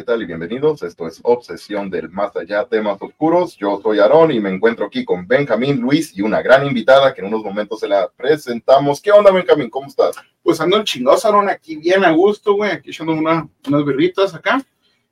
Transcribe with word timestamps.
¿qué 0.00 0.04
tal? 0.04 0.22
Y 0.22 0.24
bienvenidos. 0.24 0.82
Esto 0.82 1.06
es 1.06 1.20
Obsesión 1.22 1.90
del 1.90 2.08
Más 2.08 2.34
Allá, 2.34 2.64
temas 2.64 2.96
oscuros. 3.02 3.54
Yo 3.58 3.82
soy 3.82 3.98
Aarón 3.98 4.30
y 4.32 4.40
me 4.40 4.48
encuentro 4.48 4.86
aquí 4.86 5.04
con 5.04 5.28
Benjamín 5.28 5.78
Luis 5.78 6.16
y 6.16 6.22
una 6.22 6.40
gran 6.40 6.66
invitada 6.66 7.12
que 7.12 7.20
en 7.20 7.26
unos 7.26 7.44
momentos 7.44 7.80
se 7.80 7.86
la 7.86 8.08
presentamos. 8.08 9.02
¿Qué 9.02 9.12
onda, 9.12 9.30
Benjamín? 9.30 9.68
¿Cómo 9.68 9.88
estás? 9.88 10.16
Pues 10.42 10.58
ando 10.58 10.78
en 10.78 10.84
chingados, 10.84 11.26
Aarón, 11.26 11.50
aquí 11.50 11.76
bien 11.76 12.02
a 12.02 12.12
gusto, 12.12 12.54
güey, 12.54 12.70
aquí 12.70 12.88
echando 12.88 13.12
una, 13.12 13.46
unas 13.68 13.84
birritas 13.84 14.34
acá. 14.34 14.64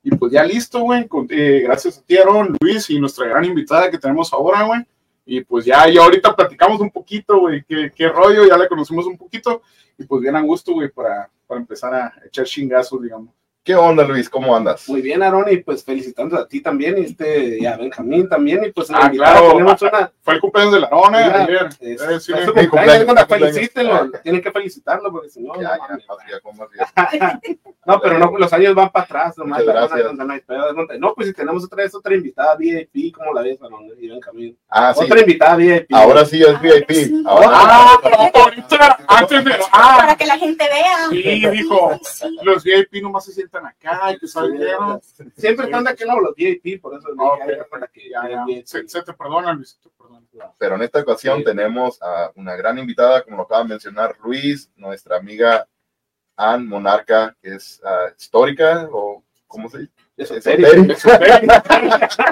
Y 0.02 0.10
pues 0.12 0.32
ya 0.32 0.42
listo, 0.42 0.80
güey, 0.80 1.06
eh, 1.28 1.60
gracias 1.64 1.98
a 1.98 2.02
ti, 2.02 2.16
Aarón, 2.16 2.56
Luis 2.58 2.88
y 2.88 2.98
nuestra 2.98 3.26
gran 3.26 3.44
invitada 3.44 3.90
que 3.90 3.98
tenemos 3.98 4.32
ahora, 4.32 4.62
güey. 4.62 4.80
Y 5.26 5.42
pues 5.42 5.66
ya, 5.66 5.86
ya 5.86 6.00
ahorita 6.00 6.34
platicamos 6.34 6.80
un 6.80 6.90
poquito, 6.90 7.40
güey, 7.40 7.62
qué, 7.68 7.92
qué 7.94 8.08
rollo, 8.08 8.46
ya 8.46 8.56
la 8.56 8.66
conocimos 8.66 9.04
un 9.04 9.18
poquito. 9.18 9.60
Y 9.98 10.04
pues 10.04 10.22
bien 10.22 10.34
a 10.34 10.40
gusto, 10.40 10.72
güey, 10.72 10.88
para, 10.88 11.28
para 11.46 11.60
empezar 11.60 11.92
a 11.92 12.14
echar 12.24 12.46
chingazos, 12.46 13.02
digamos. 13.02 13.37
¿Qué 13.68 13.76
onda, 13.76 14.02
Luis? 14.02 14.30
¿Cómo 14.30 14.56
andas? 14.56 14.88
Muy 14.88 15.02
bien, 15.02 15.22
Aarón, 15.22 15.44
y 15.50 15.58
pues 15.58 15.84
felicitando 15.84 16.38
a 16.38 16.48
ti 16.48 16.62
también, 16.62 16.96
y 16.96 17.02
este, 17.02 17.58
y 17.60 17.66
a 17.66 17.76
Benjamín 17.76 18.26
también, 18.26 18.64
y 18.64 18.72
pues 18.72 18.88
en 18.88 18.96
Ah, 18.96 19.10
claro. 19.10 19.50
tenemos 19.50 19.82
una... 19.82 20.10
Fue 20.22 20.32
el 20.36 20.40
cumpleaños 20.40 20.72
de 20.72 20.80
la 20.80 20.88
Mira, 21.10 21.42
ayer. 21.44 21.68
es- 21.78 22.00
Eh, 22.00 22.18
sí, 22.20 22.32
cumpleaños, 22.32 23.14
cumpleaños, 23.26 24.12
tienen 24.22 24.40
que 24.40 24.50
felicitarlo, 24.52 25.12
porque 25.12 25.28
si 25.28 25.42
no, 25.42 25.54
Ya, 25.60 25.76
no, 25.76 25.86
ya, 25.86 26.40
más 26.46 26.58
más 26.58 26.68
no, 27.86 28.00
pero 28.00 28.18
no, 28.18 28.38
los 28.38 28.52
años 28.54 28.74
van 28.74 28.90
para 28.90 29.04
atrás, 29.04 29.36
nomás, 29.36 29.62
gracias. 29.62 30.14
no 30.14 30.32
hay 30.32 30.40
pedo, 30.40 30.72
no, 30.72 30.86
no, 30.98 31.14
pues 31.14 31.28
si 31.28 31.34
tenemos 31.34 31.62
otra 31.62 31.82
vez 31.82 31.94
otra 31.94 32.14
invitada 32.14 32.56
VIP, 32.56 33.14
¿cómo 33.14 33.34
la 33.34 33.42
ves, 33.42 33.60
Aarón? 33.62 33.86
Y 33.98 34.08
Benjamín. 34.08 34.56
Ah, 34.70 34.94
sí. 34.96 35.04
Otra 35.04 35.20
invitada 35.20 35.56
VIP. 35.56 35.92
Ahora 35.94 36.24
sí 36.24 36.40
es 36.40 36.48
Ah, 36.54 36.60
VIP. 36.62 36.90
sí. 36.90 37.22
Ahora 37.26 37.48
Ah, 37.50 37.98
ahorita, 38.34 38.98
antes 39.08 39.44
de. 39.44 39.52
Ah, 39.72 39.96
para 39.98 40.16
que 40.16 40.26
la 40.26 40.38
gente 40.38 40.64
vea. 40.64 41.08
Sí, 41.10 41.46
dijo. 41.50 41.98
Sí. 42.02 42.36
los 42.42 42.62
VIP 42.64 43.02
nomás 43.02 43.24
se 43.24 43.32
sientan 43.32 43.57
acá 43.66 44.12
y 44.12 44.18
que 44.18 44.26
salieron. 44.28 45.00
Siempre 45.36 45.66
están 45.66 45.84
de 45.84 45.90
aquel 45.90 46.06
lado 46.08 46.20
los 46.20 46.34
VIP, 46.34 46.80
por 46.80 46.94
eso 46.96 47.08
ok, 47.16 47.68
para 47.70 47.86
que 47.88 48.08
Ya, 48.10 48.28
ya. 48.28 48.44
VIP. 48.44 48.66
Se, 48.66 48.88
se 48.88 49.02
te 49.02 49.12
perdona, 49.12 49.52
Luis, 49.52 49.70
se 49.70 49.88
te 49.88 49.94
perdona. 49.96 50.26
pero 50.58 50.74
en 50.76 50.82
esta 50.82 51.00
ocasión 51.00 51.38
Sí. 51.38 51.44
tenemos 51.44 52.00
a 52.02 52.30
una 52.36 52.56
gran 52.56 52.78
invitada, 52.78 53.22
como 53.22 53.36
lo 53.36 53.42
acaba 53.44 53.62
de 53.62 53.68
mencionar 53.68 54.16
Luis, 54.22 54.70
nuestra 54.76 55.16
amiga 55.16 55.66
Ann 56.36 56.66
Monarca, 56.68 57.36
que 57.42 57.54
es 57.56 57.80
ah, 57.84 58.08
histórica, 58.16 58.88
o 58.92 59.24
¿cómo 59.46 59.68
se 59.68 59.78
dice? 59.78 59.92
Esotérica. 60.18 60.94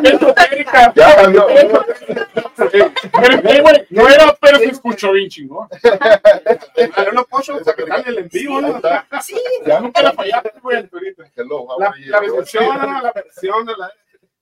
Esotérica. 0.03 0.93
Ya. 0.95 1.17
Pero, 2.57 3.49
eh, 3.49 3.61
güey, 3.63 3.87
no 3.91 4.09
era, 4.09 4.37
pero 4.41 4.59
se 4.59 4.67
escuchó 4.67 5.13
bien 5.13 5.29
chingón. 5.29 5.69
Pero 6.75 7.13
no 7.13 7.25
puedo 7.25 7.63
sacarle 7.63 8.03
el 8.07 8.19
en 8.19 8.29
vivo, 8.29 8.59
Ahí 8.59 8.63
¿no? 8.63 8.81
Sí, 9.23 9.41
Ya 9.65 9.81
nunca 9.81 10.03
la 10.03 10.13
fallaste, 10.13 10.53
güey, 10.61 10.89
ahorita. 10.93 11.25
La, 12.09 12.21
versión, 12.21 12.77
la 13.03 13.13
versión 13.15 13.67
de 13.67 13.77
la... 13.77 13.93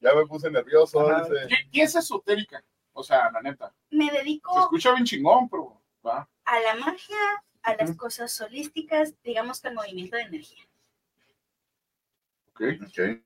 Ya 0.01 0.15
me 0.15 0.27
puse 0.27 0.51
nervioso. 0.51 1.07
¿Qué, 1.49 1.57
qué 1.71 1.83
es 1.83 1.95
esotérica? 1.95 2.63
O 2.95 3.03
sea, 3.03 3.31
la 3.31 3.43
neta. 3.43 3.75
me 3.91 4.09
Se 4.09 4.19
dedico 4.19 4.59
escucha 4.61 4.93
bien 4.93 5.05
chingón, 5.05 5.49
pero 5.49 5.81
va. 6.07 6.29
a 6.45 6.61
la 6.61 6.75
magia, 6.77 7.17
a 7.63 7.75
las 7.75 7.97
cosas 7.97 8.41
holísticas, 8.41 9.15
digamos 9.23 9.61
que 9.61 9.69
al 9.69 9.75
movimiento 9.75 10.17
de 10.17 10.23
energía. 10.23 10.65
Ok. 12.51 12.63
Ok. 12.87 13.25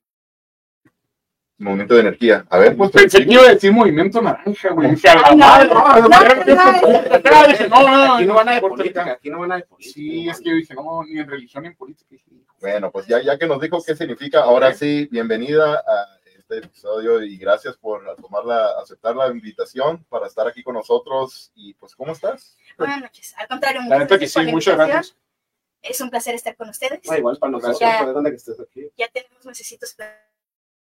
Movimiento 1.59 1.95
de 1.95 2.01
energía. 2.01 2.47
A 2.51 2.59
ver, 2.59 2.77
pues. 2.77 2.93
Pensé 2.93 3.27
que 3.27 3.33
iba 3.33 3.43
a 3.43 3.49
decir 3.49 3.73
movimiento 3.73 4.23
naranja, 4.23 4.71
güey. 4.71 4.93
No, 4.93 4.95
no, 4.95 5.65
no, 5.65 5.99
no, 5.99 6.09
no, 6.09 6.09
no, 6.09 7.49
dije, 7.49 7.69
no, 7.69 7.83
no, 7.83 8.15
Aquí 8.15 8.27
no 8.27 8.35
van 8.35 8.49
a 8.49 8.55
de 8.55 8.61
política, 8.61 9.13
aquí 9.13 9.31
no 9.31 9.41
van 9.41 9.53
a 9.53 9.57
de 9.57 9.63
política. 9.65 9.95
Sí, 9.95 10.29
es 10.29 10.39
que 10.41 10.51
yo 10.51 10.55
dije, 10.57 10.75
no, 10.75 11.03
ni 11.03 11.19
en 11.19 11.29
religión 11.29 11.65
ni 11.65 11.71
en 11.71 11.77
política. 11.77 12.15
Bueno, 12.61 12.93
pues 12.93 13.07
ya, 13.07 13.21
ya 13.23 13.37
que 13.37 13.47
nos 13.47 13.61
dijo 13.61 13.83
qué 13.85 13.97
significa, 13.97 14.43
ahora 14.43 14.73
sí, 14.73 15.09
bienvenida 15.11 15.75
a 15.75 16.19
este 16.39 16.59
episodio 16.59 17.23
y 17.23 17.37
gracias 17.37 17.77
por 17.77 18.05
tomar 18.17 18.45
la, 18.45 18.79
aceptar 18.81 19.17
la 19.17 19.27
invitación 19.29 20.05
para 20.09 20.29
estar 20.29 20.47
aquí 20.47 20.63
con 20.63 20.75
nosotros. 20.75 21.51
Y 21.57 21.75
pues, 21.75 21.97
¿cómo 21.97 22.13
estás? 22.13 22.57
Buenas 22.79 23.01
noches. 23.01 23.35
Al 23.37 23.49
contrario, 23.49 23.81
La 23.81 23.87
muchas 23.87 23.99
neta 23.99 24.15
que 24.15 24.21
gracias 24.21 24.35
por 24.35 24.45
sí, 24.45 24.53
muchas 24.53 24.77
gracias. 24.77 25.17
Es 25.83 26.01
un 26.01 26.11
placer 26.11 26.35
estar 26.35 26.57
con 26.57 26.69
ustedes. 26.69 27.01
Ah, 27.09 27.19
igual 27.19 27.37
para 27.39 27.51
nosotros, 27.53 27.79
Ya. 27.81 28.07
que. 28.73 28.93
Ya 28.97 29.09
tenemos 29.09 29.45
mesecitos 29.45 29.95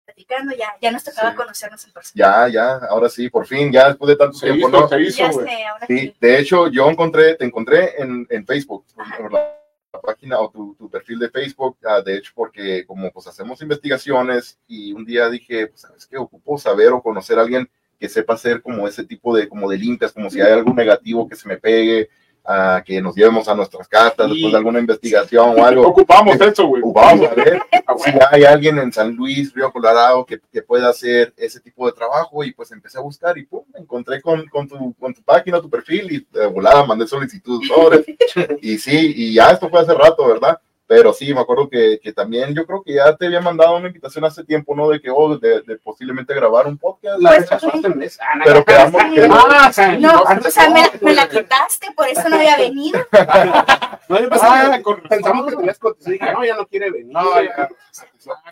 platicando, 0.06 0.54
ya, 0.56 0.68
ya 0.80 0.90
nos 0.92 1.04
tocaba 1.04 1.30
Sí. 1.32 1.36
conocernos 1.36 1.84
en 1.84 1.92
persona. 1.92 2.24
Ya, 2.24 2.48
ya, 2.48 2.76
ahora 2.88 3.08
sí, 3.10 3.28
por 3.28 3.46
fin, 3.46 3.70
ya 3.72 3.88
después 3.88 4.08
de 4.08 4.16
tanto 4.16 4.38
Se 4.38 4.46
tiempo, 4.46 4.68
hizo, 4.68 4.80
¿no? 4.80 4.88
se 4.88 5.00
hizo, 5.02 5.18
Ya 5.18 5.32
sé, 5.32 5.64
ahora 5.64 5.86
Sí, 5.86 5.98
sí. 5.98 6.16
de 6.20 6.38
hecho, 6.38 6.68
yo 6.68 6.88
encontré, 6.88 7.34
te 7.34 7.44
encontré 7.44 8.00
en, 8.00 8.26
en 8.30 8.46
Facebook, 8.46 8.84
Ajá. 8.96 9.16
por 9.18 9.32
la, 9.32 9.52
la 9.92 10.00
página 10.00 10.38
o 10.38 10.48
tu, 10.50 10.74
tu 10.76 10.88
perfil 10.88 11.18
de 11.18 11.28
Facebook, 11.30 11.76
ah, 11.84 12.00
de 12.00 12.16
hecho, 12.18 12.32
porque 12.34 12.86
como 12.86 13.10
pues 13.10 13.26
hacemos 13.26 13.60
investigaciones 13.62 14.58
y 14.68 14.92
un 14.92 15.04
día 15.04 15.28
dije, 15.28 15.66
pues, 15.66 15.80
¿sabes 15.82 16.06
qué? 16.06 16.16
Ocupo 16.16 16.56
saber 16.58 16.92
o 16.92 17.02
conocer 17.02 17.38
a 17.38 17.42
alguien 17.42 17.68
que 17.98 18.08
sepa 18.08 18.34
hacer 18.34 18.60
como 18.62 18.86
ese 18.86 19.04
tipo 19.04 19.34
de, 19.36 19.48
como 19.48 19.70
de 19.70 19.78
limpias, 19.78 20.12
como 20.12 20.30
si 20.30 20.40
hay 20.40 20.52
algo 20.52 20.72
negativo 20.74 21.26
que 21.28 21.34
se 21.34 21.48
me 21.48 21.56
pegue, 21.56 22.10
ah, 22.46 22.82
que 22.84 23.00
nos 23.00 23.14
llevemos 23.14 23.48
a 23.48 23.54
nuestras 23.54 23.88
cartas 23.88 24.26
Sí. 24.28 24.34
después 24.34 24.52
de 24.52 24.58
alguna 24.58 24.78
investigación 24.80 25.58
o 25.58 25.64
algo. 25.64 25.88
Ocupamos 25.88 26.40
eso, 26.40 26.66
güey. 26.66 26.82
Vamos 26.84 27.28
a 27.30 27.34
ver 27.34 27.60
Ah, 27.88 27.94
si 27.98 28.10
hay 28.32 28.42
alguien 28.44 28.78
en 28.78 28.92
San 28.92 29.14
Luis, 29.14 29.54
Río 29.54 29.70
Colorado, 29.72 30.26
que, 30.26 30.40
que 30.52 30.60
pueda 30.60 30.88
hacer 30.88 31.32
ese 31.36 31.60
tipo 31.60 31.86
de 31.86 31.92
trabajo 31.92 32.42
y 32.42 32.52
pues 32.52 32.72
empecé 32.72 32.98
a 32.98 33.00
buscar 33.00 33.38
y 33.38 33.44
pum, 33.44 33.62
me 33.72 33.78
encontré 33.80 34.20
con, 34.20 34.44
con, 34.48 34.66
tu, 34.66 34.92
con 34.94 35.14
tu 35.14 35.22
página, 35.22 35.60
tu 35.60 35.70
perfil 35.70 36.10
y 36.10 36.26
de 36.36 36.46
volada 36.46 36.84
mandé 36.84 37.06
solicitud 37.06 37.60
y 38.60 38.78
sí, 38.78 39.12
y 39.16 39.34
ya 39.34 39.50
esto 39.50 39.68
fue 39.68 39.80
hace 39.80 39.94
rato, 39.94 40.26
¿verdad? 40.26 40.58
Pero 40.88 41.12
sí, 41.12 41.34
me 41.34 41.40
acuerdo 41.40 41.68
que, 41.68 41.98
que 42.00 42.12
también 42.12 42.54
yo 42.54 42.64
creo 42.64 42.82
que 42.82 42.94
ya 42.94 43.16
te 43.16 43.26
había 43.26 43.40
mandado 43.40 43.76
una 43.76 43.88
invitación 43.88 44.24
hace 44.24 44.44
tiempo, 44.44 44.74
¿no? 44.76 44.88
De 44.88 45.00
que, 45.00 45.10
oh, 45.10 45.36
de, 45.36 45.62
de 45.62 45.78
posiblemente 45.78 46.32
grabar 46.32 46.66
un 46.68 46.78
podcast. 46.78 47.20
La 47.20 47.30
Pues, 47.30 47.50
hace 47.50 47.66
un 47.66 47.98
mes. 47.98 48.18
Ah, 48.22 48.36
no, 48.36 48.44
Pero 48.44 48.64
quedamos 48.64 49.02
que... 49.12 49.28
Ah, 49.28 49.72
sí, 49.72 49.82
No, 49.98 50.22
antes 50.26 50.46
o 50.46 50.50
sea, 50.50 50.70
me, 50.70 50.82
no, 50.82 50.88
me 51.00 51.14
la 51.14 51.28
quitaste, 51.28 51.88
por 51.96 52.06
eso 52.06 52.28
no 52.28 52.36
había 52.36 52.56
venido. 52.56 53.00
no, 54.08 54.20
yo 54.20 54.28
Ah, 54.30 54.80
con 54.82 55.02
pensamos 55.02 55.46
que 55.50 55.56
tenías 55.56 55.78
contestación. 55.78 56.18
Dije, 56.20 56.32
no, 56.32 56.44
ya 56.44 56.56
no 56.56 56.66
quiere 56.66 56.90
venir. 56.92 57.12
No, 57.12 57.42
ya. 57.42 57.68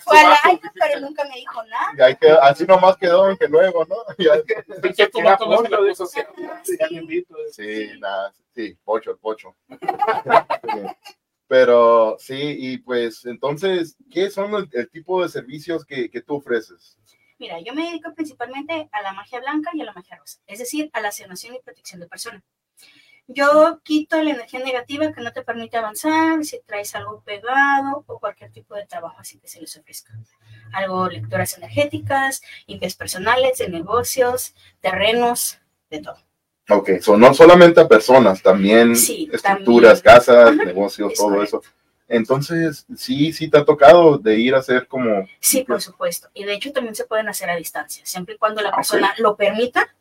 Fue 0.01 0.19
al 0.19 0.33
año, 0.43 0.61
pero 0.75 1.01
nunca 1.01 1.23
me 1.25 1.37
dijo 1.37 1.63
nada. 1.65 1.93
Y 1.97 2.01
ahí 2.03 2.17
quedó- 2.17 2.43
así 2.43 2.65
nomás 2.67 2.97
quedó 2.97 3.31
en 3.31 3.37
que 3.37 3.47
luego, 3.47 3.85
¿no? 3.85 3.97
Ya- 4.19 4.43
Pensé 4.83 5.09
que 5.09 5.21
Era 5.21 5.31
vato 5.33 5.47
no 5.47 5.57
pollo, 5.59 5.81
las 5.85 5.99
cosas 5.99 6.25
así. 6.63 6.77
Ya 6.81 6.87
le 6.89 6.97
invito. 6.97 7.37
Sí, 7.53 7.91
nada, 8.01 8.33
sí, 8.55 8.77
pocho, 8.85 9.13
el 9.13 9.19
pocho. 9.19 9.55
Pero 11.47 12.17
sí, 12.19 12.57
y 12.59 12.79
pues 12.79 13.27
entonces, 13.27 13.97
¿qué 14.11 14.31
son 14.31 14.69
el, 14.73 14.91
tipo 14.91 15.23
de 15.23 15.29
servicios 15.29 15.85
que, 15.85 16.11
que 16.11 16.23
tú 16.23 16.37
ofreces? 16.37 16.99
Mira, 17.39 17.61
yo 17.61 17.75
me 17.75 17.87
dedico 17.87 18.15
principalmente 18.15 18.89
a 18.93 19.03
la 19.03 19.13
magia 19.13 19.41
blanca 19.41 19.71
y 19.75 19.83
a 19.83 19.85
la 19.85 19.93
magia 19.93 20.17
rosa, 20.17 20.41
es 20.47 20.59
decir, 20.59 20.89
a 20.93 21.01
la 21.01 21.13
sanación 21.13 21.55
y 21.55 21.61
protección 21.61 22.01
de 22.01 22.07
personas. 22.07 22.43
Yo 23.27 23.81
quito 23.83 24.23
la 24.23 24.33
energía 24.33 24.61
negativa 24.61 25.11
que 25.13 25.23
no 25.23 25.33
te 25.33 25.43
permite 25.43 25.79
avanzar, 25.79 26.45
si 26.45 26.61
traes 26.61 26.95
algo 26.95 27.23
pegado 27.23 28.05
o 28.07 28.19
cualquier 28.19 28.53
tipo 28.53 28.75
de 28.75 28.87
trabajo 28.87 29.17
así 29.19 29.39
que 29.39 29.49
se 29.49 29.61
les 29.61 29.77
ofrezca. 29.79 30.13
Algo, 30.73 31.09
lecturas 31.09 31.57
energéticas, 31.57 32.43
limpias 32.67 32.95
personales, 32.97 33.59
de 33.59 33.71
negocios, 33.71 34.55
terrenos, 34.81 35.59
de 35.89 36.01
todo. 36.01 36.19
Ok, 36.69 36.91
son 37.01 37.21
no 37.21 37.35
solamente 37.35 37.81
a 37.81 37.89
personas, 37.89 38.43
también 38.43 38.97
Sí, 38.97 39.29
estructuras, 39.33 40.03
también. 40.03 40.17
casas, 40.17 40.51
Ajá, 40.55 40.65
negocios, 40.65 41.13
es 41.13 41.19
todo 41.19 41.29
correcto. 41.29 41.61
eso. 41.63 41.73
Entonces, 42.09 42.87
sí, 42.97 43.33
sí 43.33 43.49
te 43.49 43.59
ha 43.59 43.65
tocado 43.65 44.19
de 44.19 44.39
ir 44.39 44.55
a 44.55 44.59
hacer 44.59 44.87
como... 44.87 45.27
Sí, 45.41 45.65
por 45.65 45.81
supuesto. 45.81 46.29
Y 46.35 46.45
de 46.45 46.55
hecho 46.55 46.71
también 46.73 46.95
se 46.95 47.05
pueden 47.07 47.29
hacer 47.29 47.49
a 47.51 47.57
distancia, 47.57 48.05
siempre 48.07 48.35
y 48.35 48.39
cuando 48.39 48.61
la 48.63 48.71
Ah, 48.71 48.77
persona 48.77 49.15
lo 49.19 49.37
permita, 49.37 49.95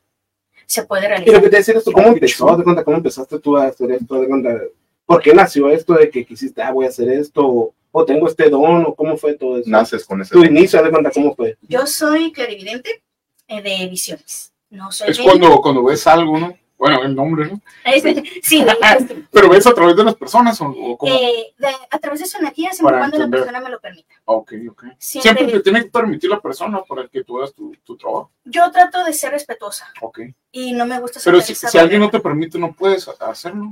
se 0.66 0.84
puede 0.86 1.04
Y 1.04 1.10
lo 1.10 1.10
realizar. 1.16 1.42
que 1.42 1.50
te 1.50 1.58
decía 1.58 1.74
esto, 1.76 1.92
¿cómo 1.92 2.08
empezó? 2.10 2.50
¿Haz 2.50 2.58
de 2.60 2.64
cuenta 2.64 2.84
cómo 2.84 2.98
empezaste 2.98 3.40
tú 3.40 3.58
a 3.58 3.66
hacer 3.68 3.92
esto? 3.92 4.16
¿Haz 4.16 4.22
de 4.22 4.28
cuenta 4.28 4.62
¿Por 5.06 5.22
qué 5.22 5.34
nació 5.34 5.70
esto 5.70 5.94
de 5.96 6.10
que 6.10 6.26
quisiste, 6.26 6.62
ah, 6.62 6.72
voy 6.72 6.86
a 6.86 6.90
hacer 6.90 7.10
esto? 7.10 7.46
O, 7.46 7.74
o 7.92 8.06
tengo 8.06 8.28
este 8.28 8.50
don, 8.50 8.86
o 8.86 8.96
cómo 8.96 9.18
fue 9.18 9.34
todo 9.34 9.58
eso? 9.58 9.70
Naces 9.70 10.06
con 10.06 10.22
ese... 10.22 10.34
Tu 10.34 10.44
inicio, 10.46 10.82
de 10.82 10.90
cuenta 10.92 11.12
cómo 11.12 11.36
fue. 11.36 11.58
Yo 11.64 11.86
soy 11.86 12.32
clarividente 12.32 13.04
eh, 13.50 13.62
de 13.62 13.88
visiones. 13.90 14.53
No 14.74 14.92
soy 14.92 15.10
Es 15.12 15.20
cuando, 15.20 15.62
cuando 15.62 15.84
ves 15.84 16.06
algo, 16.08 16.38
¿no? 16.40 16.58
Bueno, 16.78 17.04
el 17.04 17.16
nombre, 17.16 17.46
¿no? 17.50 17.62
Sí. 18.42 18.66
Pero 19.32 19.50
ves 19.50 19.66
a 19.68 19.74
través 19.74 19.96
de 19.96 20.04
las 20.04 20.16
personas 20.16 20.60
o, 20.62 20.66
o 20.68 20.98
cómo. 20.98 21.14
Eh, 21.14 21.54
de- 21.58 21.68
a 21.90 22.00
través 22.00 22.20
de 22.20 22.26
su 22.26 22.38
energía, 22.38 22.72
siempre 22.74 22.98
cuando 22.98 23.18
la 23.20 23.28
persona 23.28 23.60
me 23.62 23.70
lo 23.70 23.80
permita. 23.80 24.14
ok, 24.26 24.54
ok. 24.72 24.84
Siempre, 24.98 25.22
Siempre 25.44 25.46
te 25.48 25.60
tiene 25.62 25.84
que 25.84 25.90
permitir 25.92 26.30
la 26.30 26.42
persona 26.42 26.84
para 26.84 27.08
que 27.08 27.24
tú 27.24 27.38
hagas 27.38 27.54
tu, 27.54 27.74
tu 27.84 27.96
trabajo. 27.96 28.32
yo 28.44 28.70
trato 28.72 29.04
de 29.06 29.14
ser 29.14 29.32
respetuosa 29.32 29.94
Ok. 30.02 30.22
y 30.52 30.74
no 30.74 30.86
me 30.86 31.00
gusta 31.00 31.20
Pero 31.24 31.40
saltar 31.40 31.56
si, 31.56 31.68
si 31.68 31.78
alguien 31.78 32.02
no 32.02 32.10
te 32.10 32.20
permite, 32.20 32.58
no 32.60 32.74
puedes 32.74 33.08
hacerlo. 33.08 33.66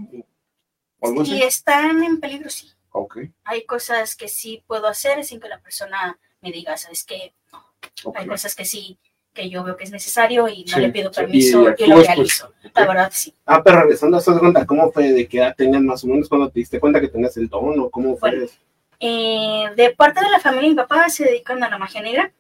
O 1.00 1.08
algo 1.08 1.26
Si 1.26 1.34
así. 1.34 1.44
están 1.44 2.04
en 2.04 2.20
peligro, 2.20 2.50
sí. 2.50 2.72
Ok, 2.92 3.18
Hay 3.46 3.66
cosas 3.66 4.16
que 4.16 4.28
sí 4.28 4.64
puedo 4.68 4.88
hacer 4.88 5.24
sin 5.26 5.40
que 5.40 5.48
la 5.50 5.60
persona 5.60 6.20
me 6.42 6.52
diga, 6.52 6.78
¿sabes 6.78 7.04
qué? 7.06 7.34
No. 7.52 7.66
ok. 8.04 8.18
Hay 8.18 8.28
cosas 8.28 8.54
que 8.56 8.66
sí, 8.66 9.00
que 9.34 9.50
yo 9.50 9.64
veo 9.64 9.78
que 9.78 9.84
es 9.86 9.92
necesario 9.92 10.48
y 10.48 10.66
no 10.66 10.76
Sí, 10.76 10.80
le 10.80 10.90
pido 10.90 11.12
sí, 11.14 11.22
permiso 11.22 11.74
y 11.78 11.84
y, 11.84 11.88
lo 11.88 11.96
pues, 11.96 12.08
realizo. 12.08 12.48
ok. 12.48 12.72
La 12.76 12.86
verdad, 12.88 13.12
sí. 13.14 13.34
Ah, 13.46 13.62
pero 13.64 13.82
regresando 13.82 14.18
a 14.18 14.40
cuenta 14.40 14.66
cómo 14.66 14.92
fue, 14.92 15.12
de 15.12 15.28
qué 15.28 15.38
edad 15.40 15.56
tenías 15.56 15.82
más 15.82 16.04
o 16.04 16.08
menos 16.08 16.28
cuando 16.28 16.50
te 16.50 16.60
diste 16.60 16.80
cuenta 16.80 17.00
que 17.00 17.08
tenías 17.08 17.36
el 17.38 17.48
don, 17.48 17.80
o 17.80 17.90
cómo 17.90 18.18
fue. 18.18 18.32
Bueno. 18.32 18.52
Eh, 19.00 19.66
de 19.76 19.90
parte 19.96 20.24
de 20.24 20.30
la 20.30 20.40
familia 20.40 20.70
mi 20.70 20.76
papá 20.76 21.10
se 21.10 21.26
dedican 21.26 21.64
a 21.64 21.70
la 21.70 21.78
magia 21.78 22.02
negra. 22.02 22.32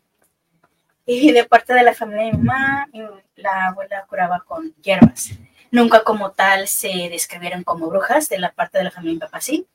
Y 1.05 1.31
de 1.31 1.43
parte 1.43 1.73
de 1.73 1.83
la 1.83 1.93
familia 1.93 2.25
de 2.25 2.31
mi 2.33 2.37
mamá, 2.37 2.87
la 3.35 3.67
abuela 3.67 4.05
curaba 4.07 4.43
con 4.47 4.73
hierbas. 4.75 5.31
Nunca 5.71 6.03
como 6.03 6.31
tal 6.31 6.67
se 6.67 7.09
describieron 7.09 7.63
como 7.63 7.89
brujas, 7.89 8.29
de 8.29 8.37
la 8.37 8.51
parte 8.51 8.77
de 8.77 8.83
la 8.83 8.91
familia 8.91 9.11
de 9.11 9.15
mi 9.15 9.19
papá 9.21 9.41
sí, 9.41 9.65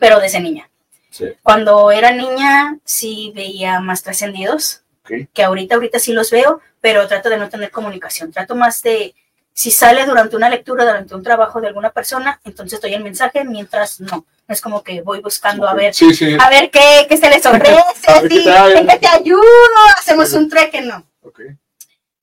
pero 0.00 0.18
desde 0.18 0.40
niña. 0.40 0.68
Sí. 1.10 1.26
Cuando 1.42 1.90
era 1.92 2.10
niña 2.10 2.78
sí 2.84 3.32
veía 3.34 3.80
más 3.80 4.02
trascendidos, 4.02 4.82
Que 5.04 5.42
ahorita, 5.42 5.74
ahorita 5.74 5.98
sí 5.98 6.12
los 6.12 6.30
veo, 6.30 6.60
pero 6.80 7.06
trato 7.08 7.28
de 7.28 7.38
no 7.38 7.48
tener 7.48 7.70
comunicación. 7.70 8.30
Trato 8.30 8.54
más 8.54 8.82
de, 8.82 9.14
si 9.52 9.70
sale 9.70 10.06
durante 10.06 10.36
una 10.36 10.48
lectura, 10.48 10.84
durante 10.84 11.14
un 11.14 11.22
trabajo 11.22 11.60
de 11.60 11.68
alguna 11.68 11.90
persona, 11.90 12.40
entonces 12.44 12.80
doy 12.80 12.94
el 12.94 13.02
mensaje, 13.02 13.44
mientras 13.44 14.00
no. 14.00 14.26
No 14.48 14.54
es 14.54 14.60
como 14.60 14.82
que 14.82 15.02
voy 15.02 15.20
buscando 15.20 15.68
a 15.68 15.74
ver, 15.74 15.94
Sí, 15.94 16.12
sí. 16.14 16.36
a 16.40 16.50
ver 16.50 16.70
qué, 16.70 17.06
qué 17.08 17.16
se 17.16 17.30
les 17.30 17.44
ofrece, 17.46 18.28
sí, 18.28 18.48
en 18.76 18.86
qué 18.86 18.98
te 18.98 19.06
ayudo, 19.06 19.42
hacemos 19.98 20.32
un 20.32 20.48
treque, 20.48 20.80
no. 20.82 21.04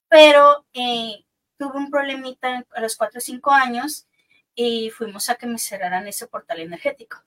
Pero 0.09 0.65
eh, 0.73 1.23
tuve 1.57 1.77
un 1.77 1.89
problemita 1.89 2.65
a 2.73 2.81
los 2.81 2.95
4 2.95 3.18
o 3.18 3.21
5 3.21 3.51
años 3.51 4.06
y 4.56 4.89
fuimos 4.89 5.30
a 5.30 5.35
que 5.35 5.45
me 5.47 5.57
cerraran 5.59 6.07
ese 6.07 6.27
portal 6.27 6.59
energético. 6.59 7.18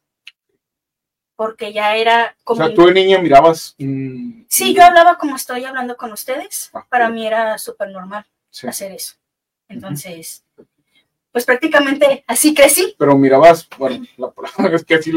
Porque 1.41 1.73
ya 1.73 1.97
era 1.97 2.37
O 2.41 2.45
como... 2.45 2.67
sea, 2.67 2.75
tú 2.75 2.85
de 2.85 2.93
niña 2.93 3.19
mirabas. 3.19 3.75
mm, 3.79 4.43
Sí, 4.47 4.75
yo 4.75 4.85
hablaba 4.85 5.17
como 5.17 5.37
estoy 5.37 5.65
hablando 5.65 5.97
con 5.97 6.13
ustedes. 6.13 6.69
Ah, 6.75 6.85
Para 6.87 7.09
mí 7.09 7.27
era 7.27 7.57
súper 7.57 7.89
normal 7.89 8.27
Sí. 8.51 8.67
hacer 8.69 8.93
eso. 8.93 9.15
Entonces, 9.67 10.45
pues 11.33 11.47
prácticamente 11.47 12.25
así 12.27 12.53
crecí. 12.53 12.95
Pero 12.99 13.17
mirabas, 13.17 13.67
bueno, 13.79 14.05
la 14.19 14.31
palabra 14.31 14.53
es 14.77 14.85
que 14.85 14.97
así, 14.97 15.13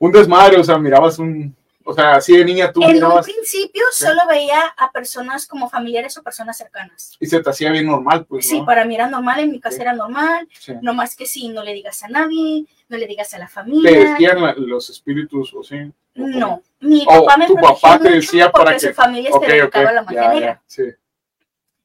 un 0.00 0.10
desmadre, 0.10 0.58
o 0.58 0.64
sea, 0.64 0.76
mirabas 0.76 1.20
un. 1.20 1.54
O 1.90 1.94
sea, 1.94 2.12
así 2.14 2.36
de 2.36 2.44
niña 2.44 2.72
tú 2.72 2.82
En 2.84 2.88
un 2.90 2.94
mirabas 2.94 3.26
principio 3.26 3.82
Sí. 3.90 4.04
solo 4.04 4.20
veía 4.28 4.60
a 4.76 4.92
personas 4.92 5.44
como 5.48 5.68
familiares 5.68 6.16
o 6.16 6.22
personas 6.22 6.56
cercanas. 6.56 7.16
y 7.18 7.26
se 7.26 7.42
te 7.42 7.50
hacía 7.50 7.70
bien 7.72 7.86
normal, 7.86 8.26
pues. 8.26 8.46
Sí, 8.48 8.60
¿no? 8.60 8.64
para 8.66 8.84
mí 8.84 8.94
era 8.94 9.08
normal, 9.08 9.40
en 9.40 9.50
mi 9.50 9.58
casa 9.58 9.74
Sí. 9.76 9.82
era 9.82 9.92
normal. 9.92 10.48
Sí. 10.56 10.72
No 10.82 10.94
más 10.94 11.16
que 11.16 11.26
sí, 11.26 11.48
no 11.48 11.64
le 11.64 11.72
digas 11.72 12.00
a 12.04 12.08
nadie, 12.08 12.64
no 12.88 12.96
le 12.96 13.06
digas 13.08 13.34
a 13.34 13.38
la 13.38 13.46
Te 13.46 13.52
familia. 13.52 13.90
decían 14.12 14.40
la- 14.40 14.54
los 14.54 14.88
espíritus, 14.88 15.52
o 15.52 15.64
sí. 15.64 15.92
No, 16.14 16.62
mi 16.78 17.04
Oh, 17.08 17.24
papá 17.26 17.36
me 17.38 17.46
tu 17.48 17.54
papá 17.56 17.98
te 17.98 18.10
decía 18.10 18.52
para 18.52 18.78
su 18.78 18.86
que- 18.88 18.94
familia 18.94 19.30
Ok, 19.32 19.44
se 19.46 19.52
dedicaba 19.52 19.84
ok, 19.84 19.90
a 19.90 19.92
la 19.94 20.02
magia 20.02 20.22
ya, 20.22 20.28
negra. 20.32 20.46
ya, 20.54 20.62
sí. 20.66 20.82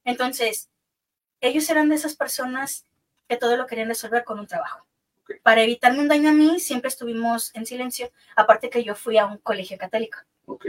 Entonces, 0.04 0.68
ellos 1.40 1.68
eran 1.68 1.88
de 1.88 1.96
esas 1.96 2.14
personas 2.14 2.84
que 3.28 3.36
todo 3.36 3.56
lo 3.56 3.66
querían 3.66 3.88
resolver 3.88 4.22
con 4.22 4.38
un 4.38 4.46
trabajo. 4.46 4.86
Ok. 5.28 5.40
Para 5.42 5.62
evitarme 5.62 5.98
un 6.00 6.08
daño 6.08 6.30
a 6.30 6.32
mí, 6.32 6.60
siempre 6.60 6.88
estuvimos 6.88 7.50
en 7.54 7.66
silencio, 7.66 8.10
aparte 8.36 8.70
que 8.70 8.84
yo 8.84 8.94
fui 8.94 9.18
a 9.18 9.26
un 9.26 9.38
colegio 9.38 9.76
católico. 9.76 10.18
Ok, 10.46 10.66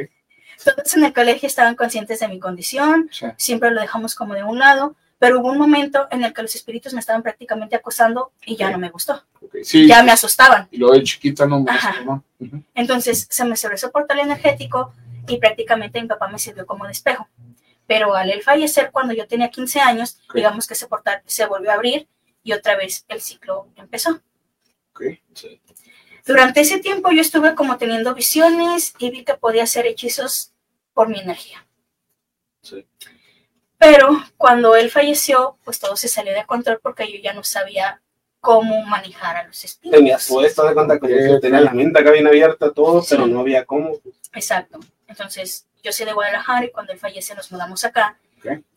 Todos 0.66 0.96
en 0.98 1.04
el 1.06 1.14
colegio 1.14 1.46
estaban 1.46 1.76
conscientes 1.76 2.20
de 2.20 2.28
mi 2.28 2.40
condición, 2.40 3.08
sí. 3.12 3.28
siempre 3.38 3.70
lo 3.70 3.80
dejamos 3.82 4.16
como 4.16 4.34
de 4.34 4.44
un 4.44 4.58
lado, 4.58 4.96
pero 5.20 5.40
hubo 5.40 5.52
un 5.52 5.60
momento 5.60 6.08
en 6.10 6.24
el 6.24 6.34
que 6.34 6.42
los 6.42 6.56
espíritus 6.56 6.94
me 6.94 7.00
estaban 7.00 7.22
prácticamente 7.22 7.76
acosando 7.76 8.32
y 8.46 8.56
ya 8.56 8.68
Ok. 8.68 8.72
no 8.72 8.78
me 8.80 8.90
gustó, 8.90 9.24
ok, 9.42 9.58
sí. 9.64 9.88
ya 9.88 10.02
me 10.02 10.12
asustaban. 10.12 10.68
Y 10.72 10.78
luego 10.78 10.96
de 10.96 11.04
chiquita 11.04 11.46
no 11.46 11.60
me 11.60 11.72
gustó, 11.72 12.04
¿no? 12.06 12.24
Ujú. 12.40 12.64
Entonces 12.74 13.28
se 13.30 13.46
me 13.46 13.56
cerró 13.56 13.76
ese 13.76 13.90
portal 13.90 14.20
energético 14.20 14.94
y 15.28 15.38
prácticamente 15.38 16.02
mi 16.02 16.08
papá 16.08 16.28
me 16.30 16.40
sirvió 16.40 16.66
como 16.66 16.86
de 16.86 16.92
espejo. 16.92 17.28
Pero 17.86 18.16
al 18.16 18.30
él 18.32 18.42
fallecer 18.42 18.90
cuando 18.92 19.14
yo 19.14 19.28
tenía 19.28 19.50
15 19.50 19.80
años, 19.80 20.18
Ok. 20.28 20.36
digamos 20.36 20.66
que 20.68 20.74
ese 20.74 20.88
portal 20.88 21.22
se 21.28 21.46
volvió 21.46 21.70
a 21.72 21.76
abrir 21.76 22.08
y 22.44 22.54
otra 22.54 22.76
vez 22.76 23.06
el 23.10 23.22
ciclo 23.22 23.68
empezó. 23.76 24.22
Sí. 25.34 25.62
Durante 26.26 26.62
ese 26.62 26.80
tiempo 26.80 27.12
yo 27.12 27.22
estuve 27.22 27.56
como 27.56 27.78
teniendo 27.78 28.14
visiones 28.14 28.94
y 29.00 29.12
vi 29.12 29.24
que 29.24 29.36
podía 29.36 29.64
hacer 29.64 29.86
hechizos 29.86 30.52
por 30.94 31.08
mi 31.08 31.20
energía. 31.20 31.66
Sí. 32.62 32.86
Pero 33.78 34.10
cuando 34.38 34.76
él 34.76 34.90
falleció, 34.90 35.58
pues 35.64 35.80
todo 35.80 35.96
se 35.96 36.08
salió 36.08 36.34
de 36.34 36.46
control 36.46 36.80
porque 36.82 37.12
yo 37.12 37.20
ya 37.22 37.34
no 37.34 37.44
sabía 37.44 38.02
cómo 38.40 38.84
manejar 38.86 39.38
a 39.38 39.48
los 39.48 39.64
espíritus. 39.64 40.00
Tenías 40.00 40.28
puesto 40.28 40.66
de 40.68 40.74
cuenta 40.74 41.00
como 41.00 41.14
que 41.14 41.40
tenía 41.42 41.62
la 41.62 41.74
mente 41.74 42.00
acá 42.00 42.12
bien 42.12 42.28
abierta, 42.28 42.72
todo, 42.72 43.02
Sí. 43.02 43.10
pero 43.12 43.28
no 43.28 43.42
había 43.42 43.66
cómo. 43.66 43.98
Exacto. 44.34 44.80
Entonces, 45.08 45.68
yo 45.84 45.92
soy 45.92 46.06
de 46.06 46.14
Guadalajara 46.14 46.66
y 46.66 46.72
cuando 46.72 46.92
él 46.92 47.00
fallece 47.00 47.36
nos 47.36 47.52
mudamos 47.52 47.86
acá. 47.86 48.18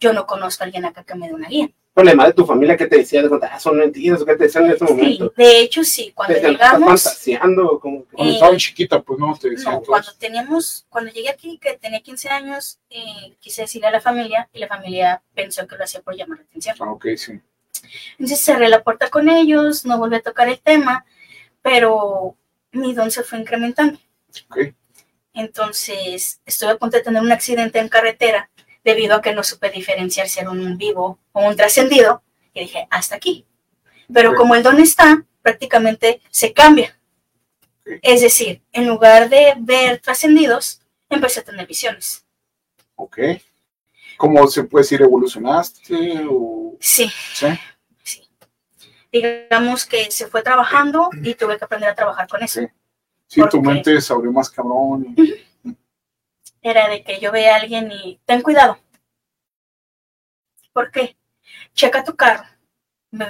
Yo 0.00 0.12
no 0.12 0.26
conozco 0.26 0.62
a 0.62 0.66
alguien 0.66 0.84
acá 0.84 1.04
que 1.04 1.14
me 1.14 1.28
dé 1.28 1.34
una 1.34 1.48
guía. 1.48 1.70
Problema 1.92 2.26
de 2.26 2.32
tu 2.32 2.46
familia 2.46 2.76
que 2.76 2.86
te 2.86 2.98
decía 2.98 3.20
de 3.20 3.28
cuenta, 3.28 3.50
ah, 3.52 3.58
son 3.58 3.76
mentiras, 3.76 4.22
o 4.22 4.24
qué 4.24 4.36
te 4.36 4.44
decían 4.44 4.64
en 4.66 4.70
ese 4.72 4.86
Sí, 4.86 4.92
momento. 4.92 5.32
de 5.36 5.60
hecho 5.60 5.82
sí, 5.82 6.12
cuando 6.14 6.34
Te 6.34 6.40
decían, 6.40 6.52
estás 6.54 6.72
llegamos, 6.78 7.02
fantaseando, 7.02 7.80
como 7.80 8.04
que- 8.06 8.14
Cuando 8.16 8.32
Eh, 8.32 8.34
estaba 8.36 8.56
chiquita, 8.56 9.02
pues 9.02 9.18
no, 9.18 9.36
te 9.36 9.50
decían 9.50 9.74
no, 9.74 9.82
cuando 9.82 10.12
teníamos, 10.14 10.86
cuando 10.88 11.10
llegué 11.12 11.30
aquí, 11.30 11.58
que 11.58 11.76
tenía 11.78 12.00
15 12.00 12.28
años, 12.28 12.78
eh, 12.90 13.34
quise 13.40 13.62
decirle 13.62 13.88
a 13.88 13.90
la 13.90 14.00
familia 14.00 14.48
y 14.52 14.60
la 14.60 14.68
familia 14.68 15.20
pensó 15.34 15.66
que 15.66 15.76
lo 15.76 15.82
hacía 15.82 16.00
por 16.00 16.14
llamar 16.14 16.38
la 16.38 16.44
atención. 16.44 16.76
Ah, 16.78 16.92
ok, 16.92 17.06
sí. 17.16 17.40
Entonces 18.12 18.40
cerré 18.40 18.68
la 18.68 18.84
puerta 18.84 19.08
con 19.10 19.28
ellos, 19.28 19.84
no 19.84 19.98
volví 19.98 20.14
a 20.14 20.20
tocar 20.22 20.48
el 20.48 20.60
tema, 20.60 21.04
pero 21.60 22.36
mi 22.70 22.94
don 22.94 23.10
se 23.10 23.24
fue 23.24 23.40
incrementando. 23.40 23.98
Ok. 24.48 24.58
Entonces 25.34 26.40
estuve 26.46 26.70
a 26.70 26.76
punto 26.76 26.96
de 26.96 27.02
tener 27.02 27.20
un 27.22 27.32
accidente 27.32 27.78
en 27.80 27.88
carretera 27.88 28.48
debido 28.84 29.14
a 29.16 29.22
que 29.22 29.34
no 29.34 29.42
supe 29.42 29.70
diferenciar 29.70 30.28
si 30.28 30.40
era 30.40 30.50
un 30.50 30.76
vivo 30.78 31.18
o 31.32 31.46
un 31.46 31.56
trascendido 31.56 32.22
y 32.54 32.60
dije, 32.60 32.86
hasta 32.90 33.16
aquí. 33.16 33.46
Pero 34.12 34.34
como 34.34 34.54
el 34.54 34.62
don 34.62 34.80
está, 34.80 35.24
prácticamente 35.42 36.20
se 36.30 36.52
cambia. 36.52 36.98
Es 38.02 38.20
decir, 38.20 38.62
en 38.72 38.86
lugar 38.86 39.28
de 39.28 39.54
ver 39.58 40.00
trascendidos, 40.00 40.80
empecé 41.08 41.40
a 41.40 41.44
tener 41.44 41.66
visiones. 41.66 42.24
Ok. 42.96 43.18
¿Cómo 44.16 44.46
se 44.48 44.64
puede 44.64 44.82
decir? 44.84 45.00
¿Evolucionaste? 45.02 46.26
O... 46.28 46.76
Sí, 46.80 47.10
¿Sí? 47.34 47.46
digamos 49.12 49.86
que 49.86 50.08
se 50.10 50.28
fue 50.28 50.42
trabajando 50.42 51.10
y 51.22 51.34
tuve 51.34 51.58
que 51.58 51.64
aprender 51.64 51.90
a 51.90 51.94
trabajar 51.94 52.28
con 52.28 52.42
eso. 52.42 52.60
Sí. 52.60 52.66
Sí, 53.26 53.40
tu 53.50 53.60
mente 53.62 54.00
se 54.00 54.12
abrió 54.12 54.32
más 54.32 54.50
cabrón. 54.50 55.14
y- 55.16 55.34
era 56.62 56.88
de 56.88 57.02
que 57.02 57.18
yo 57.20 57.32
vea 57.32 57.54
a 57.54 57.60
alguien 57.60 57.90
y 57.90 58.20
ten 58.24 58.42
cuidado. 58.42 58.78
¿Por 60.72 60.90
qué? 60.90 61.16
Checa 61.74 62.04
tu 62.04 62.14
carro. 62.14 62.44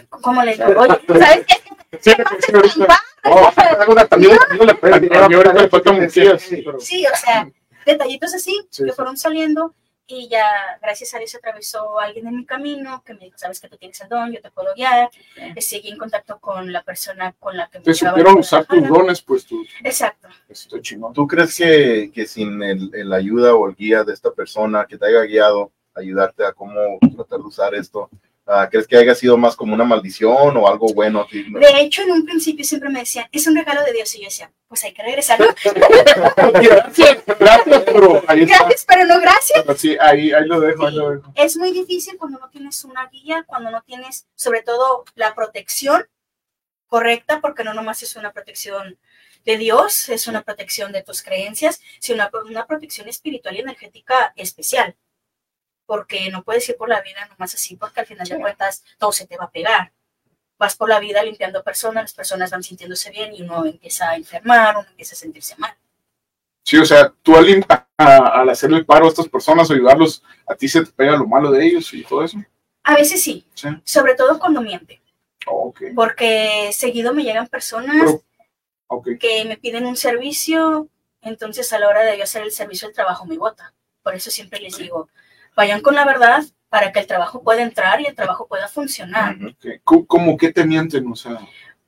¿Cómo 0.09 0.43
le 0.43 0.53
digo? 0.53 0.67
Oye, 0.79 1.01
¿sabes 1.07 1.47
qué? 1.47 1.55
Sí, 2.01 2.13
sí, 6.79 7.07
o 7.07 7.17
sea, 7.17 7.51
detallitos 7.85 8.35
así 8.35 8.61
Sí, 8.71 8.85
que 8.85 8.93
fueron 8.93 9.17
saliendo 9.17 9.75
y 10.11 10.29
ya, 10.29 10.79
gracias 10.83 11.15
a 11.15 11.19
Dios, 11.19 11.31
se 11.31 11.37
atravesó 11.37 11.99
alguien 12.01 12.27
en 12.27 12.37
mi 12.37 12.45
camino 12.45 13.03
que 13.05 13.15
me 13.15 13.21
dijo, 13.21 13.39
sabes 13.39 13.61
que 13.61 13.69
tú 13.69 13.77
tienes 13.77 14.01
el 14.01 14.09
don, 14.09 14.33
yo 14.33 14.41
te 14.41 14.51
puedo 14.51 14.75
guiar. 14.75 15.09
Eh, 15.37 15.61
Seguí 15.61 15.91
en 15.91 15.99
contacto 15.99 16.39
con 16.41 16.73
la 16.73 16.83
persona 16.83 17.33
con 17.39 17.57
la 17.57 17.69
que 17.69 17.79
me 17.79 17.85
Te 17.85 17.95
supieron 17.95 18.39
usar 18.39 18.67
tus 18.67 18.87
dones, 18.89 19.23
pues 19.23 19.47
tú. 19.47 19.65
Exacto. 19.85 20.29
Estoy 20.49 20.83
chingón. 20.83 21.13
¿Tú 21.13 21.27
crees 21.27 21.57
que, 21.57 22.11
que 22.13 22.27
sin 22.27 22.63
el, 22.63 22.91
el 22.95 23.13
ayuda 23.13 23.55
o 23.55 23.69
el 23.69 23.77
guía 23.77 24.03
de 24.03 24.13
esta 24.13 24.33
persona 24.33 24.87
que 24.87 24.99
te 24.99 25.07
haya 25.07 25.23
guiado, 25.23 25.71
ayudarte 25.95 26.45
a 26.45 26.53
cómo 26.53 26.99
tratar 27.15 27.39
de 27.39 27.45
usar 27.45 27.75
esto, 27.75 28.11
¿crees 28.71 28.87
que 28.87 28.97
haya 28.97 29.15
sido 29.15 29.37
más 29.37 29.57
como 29.57 29.75
una 29.75 29.85
maldición 29.85 30.57
o 30.57 30.69
algo 30.69 30.93
bueno? 30.93 31.27
De 31.31 31.81
hecho, 31.81 32.03
en 32.03 32.13
un 32.13 32.25
principio 32.25 32.65
siempre 32.65 32.89
me 32.89 33.01
decían, 33.01 33.27
es 33.31 33.47
un 33.47 33.57
regalo 33.57 33.83
de 33.85 33.93
Dios. 33.93 34.15
Y 34.15 34.21
yo 34.21 34.25
decía, 34.25 34.53
pues 34.69 34.85
hay 34.85 34.93
que 34.93 35.03
regresar. 35.03 35.41
¿no? 35.41 35.47
Gracias, 36.61 37.19
gracias, 37.39 37.83
pero 37.85 38.23
ahí 38.27 38.43
está. 38.43 38.59
Gracias, 38.59 38.85
pero 38.87 39.05
no 39.05 39.21
gracias. 39.21 39.63
Pero 39.65 39.79
sí, 39.79 39.97
ahí, 40.01 40.33
ahí 40.33 40.47
lo 40.47 40.61
dejo, 40.61 40.87
ahí 40.87 40.95
lo 40.95 41.11
dejo. 41.11 41.33
es 41.35 41.57
muy 41.57 41.73
difícil 41.73 42.17
cuando 42.19 42.39
no 42.39 42.49
tienes 42.51 42.85
una 42.85 43.09
guía, 43.09 43.45
cuando 43.47 43.71
no 43.71 43.83
tienes 43.83 44.27
sobre 44.35 44.63
todo 44.63 45.05
la 45.15 45.35
protección 45.35 46.07
correcta, 46.87 47.41
porque 47.41 47.65
no 47.65 47.75
nomás 47.75 48.03
es 48.03 48.17
una 48.17 48.33
protección 48.33 48.99
de 49.45 49.57
Dios, 49.57 50.09
es 50.09 50.27
una 50.27 50.43
protección 50.43 50.93
de 50.93 51.03
tus 51.03 51.23
creencias, 51.23 51.81
sino 51.99 52.17
una, 52.17 52.31
una 52.49 52.67
protección 52.67 53.09
espiritual 53.09 53.57
y 53.57 53.61
energética 53.61 54.33
especial. 54.37 54.97
Porque 55.91 56.31
no 56.31 56.45
puedes 56.45 56.69
ir 56.69 56.77
por 56.77 56.89
la 56.89 57.01
vida 57.01 57.27
nomás 57.29 57.53
así, 57.53 57.75
porque 57.75 57.99
al 57.99 58.07
final 58.07 58.25
de 58.29 58.39
cuentas 58.39 58.85
todo 58.97 59.11
se 59.11 59.27
te 59.27 59.37
va 59.37 59.47
a 59.47 59.51
pegar. 59.51 59.93
Vas 60.57 60.77
por 60.77 60.89
la 60.89 61.01
vida 61.01 61.21
limpiando 61.25 61.65
personas, 61.65 62.05
las 62.05 62.13
personas 62.15 62.49
van 62.53 62.63
sintiéndose 62.63 63.11
bien 63.11 63.35
y 63.35 63.43
uno 63.43 63.67
empieza 63.67 64.11
a 64.11 64.15
enfermar, 64.15 64.77
uno 64.77 64.87
empieza 64.89 65.15
a 65.17 65.19
sentirse 65.19 65.57
mal. 65.59 65.75
Sí, 66.63 66.77
o 66.79 66.85
sea, 66.85 67.13
tú 67.25 67.35
al, 67.37 67.67
a- 67.99 68.41
al 68.41 68.49
hacerle 68.51 68.77
el 68.79 68.87
paro 68.87 69.07
a 69.07 69.09
estas 69.09 69.29
personas, 69.29 69.69
ayudarlos, 69.69 70.23
a 70.47 70.55
ti 70.55 70.69
se 70.69 70.85
te 70.85 70.93
pega 70.93 71.17
lo 71.17 71.27
malo 71.27 71.51
de 71.51 71.67
ellos 71.67 71.93
y 71.93 72.05
todo 72.05 72.23
eso. 72.23 72.39
A 72.85 72.95
veces 72.95 73.21
sí, 73.21 73.45
Sí. 73.55 73.67
sobre 73.83 74.15
todo 74.15 74.39
cuando 74.39 74.61
miente, 74.61 75.03
Oh, 75.49 75.71
ok. 75.71 75.81
porque 75.97 76.71
seguido 76.73 77.13
me 77.13 77.25
llegan 77.25 77.49
personas 77.49 77.97
Pero, 78.89 79.19
que 79.19 79.45
me 79.45 79.57
piden 79.57 79.87
un 79.87 79.97
servicio, 79.97 80.87
entonces 81.21 81.73
a 81.73 81.81
la 81.81 81.89
hora 81.89 82.03
de 82.05 82.17
yo 82.17 82.23
hacer 82.23 82.43
el 82.45 82.53
servicio 82.53 82.87
el 82.87 82.95
trabajo 82.95 83.27
me 83.27 83.39
bota. 83.39 83.75
Por 84.05 84.15
eso 84.15 84.31
siempre 84.31 84.61
les 84.61 84.77
digo, 84.79 85.09
vayan 85.57 85.81
con 85.81 85.95
la 85.95 86.05
verdad 86.05 86.43
para 86.69 86.93
que 86.93 87.01
el 87.01 87.07
trabajo 87.07 87.43
pueda 87.43 87.63
entrar 87.63 88.01
y 88.01 88.07
el 88.07 88.15
trabajo 88.15 88.47
pueda 88.49 88.69
funcionar. 88.69 89.37
Ujú. 89.37 89.49
ok. 89.49 89.67
¿Cómo, 89.85 90.07
cómo 90.07 90.37
que 90.37 90.53
te 90.53 90.65
mienten? 90.65 91.07
O 91.11 91.17
sea, 91.17 91.39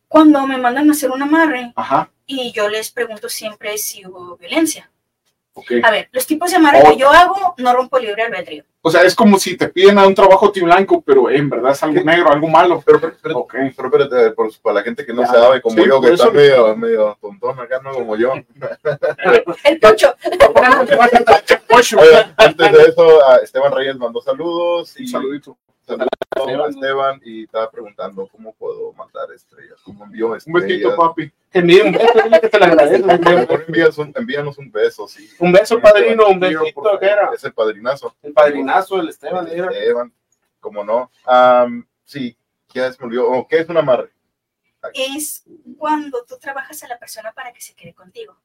Cuando 0.08 0.46
me 0.46 0.58
mandan 0.58 0.88
a 0.88 0.92
hacer 0.92 1.10
un 1.10 1.22
amarre 1.22 1.72
ajá. 1.76 2.10
y 2.26 2.52
yo 2.52 2.68
les 2.68 2.90
pregunto 2.90 3.28
siempre 3.28 3.78
si 3.78 4.06
hubo 4.06 4.36
violencia. 4.36 4.90
A 5.84 5.90
ver, 5.90 6.08
los 6.12 6.26
tipos 6.26 6.50
de 6.50 6.56
amarre 6.56 6.80
Oh. 6.82 6.90
que 6.90 6.96
yo 6.96 7.10
hago 7.10 7.54
no 7.58 7.72
rompo 7.74 7.98
libre 7.98 8.22
albedrío. 8.22 8.64
O 8.80 8.90
sea, 8.90 9.02
es 9.02 9.14
como 9.14 9.38
si 9.38 9.56
te 9.56 9.68
piden 9.68 9.98
a 9.98 10.06
un 10.06 10.14
trabajo 10.14 10.50
tío 10.50 10.64
blanco, 10.64 11.02
pero 11.02 11.30
en 11.30 11.48
verdad 11.50 11.72
es 11.72 11.82
algo 11.82 11.96
¿Qué? 11.96 12.04
negro, 12.04 12.32
algo 12.32 12.48
malo. 12.48 12.82
Pero, 12.84 13.00
pero, 13.00 13.12
pero, 13.22 13.38
Ok. 13.38 13.54
pero 13.76 13.88
espérate, 13.88 14.30
por- 14.32 14.50
para 14.60 14.74
la 14.76 14.82
gente 14.82 15.06
que 15.06 15.12
no 15.12 15.22
Ya. 15.22 15.28
sabe, 15.28 15.60
como 15.62 15.76
Sí, 15.76 15.84
yo, 15.86 16.00
que 16.00 16.06
eso- 16.08 16.14
está 16.24 16.30
medio, 16.30 16.74
medio 16.76 17.16
tontón 17.20 17.60
acá, 17.60 17.80
no 17.84 17.92
como 17.92 18.16
yo. 18.16 18.32
El 19.64 19.78
pocho. 19.78 20.14
Oye, 21.98 22.26
antes 22.36 22.72
de 22.72 22.82
eso, 22.82 23.26
a 23.28 23.36
Esteban 23.36 23.72
Reyes 23.72 23.96
mandó 23.96 24.20
saludos 24.20 24.98
y 24.98 25.02
Un 25.02 25.08
saludito. 25.08 25.56
Saludos 25.86 26.66
a 26.66 26.68
Esteban 26.70 27.20
y 27.24 27.44
estaba 27.44 27.70
preguntando 27.70 28.26
cómo 28.28 28.52
puedo 28.54 28.92
mandar 28.92 29.30
estrellas, 29.32 29.80
cómo 29.84 30.04
envío 30.04 30.28
Un 30.46 30.52
besito, 30.52 30.96
papi. 30.96 31.32
Envíe 31.52 31.80
un 31.82 31.92
beso, 31.92 32.22
dile 32.24 32.40
que 32.40 32.48
te 32.48 32.58
lo 32.58 32.64
agradezco. 32.64 33.10
Envías 33.10 33.98
un- 33.98 34.12
envíanos 34.16 34.58
un 34.58 34.70
beso, 34.70 35.06
sí. 35.06 35.28
Un 35.38 35.52
beso, 35.52 35.80
padrino, 35.80 36.28
un 36.28 36.40
besito. 36.40 36.98
¿qué 36.98 37.06
era? 37.06 37.30
Es 37.34 37.44
el 37.44 37.52
padrinazo. 37.52 38.14
El 38.22 38.32
padrinazo, 38.32 39.00
el 39.00 39.08
Esteban, 39.08 39.46
era. 39.48 39.70
Esteban, 39.70 40.12
como 40.60 40.84
no. 40.84 41.10
Am, 41.24 41.86
sí, 42.04 42.36
ya 42.72 42.90
se 42.92 42.98
me 43.00 43.06
olvidó. 43.06 43.30
Oh, 43.30 43.46
¿Qué 43.46 43.58
es 43.58 43.68
un 43.68 43.76
amarre? 43.76 44.10
Es 44.94 45.44
cuando 45.78 46.24
tú 46.24 46.38
trabajas 46.40 46.82
a 46.82 46.88
la 46.88 46.98
persona 46.98 47.32
para 47.32 47.52
que 47.52 47.60
se 47.60 47.74
quede 47.74 47.94
contigo. 47.94 48.36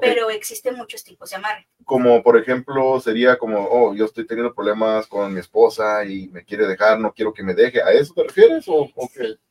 Pero 0.00 0.30
existen 0.30 0.76
muchos 0.76 1.04
tipos 1.04 1.30
de 1.30 1.36
amarre. 1.36 1.66
Como 1.84 2.22
por 2.22 2.38
ejemplo, 2.38 3.00
sería 3.00 3.36
como, 3.38 3.66
oh, 3.70 3.94
yo 3.94 4.06
estoy 4.06 4.26
teniendo 4.26 4.54
problemas 4.54 5.06
con 5.06 5.32
mi 5.32 5.40
esposa 5.40 6.04
y 6.04 6.28
me 6.28 6.44
quiere 6.44 6.66
dejar, 6.66 6.98
no 6.98 7.12
quiero 7.12 7.32
que 7.32 7.42
me 7.42 7.54
deje. 7.54 7.82
¿A 7.82 7.92
eso 7.92 8.14
te 8.14 8.24
refieres? 8.24 8.64
¿O? 8.68 8.90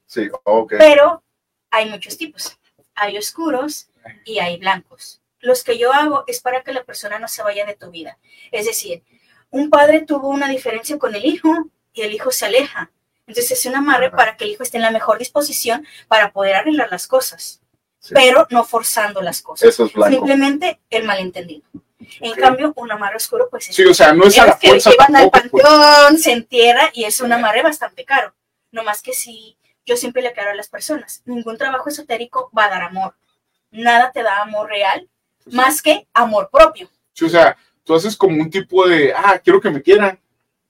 Sí, 0.06 0.30
ok. 0.44 0.74
Pero 0.78 1.24
hay 1.72 1.90
muchos 1.90 2.18
tipos. 2.18 2.58
Hay 2.96 3.18
oscuros 3.18 3.90
y 4.26 4.40
hay 4.40 4.58
blancos. 4.58 5.22
Los 5.40 5.64
que 5.64 5.78
yo 5.78 5.92
hago 5.92 6.24
es 6.28 6.42
para 6.42 6.64
que 6.64 6.74
la 6.74 6.84
persona 6.84 7.20
no 7.20 7.28
se 7.28 7.44
vaya 7.44 7.66
de 7.66 7.76
tu 7.76 7.90
vida. 7.90 8.18
Es 8.52 8.66
decir, 8.66 9.04
un 9.50 9.70
padre 9.70 10.02
tuvo 10.02 10.30
una 10.30 10.48
diferencia 10.50 10.98
con 10.98 11.16
el 11.16 11.26
hijo 11.26 11.50
y 11.94 12.02
el 12.02 12.14
hijo 12.14 12.32
se 12.32 12.46
aleja. 12.46 12.92
Entonces 13.26 13.52
es 13.52 13.66
un 13.66 13.76
amarre 13.76 14.08
Ajá. 14.08 14.18
para 14.18 14.38
que 14.38 14.46
el 14.46 14.52
hijo 14.52 14.64
esté 14.64 14.78
en 14.78 14.84
la 14.84 14.92
mejor 14.92 15.18
disposición 15.18 15.86
para 16.08 16.32
poder 16.32 16.56
arreglar 16.56 16.90
las 16.92 17.08
cosas, 17.08 17.62
Sí. 18.04 18.14
pero 18.14 18.46
no 18.50 18.66
forzando 18.66 19.22
las 19.22 19.42
cosas. 19.42 19.70
Eso 19.70 19.86
es 19.86 19.94
blanco. 19.94 20.14
Simplemente 20.18 20.82
el 20.90 21.06
malentendido. 21.06 21.64
En 22.20 22.34
cambio, 22.34 22.74
un 22.76 22.92
amarre 22.92 23.16
oscuro, 23.16 23.48
pues 23.50 23.70
es 23.70 23.76
Sí, 23.78 23.86
o 23.86 23.94
sea, 23.94 24.12
no 24.12 24.26
es 24.26 24.38
a 24.38 24.46
la 24.46 24.52
es 24.52 24.58
que 24.60 24.68
fuerza 24.68 24.90
llevan 24.92 25.16
al 25.16 25.30
pues. 25.32 25.50
panteón, 25.64 26.18
se 26.18 26.34
entierra 26.34 26.90
y 26.94 27.06
es 27.06 27.22
un 27.22 27.32
amarre 27.32 27.62
bastante 27.64 28.04
caro. 28.04 28.34
No 28.72 28.84
más 28.84 29.02
que 29.02 29.14
si 29.14 29.58
yo 29.86 29.96
siempre 29.96 30.22
le 30.22 30.28
aclaro 30.28 30.52
a 30.52 30.56
las 30.56 30.68
personas, 30.68 31.22
ningún 31.26 31.58
trabajo 31.58 31.88
esotérico 31.88 32.52
va 32.58 32.66
a 32.66 32.70
dar 32.72 32.82
amor. 32.84 33.16
Nada 33.72 34.12
te 34.12 34.22
da 34.22 34.42
amor 34.42 34.68
real 34.70 35.08
más 35.46 35.82
que 35.82 36.06
amor 36.14 36.50
propio. 36.52 36.90
Sí, 37.14 37.24
o 37.26 37.30
sea, 37.30 37.56
tú 37.86 37.96
haces 37.96 38.18
como 38.18 38.42
un 38.42 38.50
tipo 38.50 38.86
de, 38.86 39.14
ah, 39.16 39.40
quiero 39.42 39.62
que 39.62 39.70
me 39.72 39.82
quieran, 39.82 40.20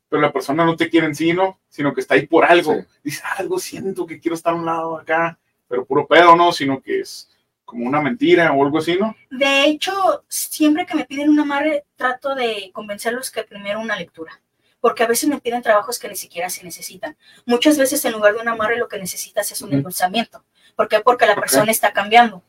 pero 0.10 0.22
la 0.22 0.32
persona 0.32 0.64
no 0.66 0.76
te 0.76 0.88
quiere 0.90 1.08
en 1.08 1.16
sí, 1.16 1.34
¿no? 1.34 1.60
Sino 1.68 1.94
que 1.96 2.02
está 2.02 2.14
ahí 2.14 2.28
por 2.28 2.46
algo. 2.46 2.74
Sí. 2.76 2.80
Dice, 3.04 3.22
"Ah, 3.26 3.36
algo 3.40 3.58
siento 3.58 4.06
que 4.06 4.20
quiero 4.20 4.36
estar 4.36 4.54
a 4.54 4.56
un 4.56 4.66
lado 4.68 4.98
acá, 4.98 5.40
pero 5.68 5.86
puro 5.86 6.06
pedo, 6.08 6.36
¿no? 6.36 6.52
Sino 6.52 6.82
que 6.82 7.00
es 7.02 7.30
como 7.66 7.86
una 7.88 8.02
mentira 8.02 8.52
o 8.52 8.64
algo 8.64 8.78
así, 8.78 8.98
¿no? 9.00 9.16
De 9.32 9.66
hecho, 9.66 10.24
siempre 10.28 10.86
que 10.86 10.96
me 10.96 11.06
piden 11.06 11.30
un 11.30 11.40
amarre, 11.40 11.86
trato 11.96 12.36
de 12.36 12.70
convencerlos 12.74 13.32
que 13.32 13.44
primero 13.44 13.80
una 13.80 13.96
lectura. 13.96 14.40
Porque 14.80 15.04
a 15.04 15.08
veces 15.08 15.30
me 15.30 15.40
piden 15.40 15.62
trabajos 15.62 15.98
que 15.98 16.10
ni 16.10 16.16
siquiera 16.16 16.50
se 16.50 16.64
necesitan. 16.64 17.16
Muchas 17.46 17.78
veces 17.78 18.04
en 18.06 18.12
lugar 18.12 18.34
de 18.36 18.42
un 18.42 18.50
amarre 18.50 18.78
lo 18.78 18.90
que 18.90 19.00
necesitas 19.00 19.50
es 19.52 19.62
un 19.62 19.72
endulzamiento. 19.74 20.44
¿Por 20.76 20.90
qué? 20.90 21.00
Porque 21.00 21.26
la 21.26 21.36
persona 21.36 21.72
está 21.72 21.94
cambiando. 21.94 22.44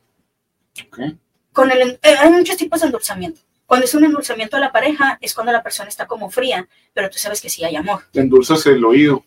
Con 1.53 1.71
el, 1.71 2.01
eh, 2.03 2.17
hay 2.19 2.31
muchos 2.31 2.57
tipos 2.57 2.81
de 2.81 2.87
endulzamiento. 2.87 3.41
Cuando 3.67 3.85
es 3.87 3.95
un 3.95 4.05
endulzamiento 4.05 4.57
a 4.57 4.61
la 4.61 4.73
pareja 4.73 5.17
es 5.21 5.33
cuando 5.33 5.53
la 5.53 5.63
persona 5.63 5.89
está 5.89 6.07
como 6.07 6.29
fría, 6.29 6.67
pero 6.93 7.09
tú 7.09 7.19
sabes 7.19 7.41
que 7.41 7.49
sí 7.49 7.65
hay 7.65 7.77
amor. 7.77 8.03
Te 8.13 8.21
endulzas 8.21 8.67
el 8.67 8.85
oído. 8.85 9.25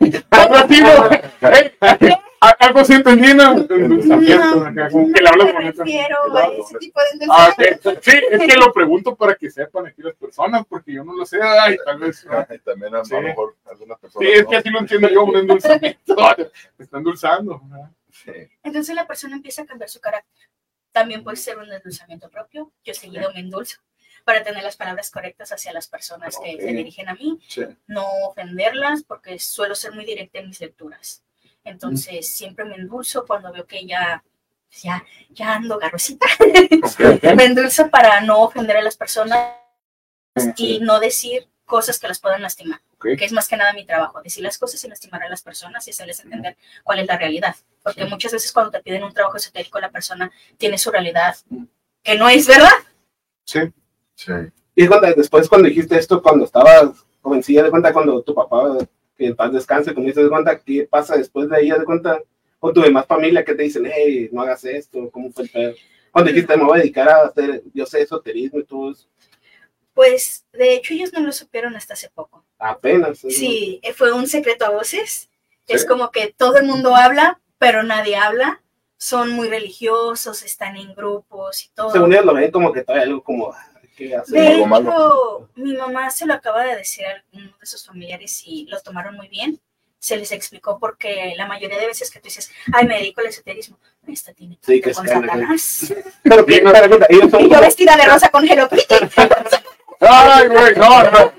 Eh, 0.00 0.22
a- 0.30 2.17
Algo 2.60 2.80
así 2.80 2.92
acá, 2.94 4.88
como 4.90 5.12
que 5.12 5.20
le 5.22 5.28
hablas 5.28 5.52
bonito. 5.52 5.84
ese 5.84 6.78
tipo 6.78 7.00
de 7.00 7.26
Ah. 7.30 7.54
Sí, 8.02 8.12
es 8.30 8.40
que 8.40 8.56
lo 8.56 8.72
pregunto 8.72 9.14
para 9.14 9.34
que 9.34 9.50
sepan 9.50 9.86
aquí 9.86 10.02
las 10.02 10.14
personas, 10.14 10.64
porque 10.68 10.92
yo 10.92 11.04
no 11.04 11.14
lo 11.14 11.24
sé, 11.24 11.38
ay, 11.42 11.76
tal 11.84 11.98
vez. 11.98 12.26
Y 12.50 12.58
también 12.58 12.94
a, 12.94 13.04
Sí. 13.04 13.12
lo 13.14 13.22
mejor 13.22 13.56
algunas 13.64 13.98
Sí, 13.98 14.02
personas. 14.02 14.28
es 14.32 14.42
¿no? 14.44 14.50
que 14.50 14.56
así 14.56 14.68
lo 14.70 14.78
entiendo 14.80 15.08
yo, 15.08 15.24
un 15.24 15.36
endulzamiento. 15.36 16.16
Me 16.78 16.84
está 16.84 16.98
endulzando. 16.98 17.62
Sí. 18.10 18.32
Entonces 18.62 18.94
la 18.94 19.06
persona 19.06 19.36
empieza 19.36 19.62
a 19.62 19.66
cambiar 19.66 19.88
su 19.90 20.00
carácter. 20.00 20.48
También 20.92 21.22
puede 21.22 21.36
ser 21.36 21.58
un 21.58 21.70
endulzamiento 21.72 22.28
propio. 22.28 22.72
Yo 22.84 22.94
seguido 22.94 23.30
me 23.32 23.40
endulzo 23.40 23.78
para 24.24 24.42
tener 24.42 24.62
las 24.64 24.76
palabras 24.76 25.10
correctas 25.10 25.52
hacia 25.52 25.72
las 25.72 25.86
personas 25.88 26.36
que 26.42 26.56
se 26.60 26.66
dirigen 26.66 27.08
a 27.08 27.14
mí, 27.14 27.38
Sí. 27.48 27.62
no 27.86 28.04
ofenderlas, 28.28 29.02
porque 29.04 29.38
suelo 29.38 29.74
ser 29.74 29.92
muy 29.92 30.04
directa 30.04 30.38
en 30.40 30.48
mis 30.48 30.60
lecturas. 30.60 31.22
Entonces 31.68 32.28
siempre 32.28 32.64
me 32.64 32.76
endulzo 32.76 33.24
cuando 33.26 33.52
veo 33.52 33.66
que 33.66 33.86
ya, 33.86 34.22
ya, 34.82 35.04
ya 35.30 35.54
ando 35.54 35.78
garrosita. 35.78 36.26
me 37.36 37.44
endulzo 37.44 37.90
para 37.90 38.20
no 38.20 38.40
ofender 38.42 38.76
a 38.76 38.82
las 38.82 38.96
personas 38.96 39.54
y 40.56 40.80
no 40.80 41.00
decir 41.00 41.48
cosas 41.64 41.98
que 41.98 42.08
las 42.08 42.18
puedan 42.20 42.40
lastimar, 42.40 42.80
que 43.00 43.24
es 43.24 43.32
más 43.32 43.46
que 43.48 43.56
nada 43.56 43.72
mi 43.74 43.84
trabajo, 43.84 44.22
decir 44.22 44.42
las 44.42 44.56
cosas 44.56 44.80
sin 44.80 44.88
lastimar 44.90 45.22
a 45.22 45.28
las 45.28 45.42
personas 45.42 45.86
y 45.86 45.90
hacerles 45.90 46.20
entender 46.20 46.56
cuál 46.82 47.00
es 47.00 47.06
la 47.06 47.18
realidad, 47.18 47.54
porque 47.82 48.04
Sí. 48.04 48.08
muchas 48.08 48.32
veces 48.32 48.52
cuando 48.52 48.70
te 48.70 48.80
piden 48.82 49.04
un 49.04 49.12
trabajo 49.12 49.36
esotérico 49.36 49.78
la 49.78 49.90
persona 49.90 50.30
tiene 50.56 50.78
su 50.78 50.90
realidad 50.90 51.36
que 52.02 52.16
no 52.16 52.28
es 52.28 52.46
verdad. 52.46 52.72
Sí. 53.44 53.60
Sí. 54.14 54.32
Y 54.74 54.86
cuenta, 54.86 55.12
después 55.12 55.48
cuando 55.48 55.68
dijiste 55.68 55.98
esto, 55.98 56.22
cuando 56.22 56.44
estabas 56.46 57.04
jovencilla, 57.20 57.64
de 57.64 57.70
cuenta 57.70 57.92
cuando 57.92 58.22
tu 58.22 58.34
papá, 58.34 58.78
que 59.18 59.26
en 59.26 59.36
paz 59.36 59.52
descanse, 59.52 59.92
como 59.92 60.06
dices, 60.06 60.28
cuenta, 60.28 60.58
¿qué 60.60 60.86
pasa 60.88 61.16
después 61.16 61.48
de 61.50 61.56
ahí? 61.56 61.70
De 61.70 61.84
cuenta, 61.84 62.22
con 62.60 62.72
tu 62.72 62.80
demás 62.80 63.04
familia 63.06 63.44
que 63.44 63.54
te 63.54 63.64
dicen, 63.64 63.84
hey, 63.92 64.28
no 64.32 64.40
hagas 64.42 64.64
esto, 64.64 65.10
¿cómo 65.10 65.30
fue 65.32 65.44
el 65.44 65.50
pedo? 65.50 65.74
Cuando 66.12 66.30
dijiste, 66.30 66.56
me 66.56 66.64
voy 66.64 66.78
a 66.78 66.82
dedicar 66.82 67.08
a 67.08 67.26
hacer, 67.26 67.62
yo 67.74 67.84
sé, 67.84 68.00
esoterismo 68.02 68.60
y 68.60 68.64
todo 68.64 68.92
eso, 68.92 69.06
Pues 69.92 70.46
de 70.52 70.74
hecho 70.74 70.94
ellos 70.94 71.12
no 71.12 71.20
lo 71.20 71.32
supieron 71.32 71.74
hasta 71.76 71.94
hace 71.94 72.08
poco. 72.08 72.44
apenas. 72.58 73.24
¿no? 73.24 73.30
Sí, 73.30 73.80
eh, 73.82 73.92
fue 73.92 74.12
un 74.12 74.26
secreto 74.26 74.64
a 74.64 74.70
voces. 74.70 75.28
Sí. 75.66 75.74
Es 75.74 75.84
como 75.84 76.10
que 76.10 76.32
todo 76.36 76.56
el 76.56 76.66
mundo 76.66 76.94
habla, 76.96 77.40
pero 77.58 77.82
nadie 77.82 78.16
habla. 78.16 78.62
Son 78.96 79.30
muy 79.30 79.48
religiosos, 79.48 80.42
están 80.42 80.76
en 80.76 80.94
grupos 80.94 81.64
y 81.64 81.68
todo. 81.74 81.90
Según 81.90 82.12
ellos 82.12 82.24
lo 82.24 82.34
ven 82.34 82.50
como 82.50 82.72
que 82.72 82.82
todavía 82.82 83.06
algo 83.06 83.22
como, 83.22 83.54
ah. 84.14 84.22
De 84.26 84.46
algo 84.48 84.66
malo. 84.66 84.90
hecho, 84.90 85.50
mi 85.56 85.74
mamá 85.76 86.10
se 86.10 86.26
lo 86.26 86.34
acaba 86.34 86.62
de 86.64 86.76
decir 86.76 87.06
a 87.06 87.22
uno 87.32 87.54
de 87.60 87.66
sus 87.66 87.84
familiares 87.86 88.42
y 88.46 88.66
lo 88.66 88.80
tomaron 88.80 89.16
muy 89.16 89.28
bien. 89.28 89.60
Se 90.00 90.16
les 90.16 90.30
explicó 90.30 90.78
porque 90.78 91.34
la 91.36 91.46
mayoría 91.46 91.76
de 91.78 91.88
veces 91.88 92.08
que 92.10 92.20
tú 92.20 92.24
dices, 92.26 92.50
ay, 92.72 92.86
me 92.86 92.98
dedico 92.98 93.20
al 93.20 93.26
esoterismo, 93.26 93.78
esta 94.06 94.32
tiene 94.32 94.56
Sí, 94.62 94.80
que 94.80 94.92
con 94.92 95.04
es 95.06 95.12
que- 95.12 95.18
Satanás. 95.20 95.94
Pero 96.22 96.46
que, 96.46 96.56
ellos 97.08 97.30
son 97.30 97.40
Y 97.40 97.50
yo 97.50 97.60
vestida 97.60 97.96
de 97.96 98.04
rosa 98.06 98.28
con 98.30 98.48
Hello 98.48 98.68
Kitty. 98.68 98.94
Ay, 100.00 100.46
güey, 100.48 100.76
no, 100.76 101.02
no. 101.10 101.32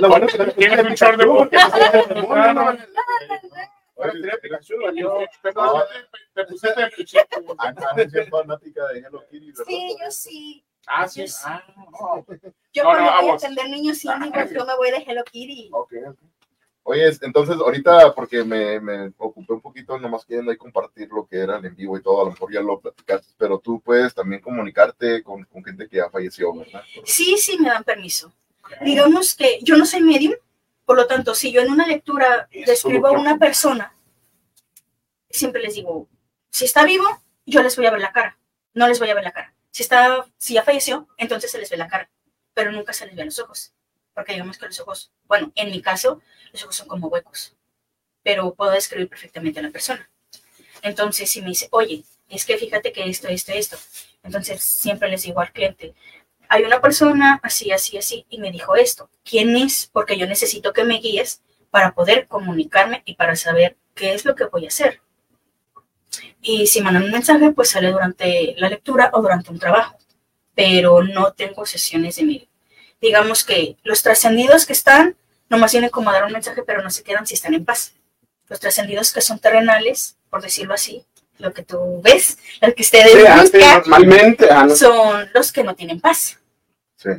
lo 0.00 0.08
bueno 0.08 0.26
que 0.26 0.36
también- 0.36 0.56
Tienes 0.56 0.84
un 0.84 0.94
short 0.94 1.16
de 1.18 1.24
boca. 1.26 1.68
No, 2.16 2.52
no, 2.54 2.72
no. 2.72 2.78
Oye, 3.94 5.28
Te 6.34 6.44
pusiste- 6.44 6.90
es 8.18 8.30
fanática 8.30 8.88
de 8.88 8.98
Hello 8.98 9.24
Kitty, 9.30 9.52
¿verdad? 9.52 9.64
Sí, 9.68 9.96
yo 10.02 10.10
sí. 10.10 10.64
Ah, 10.86 11.06
sí. 11.08 11.24
Ah, 11.44 11.62
no. 11.76 12.24
Yo 12.72 12.82
No, 12.82 12.90
cuando 12.90 13.10
no, 13.10 13.20
voy 13.22 13.30
a 13.30 13.34
atender 13.34 13.68
niños 13.68 14.04
índigos, 14.04 14.50
yo 14.52 14.64
me 14.66 14.76
voy 14.76 14.90
de 14.90 15.04
Hello 15.06 15.22
Kitty. 15.24 15.70
Ok, 15.72 15.92
ok. 16.08 16.18
Oye, 16.84 17.06
es- 17.08 17.22
entonces 17.22 17.54
ahorita, 17.56 18.12
porque 18.14 18.42
me, 18.42 18.80
me 18.80 19.12
ocupé 19.18 19.52
un 19.52 19.60
poquito, 19.60 19.96
nomás 19.98 20.24
queriendo 20.26 20.50
ahí 20.50 20.56
compartir 20.56 21.08
lo 21.10 21.24
que 21.26 21.38
era 21.38 21.58
el 21.58 21.64
en 21.64 21.76
vivo 21.76 21.96
y 21.96 22.02
todo, 22.02 22.22
a 22.22 22.24
lo 22.24 22.30
mejor 22.32 22.52
ya 22.52 22.60
lo 22.60 22.80
platicaste, 22.80 23.32
pero 23.38 23.60
tú 23.60 23.80
puedes 23.80 24.12
también 24.14 24.40
comunicarte 24.42 25.22
con, 25.22 25.44
con 25.44 25.62
gente 25.64 25.88
que 25.88 25.98
ya 25.98 26.10
falleció, 26.10 26.52
¿verdad? 26.52 26.82
Sí, 27.04 27.36
sí, 27.38 27.56
me 27.58 27.68
dan 27.68 27.84
permiso. 27.84 28.32
Digamos 28.80 29.36
que 29.36 29.60
yo 29.62 29.76
no 29.76 29.86
soy 29.86 30.00
medium, 30.00 30.34
por 30.84 30.96
lo 30.96 31.06
tanto, 31.06 31.36
si 31.36 31.52
yo 31.52 31.60
en 31.60 31.70
una 31.70 31.86
lectura 31.86 32.48
describo 32.50 33.06
a 33.06 33.12
una 33.12 33.38
persona, 33.38 33.94
siempre 35.30 35.62
les 35.62 35.74
digo, 35.74 36.08
si 36.50 36.64
está 36.64 36.84
vivo, 36.84 37.04
yo 37.46 37.62
les 37.62 37.76
voy 37.76 37.86
a 37.86 37.90
ver 37.92 38.00
la 38.00 38.12
cara, 38.12 38.36
no 38.74 38.88
les 38.88 38.98
voy 38.98 39.10
a 39.10 39.14
ver 39.14 39.24
la 39.24 39.32
cara. 39.32 39.51
Si 39.72 39.82
está, 39.82 40.26
si 40.36 40.54
ya 40.54 40.62
falleció, 40.62 41.08
entonces 41.16 41.50
se 41.50 41.58
les 41.58 41.70
ve 41.70 41.78
la 41.78 41.88
cara, 41.88 42.10
pero 42.52 42.70
nunca 42.70 42.92
se 42.92 43.06
les 43.06 43.16
ve 43.16 43.24
los 43.24 43.38
ojos, 43.38 43.72
porque 44.14 44.34
digamos 44.34 44.58
que 44.58 44.66
los 44.66 44.78
ojos, 44.80 45.10
bueno, 45.24 45.50
en 45.54 45.70
mi 45.70 45.80
caso, 45.80 46.20
los 46.52 46.62
ojos 46.62 46.76
son 46.76 46.88
como 46.88 47.08
huecos, 47.08 47.56
pero 48.22 48.54
puedo 48.54 48.70
describir 48.70 49.08
perfectamente 49.08 49.60
a 49.60 49.62
la 49.62 49.70
persona. 49.70 50.08
Entonces, 50.82 51.30
si 51.30 51.40
me 51.40 51.48
dice, 51.48 51.68
oye, 51.70 52.04
es 52.28 52.44
que 52.44 52.58
fíjate 52.58 52.92
que 52.92 53.08
esto, 53.08 53.28
esto, 53.28 53.52
esto, 53.52 53.78
entonces 54.22 54.62
siempre 54.62 55.08
les 55.08 55.22
digo 55.22 55.40
al 55.40 55.52
cliente, 55.52 55.94
hay 56.50 56.64
una 56.64 56.82
persona 56.82 57.40
así, 57.42 57.72
así, 57.72 57.96
así, 57.96 58.26
y 58.28 58.38
me 58.38 58.52
dijo 58.52 58.76
esto. 58.76 59.08
¿Quién 59.24 59.56
es? 59.56 59.88
Porque 59.90 60.18
yo 60.18 60.26
necesito 60.26 60.74
que 60.74 60.84
me 60.84 60.98
guíes 60.98 61.40
para 61.70 61.94
poder 61.94 62.28
comunicarme 62.28 63.00
y 63.06 63.14
para 63.14 63.36
saber 63.36 63.78
qué 63.94 64.12
es 64.12 64.26
lo 64.26 64.34
que 64.34 64.44
voy 64.44 64.66
a 64.66 64.68
hacer. 64.68 65.00
Y 66.40 66.66
si 66.66 66.80
mandan 66.80 67.04
un 67.04 67.10
mensaje, 67.12 67.50
pues 67.52 67.70
sale 67.70 67.90
durante 67.90 68.54
la 68.58 68.68
lectura 68.68 69.10
o 69.12 69.22
durante 69.22 69.50
un 69.50 69.58
trabajo. 69.58 69.96
Pero 70.54 71.02
no 71.02 71.32
tengo 71.32 71.64
sesiones 71.66 72.16
de 72.16 72.24
medio. 72.24 72.46
Digamos 73.00 73.44
que 73.44 73.76
los 73.82 74.02
trascendidos 74.02 74.66
que 74.66 74.72
están, 74.72 75.16
nomás 75.48 75.72
vienen 75.72 75.90
como 75.90 76.10
a 76.10 76.12
dar 76.14 76.24
un 76.24 76.32
mensaje, 76.32 76.62
pero 76.62 76.82
no 76.82 76.90
se 76.90 77.02
quedan 77.02 77.26
si 77.26 77.34
están 77.34 77.54
en 77.54 77.64
paz. 77.64 77.94
Los 78.48 78.60
trascendidos 78.60 79.12
que 79.12 79.20
son 79.20 79.38
terrenales, 79.38 80.16
por 80.30 80.42
decirlo 80.42 80.74
así, 80.74 81.04
lo 81.38 81.52
que 81.52 81.62
tú 81.62 82.00
ves, 82.02 82.38
los 82.60 82.74
que 82.74 82.82
ustedes 82.82 83.12
Sí, 83.12 83.18
ah, 83.26 83.40
buscan, 83.40 83.60
normalmente. 83.80 84.48
ah, 84.50 84.68
son 84.68 85.28
los 85.34 85.50
que 85.52 85.64
no 85.64 85.74
tienen 85.74 86.00
paz. 86.00 86.38
Sí. 86.96 87.10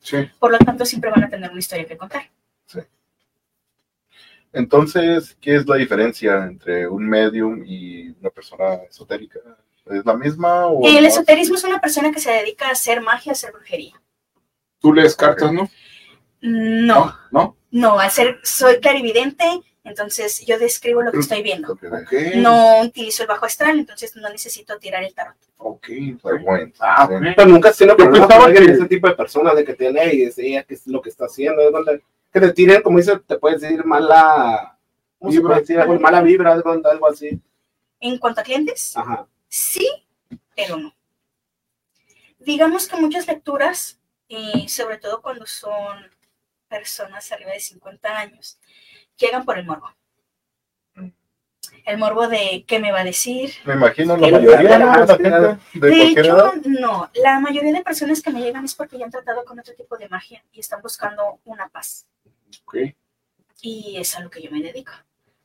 Sí. 0.00 0.30
Por 0.38 0.52
lo 0.52 0.58
tanto, 0.58 0.86
siempre 0.86 1.10
van 1.10 1.24
a 1.24 1.28
tener 1.28 1.50
una 1.50 1.58
historia 1.58 1.86
que 1.86 1.96
contar. 1.96 2.30
Entonces, 4.52 5.36
¿qué 5.40 5.56
es 5.56 5.66
la 5.66 5.76
diferencia 5.76 6.44
entre 6.44 6.88
un 6.88 7.06
medium 7.08 7.62
y 7.66 8.10
una 8.20 8.30
persona 8.30 8.74
esotérica? 8.88 9.40
¿Es 9.86 10.04
la 10.04 10.14
misma? 10.14 10.66
O 10.66 10.86
El 10.86 11.02
no? 11.02 11.08
esoterismo 11.08 11.56
es 11.56 11.64
una 11.64 11.80
persona 11.80 12.10
que 12.12 12.20
se 12.20 12.30
dedica 12.30 12.68
a 12.68 12.72
hacer 12.72 13.00
magia, 13.00 13.32
a 13.32 13.34
hacer 13.34 13.52
brujería. 13.52 13.94
Tú 14.80 14.92
lees 14.92 15.14
cartas, 15.16 15.52
¿no? 15.52 15.68
No, 16.40 17.16
¿No? 17.32 17.56
no, 17.70 17.98
al 17.98 18.10
ser, 18.10 18.38
soy 18.44 18.78
clarividente, 18.80 19.44
entonces 19.84 20.44
yo 20.46 20.58
describo 20.58 21.02
lo 21.02 21.10
que 21.10 21.18
estoy 21.18 21.42
viendo. 21.42 21.68
Lo 21.68 21.76
que 21.76 21.88
ve. 21.88 22.02
Ok. 22.02 22.12
No 22.36 22.82
utilizo 22.82 23.22
el 23.24 23.28
bajo 23.28 23.46
astral, 23.46 23.78
entonces 23.78 24.14
no 24.16 24.28
necesito 24.28 24.78
tirar 24.78 25.02
el 25.02 25.14
tarot. 25.14 25.34
Ok. 25.56 25.86
Clairvoyant, 26.22 26.76
Ah, 26.78 27.06
sí. 27.08 27.14
ok. 27.14 27.22
Pero 27.36 27.48
nunca 27.48 27.70
has 27.70 27.76
tenido 27.76 27.96
problemas 27.96 28.28
con 28.28 28.52
ese 28.56 28.86
tipo 28.86 29.08
de 29.08 29.14
personas 29.14 29.56
de 29.56 29.64
que 29.64 29.74
tiene 29.74 30.14
y 30.14 30.24
decía 30.26 30.62
que 30.62 30.74
es 30.74 30.86
lo 30.86 31.02
que 31.02 31.08
está 31.10 31.24
haciendo. 31.24 31.60
¿de 31.62 31.70
dónde? 31.70 32.02
Que 32.32 32.40
te 32.40 32.52
tiren, 32.52 32.82
como 32.82 32.98
dice, 32.98 33.18
te 33.20 33.38
puedes 33.38 33.60
decir 33.60 33.84
mala. 33.84 34.78
¿Cómo 35.18 35.32
se 35.32 35.38
Vibra. 35.38 35.48
puede 35.50 35.60
decir? 35.62 35.80
Algo, 35.80 35.98
mala 35.98 36.20
vibra, 36.20 36.52
algo, 36.52 36.70
algo 36.70 37.08
así. 37.08 37.40
En 38.00 38.18
cuanto 38.18 38.40
a 38.40 38.44
clientes, 38.44 38.96
Ajá. 38.96 39.26
sí, 39.48 39.88
pero 40.54 40.76
no. 40.76 40.94
Digamos 42.38 42.86
que 42.86 42.96
muchas 42.96 43.26
lecturas, 43.26 43.98
y 44.28 44.68
sobre 44.68 44.98
todo 44.98 45.20
cuando 45.20 45.46
son 45.46 45.98
personas 46.68 47.32
arriba 47.32 47.52
de 47.52 47.60
50 47.60 48.16
años, 48.16 48.58
llegan 49.16 49.44
por 49.44 49.58
el 49.58 49.66
morbo. 49.66 49.88
El 51.84 51.98
morbo 51.98 52.28
de 52.28 52.64
qué 52.66 52.78
me 52.78 52.92
va 52.92 53.00
a 53.00 53.04
decir, 53.04 53.52
Me 53.64 53.74
imagino 53.74 54.16
la 54.16 54.28
mayoría 54.30 54.56
de 54.58 54.78
la 54.78 54.86
mayoría. 54.86 55.16
gente 55.16 55.30
de, 55.30 55.88
De 55.88 55.96
cualquier 55.96 56.18
hecho, 56.26 56.36
edad. 56.36 56.52
no. 56.66 57.10
La 57.14 57.40
mayoría 57.40 57.72
de 57.72 57.82
personas 57.82 58.22
que 58.22 58.30
me 58.30 58.40
llegan 58.42 58.64
es 58.64 58.74
porque 58.74 58.98
ya 58.98 59.06
han 59.06 59.10
tratado 59.10 59.44
con 59.44 59.58
otro 59.58 59.74
tipo 59.74 59.96
de 59.96 60.08
magia 60.08 60.44
y 60.52 60.60
están 60.60 60.80
buscando 60.82 61.40
una 61.44 61.68
paz. 61.68 62.06
Y 63.60 63.96
es 63.98 64.16
a 64.16 64.20
lo 64.20 64.30
que 64.30 64.42
yo 64.42 64.50
me 64.50 64.62
dedico. 64.62 64.92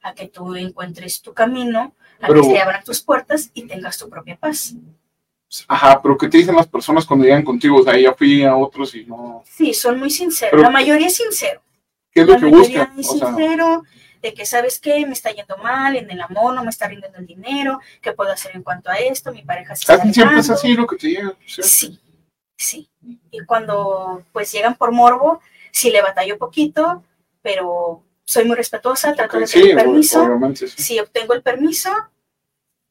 A 0.03 0.13
que 0.13 0.27
tú 0.27 0.55
encuentres 0.55 1.21
tu 1.21 1.33
camino, 1.33 1.95
a 2.21 2.27
Pero- 2.27 2.41
que 2.41 2.49
se 2.49 2.59
abran 2.61 2.83
tus 2.83 3.01
puertas 3.01 3.49
y 3.53 3.65
tengas 3.67 3.97
tu 3.97 4.09
propia 4.09 4.35
paz. 4.37 4.73
Ajá, 5.67 6.01
pero 6.01 6.17
¿qué 6.17 6.27
te 6.27 6.37
dicen 6.39 6.55
las 6.55 6.67
personas 6.67 7.05
cuando 7.05 7.25
llegan 7.25 7.43
contigo? 7.43 7.77
O 7.79 7.83
sea, 7.83 7.97
ya 7.97 8.13
fui 8.13 8.43
a 8.43 8.55
otros 8.55 8.93
y 8.95 9.05
no. 9.05 9.43
Sí, 9.45 9.73
son 9.73 9.99
muy 9.99 10.09
sinceros. 10.09 10.51
Pero- 10.51 10.63
la 10.63 10.69
mayoría 10.69 11.07
es 11.07 11.15
sincero. 11.15 11.61
¿Qué 12.11 12.21
es 12.21 12.27
lo 12.27 12.33
la 12.33 12.39
que 12.39 12.45
buscan? 12.47 12.99
es 12.99 13.07
O 13.09 13.17
sea, 13.17 13.27
sincero 13.27 13.83
de 14.21 14.33
que, 14.33 14.45
¿sabes 14.45 14.79
qué? 14.79 15.05
Me 15.05 15.13
está 15.13 15.31
yendo 15.31 15.57
mal 15.57 15.95
en 15.95 16.09
el 16.09 16.21
amor, 16.21 16.53
no 16.55 16.63
me 16.63 16.69
está 16.69 16.87
rindiendo 16.87 17.17
el 17.19 17.25
dinero, 17.27 17.79
¿qué 18.01 18.13
puedo 18.13 18.31
hacer 18.31 18.55
en 18.55 18.63
cuanto 18.63 18.89
a 18.89 18.95
esto? 18.95 19.31
Mi 19.31 19.43
pareja 19.43 19.75
se 19.75 19.81
está 19.93 20.11
siempre 20.11 20.39
es 20.39 20.49
así 20.49 20.73
lo 20.73 20.87
que 20.87 20.95
te 20.97 21.07
llega. 21.09 21.35
Sí, 21.45 21.99
sí. 22.57 22.89
Y 23.31 23.39
cuando 23.45 24.23
pues 24.31 24.51
llegan 24.51 24.75
por 24.75 24.91
morbo, 24.91 25.41
sí 25.73 25.89
le 25.91 26.01
batallo 26.01 26.38
poquito, 26.38 27.03
pero 27.41 28.03
soy 28.23 28.45
muy 28.45 28.55
respetuosa, 28.55 29.13
trato 29.13 29.36
Ok, 29.36 29.41
de 29.41 29.47
sí, 29.47 29.59
pedir 29.62 29.75
permiso. 29.75 30.39
sí. 30.55 30.67
Si 30.69 30.99
obtengo 30.99 31.33
el 31.33 31.41
permiso, 31.41 31.89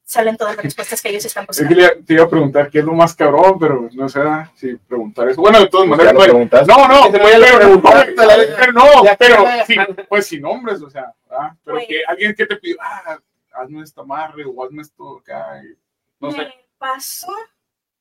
salen 0.04 0.36
todas 0.36 0.56
las 0.56 0.64
respuestas 0.66 1.00
que 1.00 1.08
ellos 1.08 1.24
están 1.24 1.46
Es 1.48 1.56
que 1.58 1.64
buscando. 1.64 2.04
te 2.04 2.12
iba 2.14 2.24
a 2.24 2.28
preguntar 2.28 2.70
qué 2.70 2.80
es 2.80 2.84
lo 2.84 2.92
más 2.92 3.14
cabrón, 3.14 3.58
pero 3.58 3.88
no 3.92 4.08
sé 4.10 4.20
si 4.56 4.76
preguntar 4.76 5.28
eso. 5.30 5.40
Bueno, 5.40 5.60
de 5.60 5.68
todas 5.68 5.88
maneras, 5.88 6.12
lo 6.12 6.20
no, 6.20 6.28
no, 6.28 6.88
no, 6.88 7.12
pero, 7.12 7.24
pero 8.58 8.72
no, 8.72 8.84
pero 9.18 9.44
sí, 9.66 9.76
pues 10.08 10.26
sin 10.26 10.42
nombres, 10.42 10.82
o 10.82 10.90
sea, 10.90 11.14
¿verdad? 11.30 11.52
pero 11.64 11.76
Pues- 11.78 11.86
que 11.88 12.02
alguien 12.06 12.34
que 12.34 12.44
te 12.46 12.56
pidió, 12.56 12.76
ah, 12.80 13.18
hazme 13.54 13.82
esta 13.82 14.02
amarre 14.02 14.44
o 14.44 14.64
hazme 14.64 14.82
esto 14.82 15.18
acá, 15.18 15.62
y 15.64 15.74
no 16.20 16.30
sé. 16.32 16.38
Me 16.38 16.54
pasó 16.78 17.32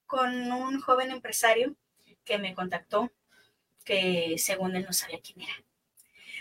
con 0.05 0.51
un 0.51 0.81
joven 0.81 1.11
empresario 1.11 1.75
que 2.25 2.37
me 2.39 2.53
contactó, 2.53 3.09
que 3.83 4.35
según 4.37 4.75
él 4.75 4.85
no 4.85 4.93
sabía 4.93 5.19
quién 5.23 5.41
era. 5.41 5.53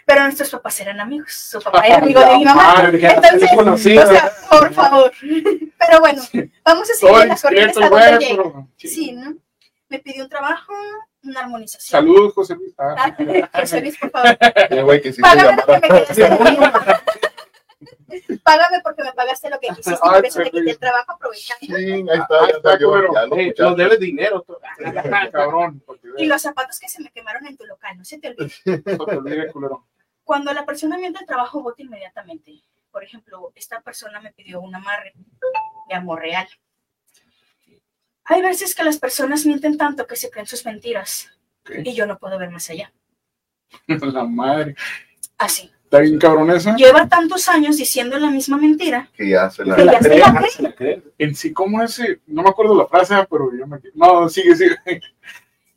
Pero 0.07 0.22
nuestros 0.24 0.50
papás 0.50 0.81
eran 0.81 0.98
amigos. 1.00 1.33
Su 1.33 1.61
papá 1.61 1.87
era 1.87 1.98
amigo 1.98 2.20
de 2.20 2.37
mi 2.38 2.44
mamá. 2.44 2.74
Ah, 2.79 2.90
dije, 2.90 3.07
Entonces. 3.09 3.98
O 4.03 4.07
sea, 4.07 4.33
por 4.50 4.72
favor. 4.74 5.12
Pero 5.79 6.00
bueno, 6.00 6.22
vamos 6.64 6.90
a 6.90 6.94
seguir 6.94 7.12
todo 7.14 7.22
en 7.22 7.29
la 7.29 7.37
corriente 7.37 7.66
discreto, 7.81 7.96
hasta 7.96 8.11
donde 8.11 8.26
llegue. 8.26 8.44
sí. 8.76 9.12
¿no? 9.12 9.35
Me 9.88 9.98
pidió 9.98 10.24
un 10.24 10.31
trabajo, 10.31 10.72
una 11.24 11.40
armonización. 11.40 12.00
Saludos, 12.00 12.33
José 12.35 12.55
Luis. 12.55 12.72
Ah, 12.79 12.94
Ah, 13.53 13.61
José 13.61 13.81
Luis, 13.81 13.98
por 13.98 14.11
favor. 14.11 14.38
Págame 14.38 15.57
lo 15.57 15.66
que 15.66 15.72
me 15.72 15.88
quedaste. 15.88 16.29
Págame 18.42 18.81
porque 18.83 19.03
me 19.03 19.12
pagaste 19.12 19.51
lo 19.51 19.59
que 19.61 19.68
quisiste. 19.77 19.99
Ay, 20.03 20.11
Por 20.14 20.27
eso 20.27 20.38
te 20.42 20.51
quité 20.51 20.70
el 20.70 20.79
trabajo 20.79 21.12
aprovechando. 21.12 21.66
Sí, 21.66 21.73
ahí 21.75 22.01
está, 22.01 22.44
Ahí 22.44 22.51
está, 22.57 22.79
culero. 22.79 23.14
ya 23.14 23.27
lo 23.27 23.37
Eh, 23.37 23.55
nos 23.59 23.77
debes 23.77 24.01
dinero. 24.01 24.44
cabrón, 25.33 25.83
Y 26.16 26.27
los 26.27 26.42
zapatos 26.42 26.79
que 26.79 26.88
se 26.88 27.03
me 27.03 27.11
quemaron 27.11 27.46
en 27.46 27.57
tu 27.57 27.64
local, 27.66 27.96
no 27.99 28.05
se 28.05 28.18
te 28.18 28.29
olvide. 28.29 28.53
no 28.99 29.05
te 29.07 29.16
olvides, 29.16 29.53
culero. 29.53 29.87
Cuando 30.25 30.53
la 30.53 30.64
persona 30.64 30.96
miente 30.96 31.18
el 31.20 31.27
trabajo, 31.27 31.62
vota 31.62 31.83
inmediatamente. 31.83 32.62
Por 32.90 33.05
ejemplo, 33.05 33.53
esta 33.55 33.81
persona 33.81 34.20
me 34.20 34.33
pidió 34.33 34.61
un 34.61 34.75
amarre 34.75 35.12
de 35.88 35.94
amor 35.94 36.20
real. 36.20 36.49
Hay 38.25 38.42
veces 38.42 38.75
que 38.75 38.85
las 38.85 38.99
personas 38.99 39.44
mienten 39.46 39.77
tanto 39.77 40.07
que 40.07 40.14
se 40.16 40.31
creen 40.31 40.46
sus 40.46 40.64
mentiras 40.64 41.31
y 41.85 41.94
yo 41.94 42.07
no 42.07 42.18
puedo 42.18 42.38
ver 42.38 42.51
más 42.51 42.68
allá. 42.70 42.92
La 43.87 44.25
madre. 44.25 44.75
Así. 45.38 45.73
Está 45.90 45.98
bien 46.03 46.20
cabrón 46.20 46.48
esa. 46.53 46.76
Lleva 46.76 47.09
tantos 47.09 47.48
años 47.48 47.76
diciendo 47.76 48.16
la 48.16 48.31
misma 48.31 48.57
mentira 48.57 49.11
Que 49.12 49.31
ya 49.31 49.50
se 49.50 49.64
la... 49.64 49.74
que 49.74 49.87
ya 49.87 50.00
se 50.00 50.18
la 50.18 50.35
cree. 50.37 50.50
Se 50.50 50.62
la 50.62 50.72
cree. 50.72 51.03
En 51.18 51.35
sí, 51.35 51.53
¿cómo 51.53 51.83
ese? 51.83 52.20
No 52.29 52.44
me 52.44 52.50
acuerdo 52.50 52.76
la 52.76 52.87
frase, 52.87 53.16
pero 53.29 53.50
yo 53.53 53.66
me. 53.66 53.81
No, 53.94 54.29
sigue, 54.29 54.55
sigue. 54.55 54.76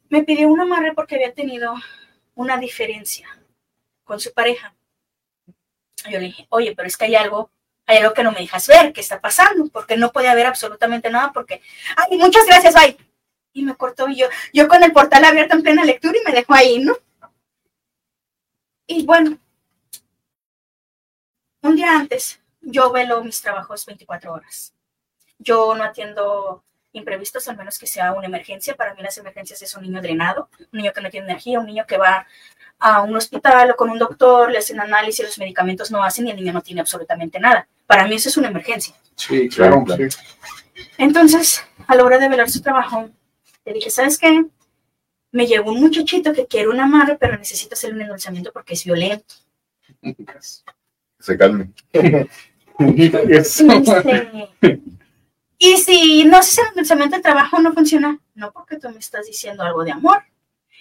Me 0.10 0.22
pidió 0.22 0.50
un 0.50 0.62
amarre 0.62 0.94
porque 0.94 1.16
había 1.16 1.34
tenido 1.34 1.74
una 2.36 2.58
diferencia 2.58 3.28
con 4.04 4.20
su 4.20 4.32
pareja. 4.34 4.76
Yo 6.08 6.20
le 6.20 6.26
dije, 6.26 6.46
oye, 6.50 6.76
pero 6.76 6.88
es 6.88 6.96
que 6.96 7.06
hay 7.06 7.16
algo, 7.16 7.50
hay 7.88 7.98
algo 7.98 8.14
que 8.14 8.22
no 8.22 8.32
me 8.32 8.42
dejas 8.42 8.68
ver, 8.68 8.94
¿qué 8.94 9.02
está 9.02 9.20
pasando? 9.20 9.68
Porque 9.74 9.98
no 9.98 10.12
puede 10.12 10.28
haber 10.28 10.46
absolutamente 10.46 11.10
nada, 11.10 11.32
porque, 11.34 11.60
ay, 11.98 12.20
muchas 12.20 12.46
gracias, 12.46 12.76
bye. 12.76 12.98
Y 13.52 13.64
me 13.64 13.74
cortó 13.74 14.08
y 14.08 14.18
yo, 14.18 14.28
yo 14.54 14.68
con 14.68 14.84
el 14.84 14.92
portal 14.92 15.26
abierto 15.26 15.56
en 15.56 15.64
plena 15.64 15.84
lectura 15.84 16.16
y 16.22 16.30
me 16.30 16.36
dejó 16.36 16.54
ahí, 16.54 16.78
¿no? 16.78 16.96
Y 18.86 19.08
bueno, 19.08 19.40
un 21.64 21.76
día 21.76 21.98
antes, 21.98 22.40
yo 22.62 22.92
velo 22.92 23.24
mis 23.24 23.42
trabajos 23.42 23.86
24 23.86 24.34
horas. 24.34 24.74
Yo 25.40 25.76
no 25.76 25.84
atiendo 25.84 26.64
imprevistos, 26.94 27.48
al 27.48 27.58
menos 27.58 27.78
que 27.80 27.88
sea 27.88 28.14
una 28.14 28.28
emergencia. 28.28 28.76
Para 28.76 28.94
mí 28.94 29.02
las 29.02 29.18
emergencias 29.18 29.62
es 29.62 29.76
un 29.76 29.84
niño 29.84 30.02
drenado, 30.02 30.50
un 30.60 30.80
niño 30.80 30.94
que 30.94 31.02
no 31.02 31.10
tiene 31.10 31.28
energía, 31.28 31.60
un 31.60 31.66
niño 31.66 31.86
que 31.88 31.98
va 31.98 32.28
a 32.80 33.02
un 33.02 33.16
hospital 33.16 33.72
o 33.72 33.76
con 33.76 33.90
un 33.90 33.98
doctor, 33.98 34.52
le 34.52 34.58
hacen 34.58 34.80
análisis, 34.80 35.26
los 35.26 35.38
medicamentos 35.38 35.90
no 35.90 36.04
hacen 36.04 36.28
y 36.28 36.32
el 36.32 36.38
niño 36.38 36.54
no 36.54 36.62
tiene 36.62 36.82
absolutamente 36.82 37.40
nada. 37.40 37.68
Para 37.88 38.08
mí 38.08 38.16
eso 38.16 38.30
es 38.30 38.38
una 38.38 38.50
emergencia. 38.50 38.96
Sí, 39.16 39.50
claro, 39.50 39.84
claro. 39.84 40.10
sí. 40.10 40.18
Entonces, 40.98 41.64
a 41.88 41.96
la 41.96 42.04
hora 42.04 42.18
de 42.18 42.30
velar 42.30 42.50
su 42.50 42.62
trabajo, 42.62 43.10
le 43.66 43.74
dije, 43.74 43.90
¿sabes 43.90 44.18
qué? 44.18 44.46
Me 45.32 45.48
llegó 45.48 45.72
un 45.72 45.80
muchachito 45.80 46.34
que 46.34 46.46
quiere 46.46 46.68
un 46.68 46.80
amarre, 46.80 47.18
pero 47.18 47.38
necesita 47.38 47.74
hacerle 47.74 47.96
un 47.98 48.02
endulzamiento 48.04 48.52
porque 48.52 48.74
es 48.74 48.84
violento. 48.84 49.36
Se 51.24 51.38
calme. 51.38 51.70
Este, 52.80 54.50
y 55.60 55.78
si 55.78 56.26
no 56.26 56.38
haces 56.38 56.58
el 56.58 56.68
endulzamiento, 56.70 57.16
el 57.16 57.22
trabajo 57.22 57.60
no 57.60 57.72
funciona. 57.72 58.20
No 58.34 58.52
porque 58.52 58.78
tú 58.78 58.90
me 58.90 58.98
estás 58.98 59.28
diciendo 59.28 59.64
algo 59.64 59.84
de 59.86 59.92
amor. 59.92 60.24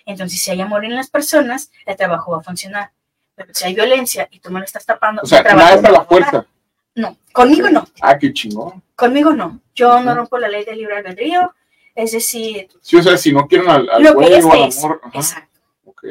Entonces, 0.07 0.41
si 0.43 0.51
hay 0.51 0.61
amor 0.63 0.85
en 0.85 0.97
las 0.97 1.11
personas, 1.11 1.71
el 1.87 1.95
trabajo 1.97 2.33
va 2.33 2.39
a 2.39 2.43
funcionar. 2.43 2.91
Pero 3.37 3.51
si 3.53 3.65
hay 3.67 3.75
violencia 3.75 4.27
y 4.33 4.41
tú 4.41 4.51
me 4.51 4.59
lo 4.59 4.65
estás 4.65 4.85
tapando, 4.87 5.23
O 5.23 5.27
sea, 5.27 5.39
el 5.41 5.45
trabajo 5.45 5.67
nada 5.67 5.79
es 5.79 5.85
a 5.85 5.89
no 5.89 5.93
la 5.93 5.99
va 6.01 6.05
fuerza. 6.07 6.47
No, 6.95 7.17
conmigo 7.33 7.69
no. 7.71 7.87
Ah, 8.01 8.19
qué 8.19 8.33
chingón. 8.33 8.83
Conmigo 8.97 9.33
no. 9.33 9.61
Yo 9.75 10.01
no 10.01 10.15
rompo 10.15 10.39
la 10.39 10.49
ley 10.49 10.65
del 10.65 10.79
libre 10.79 10.97
albedrío. 10.97 11.55
Es 11.95 12.13
decir, 12.13 12.69
Sí, 12.81 12.97
o 12.97 13.03
sea, 13.03 13.17
si 13.19 13.33
no 13.33 13.47
quieren 13.47 13.69
al, 13.69 13.89
al 13.89 14.03
lo 14.03 14.19
que 14.19 14.37
es 14.39 14.45
o 14.45 14.53
al 14.53 14.63
amor. 14.63 15.01
Ajá, 15.05 15.19
Exacto. 15.19 15.61
ok. 15.85 16.05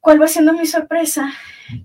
¿Cuál 0.00 0.20
va 0.20 0.26
siendo 0.26 0.54
mi 0.54 0.66
sorpresa? 0.66 1.32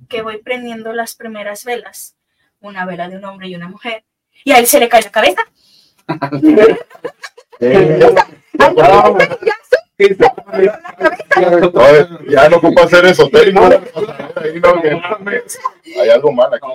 Que 0.09 0.21
voy 0.21 0.37
prendiendo 0.37 0.93
las 0.93 1.15
primeras 1.15 1.65
velas. 1.65 2.15
Una 2.59 2.85
vela 2.85 3.09
de 3.09 3.17
un 3.17 3.25
hombre 3.25 3.47
y 3.47 3.55
una 3.55 3.67
mujer. 3.67 4.05
Y 4.43 4.51
a 4.51 4.59
él 4.59 4.67
se 4.67 4.79
le 4.79 4.89
cae 4.89 5.03
la 5.03 5.11
cabeza. 5.11 5.41
Ya, 12.27 12.49
no 12.49 12.57
ocupa 12.57 12.87
ser 12.87 13.05
esotérico. 13.05 13.61
Hay 15.99 16.09
algo 16.09 16.31
mal 16.31 16.53
aquí. 16.53 16.67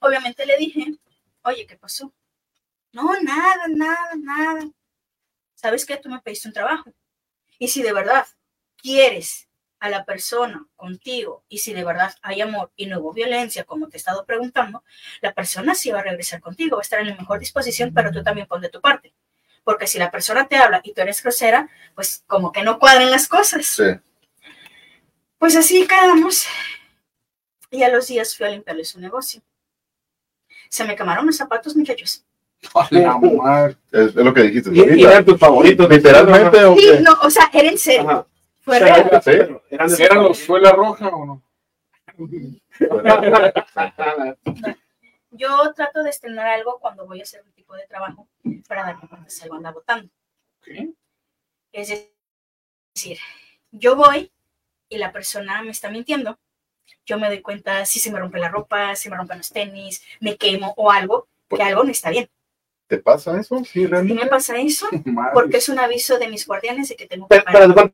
Obviamente 0.00 0.44
le 0.46 0.56
dije, 0.58 0.94
oye, 1.42 1.66
¿qué 1.66 1.76
pasó? 1.76 2.12
No, 2.92 3.10
nada, 3.22 3.66
nada, 3.68 4.10
nada. 4.16 4.68
¿Sabes 5.54 5.86
qué? 5.86 5.96
Tú 5.96 6.08
me 6.08 6.20
pediste 6.20 6.48
un 6.48 6.54
trabajo. 6.54 6.92
Y 7.58 7.68
si 7.68 7.82
de 7.82 7.92
verdad 7.92 8.26
quieres 8.76 9.48
a 9.84 9.90
la 9.90 10.06
persona 10.06 10.64
contigo 10.76 11.44
y 11.46 11.58
si 11.58 11.74
de 11.74 11.84
verdad 11.84 12.14
hay 12.22 12.40
amor 12.40 12.70
y 12.74 12.86
no 12.86 13.00
hubo 13.00 13.12
violencia, 13.12 13.64
como 13.64 13.86
te 13.88 13.96
he 13.96 13.98
estado 13.98 14.24
preguntando, 14.24 14.82
la 15.20 15.34
persona 15.34 15.74
sí 15.74 15.90
va 15.90 15.98
a 16.00 16.02
regresar 16.02 16.40
contigo, 16.40 16.76
va 16.76 16.80
a 16.80 16.82
estar 16.82 17.00
en 17.00 17.08
la 17.08 17.16
mejor 17.16 17.38
disposición, 17.38 17.92
pero 17.94 18.10
tú 18.10 18.22
también 18.22 18.46
pon 18.46 18.62
de 18.62 18.70
tu 18.70 18.80
parte. 18.80 19.12
Porque 19.62 19.86
si 19.86 19.98
la 19.98 20.10
persona 20.10 20.48
te 20.48 20.56
habla 20.56 20.80
y 20.82 20.94
tú 20.94 21.02
eres 21.02 21.22
grosera, 21.22 21.68
pues 21.94 22.24
como 22.26 22.50
que 22.50 22.62
no 22.62 22.78
cuadran 22.78 23.10
las 23.10 23.28
cosas. 23.28 23.66
Sí. 23.66 23.84
Pues 25.36 25.54
así 25.54 25.86
quedamos. 25.86 26.46
Y 27.70 27.82
a 27.82 27.90
los 27.90 28.06
días 28.06 28.34
fui 28.34 28.46
a 28.46 28.50
limpiarle 28.50 28.86
su 28.86 28.98
negocio. 28.98 29.42
Se 30.70 30.84
me 30.84 30.96
quemaron 30.96 31.26
los 31.26 31.36
zapatos, 31.36 31.76
muchachos. 31.76 32.24
A 32.74 32.88
la. 32.90 33.76
Es, 33.92 34.06
es 34.08 34.14
lo 34.14 34.32
que 34.32 34.42
dijiste. 34.44 34.70
Y, 34.72 34.76
y 34.78 34.80
ahorita. 34.80 35.10
eran 35.10 35.24
tus 35.26 35.38
favoritos. 35.38 35.88
Literalmente, 35.90 36.64
¿o 36.64 36.74
Sí, 36.74 36.82
qué? 36.90 37.00
no, 37.00 37.12
o 37.20 37.28
sea, 37.28 37.50
era 37.52 37.68
en 37.68 37.78
serio. 37.78 38.08
Ajá. 38.10 38.26
Fue 38.64 38.78
real. 38.78 39.20
Sí. 39.22 39.30
Eran 39.70 39.88
de 39.88 39.96
¿Si 39.96 40.02
eran 40.02 40.22
los 40.22 40.38
suela 40.38 40.72
roja 40.72 41.08
o 41.08 41.26
no? 41.26 41.42
Yo 45.30 45.72
trato 45.74 46.02
de 46.02 46.10
estrenar 46.10 46.46
algo 46.46 46.78
cuando 46.80 47.06
voy 47.06 47.20
a 47.20 47.24
hacer 47.24 47.42
un 47.42 47.52
tipo 47.52 47.74
de 47.74 47.86
trabajo 47.86 48.28
para 48.68 48.84
darme 48.84 49.08
cuenta 49.08 49.28
si 49.28 49.42
algo 49.42 49.56
anda 49.56 49.72
botando. 49.72 50.08
¿Qué? 50.62 50.90
Es 51.72 51.88
decir, 52.94 53.18
yo 53.72 53.96
voy 53.96 54.30
y 54.88 54.98
la 54.98 55.10
persona 55.12 55.60
me 55.62 55.72
está 55.72 55.90
mintiendo. 55.90 56.38
Yo 57.04 57.18
me 57.18 57.26
doy 57.26 57.42
cuenta 57.42 57.84
si 57.84 57.98
se 57.98 58.12
me 58.12 58.20
rompe 58.20 58.38
la 58.38 58.48
ropa, 58.48 58.94
si 58.94 59.10
me 59.10 59.16
rompen 59.16 59.38
los 59.38 59.50
tenis, 59.50 60.02
me 60.20 60.36
quemo 60.36 60.72
o 60.76 60.90
algo, 60.92 61.26
que 61.50 61.62
algo 61.62 61.82
no 61.82 61.90
está 61.90 62.10
bien. 62.10 62.30
¿Te 62.86 62.98
pasa 62.98 63.38
eso? 63.40 63.64
Sí, 63.64 63.80
¿Y 63.82 63.86
realmente. 63.86 64.22
me 64.22 64.30
pasa 64.30 64.56
eso? 64.56 64.86
Madre. 65.04 65.32
Porque 65.34 65.56
es 65.56 65.68
un 65.68 65.80
aviso 65.80 66.16
de 66.18 66.28
mis 66.28 66.46
guardianes 66.46 66.88
de 66.88 66.96
que 66.96 67.06
tengo 67.06 67.26
que 67.26 67.40
Pero, 67.40 67.74
parar. 67.74 67.92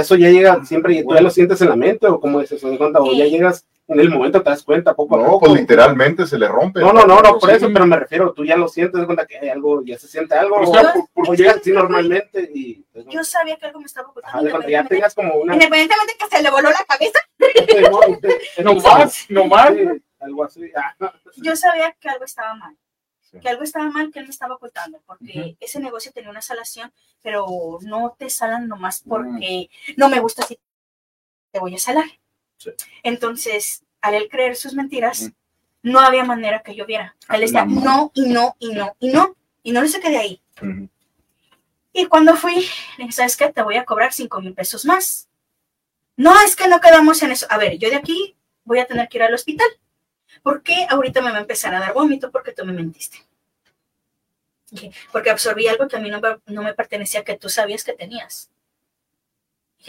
Eso 0.00 0.16
ya 0.16 0.28
llega 0.30 0.64
siempre, 0.64 1.02
¿tú 1.02 1.14
ya 1.14 1.20
lo 1.20 1.30
sientes 1.30 1.60
en 1.62 1.68
la 1.68 1.76
mente 1.76 2.06
o 2.06 2.20
cómo 2.20 2.40
es 2.40 2.50
eso? 2.52 2.68
¿De 2.68 2.76
cuenta? 2.78 3.00
O 3.00 3.12
ya 3.12 3.24
llegas 3.26 3.66
en 3.86 4.00
el 4.00 4.08
momento, 4.10 4.42
te 4.42 4.48
das 4.50 4.62
cuenta 4.62 4.94
poco 4.94 5.14
a 5.16 5.18
No, 5.18 5.24
poco. 5.26 5.46
pues 5.46 5.60
literalmente 5.60 6.26
se 6.26 6.38
le 6.38 6.48
rompe. 6.48 6.80
No, 6.80 6.92
no, 6.92 7.04
no, 7.06 7.20
no, 7.20 7.38
por 7.38 7.50
Sí. 7.50 7.56
eso, 7.56 7.68
pero 7.72 7.86
me 7.86 7.96
refiero, 7.96 8.32
tú 8.32 8.44
ya 8.44 8.56
lo 8.56 8.66
sientes, 8.66 8.98
de 8.98 9.06
cuenta 9.06 9.26
que 9.26 9.38
hay 9.38 9.48
algo, 9.50 9.84
ya 9.84 9.98
se 9.98 10.08
siente 10.08 10.34
algo, 10.34 10.56
O 10.56 10.62
o, 10.62 10.72
sea, 10.72 10.92
por- 10.94 11.08
por- 11.12 11.30
o 11.30 11.34
llegas 11.34 11.56
así 11.58 11.70
normalmente 11.70 12.50
y... 12.54 12.82
pues, 12.92 13.04
Yo 13.10 13.22
sabía 13.24 13.56
que 13.56 13.66
algo 13.66 13.80
me 13.80 13.86
estaba 13.86 14.08
ajá, 14.08 14.38
ocultando. 14.38 14.50
cuenta 14.50 14.68
ya 14.70 14.80
Independientemente, 14.80 14.94
tengas 14.94 15.14
como 15.14 15.34
una... 15.42 15.52
independientemente 15.54 16.14
que 16.18 16.36
se 16.36 16.42
le 16.42 16.50
voló 16.50 16.70
la 16.70 16.84
cabeza, 16.88 17.18
No 18.62 18.74
más, 18.80 19.26
no 19.28 19.44
más. 19.46 19.74
Sí, 19.74 19.84
algo 20.20 20.44
así. 20.44 20.70
ah, 20.74 21.12
yo 21.36 21.54
sabía 21.54 21.94
que 22.00 22.08
algo 22.08 22.24
estaba 22.24 22.54
mal. 22.54 22.74
Sí. 23.34 23.40
Que 23.40 23.48
algo 23.48 23.64
estaba 23.64 23.90
mal 23.90 24.10
que 24.12 24.20
él 24.20 24.26
me 24.26 24.30
estaba 24.30 24.54
ocultando, 24.54 25.02
porque 25.06 25.56
ese 25.60 25.80
negocio 25.80 26.12
tenía 26.12 26.30
una 26.30 26.40
salación, 26.42 26.92
pero 27.20 27.78
no 27.82 28.14
te 28.18 28.30
salan 28.30 28.68
nomás 28.68 29.02
porque 29.06 29.68
no 29.96 30.08
me 30.08 30.20
gusta 30.20 30.42
si 30.44 30.58
te 31.50 31.58
voy 31.58 31.74
a 31.74 31.78
salar. 31.78 32.06
Sí. 32.58 32.70
Entonces, 33.02 33.84
al 34.00 34.14
él 34.14 34.28
creer 34.28 34.54
sus 34.56 34.74
mentiras, 34.74 35.22
Ujú. 35.22 35.32
no 35.82 35.98
había 36.00 36.24
manera 36.24 36.62
que 36.62 36.74
yo 36.74 36.86
viera. 36.86 37.16
Él 37.28 37.52
madre. 37.52 37.70
no 37.74 38.10
y 38.14 38.28
no 38.28 38.56
y 38.58 38.72
no 38.72 38.96
y 39.00 39.08
no, 39.10 39.36
y 39.62 39.72
no 39.72 39.82
le 39.82 39.88
saqué 39.88 40.10
de 40.10 40.18
ahí. 40.18 40.40
Y 41.92 42.06
cuando 42.06 42.36
fui, 42.36 42.54
le 42.98 43.04
dije, 43.04 43.12
¿sabes 43.12 43.36
qué? 43.36 43.52
Te 43.52 43.62
voy 43.62 43.76
a 43.76 43.84
cobrar 43.84 44.12
cinco 44.12 44.40
mil 44.40 44.54
pesos 44.54 44.84
más. 44.84 45.28
No, 46.16 46.32
es 46.42 46.54
que 46.56 46.68
no 46.68 46.80
quedamos 46.80 47.22
en 47.22 47.32
eso. 47.32 47.46
A 47.50 47.58
ver, 47.58 47.78
yo 47.78 47.88
de 47.90 47.96
aquí 47.96 48.36
voy 48.64 48.78
a 48.78 48.86
tener 48.86 49.08
que 49.08 49.18
ir 49.18 49.22
al 49.24 49.34
hospital. 49.34 49.66
¿Por 50.42 50.62
qué 50.62 50.86
ahorita 50.88 51.20
me 51.22 51.30
va 51.30 51.38
a 51.38 51.42
empezar 51.42 51.74
a 51.74 51.80
dar 51.80 51.94
vómito? 51.94 52.30
Porque 52.30 52.52
tú 52.52 52.64
me 52.64 52.72
mentiste. 52.72 53.18
Porque 55.12 55.30
absorbí 55.30 55.68
algo 55.68 55.86
que 55.88 55.96
a 55.96 56.00
mí 56.00 56.10
no, 56.10 56.20
no 56.46 56.62
me 56.62 56.74
pertenecía, 56.74 57.24
que 57.24 57.36
tú 57.36 57.48
sabías 57.48 57.84
que 57.84 57.92
tenías. 57.92 58.50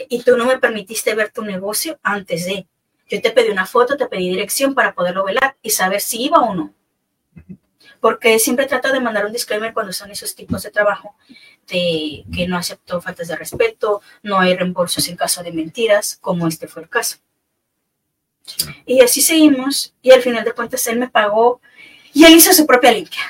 Y 0.08 0.22
tú 0.22 0.36
no 0.36 0.44
me 0.44 0.58
permitiste 0.58 1.14
ver 1.14 1.32
tu 1.32 1.42
negocio 1.42 1.98
antes 2.02 2.46
de. 2.46 2.66
Yo 3.08 3.20
te 3.22 3.30
pedí 3.30 3.50
una 3.50 3.66
foto, 3.66 3.96
te 3.96 4.06
pedí 4.06 4.28
dirección 4.28 4.74
para 4.74 4.94
poderlo 4.94 5.24
velar 5.24 5.56
y 5.62 5.70
saber 5.70 6.00
si 6.00 6.24
iba 6.24 6.38
o 6.38 6.54
no. 6.54 6.74
Porque 8.00 8.38
siempre 8.38 8.66
trato 8.66 8.92
de 8.92 9.00
mandar 9.00 9.26
un 9.26 9.32
disclaimer 9.32 9.72
cuando 9.72 9.92
son 9.92 10.10
esos 10.10 10.34
tipos 10.34 10.62
de 10.62 10.70
trabajo 10.70 11.16
de 11.68 12.24
que 12.32 12.46
no 12.46 12.56
aceptó 12.56 13.00
faltas 13.00 13.28
de 13.28 13.36
respeto, 13.36 14.02
no 14.22 14.38
hay 14.38 14.54
reembolsos 14.54 15.08
en 15.08 15.16
caso 15.16 15.42
de 15.42 15.52
mentiras, 15.52 16.18
como 16.20 16.46
este 16.46 16.68
fue 16.68 16.82
el 16.82 16.88
caso. 16.88 17.18
Y 18.84 19.00
así 19.00 19.20
seguimos, 19.20 19.94
y 20.02 20.10
al 20.12 20.22
final 20.22 20.44
de 20.44 20.52
cuentas 20.52 20.86
él 20.86 20.98
me 20.98 21.08
pagó 21.08 21.60
y 22.12 22.24
él 22.24 22.34
hizo 22.34 22.52
su 22.52 22.66
propia 22.66 22.92
limpia. 22.92 23.20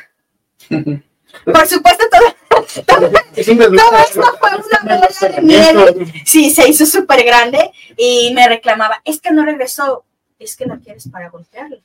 Por 1.44 1.66
supuesto, 1.66 2.04
todo, 2.10 2.64
todo, 2.86 3.10
todo 3.10 3.96
esto 3.98 4.22
fue 4.38 4.50
una 4.56 4.80
bola 4.82 5.08
de 5.20 5.42
nieve. 5.42 6.12
Sí, 6.24 6.50
se 6.50 6.68
hizo 6.68 6.86
súper 6.86 7.24
grande 7.24 7.70
y 7.96 8.32
me 8.34 8.48
reclamaba, 8.48 9.00
es 9.04 9.20
que 9.20 9.30
no 9.30 9.44
regresó, 9.44 10.04
es 10.38 10.56
que 10.56 10.66
la 10.66 10.78
quieres 10.78 11.08
para 11.08 11.30
golpearla. 11.30 11.78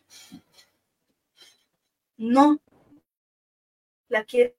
No, 2.18 2.60
la 4.10 4.24
quieres 4.24 4.54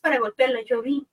para 0.00 0.18
golpearla, 0.18 0.60
yo 0.62 0.82
vi. 0.82 1.06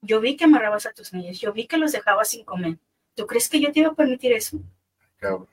Yo 0.00 0.20
vi 0.20 0.36
que 0.36 0.44
amarrabas 0.44 0.86
a 0.86 0.92
tus 0.92 1.12
niños, 1.12 1.40
yo 1.40 1.52
vi 1.52 1.66
que 1.66 1.76
los 1.76 1.92
dejabas 1.92 2.30
sin 2.30 2.44
comer. 2.44 2.78
¿Tú 3.14 3.26
crees 3.26 3.48
que 3.48 3.60
yo 3.60 3.70
te 3.70 3.80
iba 3.80 3.90
a 3.90 3.94
permitir 3.94 4.32
eso? 4.32 4.58
Cabrón. 5.22 5.46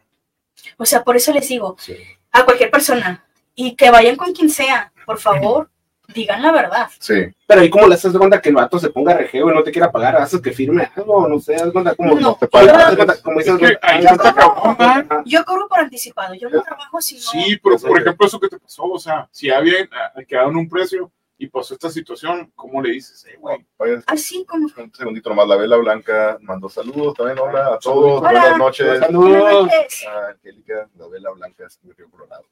O 0.78 0.86
sea, 0.86 1.04
por 1.04 1.16
eso 1.16 1.32
les 1.32 1.48
digo 1.48 1.76
Sí. 1.80 1.96
a 2.32 2.44
cualquier 2.44 2.72
persona 2.72 3.24
y 3.56 3.76
que 3.76 3.92
vayan 3.92 4.16
con 4.16 4.34
quien 4.34 4.50
sea, 4.50 4.92
por 5.06 5.20
favor, 5.20 5.70
digan 6.14 6.42
la 6.42 6.52
verdad. 6.52 6.90
Sí. 7.00 7.14
Pero 7.46 7.64
¿y 7.64 7.70
cómo 7.70 7.88
le 7.88 7.94
haces 7.96 8.12
de 8.12 8.18
cuenta 8.20 8.42
que 8.42 8.50
el 8.50 8.56
vato 8.56 8.80
se 8.80 8.90
ponga 8.90 9.14
rejeo 9.14 9.50
y 9.50 9.54
no 9.54 9.62
te 9.64 9.72
quiera 9.72 9.92
pagar? 9.92 10.16
¿Haces 10.18 10.42
que 10.42 10.52
firme 10.52 10.90
algo? 10.96 11.28
No 11.28 11.40
sé, 11.40 11.56
haz 11.56 11.66
de 11.66 11.72
cuenta 11.72 11.94
como... 11.96 12.20
No. 12.20 12.36
te 12.36 12.48
cuenta, 12.48 13.22
como 13.22 13.38
dices, 13.40 13.54
Es 13.54 13.60
que 13.60 13.78
ahí 13.82 14.04
está 14.06 14.34
cabrón, 14.34 14.76
¿verdad? 14.78 15.06
ajá. 15.10 15.24
Yo 15.26 15.46
cobro 15.46 15.68
por 15.68 15.80
anticipado, 15.80 16.34
yo 16.34 16.50
no 16.50 16.62
trabajo 16.64 17.00
si 17.00 17.16
no. 17.16 17.22
Sí, 17.22 17.60
pero 17.64 17.78
por 17.78 18.02
ejemplo, 18.02 18.26
eso 18.28 18.40
que 18.40 18.50
te 18.50 18.60
pasó, 18.60 18.84
o 18.86 19.00
sea, 19.00 19.28
si 19.32 19.50
había 19.52 19.88
ah, 19.92 20.20
quedado 20.28 20.50
en 20.50 20.58
un 20.58 20.68
precio 20.68 21.12
y 21.42 21.48
pasó 21.48 21.74
esta 21.74 21.90
situación, 21.90 22.52
¿cómo 22.54 22.82
le 22.82 22.92
dices? 22.92 23.26
Eh, 23.26 23.38
güey, 23.40 23.66
Oye, 23.78 24.00
Así 24.08 24.46
como. 24.46 24.66
un 24.78 24.94
segundito 24.94 25.30
nomás, 25.30 25.48
la 25.48 25.56
Vela 25.56 25.78
Blanca 25.78 26.38
mandó 26.42 26.68
saludos 26.70 27.14
también. 27.16 27.40
Hola 27.40 27.76
a 27.76 27.80
todos. 27.80 28.20
Hola. 28.20 28.30
Buenas 28.42 28.58
noches. 28.58 28.86
Buenas 28.88 29.06
Saludos. 29.08 29.64
noches. 29.64 30.06
a 30.06 30.28
Angélica, 30.28 30.90
la 30.98 31.08
Vela 31.08 31.30
Blanca 31.32 31.66
es 31.66 31.80
de 31.82 31.94
Río 31.94 32.10
Colorado. 32.12 32.44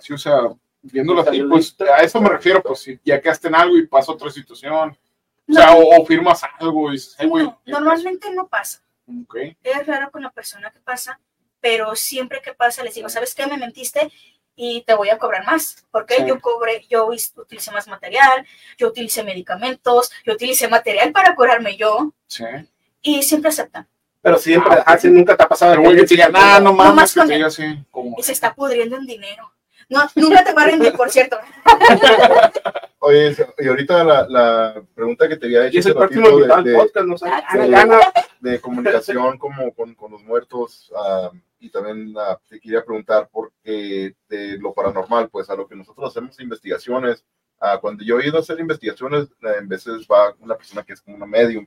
sí, 0.00 0.12
o 0.12 0.18
sea, 0.18 0.40
viéndolo 0.82 1.20
así, 1.22 1.40
pues 1.44 1.76
a 1.80 2.02
eso 2.02 2.20
me 2.20 2.28
refiero, 2.28 2.60
pues 2.62 2.80
si 2.80 2.98
ya 3.04 3.20
quedaste 3.20 3.46
en 3.48 3.54
algo 3.54 3.76
y 3.78 3.86
pasa 3.86 4.10
otra 4.12 4.28
situación, 4.30 4.74
o 4.90 4.96
No, 5.46 5.54
sea, 5.54 5.74
o, 5.76 6.02
o 6.02 6.04
firmas 6.04 6.42
algo 6.58 6.88
y 6.90 6.94
dices, 6.94 7.14
hey, 7.20 7.28
güey, 7.28 7.44
no, 7.44 7.60
normalmente 7.66 8.28
no 8.34 8.48
pasa. 8.48 8.82
ok, 9.22 9.36
Es 9.62 9.86
raro 9.86 10.10
con 10.10 10.22
la 10.24 10.30
persona 10.30 10.72
que 10.72 10.80
pasa, 10.80 11.20
pero 11.60 11.94
siempre 11.94 12.42
que 12.42 12.54
pasa 12.54 12.82
les 12.82 12.94
digo, 12.96 13.08
¿sabes 13.08 13.36
qué? 13.36 13.46
Me 13.46 13.56
mentiste 13.56 14.10
y 14.56 14.80
te 14.82 14.94
voy 14.94 15.10
a 15.10 15.18
cobrar 15.18 15.44
más. 15.44 15.86
Porque 15.90 16.16
Sí. 16.16 16.24
yo 16.26 16.40
cobré, 16.40 16.84
yo 16.88 17.06
utilicé 17.06 17.70
más 17.70 17.86
material, 17.86 18.44
yo 18.78 18.88
utilicé 18.88 19.22
medicamentos, 19.22 20.10
yo 20.24 20.32
utilicé 20.32 20.66
material 20.68 21.12
para 21.12 21.34
curarme 21.34 21.76
yo 21.76 22.12
sí. 22.26 22.44
y 23.02 23.22
siempre 23.22 23.50
aceptan. 23.50 23.86
Pero 24.22 24.38
siempre, 24.38 24.72
Ah, 24.78 24.94
así 24.94 25.08
nunca 25.08 25.36
te 25.36 25.44
ha 25.44 25.48
pasado 25.48 25.76
Pero 25.80 25.90
que 25.94 26.02
diga, 26.04 26.28
nah, 26.28 26.58
no 26.58 26.72
más 26.72 27.14
mames, 27.16 27.28
diga 27.28 27.46
así, 27.46 27.62
como, 27.92 28.16
Y 28.18 28.22
se 28.24 28.32
está 28.32 28.52
pudriendo 28.54 28.96
en 28.96 29.06
dinero. 29.06 29.52
No, 29.88 30.00
nunca 30.16 30.42
te 30.42 30.52
va 30.52 30.62
a 30.62 30.66
rendir, 30.66 30.92
por 30.94 31.10
cierto. 31.10 31.38
Oye, 32.98 33.36
y 33.58 33.68
ahorita 33.68 34.02
la, 34.02 34.26
la 34.28 34.82
pregunta 34.94 35.28
que 35.28 35.36
te 35.36 35.46
había 35.46 35.66
hecho 35.66 35.76
Y 35.76 35.78
es 35.78 35.86
el 35.86 35.94
próximo 35.94 36.28
de, 36.38 36.62
de, 36.70 36.76
podcast, 36.76 37.06
no 37.06 37.16
sí. 37.18 37.24
Gana, 37.68 38.00
de 38.40 38.60
comunicación 38.60 39.38
como 39.38 39.72
con, 39.74 39.94
con 39.94 40.10
los 40.10 40.22
muertos 40.24 40.92
ah, 40.98 41.30
y 41.58 41.70
también 41.70 42.14
ah, 42.18 42.38
te 42.48 42.60
quería 42.60 42.84
preguntar 42.84 43.28
porque 43.30 44.14
de 44.28 44.58
lo 44.58 44.72
paranormal, 44.74 45.28
pues 45.30 45.48
a 45.50 45.56
lo 45.56 45.66
que 45.66 45.76
nosotros 45.76 46.10
hacemos 46.10 46.38
investigaciones, 46.40 47.24
ah, 47.60 47.78
cuando 47.80 48.04
yo 48.04 48.18
he 48.18 48.28
ido 48.28 48.36
a 48.36 48.40
hacer 48.40 48.60
investigaciones, 48.60 49.24
eh, 49.42 49.54
en 49.58 49.68
veces 49.68 50.06
va 50.10 50.34
una 50.40 50.56
persona 50.56 50.82
que 50.82 50.92
es 50.92 51.00
como 51.00 51.16
una 51.16 51.26
medium 51.26 51.66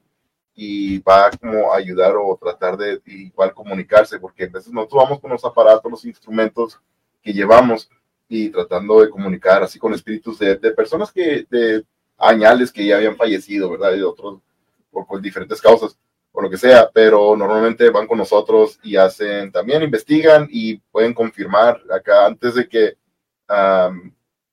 y 0.56 1.00
va 1.00 1.32
como 1.32 1.72
a 1.74 1.78
ayudar 1.78 2.16
o 2.18 2.38
tratar 2.42 2.78
de 2.78 3.02
igual 3.06 3.54
comunicarse, 3.54 4.20
porque 4.20 4.44
a 4.44 4.48
veces 4.48 4.72
nosotros 4.72 5.04
vamos 5.04 5.20
con 5.20 5.32
los 5.32 5.46
aparatos, 5.46 5.92
los 5.92 6.06
instrumentos 6.06 6.80
que 7.22 7.34
llevamos 7.34 7.90
y 8.28 8.50
tratando 8.50 9.02
de 9.02 9.10
comunicar 9.10 9.64
así 9.64 9.80
con 9.80 9.94
espíritus 9.94 10.40
de, 10.40 10.56
de 10.56 10.72
personas 10.72 11.12
que, 11.12 11.48
de 11.50 11.84
añales 12.18 12.72
que 12.72 12.86
ya 12.86 12.98
habían 12.98 13.16
fallecido, 13.16 13.72
¿verdad? 13.72 13.94
Y 13.94 13.98
de 13.98 14.04
otros, 14.04 14.42
por, 14.92 15.08
por 15.08 15.22
diferentes 15.22 15.62
causas 15.62 15.98
o 16.32 16.42
lo 16.42 16.50
que 16.50 16.58
sea, 16.58 16.90
pero 16.94 17.36
normalmente 17.36 17.90
van 17.90 18.08
con 18.08 18.18
nosotros 18.18 18.80
y 18.84 18.96
hacen, 18.96 19.52
también 19.52 19.82
investigan 19.84 20.48
y 20.52 20.78
pueden 20.78 21.14
confirmar 21.14 21.82
acá 21.92 22.26
antes 22.28 22.56
de 22.56 22.68
que, 22.70 22.98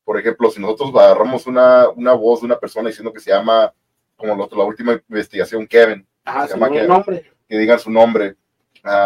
por 0.05 0.19
ejemplo, 0.19 0.51
si 0.51 0.61
nosotros 0.61 0.91
agarramos 0.95 1.47
una, 1.47 1.89
una 1.91 2.13
voz 2.13 2.41
de 2.41 2.47
una 2.47 2.59
persona 2.59 2.89
diciendo 2.89 3.13
que 3.13 3.21
se 3.21 3.31
llama 3.31 3.73
como 4.17 4.35
lo- 4.35 4.49
la 4.57 4.65
última 4.65 4.93
investigación, 5.09 5.67
Kevin, 5.67 6.07
Ajá, 6.25 6.49
Se 6.49 6.55
llama 6.55 6.69
nombre. 6.89 7.31
que 7.49 7.59
digan 7.59 7.79
su 7.79 7.91
nombre. 7.91 8.35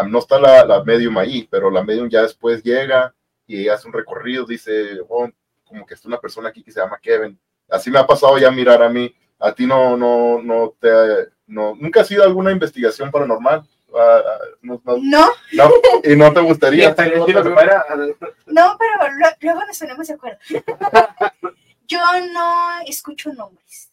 No 0.09 0.19
está 0.19 0.39
la, 0.39 0.65
la 0.65 0.85
medium 0.85 1.17
ahí, 1.19 1.47
pero 1.51 1.71
la 1.71 1.83
medium 1.83 2.09
ya 2.09 2.23
después 2.23 2.63
llega 2.63 3.15
y 3.47 3.69
hace 3.69 3.87
un 3.89 3.93
recorrido, 3.95 4.45
dice, 4.47 5.01
oh, 5.09 5.29
como 5.65 5.85
que 5.87 5.95
está 5.95 6.09
una 6.09 6.19
persona 6.21 6.49
aquí 6.51 6.63
que 6.63 6.71
se 6.73 6.81
llama 6.81 6.99
Kevin. 7.01 7.39
Así 7.69 7.91
me 7.91 7.99
ha 7.99 8.07
pasado 8.07 8.39
ya 8.39 8.51
mirar 8.51 8.83
a 8.83 8.89
mí. 8.89 9.15
A 9.39 9.53
ti 9.55 9.67
no, 9.67 9.97
no, 9.97 10.41
no 10.43 10.75
te, 10.79 10.89
no, 11.51 11.75
nunca 11.79 12.01
ha 12.01 12.05
sido 12.05 12.23
alguna 12.25 12.51
investigación 12.53 13.11
paranormal. 13.11 13.67
Ah, 13.93 14.23
ah, 14.25 14.39
no, 14.63 14.81
no, 14.85 14.97
No, 15.53 15.69
no, 15.69 15.69
y 16.05 16.15
no 16.15 16.33
te 16.33 16.41
gustaría. 16.41 16.95
no, 18.47 18.77
pero 18.79 19.13
lo- 19.19 19.37
luego 19.41 19.65
nos 19.67 19.79
ponemos 19.79 20.07
de 20.09 20.15
acuerdo. 20.15 20.39
Yo 21.89 21.99
no 22.33 22.81
escucho 22.87 23.33
nombres. 23.33 23.91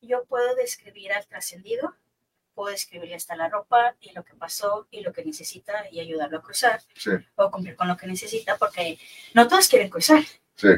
Yo 0.00 0.24
puedo 0.26 0.54
describir 0.54 1.12
al 1.12 1.26
trascendido, 1.26 1.92
puedo 2.54 2.70
describirle 2.70 3.16
hasta 3.16 3.34
la 3.34 3.48
ropa 3.48 3.96
y 4.00 4.12
lo 4.12 4.22
que 4.24 4.34
pasó 4.34 4.86
y 4.92 5.00
lo 5.00 5.12
que 5.12 5.24
necesita 5.24 5.86
y 5.90 5.98
ayudarlo 5.98 6.38
a 6.38 6.42
cruzar 6.42 6.80
Sí, 6.94 7.10
o 7.34 7.50
cumplir 7.50 7.74
con 7.74 7.88
lo 7.88 7.96
que 7.96 8.06
necesita 8.06 8.56
porque 8.56 8.96
no 9.34 9.48
todos 9.48 9.66
quieren 9.68 9.90
cruzar, 9.90 10.22
sí. 10.54 10.68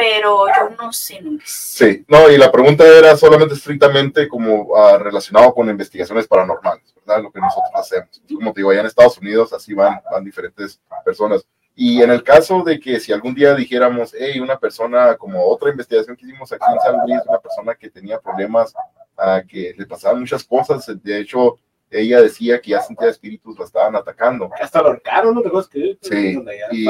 Pero 0.00 0.46
yo 0.46 0.70
no 0.80 0.92
sé 0.94 1.20
nombres. 1.20 1.50
Sí, 1.50 2.06
no, 2.08 2.30
y 2.30 2.38
la 2.38 2.50
pregunta 2.50 2.86
era 2.86 3.14
solamente 3.18 3.54
estrictamente 3.54 4.26
como 4.28 4.74
ah, 4.74 4.96
relacionado 4.96 5.52
con 5.52 5.68
investigaciones 5.68 6.26
paranormales, 6.26 6.94
¿verdad? 6.94 7.22
Lo 7.22 7.30
que 7.30 7.38
nosotros 7.38 7.70
hacemos. 7.74 8.22
Como 8.26 8.50
te 8.54 8.60
digo, 8.60 8.70
allá 8.70 8.80
en 8.80 8.86
Estados 8.86 9.18
Unidos 9.18 9.52
así 9.52 9.74
van, 9.74 10.00
van 10.10 10.24
diferentes 10.24 10.80
personas. 11.04 11.46
Y 11.74 12.00
en 12.00 12.10
el 12.10 12.22
caso 12.22 12.62
de 12.62 12.80
que 12.80 12.98
si 12.98 13.12
algún 13.12 13.34
día 13.34 13.54
dijéramos, 13.54 14.14
hey, 14.18 14.40
una 14.40 14.58
persona, 14.58 15.16
como 15.16 15.44
otra 15.44 15.70
investigación 15.70 16.16
que 16.16 16.24
hicimos 16.24 16.50
aquí 16.50 16.64
en 16.72 16.80
San 16.80 17.06
Luis, 17.06 17.20
una 17.28 17.38
persona 17.38 17.74
que 17.74 17.90
tenía 17.90 18.18
problemas, 18.18 18.72
ah, 19.18 19.42
que 19.46 19.74
le 19.76 19.84
pasaban 19.84 20.20
muchas 20.20 20.42
cosas, 20.44 20.90
de 21.02 21.20
hecho, 21.20 21.58
ella 21.90 22.22
decía 22.22 22.60
que 22.60 22.70
ya 22.70 22.80
sentía 22.80 23.08
espíritus 23.08 23.58
la 23.58 23.64
estaban 23.64 23.96
atacando. 23.96 24.48
hasta 24.60 24.80
lo 24.80 24.88
ahorcaron, 24.88 25.34
¿no 25.34 25.42
te 25.42 25.48
que? 25.68 25.98
Sí, 26.00 26.38
y 26.72 26.84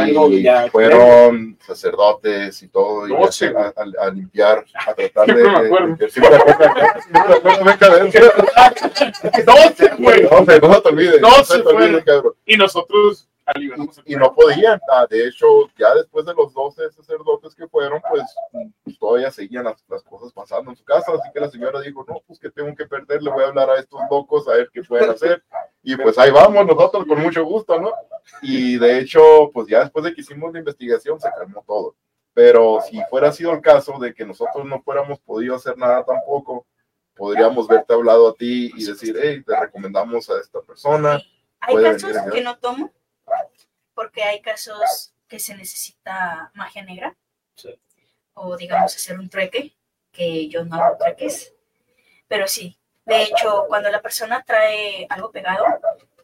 fueron 0.71 1.57
sacerdotes 1.67 2.63
y 2.63 2.69
todo, 2.69 3.07
y 3.09 3.11
Doce. 3.11 3.49
a, 3.57 3.73
a- 3.77 4.07
a 4.07 4.11
limpiar, 4.11 4.65
a 4.87 4.95
tratar 4.95 5.27
de... 5.35 5.43
No, 9.47 9.65
se- 10.47 10.61
no 10.61 10.75
se 10.75 10.81
te 10.81 10.89
olvide, 10.89 11.21
no 11.21 11.31
se 11.45 11.59
te 11.61 11.69
olvide, 11.69 11.87
fueron. 11.89 12.03
cabrón. 12.05 12.35
Y 12.47 12.57
nosotros 12.57 13.29
Y 14.05 14.17
no 14.17 14.35
podían, 14.35 14.81
ah, 14.91 15.07
de 15.09 15.27
hecho, 15.27 15.47
ya 15.79 15.95
después 15.95 16.25
de 16.25 16.35
los 16.35 16.53
12 16.53 16.91
sacerdotes 16.93 17.55
que 17.55 17.67
fueron, 17.69 18.01
pues 18.09 18.25
pues, 18.85 18.99
todavía 18.99 19.31
seguían 19.31 19.65
las, 19.65 19.85
las 19.89 20.03
cosas 20.03 20.33
pasando 20.33 20.71
en 20.71 20.77
su 20.77 20.85
casa, 20.85 21.13
así 21.13 21.31
que 21.33 21.41
la 21.41 21.51
señora 21.51 21.81
dijo, 21.81 22.05
no, 22.09 22.23
pues 22.27 22.39
que 22.39 22.51
tengo 22.51 22.75
que 22.75 22.87
perder, 22.87 23.23
le 23.23 23.31
voy 23.31 23.45
a 23.45 23.49
hablar 23.49 23.71
a 23.71 23.79
estos 23.79 24.01
locos 24.11 24.49
a 24.49 24.53
ver 24.53 24.71
qué 24.73 24.83
pueden 24.83 25.11
hacer, 25.11 25.43
y 25.83 25.97
pues 25.97 26.19
ahí 26.19 26.31
vamos 26.31 26.67
nosotros 26.67 27.07
con 27.07 27.21
mucho 27.21 27.45
gusto, 27.45 27.81
¿no? 27.81 27.93
Y 28.43 28.79
de 28.79 28.99
hecho, 28.99 29.51
pues 29.53 29.69
ya 29.69 29.81
después 29.81 30.05
de 30.05 30.15
que 30.15 30.21
hicimos 30.21 30.53
la 30.53 30.59
investigación 30.59 31.21
se 31.21 31.31
calmó 31.31 31.65
todo, 31.67 31.97
pero 32.33 32.81
si 32.83 33.01
fuera 33.11 33.33
sido 33.33 33.53
el 33.53 33.61
caso 33.61 33.99
de 33.99 34.15
que 34.15 34.25
nosotros 34.25 34.65
no 34.65 34.83
fuéramos 34.83 35.19
podido 35.21 35.55
hacer 35.57 35.77
nada 35.77 36.05
tampoco, 36.05 36.67
podríamos 37.15 37.69
verte 37.69 37.93
hablado 37.93 38.29
a 38.29 38.35
ti 38.35 38.71
y 38.75 38.85
decir, 38.85 39.17
hey, 39.21 39.43
te 39.45 39.59
recomendamos 39.59 40.31
a 40.31 40.41
esta 40.41 40.63
persona. 40.63 41.21
Hay 41.61 41.83
casos 41.83 42.17
que 42.33 42.41
no 42.41 42.57
tomo 42.59 42.91
porque 44.01 44.23
hay 44.23 44.41
casos 44.41 45.13
que 45.29 45.39
se 45.39 45.55
necesita 45.55 46.51
magia 46.55 46.83
negra 46.83 47.15
Sí. 47.55 47.79
o 48.33 48.57
digamos 48.57 48.97
hacer 48.97 49.19
un 49.19 49.29
treque, 49.29 49.77
que 50.11 50.49
yo 50.49 50.65
no 50.65 50.77
hago 50.77 50.97
treques, 50.97 51.53
pero 52.27 52.49
sí. 52.49 52.79
De 53.05 53.25
hecho, 53.25 53.67
cuando 53.69 53.91
la 53.91 54.01
persona 54.01 54.43
trae 54.43 55.07
algo 55.11 55.31
pegado, 55.31 55.67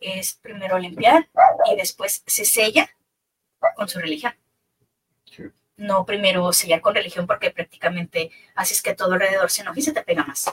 es 0.01 0.33
primero 0.37 0.79
limpiar 0.79 1.29
y 1.71 1.77
después 1.77 2.23
se 2.27 2.47
sella 2.47 2.89
con 3.75 3.91
su 3.91 3.99
religión. 3.99 4.35
Sí. 5.27 5.43
No 5.77 6.07
primero 6.07 6.51
sellar 6.55 6.81
con 6.81 6.95
religión 6.95 7.27
porque 7.27 7.51
prácticamente 7.51 8.31
haces 8.55 8.81
que 8.81 8.95
todo 8.95 9.13
alrededor 9.13 9.51
se 9.51 9.61
enoje 9.61 9.81
y 9.81 9.83
se 9.83 9.93
te 9.93 10.03
pega 10.03 10.25
más. 10.25 10.47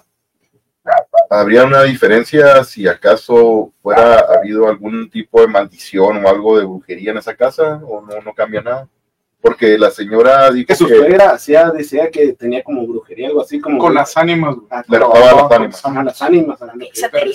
¿Habría 1.29 1.63
una 1.63 1.83
diferencia 1.83 2.63
si 2.63 2.87
acaso 2.87 3.71
fuera 3.81 4.19
habido 4.19 4.67
algún 4.67 5.09
tipo 5.09 5.41
de 5.41 5.47
maldición 5.47 6.23
o 6.25 6.29
algo 6.29 6.57
de 6.59 6.65
brujería 6.65 7.11
en 7.11 7.17
esa 7.17 7.35
casa 7.35 7.81
o 7.87 8.01
no, 8.01 8.19
no 8.21 8.33
cambia 8.33 8.61
nada? 8.61 8.87
Porque 9.41 9.77
la 9.77 9.91
señora 9.91 10.49
dijo 10.51 10.67
Que 10.67 10.75
su 10.75 10.87
que 10.87 10.95
suegra 10.95 11.31
hacía, 11.31 11.69
decía 11.71 12.09
que 12.09 12.31
tenía 12.33 12.63
como 12.63 12.87
brujería, 12.87 13.27
algo 13.27 13.41
así 13.41 13.59
como. 13.59 13.77
Con 13.77 13.93
las 13.93 14.15
ánimas. 14.15 14.55
Ah, 14.69 14.83
le 14.87 14.97
pero- 14.97 15.07
robaba 15.13 15.41
las 15.43 15.51
ánimas 15.51 15.85
a 15.85 16.03
las 16.03 16.21
ánimas. 16.21 16.61
a 16.61 16.67
Santería. 16.67 17.33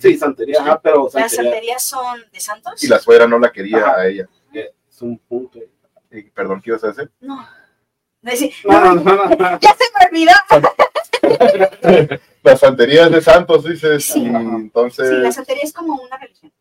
Sí, 0.00 0.18
santería, 0.18 0.60
ajá, 0.60 0.80
pero 0.82 1.04
Las 1.04 1.12
santería 1.32 1.42
santerías 1.52 1.82
son 1.82 2.20
de 2.30 2.40
santos. 2.40 2.84
y 2.84 2.88
la 2.88 2.98
suegra 2.98 3.26
no 3.26 3.38
la 3.38 3.50
quería 3.50 3.78
Ajá. 3.78 3.96
a 4.00 4.06
ella. 4.06 4.28
es 4.52 5.02
un 5.02 5.18
punto. 5.18 5.58
Y, 6.10 6.22
perdón, 6.24 6.60
¿qué 6.62 6.70
ibas 6.70 6.84
a 6.84 6.88
decir? 6.88 7.10
No, 7.20 7.36
no, 8.22 8.94
no, 8.94 8.94
no. 8.94 9.28
ya 9.60 9.74
se 9.74 9.84
me 9.98 10.06
olvidó. 10.10 10.32
La 12.42 12.56
santería 12.56 13.06
es 13.06 13.10
de 13.10 13.20
santos, 13.20 13.64
dices, 13.64 14.04
Sí. 14.04 14.22
y 14.22 14.26
entonces... 14.26 15.08
Sí, 15.08 15.16
la 15.16 15.32
santería 15.32 15.62
es 15.64 15.72
como 15.72 16.00
una 16.00 16.16
religión. 16.16 16.52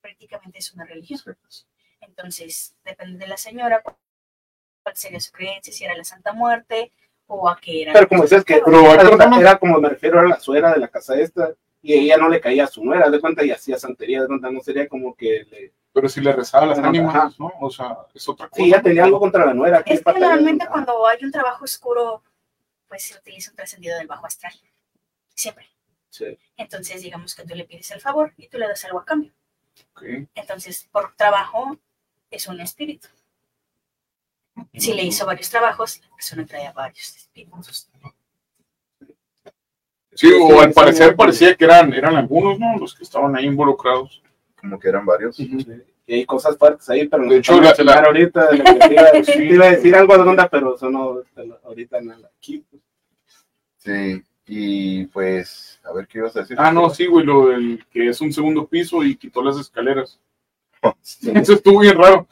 Prácticamente 0.00 0.58
es 0.58 0.72
una 0.72 0.84
religión. 0.84 1.20
Entonces, 2.00 2.74
depende 2.84 3.18
de 3.18 3.28
la 3.28 3.36
señora 3.36 3.82
cuál 3.82 4.96
sería 4.96 5.20
su 5.20 5.32
creencia, 5.32 5.72
si 5.72 5.84
era 5.84 5.96
la 5.96 6.04
Santa 6.04 6.32
Muerte 6.32 6.92
o 7.26 7.48
a 7.48 7.58
qué 7.60 7.82
era. 7.82 7.92
Pero 7.92 8.08
como 8.08 8.22
decías 8.22 8.44
que 8.44 8.54
era, 8.54 9.38
era 9.38 9.58
como 9.58 9.80
me 9.80 9.90
refiero 9.90 10.18
a 10.18 10.24
la 10.26 10.40
suegra 10.40 10.72
de 10.72 10.80
la 10.80 10.88
casa 10.88 11.18
esta, 11.18 11.54
y 11.82 11.94
ella 11.94 12.16
no 12.16 12.28
le 12.28 12.40
caía 12.40 12.64
a 12.64 12.66
su 12.66 12.84
nuera, 12.84 13.08
de 13.08 13.20
cuenta 13.20 13.44
y 13.44 13.50
hacía 13.50 13.78
santería, 13.78 14.22
de 14.22 14.26
cuenta 14.26 14.50
no 14.50 14.60
sería 14.60 14.88
como 14.88 15.14
que 15.14 15.46
le... 15.50 15.72
Pero 15.92 16.08
si 16.08 16.20
le 16.20 16.32
rezaba 16.32 16.64
a 16.64 16.68
las 16.68 16.78
ánimas, 16.78 17.38
¿no? 17.40 17.52
O 17.60 17.70
sea, 17.70 17.96
es 18.14 18.28
otra 18.28 18.48
cosa. 18.48 18.62
Sí, 18.62 18.68
ella 18.68 18.80
tenía 18.80 19.04
algo 19.04 19.18
contra 19.18 19.44
la 19.44 19.54
nuera. 19.54 19.82
Es 19.86 20.02
que 20.04 20.12
normalmente 20.12 20.66
cuando 20.68 21.04
hay 21.06 21.24
un 21.24 21.32
trabajo 21.32 21.64
oscuro, 21.64 22.22
pues 22.90 23.04
se 23.04 23.16
utiliza 23.16 23.52
un 23.52 23.56
trascendido 23.56 23.96
del 23.96 24.08
bajo 24.08 24.26
astral. 24.26 24.52
Siempre. 25.34 25.66
Sí. 26.10 26.36
Entonces, 26.56 27.02
digamos 27.02 27.34
que 27.36 27.44
tú 27.44 27.54
le 27.54 27.64
pides 27.64 27.90
el 27.92 28.00
favor 28.00 28.34
y 28.36 28.48
tú 28.48 28.58
le 28.58 28.66
das 28.66 28.84
algo 28.84 28.98
a 28.98 29.04
cambio. 29.04 29.32
Entonces, 30.34 30.88
por 30.90 31.14
trabajo 31.14 31.78
es 32.30 32.48
un 32.48 32.60
espíritu. 32.60 33.08
Si 34.74 34.92
le 34.92 35.04
hizo 35.04 35.24
varios 35.24 35.48
trabajos, 35.48 36.00
la 36.02 36.10
persona 36.16 36.44
traía 36.44 36.72
varios 36.72 37.16
espíritus. 37.16 37.88
Sí, 40.12 40.32
o 40.32 40.60
al 40.60 40.72
parecer 40.72 41.14
parecía 41.14 41.54
que 41.54 41.64
eran, 41.64 41.94
eran 41.94 42.16
algunos, 42.16 42.58
¿no? 42.58 42.76
Los 42.76 42.94
que 42.94 43.04
estaban 43.04 43.36
ahí 43.36 43.46
involucrados. 43.46 44.20
Como 44.56 44.78
que 44.78 44.88
eran 44.88 45.06
varios. 45.06 45.38
Y 46.10 46.14
hay 46.14 46.26
cosas 46.26 46.58
fuertes 46.58 46.90
ahí, 46.90 47.06
pero 47.06 47.22
De 47.28 47.36
hecho, 47.36 47.54
no 47.54 47.60
la- 47.62 47.74
la, 47.84 48.00
ahorita, 48.00 48.48
de 48.48 48.58
lo 48.58 48.64
que 48.64 48.72
te 48.74 48.92
iba, 48.94 49.12
te 49.24 49.44
iba 49.54 49.66
a 49.66 49.70
decir 49.70 49.94
algo 49.94 50.14
de 50.16 50.22
onda, 50.28 50.48
pero 50.48 50.74
eso 50.74 50.90
no, 50.90 51.22
ahorita 51.62 52.00
nada. 52.00 52.28
Aquí, 52.36 52.64
Sí, 53.76 54.20
y 54.44 55.06
pues, 55.06 55.80
a 55.84 55.92
ver, 55.92 56.08
¿qué 56.08 56.18
ibas 56.18 56.34
a 56.34 56.40
decir? 56.40 56.56
Ah, 56.58 56.72
no, 56.72 56.90
sí, 56.90 57.06
güey, 57.06 57.24
lo 57.24 57.46
del 57.50 57.84
que 57.92 58.08
es 58.08 58.20
un 58.20 58.32
segundo 58.32 58.66
piso 58.66 59.04
y 59.04 59.14
quitó 59.14 59.40
las 59.40 59.56
escaleras. 59.56 60.18
Sí. 61.00 61.30
Eso 61.34 61.52
estuvo 61.52 61.78
bien 61.78 61.96
raro. 61.96 62.26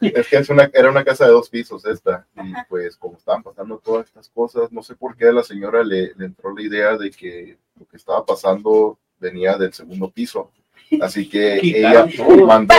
Es 0.00 0.26
que 0.28 0.36
es 0.38 0.48
una, 0.48 0.70
era 0.72 0.90
una 0.90 1.04
casa 1.04 1.26
de 1.26 1.32
dos 1.32 1.50
pisos 1.50 1.84
esta, 1.84 2.26
y 2.42 2.50
pues 2.70 2.96
como 2.96 3.18
estaban 3.18 3.42
pasando 3.42 3.76
todas 3.78 4.06
estas 4.06 4.30
cosas, 4.30 4.72
no 4.72 4.82
sé 4.82 4.94
por 4.94 5.14
qué 5.18 5.28
a 5.28 5.32
la 5.32 5.42
señora 5.42 5.84
le, 5.84 6.14
le 6.14 6.24
entró 6.24 6.54
la 6.56 6.62
idea 6.62 6.96
de 6.96 7.10
que 7.10 7.58
lo 7.78 7.86
que 7.86 7.98
estaba 7.98 8.24
pasando 8.24 8.98
venía 9.20 9.58
del 9.58 9.74
segundo 9.74 10.10
piso. 10.10 10.50
Así 11.00 11.28
que 11.28 11.54
ella 11.62 12.06
mandó, 12.46 12.74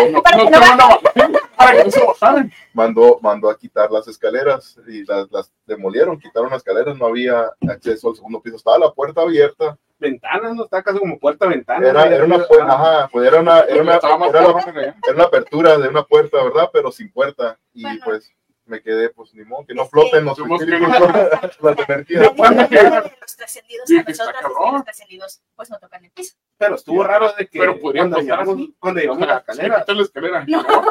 mandó, 2.74 3.20
mandó 3.22 3.50
a 3.50 3.58
quitar 3.58 3.92
las 3.92 4.08
escaleras 4.08 4.78
y 4.88 5.06
las, 5.06 5.32
las 5.32 5.52
demolieron, 5.66 6.20
quitaron 6.20 6.50
las 6.50 6.58
escaleras, 6.60 6.98
no 6.98 7.08
había 7.08 7.52
acceso 7.68 8.10
al 8.10 8.16
segundo 8.16 8.42
piso, 8.42 8.58
estaba 8.58 8.78
la 8.80 8.92
puerta 8.92 9.22
abierta, 9.22 9.78
Ventanas, 9.98 10.54
¿no? 10.56 10.66
Está 10.66 10.84
casi 10.84 11.00
como 11.00 11.18
puerta 11.18 11.48
ventana. 11.48 11.88
era, 11.90 12.06
era 12.08 12.26
una 12.26 12.40
puerta, 12.40 12.74
ajá, 12.74 13.10
pues 13.12 13.28
era 13.28 13.40
una, 13.40 13.62
era 13.62 13.82
una, 13.82 13.96
era 13.96 15.14
una 15.14 15.24
apertura 15.24 15.78
de 15.78 15.88
una 15.88 16.04
puerta, 16.04 16.44
¿verdad? 16.44 16.70
Pero 16.74 16.92
sin 16.92 17.10
puerta. 17.12 17.58
Y 17.74 17.84
Bueno. 17.84 18.02
pues 18.04 18.30
me 18.66 18.82
quedé, 18.82 19.10
pues 19.10 19.34
ni 19.34 19.44
modo, 19.44 19.66
que 19.66 19.74
no 19.74 19.86
floten 19.86 20.26
los 20.26 20.38
espíritus, 20.38 20.70
que 20.70 21.60
las 21.62 21.90
energías. 21.90 22.36
De 22.36 23.12
los 23.22 23.36
trascendidos 23.36 23.92
a 23.92 24.04
que 24.04 24.12
nosotros, 24.12 24.36
que 24.42 24.72
los 24.74 24.84
trascendidos 24.84 25.42
pues 25.56 25.70
no 25.70 25.80
tocan 25.80 26.06
el 26.06 26.12
piso. 26.12 26.36
Pero 26.58 26.76
estuvo 26.76 27.04
raro 27.04 27.32
de 27.38 27.48
que 27.48 27.60
Pero 27.60 27.80
cuando, 27.80 28.20
llegamos, 28.20 28.58
cuando 28.80 29.00
llegamos 29.02 29.24
a 29.24 29.26
la 29.26 29.38
escalera. 29.38 29.86
la 29.88 30.02
escalera. 30.02 30.46
No. 30.48 30.64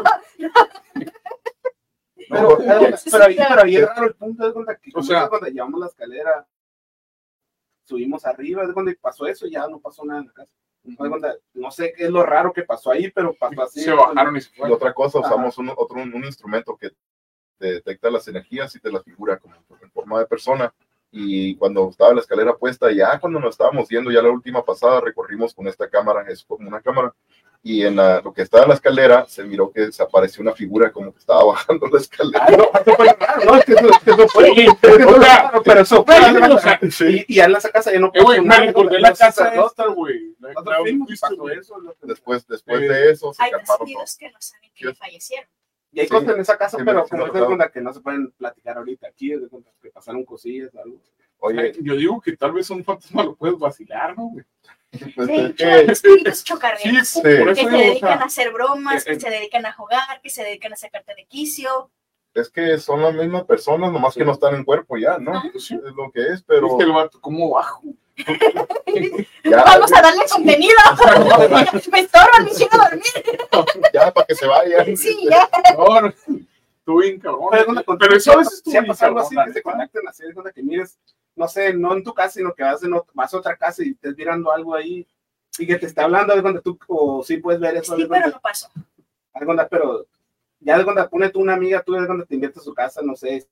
Pero, 2.27 2.57
pero, 2.57 2.81
pero 3.11 3.25
ahí, 3.25 3.37
claro. 3.37 3.51
pero 3.55 3.67
ahí 3.67 3.77
es 3.77 3.87
raro 3.87 4.07
el 4.07 4.15
punto, 4.15 4.47
es 4.47 4.53
cuando, 4.55 4.73
O 4.95 5.03
sea- 5.03 5.29
cuando 5.29 5.47
llevamos 5.49 5.79
la 5.79 5.87
escalera, 5.87 6.47
subimos 7.85 8.25
arriba, 8.25 8.63
es 8.65 8.73
cuando 8.73 8.93
pasó 9.01 9.27
eso, 9.27 9.47
ya 9.47 9.69
no 9.69 9.79
pasó 9.79 10.05
nada 10.05 10.21
en 10.21 10.27
la 10.29 10.33
casa. 10.33 10.51
De 10.85 10.97
cuenta, 10.97 11.35
No 11.55 11.71
sé 11.71 11.93
qué 11.97 12.05
es 12.05 12.11
lo 12.11 12.23
raro 12.25 12.53
que 12.53 12.63
pasó 12.63 12.91
ahí, 12.91 13.11
pero 13.11 13.35
pasó 13.35 13.63
así. 13.63 13.83
Se 13.83 13.93
bajaron 13.93 14.37
y 14.37 14.41
se 14.41 14.51
Y 14.57 14.71
otra 14.71 14.93
cosa, 14.95 15.19
usamos 15.19 15.57
un, 15.59 15.71
otro, 15.71 15.97
un 16.03 16.25
instrumento 16.25 16.77
que 16.77 16.93
te 17.59 17.73
detecta 17.75 18.11
las 18.11 18.27
energías 18.29 18.75
y 18.77 18.81
te 18.81 18.91
las 18.93 19.03
figura 19.05 19.39
como 19.39 19.55
en 19.81 19.91
forma 19.91 20.19
de 20.21 20.27
persona. 20.27 20.73
y 21.17 21.55
cuando 21.55 21.89
estaba 21.91 22.13
la 22.13 22.21
escalera 22.23 22.57
puesta, 22.57 22.91
ya 22.91 23.21
cuando 23.21 23.39
nos 23.39 23.51
estábamos 23.55 23.89
yendo, 23.89 24.11
ya 24.11 24.21
la 24.21 24.31
última 24.31 24.65
pasada, 24.65 25.01
recorrimos 25.01 25.55
con 25.55 25.69
esta 25.69 25.89
cámara, 25.89 26.25
es 26.29 26.43
como 26.45 26.67
una 26.69 26.81
cámara, 26.81 27.15
y 27.63 27.85
en 27.85 27.95
la- 27.95 28.21
lo 28.21 28.33
que 28.35 28.43
estaba 28.43 28.65
en 28.65 28.71
la 28.71 28.75
escalera 28.75 29.25
se 29.29 29.45
miró 29.45 29.71
que 29.71 29.83
desapareció 29.83 30.43
una 30.43 30.51
figura 30.55 30.91
como 30.91 31.13
que 31.13 31.21
estaba 31.21 31.45
bajando 31.45 31.87
la 31.87 31.99
escalera. 32.01 32.45
Ay, 32.49 32.57
no, 32.57 32.65
eso 32.65 32.97
fue 32.97 33.07
raro, 33.07 33.45
no, 33.45 33.55
es 33.57 33.65
que 33.65 33.73
eso, 33.75 33.89
es 33.91 33.99
que 34.01 34.11
eso 34.11 34.29
fue, 34.29 34.55
Sí, 34.57 34.67
o 34.67 35.21
sea, 35.23 35.53
pero 35.65 35.81
eso 35.83 36.05
fue, 36.05 36.17
o 36.53 36.59
sea, 36.59 36.81
y, 37.09 37.25
y 37.29 37.35
ya 37.37 37.45
en 37.45 37.57
esa 37.59 37.71
casa 37.71 37.93
ya 37.93 38.01
no 38.01 38.11
Eh, 38.13 38.21
güey, 38.21 38.41
me 38.41 38.59
recordé 38.59 38.99
la 38.99 39.15
casa 39.15 39.55
esta, 39.55 39.87
güey. 39.87 40.35
La- 40.41 40.49
la- 40.53 40.91
y 40.91 40.99
Después, 42.03 42.45
después 42.49 42.83
Eh, 42.83 42.89
de 42.89 43.11
eso 43.13 43.33
se 43.33 43.41
Hay 43.43 43.51
todos. 43.53 43.65
trascendidos 43.65 44.17
que 44.17 44.31
no 44.33 44.39
saben 44.41 44.71
que 44.75 44.89
Sí. 44.89 44.95
fallecieron. 44.95 45.49
Y 45.95 46.01
hay 46.01 46.07
Sí. 46.07 46.13
cosas 46.13 46.35
en 46.35 46.41
esa 46.41 46.59
casa, 46.59 46.77
Sí, 46.77 46.83
pero 46.85 47.05
como 47.07 47.23
se 47.23 47.29
acuerdo. 47.29 47.47
cuenta 47.47 47.71
que 47.71 47.81
no 47.81 47.93
se 47.93 48.01
pueden 48.01 48.31
platicar 48.33 48.77
ahorita 48.79 49.07
aquí, 49.07 49.33
es 49.33 49.41
de 49.43 49.49
cuenta 49.49 49.71
que 49.81 49.91
pasaron 49.91 50.25
cosillas, 50.25 50.75
algo. 50.75 51.01
Oye, 51.39 51.73
Yo 51.83 51.95
digo 51.95 52.21
que 52.21 52.37
tal 52.37 52.53
vez 52.53 52.69
un 52.71 52.83
fantasma 52.85 53.23
lo 53.23 53.37
puedes 53.37 53.59
vacilar, 53.59 54.17
¿no, 54.17 54.31
güey? 54.31 54.45
pues, 55.15 55.29
De 55.29 55.37
es 55.37 55.51
hecho, 55.51 55.67
hay 55.67 55.87
espíritus 55.87 56.39
Sí, 56.39 56.45
chocarreros. 56.45 56.83
que 56.85 57.05
se 57.05 57.67
o 57.67 57.71
dedican 57.71 58.23
a 58.23 58.25
hacer 58.25 58.53
bromas, 58.53 59.07
eh, 59.07 59.11
eh. 59.11 59.15
que 59.15 59.21
se 59.21 59.31
dedican 59.31 59.67
a 59.67 59.73
jugar, 59.73 60.21
que 60.23 60.31
se 60.31 60.43
dedican 60.43 60.73
a 60.73 60.77
sacarte 60.77 61.15
de 61.15 61.27
quicio. 61.27 61.91
es 62.35 62.49
que 62.51 62.79
son 62.79 63.01
las 63.03 63.15
mismas 63.15 63.45
personas, 63.45 63.93
nomás 63.93 64.15
que 64.15 64.25
no 64.25 64.33
están 64.33 64.57
en 64.57 64.65
cuerpo 64.65 64.97
ya, 64.97 65.19
¿no? 65.19 65.41
Pues 65.53 65.67
sí. 65.67 65.75
Es 65.77 65.93
lo 65.95 66.11
que 66.11 66.33
es, 66.33 66.43
pero 66.43 66.67
¿Viste 66.67 66.83
el 66.83 66.91
vato 66.93 67.21
cómo 67.21 67.51
bajo? 67.51 67.83
Ya, 69.45 69.65
Vamos 69.65 69.93
a 69.93 70.03
darle 70.03 70.25
contenido. 70.31 70.75
Me 71.93 72.01
estorban, 72.01 72.45
me 72.45 72.51
quiero 72.51 72.79
dormir. 72.79 73.83
ya 73.93 74.13
para 74.13 74.27
que 74.27 74.35
se 74.35 74.47
vayan. 74.47 74.97
Sí, 74.97 75.27
ya. 75.29 75.49
Bien 76.87 77.19
cabrón. 77.19 77.49
Pero, 77.51 77.99
Pero 77.99 78.17
eso 78.17 78.33
a 78.33 78.37
veces 78.37 78.63
si 78.65 78.77
ha 78.77 78.85
pasado 78.85 79.09
algo 79.11 79.21
así, 79.21 79.35
la 79.35 79.45
que 79.47 79.53
se 79.53 79.59
neta. 79.61 79.71
conecten 79.71 80.09
así, 80.09 80.23
de 80.25 80.35
cuenta 80.35 80.53
que 80.53 80.63
mires, 80.63 80.99
no 81.35 81.49
sé, 81.49 81.73
no 81.75 81.95
en 81.95 82.05
tu 82.05 82.13
casa, 82.15 82.31
sino 82.35 82.53
que 82.55 82.63
vas, 82.63 82.83
en 82.83 82.93
ot- 82.93 83.07
vas 83.15 83.33
a 83.33 83.39
otra 83.39 83.57
casa 83.57 83.83
y 83.83 83.91
estés 83.93 84.17
mirando 84.17 84.53
algo 84.53 84.75
ahí 84.75 85.07
y 85.59 85.67
que 85.67 85.77
te 85.79 85.87
está 85.87 86.05
hablando 86.05 86.35
de 86.37 86.43
cuando 86.43 86.61
tú, 86.61 86.79
o 86.89 87.23
sí 87.25 87.39
puedes 87.39 87.61
ver 87.61 87.77
eso, 87.77 87.97
Sí, 87.97 88.07
pero 88.09 88.29
no 88.29 88.41
pasó. 88.41 88.69
pero 89.71 90.07
ya 90.61 90.77
de 90.79 90.85
cuando 90.85 91.09
pone 91.09 91.31
tú 91.31 91.41
una 91.41 91.55
amiga, 91.55 91.83
tú 91.83 91.93
de 91.95 92.07
cuando 92.07 92.25
te 92.27 92.35
invitas 92.35 92.59
a 92.59 92.65
su 92.65 92.75
casa, 92.75 93.01
no 93.03 93.17
sé, 93.17 93.47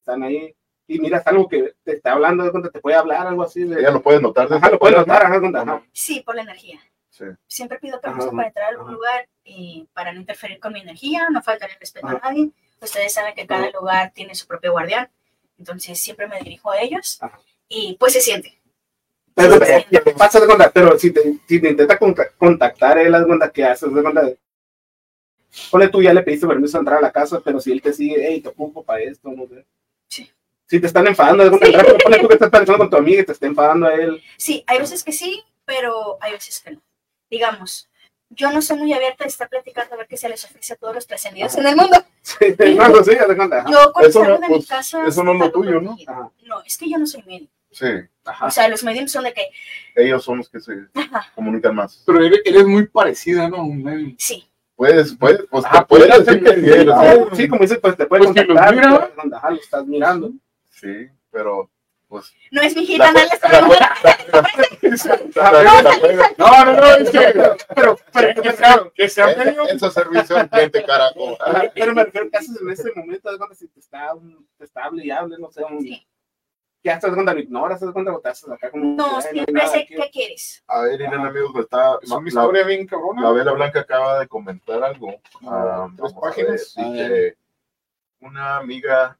están 0.00 0.22
ahí 0.24 0.54
y 0.86 0.98
miras 0.98 1.26
algo 1.26 1.48
que 1.48 1.74
te 1.84 1.92
está 1.96 2.12
hablando, 2.12 2.44
de 2.44 2.50
cuando 2.50 2.70
te 2.70 2.80
puede 2.80 2.96
hablar, 2.96 3.26
algo 3.26 3.42
así. 3.42 3.64
De, 3.64 3.80
Ella 3.80 3.90
lo 3.90 4.02
puede 4.02 4.20
notar. 4.20 4.52
ajá, 4.52 4.70
lo 4.70 4.78
puedes 4.78 4.96
notar, 4.96 5.22
¿no? 5.22 5.28
ajá, 5.28 5.40
cuenta, 5.40 5.60
ajá. 5.62 5.82
Sí, 5.92 6.20
por 6.20 6.34
la 6.34 6.42
energía. 6.42 6.80
Sí. 7.10 7.24
Siempre 7.46 7.78
pido 7.78 8.00
permiso 8.00 8.28
Ajá, 8.28 8.36
para 8.36 8.48
entrar 8.48 8.66
a 8.66 8.68
algún 8.70 8.86
ajá. 8.86 8.94
lugar 8.94 9.28
y 9.44 9.86
para 9.92 10.12
no 10.12 10.20
interferir 10.20 10.58
con 10.60 10.72
mi 10.72 10.80
energía, 10.80 11.28
no 11.30 11.42
faltar 11.42 11.70
el 11.70 11.78
respeto 11.78 12.06
Ajá. 12.06 12.20
a 12.22 12.30
nadie. 12.30 12.50
Ustedes 12.80 13.12
saben 13.12 13.34
que 13.34 13.46
cada 13.46 13.64
Ajá. 13.68 13.78
lugar 13.78 14.12
tiene 14.14 14.34
su 14.34 14.46
propio 14.46 14.72
guardián, 14.72 15.08
entonces 15.58 16.00
siempre 16.00 16.26
me 16.26 16.38
dirijo 16.40 16.70
a 16.70 16.80
ellos 16.80 17.18
Ajá. 17.22 17.38
y 17.68 17.96
pues 18.00 18.14
se 18.14 18.20
siente. 18.20 18.58
Pero 19.34 19.58
ya, 19.60 19.86
ya 19.90 20.02
te 20.02 20.12
pasa 20.12 20.40
de 20.40 20.46
cuenta, 20.46 20.70
pero 20.70 20.98
si 20.98 21.10
te, 21.12 21.22
si 21.46 21.60
te 21.60 21.70
intenta 21.70 21.98
conta- 21.98 22.30
contactar 22.36 22.98
él, 22.98 23.12
de 23.12 23.26
cuenta 23.26 23.50
que 23.50 23.64
haces 23.64 23.92
de 23.94 24.02
cuenta. 24.02 24.28
Pone 25.70 25.88
tú 25.88 26.02
ya 26.02 26.12
le 26.14 26.22
pediste 26.22 26.46
permiso 26.46 26.76
a 26.78 26.80
entrar 26.80 26.98
a 26.98 27.02
la 27.02 27.12
casa, 27.12 27.40
pero 27.44 27.60
si 27.60 27.72
él 27.72 27.82
te 27.82 27.92
sigue, 27.92 28.16
hey, 28.26 28.40
te 28.40 28.48
ocupo 28.48 28.82
para 28.82 29.00
esto, 29.02 29.30
no 29.30 29.46
sé. 29.46 29.66
Si 30.72 30.80
te 30.80 30.86
están 30.86 31.06
enfadando, 31.06 31.44
de 31.44 31.50
cuenta, 31.50 31.66
Sí. 31.66 31.74
al 31.74 31.80
rato 31.82 31.98
pone 32.02 32.18
tú 32.18 32.28
que 32.28 32.32
estás 32.32 32.48
platicando 32.48 32.78
con 32.78 32.88
tu 32.88 32.96
amiga 32.96 33.20
y 33.20 33.26
te 33.26 33.32
está 33.32 33.44
enfadando 33.46 33.86
a 33.88 33.92
él. 33.92 34.22
Sí, 34.38 34.64
hay 34.66 34.78
veces 34.78 35.04
que 35.04 35.12
sí, 35.12 35.44
pero 35.66 36.16
hay 36.22 36.32
veces 36.32 36.60
que 36.60 36.70
no. 36.70 36.80
Digamos, 37.30 37.90
yo 38.30 38.50
no 38.50 38.62
soy 38.62 38.78
muy 38.78 38.94
abierta 38.94 39.24
a 39.24 39.26
estar 39.26 39.50
platicando 39.50 39.92
a 39.94 39.98
ver 39.98 40.06
qué 40.06 40.16
se 40.16 40.30
les 40.30 40.42
ofrece 40.46 40.72
a 40.72 40.76
todos 40.76 40.94
los 40.94 41.06
trascendidos 41.06 41.54
en 41.58 41.66
el 41.66 41.76
mundo. 41.76 42.02
Sí, 42.22 42.54
no, 42.74 42.88
no, 42.88 43.04
sí, 43.04 43.12
cuenta. 43.36 43.66
Yo 43.70 43.92
cuando 43.92 44.08
Eso 44.08 44.20
no, 44.20 44.24
salgo 44.24 44.40
de 44.40 44.48
mi 44.48 44.54
pues, 44.54 44.66
casa... 44.66 45.06
eso 45.06 45.22
no 45.22 45.32
es 45.34 45.38
lo 45.40 45.52
tuyo, 45.52 45.78
¿no? 45.82 45.94
No, 46.46 46.62
es 46.64 46.78
que 46.78 46.88
yo 46.88 46.96
no 46.96 47.04
soy 47.06 47.22
médium. 47.24 47.48
Sí, 47.70 47.86
Ajá. 48.24 48.46
O 48.46 48.50
sea, 48.50 48.66
los 48.68 48.82
mediums 48.82 49.12
son 49.12 49.24
de 49.24 49.34
que, 49.34 49.48
ellos 49.94 50.24
son 50.24 50.38
los 50.38 50.48
que 50.48 50.58
se 50.58 50.72
ajá, 50.94 51.30
comunican 51.34 51.74
más. 51.74 52.02
Pero 52.06 52.24
eres, 52.24 52.40
eres 52.46 52.64
muy 52.64 52.86
parecida, 52.86 53.46
¿no? 53.46 53.62
Un 53.64 53.82
medio. 53.82 54.14
sí, 54.18 54.48
Puedes, 54.74 55.12
puedes, 55.16 55.42
pues 55.50 55.64
te 55.70 55.82
puedes 55.82 56.08
puedes 56.08 56.26
decir 56.26 56.42
que 56.42 56.82
sí 56.82 56.88
Ah, 56.90 57.48
como 57.50 57.60
dices, 57.60 57.78
pues 57.78 57.94
te 57.94 58.06
puede 58.06 58.24
Pues 58.24 58.34
que 58.34 58.44
los 58.44 58.56
contactar. 58.58 58.74
mira. 58.74 59.10
cuenta, 59.14 59.36
Ajá, 59.36 59.50
lo 59.50 59.56
estás 59.56 59.86
mirando. 59.86 60.32
Sí, 60.82 61.08
pero 61.30 61.70
pues 62.08 62.34
no 62.50 62.60
es 62.60 62.76
mi 62.76 62.86
la 62.98 63.06
gitana, 63.08 63.20
jue- 63.20 64.78
le 64.82 64.88
está. 64.90 65.20
No, 66.36 66.64
no, 66.64 66.72
no, 66.74 66.86
es 66.96 67.10
que. 67.10 67.32
Pero, 67.74 67.96
pero, 68.12 68.42
Que 68.42 68.52
sea, 68.52 68.90
que 68.94 69.08
sea 69.08 69.26
medio. 69.36 69.62
Eso 69.68 69.86
es 69.86 69.94
servicio 69.94 70.36
al 70.36 70.50
cliente, 70.50 70.84
carajo. 70.84 71.38
Pero 71.74 71.94
me 71.94 72.04
refiero 72.04 72.28
que 72.30 72.36
haces 72.36 72.60
en 72.60 72.70
ese 72.70 72.92
momento, 72.94 73.30
de 73.32 73.38
cuenta, 73.38 73.54
si 73.54 73.68
te 73.68 73.80
está, 73.80 74.12
un- 74.14 74.46
te 74.58 74.64
está 74.64 74.84
hable 74.84 75.06
y 75.06 75.10
hable, 75.10 75.36
no 75.38 75.50
sé, 75.50 75.64
un, 75.64 75.88
hasta 76.90 77.06
de 77.08 77.14
cuenta 77.14 77.32
lo 77.32 77.40
ignoras, 77.40 77.80
haz 77.80 77.86
de 77.88 77.92
cuenta, 77.94 78.12
o 78.12 78.20
te 78.20 78.28
haces 78.28 78.48
acá 78.50 78.70
como. 78.70 78.84
No, 78.96 79.16
"Ay, 79.18 79.24
hay 79.28 79.32
siempre 79.32 79.66
sé 79.68 79.78
aquí". 79.78 79.94
qué 79.94 80.10
quieres. 80.10 80.64
A 80.66 80.82
ver, 80.82 81.00
Irene, 81.00 81.16
amigos, 81.28 81.54
me 81.54 81.60
está. 81.62 81.98
Es 82.02 82.10
una 82.10 82.20
la- 82.22 82.28
historia 82.28 82.64
bien 82.64 82.86
cabrona. 82.86 83.22
La 83.22 83.30
Vela 83.32 83.52
Blanca 83.52 83.80
acaba 83.80 84.18
de 84.18 84.26
comentar 84.28 84.82
algo. 84.84 85.14
Ah, 85.46 85.88
Tres 85.96 86.12
páginas. 86.20 86.74
una 88.20 88.56
amiga 88.58 89.18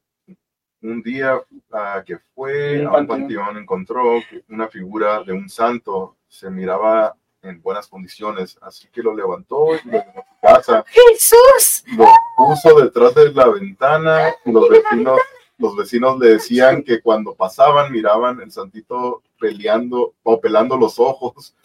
un 0.83 1.01
día 1.01 1.41
ah, 1.71 2.03
que 2.05 2.17
fue 2.35 2.81
Un 2.81 2.87
a 2.87 2.97
un 2.99 3.07
panteón. 3.07 3.57
encontró 3.57 4.21
una 4.49 4.67
figura 4.67 5.23
de 5.23 5.33
un 5.33 5.49
santo. 5.49 6.15
Se 6.27 6.49
miraba 6.49 7.15
en 7.41 7.61
buenas 7.61 7.87
condiciones, 7.87 8.57
así 8.61 8.87
que 8.91 9.01
lo 9.01 9.15
levantó 9.15 9.75
y 9.75 9.79
lo 9.87 9.91
llevó 9.93 10.19
a 10.19 10.23
su 10.23 10.39
casa. 10.41 10.85
¡Jesús! 10.87 11.83
Lo 11.97 12.05
puso 12.37 12.79
detrás 12.79 13.13
de 13.15 13.31
la 13.33 13.47
ventana 13.49 14.33
los 14.45 14.69
vecinos, 14.69 15.19
los 15.57 15.75
vecinos 15.75 16.19
le 16.19 16.29
decían 16.29 16.83
que 16.83 17.01
cuando 17.01 17.35
pasaban 17.35 17.91
miraban 17.91 18.39
el 18.41 18.51
santito 18.51 19.21
peleando 19.39 20.13
o 20.23 20.39
pelando 20.39 20.77
los 20.77 20.99
ojos. 20.99 21.53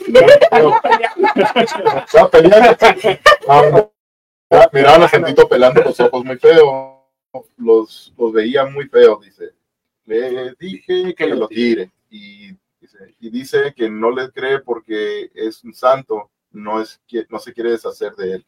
Estaba 2.06 2.28
peleando. 2.30 2.76
Ah, 3.48 3.82
Miraban 4.72 5.02
al 5.02 5.08
santito 5.10 5.48
pelando 5.48 5.82
los 5.82 6.00
ojos 6.00 6.24
muy 6.24 6.36
feo. 6.38 6.97
Los, 7.56 8.12
los 8.16 8.32
veía 8.32 8.64
muy 8.66 8.86
feos, 8.88 9.24
dice. 9.24 9.50
Le 10.06 10.54
dije 10.58 11.14
que 11.14 11.26
lo 11.26 11.48
tire. 11.48 11.90
Y 12.10 12.52
dice, 12.80 13.14
y 13.20 13.30
dice 13.30 13.74
que 13.76 13.90
no 13.90 14.10
le 14.10 14.30
cree 14.30 14.60
porque 14.60 15.30
es 15.34 15.62
un 15.64 15.74
santo, 15.74 16.30
no, 16.52 16.80
es, 16.80 17.00
que- 17.06 17.26
no 17.28 17.38
se 17.38 17.52
quiere 17.52 17.72
deshacer 17.72 18.14
de 18.14 18.34
él. 18.34 18.46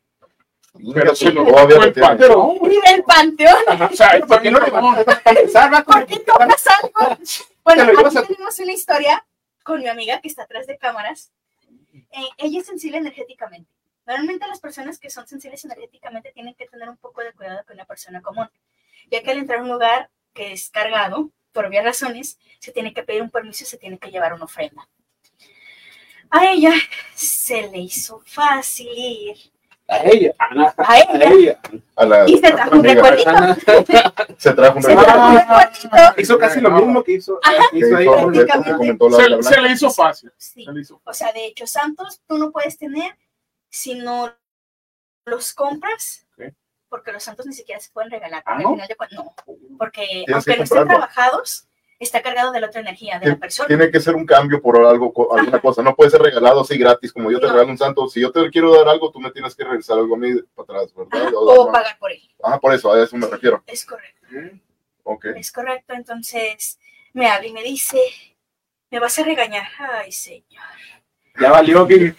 Pero 0.95 1.15
fue 1.17 1.33
lo 1.33 1.43
el 1.85 1.93
panteón. 1.93 2.59
Mira 2.63 2.95
el 2.95 3.03
panteón. 3.03 3.57
O 3.69 3.97
sea, 3.97 4.11
Pero, 4.13 4.27
¿por 4.29 4.43
qué 4.43 4.51
no 4.51 4.61
le 4.61 4.71
vas 4.71 5.09
a 5.09 5.35
pensar? 5.35 5.85
¿Por 5.85 6.07
qué 6.07 6.19
tocas 6.21 6.65
algo? 6.69 7.19
Bueno, 7.65 7.83
aquí 7.83 8.27
tenemos 8.29 8.59
una 8.59 8.73
historia 8.73 9.27
con 9.65 9.81
mi 9.81 9.89
amiga 9.89 10.21
que 10.21 10.29
está 10.29 10.45
atrás 10.45 10.67
de 10.67 10.79
cámaras. 10.79 11.33
Eh, 11.93 12.29
ella 12.39 12.61
es 12.61 12.67
sensible 12.67 12.99
energéticamente. 12.99 13.71
Normalmente 14.07 14.47
las 14.47 14.61
personas 14.61 14.99
que 14.99 15.11
son 15.11 15.27
sensibles 15.27 15.65
energéticamente 15.65 16.33
tienen 16.33 16.55
que 16.55 16.67
tener 16.67 16.89
un 16.89 16.97
poco 16.97 17.21
de 17.21 17.33
cuidado 17.33 17.61
con 17.67 17.75
una 17.75 17.85
persona 17.85 18.21
común, 18.23 18.49
ya 19.11 19.23
que 19.23 19.31
al 19.31 19.39
entrar 19.39 19.59
a 19.59 19.63
un 19.63 19.69
lugar 19.71 20.11
que 20.33 20.53
es 20.53 20.71
cargado, 20.71 21.31
por 21.53 21.65
obvias 21.67 21.85
razones, 21.85 22.39
se 22.61 22.73
tiene 22.73 22.95
que 22.95 23.03
pedir 23.03 23.23
un 23.23 23.31
permiso 23.31 23.65
y 23.65 23.67
se 23.67 23.77
tiene 23.79 23.99
que 23.99 24.11
llevar 24.11 24.33
una 24.33 24.45
ofrenda. 24.45 24.89
A 26.31 26.47
ella 26.47 26.73
se 27.15 27.69
le 27.69 27.79
hizo 27.79 28.23
fácil 28.25 28.89
ir. 28.95 29.37
A 29.89 30.05
ella, 30.05 30.33
Ana, 30.39 30.73
A 30.77 30.93
a 30.93 30.99
ella. 31.01 31.31
ella. 31.33 31.61
A 31.97 32.07
la, 32.07 32.29
Y 32.29 32.39
se 32.39 32.53
trajo 32.53 32.77
un 32.77 32.85
recuerdito. 32.85 33.31
Se 34.39 34.53
trajo 34.53 34.79
un 34.79 34.85
recuerdito. 34.85 35.89
Hizo 36.17 36.39
casi 36.39 36.61
lo 36.61 36.71
mismo 36.71 37.03
que 37.03 37.15
hizo, 37.15 37.41
Ajá. 37.43 37.65
hizo 37.73 37.97
ahí. 37.97 38.07
la 38.07 39.43
Se, 39.43 39.55
se 39.55 39.61
le 39.61 39.73
hizo 39.73 39.91
fácil. 39.91 40.33
Sí. 40.37 40.65
Se 40.65 40.73
le 40.73 40.81
hizo 40.83 41.01
O 41.03 41.13
sea, 41.13 41.33
de 41.33 41.47
hecho, 41.47 41.67
santos 41.67 42.23
tú 42.29 42.39
no 42.39 42.53
puedes 42.53 42.79
tener 42.79 43.19
si 43.69 43.97
no 43.97 44.33
los 45.25 45.53
compras. 45.53 46.25
Porque 46.91 47.13
los 47.13 47.23
santos 47.23 47.47
ni 47.47 47.55
siquiera 47.55 47.81
se 47.81 47.91
pueden 47.91 48.11
regalar. 48.11 48.43
Ah, 48.45 48.59
¿no? 48.61 48.69
al 48.71 48.75
final 48.75 48.89
de 48.89 48.97
cuentas, 48.97 49.19
no, 49.25 49.35
porque 49.79 50.25
que 50.27 50.33
aunque 50.35 50.57
no 50.59 50.65
estén 50.65 50.87
trabajados, 50.89 51.67
está 51.99 52.21
cargado 52.23 52.51
de 52.53 52.61
la 52.61 52.67
otra 52.67 52.81
energía 52.81 53.19
de 53.19 53.29
la 53.29 53.37
persona. 53.37 53.69
Tiene 53.69 53.91
que 53.91 54.01
ser 54.01 54.15
un 54.17 54.27
cambio 54.27 54.61
por 54.61 54.85
algo, 54.85 55.13
alguna 55.35 55.61
cosa. 55.61 55.83
No 55.83 55.95
puede 55.95 56.11
ser 56.11 56.21
regalado 56.21 56.61
así 56.61 56.77
gratis, 56.77 57.13
como 57.13 57.31
yo 57.31 57.39
te 57.41 57.47
No. 57.47 57.53
regalo 57.53 57.71
un 57.71 57.79
santo. 57.79 58.09
Si 58.09 58.21
yo 58.21 58.33
te 58.33 58.51
quiero 58.51 58.75
dar 58.75 58.89
algo, 58.89 59.11
tú 59.11 59.21
me 59.21 59.31
tienes 59.31 59.55
que 59.55 59.65
regresar 59.65 59.99
algo 59.99 60.15
a 60.15 60.19
mí 60.19 60.33
para 60.55 60.81
atrás, 60.81 60.95
¿verdad? 60.95 61.27
Ajá, 61.29 61.37
O- 61.37 61.63
o 61.63 61.67
no. 61.67 61.73
pagar 61.73 61.99
por 61.99 62.11
él. 62.11 62.21
Ah, 62.43 62.59
por 62.59 62.75
eso, 62.75 62.93
a 62.93 63.03
eso 63.03 63.17
me 63.17 63.27
refiero. 63.27 63.63
Es 63.67 63.85
correcto. 63.87 64.27
Ok. 65.05 65.27
Es 65.37 65.53
correcto. 65.53 65.93
Entonces 65.95 66.79
me 67.13 67.27
habla 67.29 67.47
y 67.47 67.53
me 67.53 67.63
dice, 67.63 68.01
me 68.91 68.99
vas 68.99 69.19
a 69.19 69.25
regañar. 69.25 69.67
Ay, 69.79 70.11
señor. 70.13 70.63
Ya 71.41 71.51
valió 71.51 71.87
que 71.87 72.13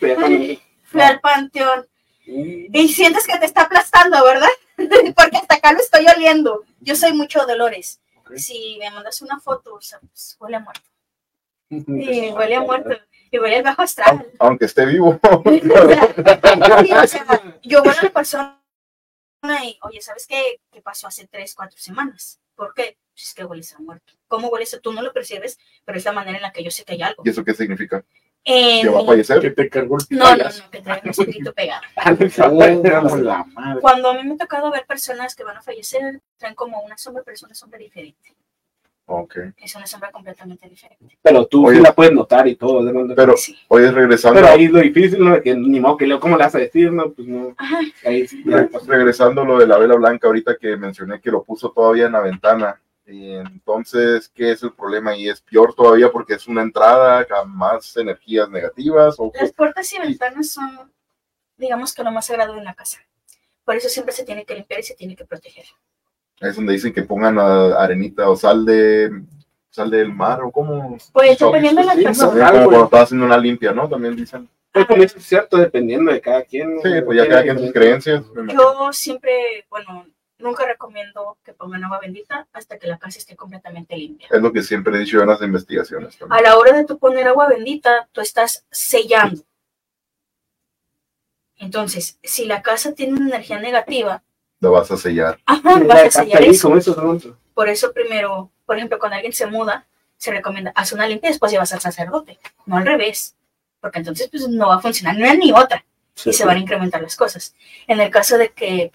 Fui 0.84 1.01
al 1.01 1.19
panteón 1.22 1.88
y 2.32 2.90
sientes 2.90 3.28
que 3.28 3.38
te 3.38 3.46
está 3.46 3.64
aplastando, 3.64 4.24
¿verdad? 4.24 4.50
Porque 5.16 5.38
hasta 5.38 5.56
acá 5.56 5.74
lo 5.74 5.80
estoy 5.80 6.06
oliendo. 6.16 6.64
Yo 6.80 6.96
soy 6.96 7.14
mucho 7.14 7.46
dolores. 7.46 8.00
Ok. 8.18 8.38
Si 8.38 8.78
me 8.80 8.90
mandas 8.92 9.22
una 9.22 9.40
foto, 9.40 9.76
o 9.76 9.82
sea, 9.82 10.00
pues, 10.00 10.38
huele 10.40 10.58
a 10.58 10.60
muerto. 10.60 10.82
Sí, 11.70 12.32
huele 12.36 12.56
a 12.56 12.62
muerto. 12.62 12.98
Y 13.32 13.40
huele 13.40 13.58
al 13.58 13.64
bajo 13.64 13.82
astral. 13.82 14.30
Aunque 14.40 14.66
esté 14.66 14.86
vivo. 14.86 15.20
Sí, 15.46 16.94
o 16.94 17.08
sea, 17.08 17.58
yo 17.64 17.84
voy 17.84 17.94
a 17.98 18.04
la 18.04 18.10
persona 18.10 18.58
y, 19.64 19.78
oye, 19.82 20.02
¿sabes 20.02 20.28
qué? 20.28 20.60
¿Qué 20.72 20.82
pasó 20.82 21.08
hace 21.08 21.28
tres, 21.28 21.56
cuatro 21.56 21.78
semanas? 21.78 22.40
¿Por 22.56 22.74
qué? 22.74 22.98
es 23.16 23.34
que 23.34 23.46
hueles 23.46 23.74
a 23.74 23.80
muerto. 23.80 24.14
¿Cómo 24.28 24.48
hueles? 24.50 24.78
Tú 24.82 24.92
no 24.94 25.02
lo 25.02 25.14
percibes, 25.14 25.60
pero 25.86 25.98
es 25.98 26.06
la 26.06 26.12
manera 26.12 26.38
en 26.38 26.42
la 26.42 26.52
que 26.52 26.64
yo 26.64 26.72
sé 26.72 26.84
que 26.84 26.94
hay 26.94 27.02
algo. 27.02 27.24
¿Y 27.26 27.30
eso 27.30 27.44
qué 27.44 27.54
significa? 27.54 28.04
En- 28.44 28.82
¿Que 28.82 28.89
va 28.89 28.98
a 28.98 29.02
Que 29.02 29.08
fallecer? 29.08 29.56
te 29.56 29.70
cargó 29.70 29.98
el 29.98 30.18
No, 30.18 30.24
no, 30.26 30.32
payaso. 30.38 30.64
no, 30.66 30.72
que 30.72 30.82
trae 30.82 31.02
un 31.04 31.10
espíritu 31.12 31.54
pegado. 31.54 31.82
La 33.24 33.44
madre. 33.54 33.82
Cuando 33.82 34.10
a 34.10 34.14
mí 34.16 34.24
me 34.24 34.34
ha 34.34 34.38
tocado 34.38 34.72
ver 34.72 34.86
personas 34.86 35.36
que 35.36 35.44
van 35.44 35.58
a 35.58 35.62
fallecer, 35.62 36.22
traen 36.38 36.56
como 36.56 36.82
una 36.82 36.98
sombra, 36.98 37.22
pero 37.24 37.36
es 37.36 37.44
una 37.44 37.54
sombra 37.54 37.78
diferente. 37.78 38.36
Ok. 39.06 39.36
Es 39.58 39.76
una 39.76 39.86
sombra 39.86 40.10
completamente 40.10 40.70
diferente. 40.70 41.18
Pero 41.22 41.46
tú 41.46 41.68
Oye. 41.68 41.78
sí 41.78 41.84
la 41.84 41.94
puedes 41.94 42.14
notar 42.14 42.48
y 42.48 42.56
todo. 42.56 42.84
¿de 42.86 42.94
dónde? 42.94 43.14
Pero, 43.14 43.36
Sí. 43.36 43.58
oye, 43.68 43.92
regresando, 43.92 44.39
Pero 44.39 44.54
ahí 44.54 44.66
es 44.66 44.72
lo 44.72 44.80
difícil, 44.80 45.20
¿no? 45.24 45.42
Que 45.42 45.54
ni 45.54 45.80
modo 45.82 45.98
que 45.98 46.08
leo 46.08 46.20
cómo 46.20 46.38
le 46.38 46.44
vas 46.46 46.56
a 46.56 46.60
decir, 46.60 46.92
¿no? 46.94 47.12
Pues 47.12 47.28
no. 47.28 47.54
Ahí 48.06 48.26
sí, 48.28 48.42
re- 48.46 48.70
regresando 48.88 49.44
lo 49.44 49.60
de 49.60 49.68
la 49.68 49.78
vela 49.78 49.96
blanca, 49.96 50.28
ahorita 50.28 50.56
que 50.56 50.78
mencioné 50.78 51.20
que 51.20 51.30
lo 51.30 51.44
puso 51.44 51.72
todavía 51.72 52.06
en 52.06 52.14
la 52.14 52.22
ventana. 52.22 52.82
Y 53.06 53.34
entonces, 53.34 54.30
¿qué 54.34 54.52
es 54.52 54.64
el 54.64 54.74
problema? 54.74 55.16
Y 55.16 55.28
es 55.28 55.41
peor 55.41 55.74
todavía 55.74 56.12
porque 56.12 56.36
es 56.36 56.47
una 56.47 56.62
entrada 56.62 57.26
a 57.30 57.43
más 57.45 57.97
energías 57.97 58.49
negativas. 58.49 59.16
¿o? 59.18 59.32
Las 59.34 59.52
puertas 59.52 59.91
y 59.93 59.99
ventanas 59.99 60.52
son, 60.52 60.91
digamos 61.58 61.93
que 61.93 62.04
lo 62.04 62.12
más 62.12 62.28
sagrado 62.28 62.54
de 62.54 62.62
una 62.62 62.74
casa. 62.74 62.99
Por 63.66 63.76
eso 63.76 63.89
siempre 63.89 64.14
se 64.14 64.24
tiene 64.24 64.45
que 64.45 64.56
limpiar 64.56 64.80
y 64.80 64.84
se 64.84 64.95
tiene 64.95 65.16
que 65.16 65.26
proteger. 65.26 65.66
Es 66.39 66.56
donde 66.56 66.74
dicen 66.74 66.93
que 66.93 67.04
pongan 67.04 67.38
arenita 67.38 68.30
o 68.30 68.36
sal 68.36 68.66
de 68.66 69.12
sal 69.70 69.89
del 69.89 70.12
mar 70.12 70.41
o 70.41 70.52
como 70.52 70.97
Pues 71.14 71.39
dependiendo 71.39 71.82
de 71.82 71.88
la 71.88 71.93
persona. 71.95 72.52
Cuando 72.52 72.84
estás 72.86 73.04
haciendo 73.04 73.26
una 73.26 73.38
limpia, 73.38 73.72
¿no? 73.72 73.88
También 73.88 74.16
dicen. 74.16 74.49
Pues 74.72 74.86
como 74.86 75.04
eso 75.04 75.18
es 75.18 75.26
cierto, 75.26 75.58
dependiendo 75.58 76.12
de 76.12 76.22
cada 76.22 76.43
quien. 76.43 76.80
Sí, 76.82 76.89
pues 77.06 77.18
ya 77.18 77.28
cada 77.28 77.43
quien 77.43 77.60
sus 77.60 77.72
creencias. 77.72 78.24
Yo 78.47 78.93
siempre, 78.93 79.66
bueno, 79.70 80.06
nunca 80.42 80.66
recomiendo 80.66 81.38
que 81.44 81.54
pongan 81.54 81.84
agua 81.84 82.00
bendita 82.00 82.48
hasta 82.54 82.78
que 82.78 82.88
la 82.88 82.98
casa 82.98 83.20
esté 83.20 83.36
completamente 83.36 83.96
limpia. 83.96 84.28
Es 84.32 84.42
lo 84.42 84.52
que 84.52 84.62
siempre 84.62 84.96
he 84.96 85.00
dicho 85.00 85.18
yo 85.18 85.22
en 85.24 85.30
las 85.30 85.42
investigaciones 85.42 86.18
también. 86.18 86.38
A 86.39 86.42
la 86.42 86.58
hora 86.58 86.74
de 86.76 86.86
tú 86.86 86.98
poner 86.98 87.28
agua 87.28 87.48
bendita, 87.48 88.08
tú 88.12 88.22
estás 88.22 88.66
sellando. 88.72 89.42
Entonces, 91.58 92.18
si 92.24 92.46
la 92.46 92.62
casa 92.62 92.94
tiene 92.94 93.14
una 93.14 93.28
energía 93.28 93.60
negativa, 93.60 94.24
Lo 94.60 94.72
vas 94.72 94.89
a 94.92 94.98
sellar. 94.98 95.39
ajá, 95.46 95.80
La 95.80 95.96
vas 96.04 96.16
a 96.18 96.24
sellar 96.24 96.42
eso. 96.44 96.70
¿no? 96.70 97.20
Por 97.54 97.70
eso 97.70 97.94
primero, 97.94 98.52
por 98.66 98.78
ejemplo, 98.78 98.98
cuando 99.00 99.16
alguien 99.16 99.34
se 99.34 99.46
muda, 99.46 99.88
se 100.18 100.32
recomienda, 100.32 100.72
haz 100.76 100.92
una 100.92 101.08
limpia 101.08 101.30
y 101.30 101.34
después 101.34 101.52
llevas 101.52 101.74
al 101.74 101.80
sacerdote, 101.82 102.39
no 102.66 102.78
al 102.78 102.86
revés, 102.86 103.36
porque 103.80 104.00
entonces 104.00 104.28
pues 104.30 104.48
no 104.48 104.68
va 104.70 104.76
a 104.76 104.80
funcionar 104.80 105.16
ni 105.16 105.24
una 105.24 105.34
ni 105.36 105.52
otra 105.52 105.84
y 106.26 106.34
se 106.34 106.46
van 106.46 106.58
a 106.58 106.60
incrementar 106.60 107.02
las 107.02 107.16
cosas. 107.16 107.56
En 107.88 108.00
el 108.00 108.10
caso 108.12 108.38
de 108.38 108.50
que, 108.50 108.92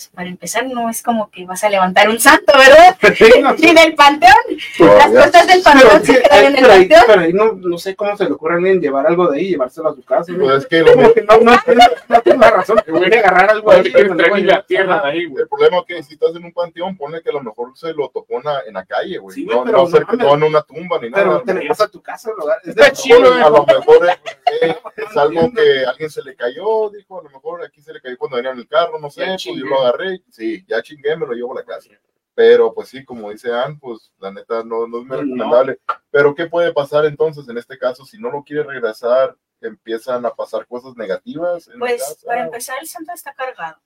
pues, 0.00 0.08
para 0.14 0.28
empezar, 0.30 0.66
no 0.66 0.88
es 0.88 1.02
como 1.02 1.30
que 1.30 1.44
vas 1.44 1.62
a 1.62 1.68
levantar 1.68 2.08
un 2.08 2.18
santo, 2.18 2.52
¿verdad? 2.56 2.96
Ni 3.58 3.74
del 3.74 3.94
panteón, 3.94 4.32
las 4.78 5.08
cosas 5.08 5.46
del 5.46 5.60
Pero, 5.62 5.64
panteón 5.64 6.04
sí, 6.04 6.14
se 6.14 6.22
quedan 6.22 6.44
en 6.46 6.56
el 6.56 6.62
pero 6.62 6.72
ahí, 6.72 6.78
panteón. 6.88 7.02
pero 7.06 7.20
ahí 7.20 7.32
no, 7.34 7.52
no 7.52 7.78
sé 7.78 7.94
cómo 7.94 8.16
se 8.16 8.24
le 8.24 8.32
ocurre 8.32 8.54
a 8.54 8.56
alguien 8.56 8.80
llevar 8.80 9.06
algo 9.06 9.28
de 9.28 9.38
ahí 9.38 9.44
y 9.46 9.50
llevárselo 9.50 9.90
a 9.90 9.94
su 9.94 10.02
casa. 10.02 10.32
¿no? 10.32 10.44
Pues 10.44 10.56
es 10.58 10.66
que 10.66 10.80
lo- 10.80 10.94
no, 10.96 11.10
no, 11.42 11.52
no, 11.52 11.84
no 12.08 12.20
tiene 12.22 12.38
la 12.38 12.50
razón. 12.50 12.80
Voy 12.88 13.04
a 13.12 13.18
agarrar 13.18 13.50
algo 13.50 13.70
ahí. 13.72 13.92
Que 13.92 14.04
la 14.04 14.62
tierra 14.64 15.02
de 15.02 15.08
ahí, 15.10 15.26
güey. 15.26 15.42
el 15.42 15.48
problema 15.48 15.78
es 15.78 15.84
que 15.86 16.02
si 16.02 16.14
estás 16.14 16.34
en 16.34 16.44
un 16.44 16.52
panteón, 16.52 16.96
ponle 16.96 17.22
que 17.22 17.28
a 17.28 17.32
lo 17.34 17.42
mejor 17.42 17.76
se 17.76 17.92
lo 17.92 18.08
tocó 18.08 18.38
en 18.38 18.44
la, 18.44 18.60
en 18.66 18.74
la 18.74 18.84
calle, 18.86 19.18
güey. 19.18 19.34
Sí, 19.34 19.44
no, 19.44 19.64
pero 19.64 19.76
no 19.78 19.84
no 19.84 19.90
cerca, 19.90 20.12
no 20.16 20.34
en 20.34 20.42
una 20.44 20.62
tumba 20.62 20.98
ni 21.00 21.10
Pero 21.10 21.26
nada. 21.26 21.42
te 21.44 21.54
le 21.54 21.68
vas 21.68 21.80
a 21.80 21.88
tu 21.88 22.00
casa, 22.00 22.30
¿no? 22.38 22.44
Es 22.62 22.68
Está 22.68 22.84
de- 22.86 22.92
chido, 22.92 23.34
a 23.34 23.50
lo 23.50 23.66
mejor 23.66 24.08
es, 24.08 24.62
eh, 24.62 24.76
es 24.96 25.16
algo 25.16 25.52
que 25.52 25.84
alguien 25.86 26.08
se 26.10 26.22
le 26.22 26.34
cayó, 26.36 26.88
dijo, 26.90 27.20
a 27.20 27.24
lo 27.24 27.30
mejor 27.30 27.62
aquí 27.64 27.82
se 27.82 27.92
le 27.92 28.00
cayó 28.00 28.16
cuando 28.16 28.36
venía 28.36 28.52
en 28.52 28.58
el 28.58 28.68
carro, 28.68 28.98
no 28.98 29.10
sé, 29.10 29.24
pues 29.26 29.44
yo 29.44 29.66
lo 29.66 29.86
agarré, 29.90 30.22
sí, 30.30 30.64
ya 30.66 30.82
chingué, 30.82 31.16
me 31.16 31.26
lo 31.26 31.32
llevo 31.32 31.52
a 31.52 31.60
la 31.60 31.64
casa. 31.66 31.90
Pero 32.34 32.72
pues 32.72 32.88
sí, 32.88 33.04
como 33.04 33.30
dice 33.30 33.52
Ann, 33.52 33.78
pues 33.78 34.12
la 34.18 34.32
neta 34.32 34.62
no, 34.64 34.86
no 34.86 34.98
es 35.00 35.04
muy 35.04 35.16
No. 35.16 35.16
recomendable. 35.16 35.80
Pero 36.10 36.34
¿qué 36.34 36.46
puede 36.46 36.72
pasar 36.72 37.04
entonces 37.04 37.48
en 37.48 37.58
este 37.58 37.76
caso? 37.78 38.04
Si 38.04 38.18
no 38.18 38.30
lo 38.30 38.42
quiere 38.42 38.62
regresar, 38.62 39.36
empiezan 39.60 40.24
a 40.24 40.34
pasar 40.34 40.66
cosas 40.66 40.96
negativas 40.96 41.68
en 41.68 41.78
Pues 41.78 42.22
para 42.24 42.44
empezar, 42.44 42.78
el 42.80 42.86
santo 42.88 43.12
está 43.12 43.34
cargado. 43.34 43.80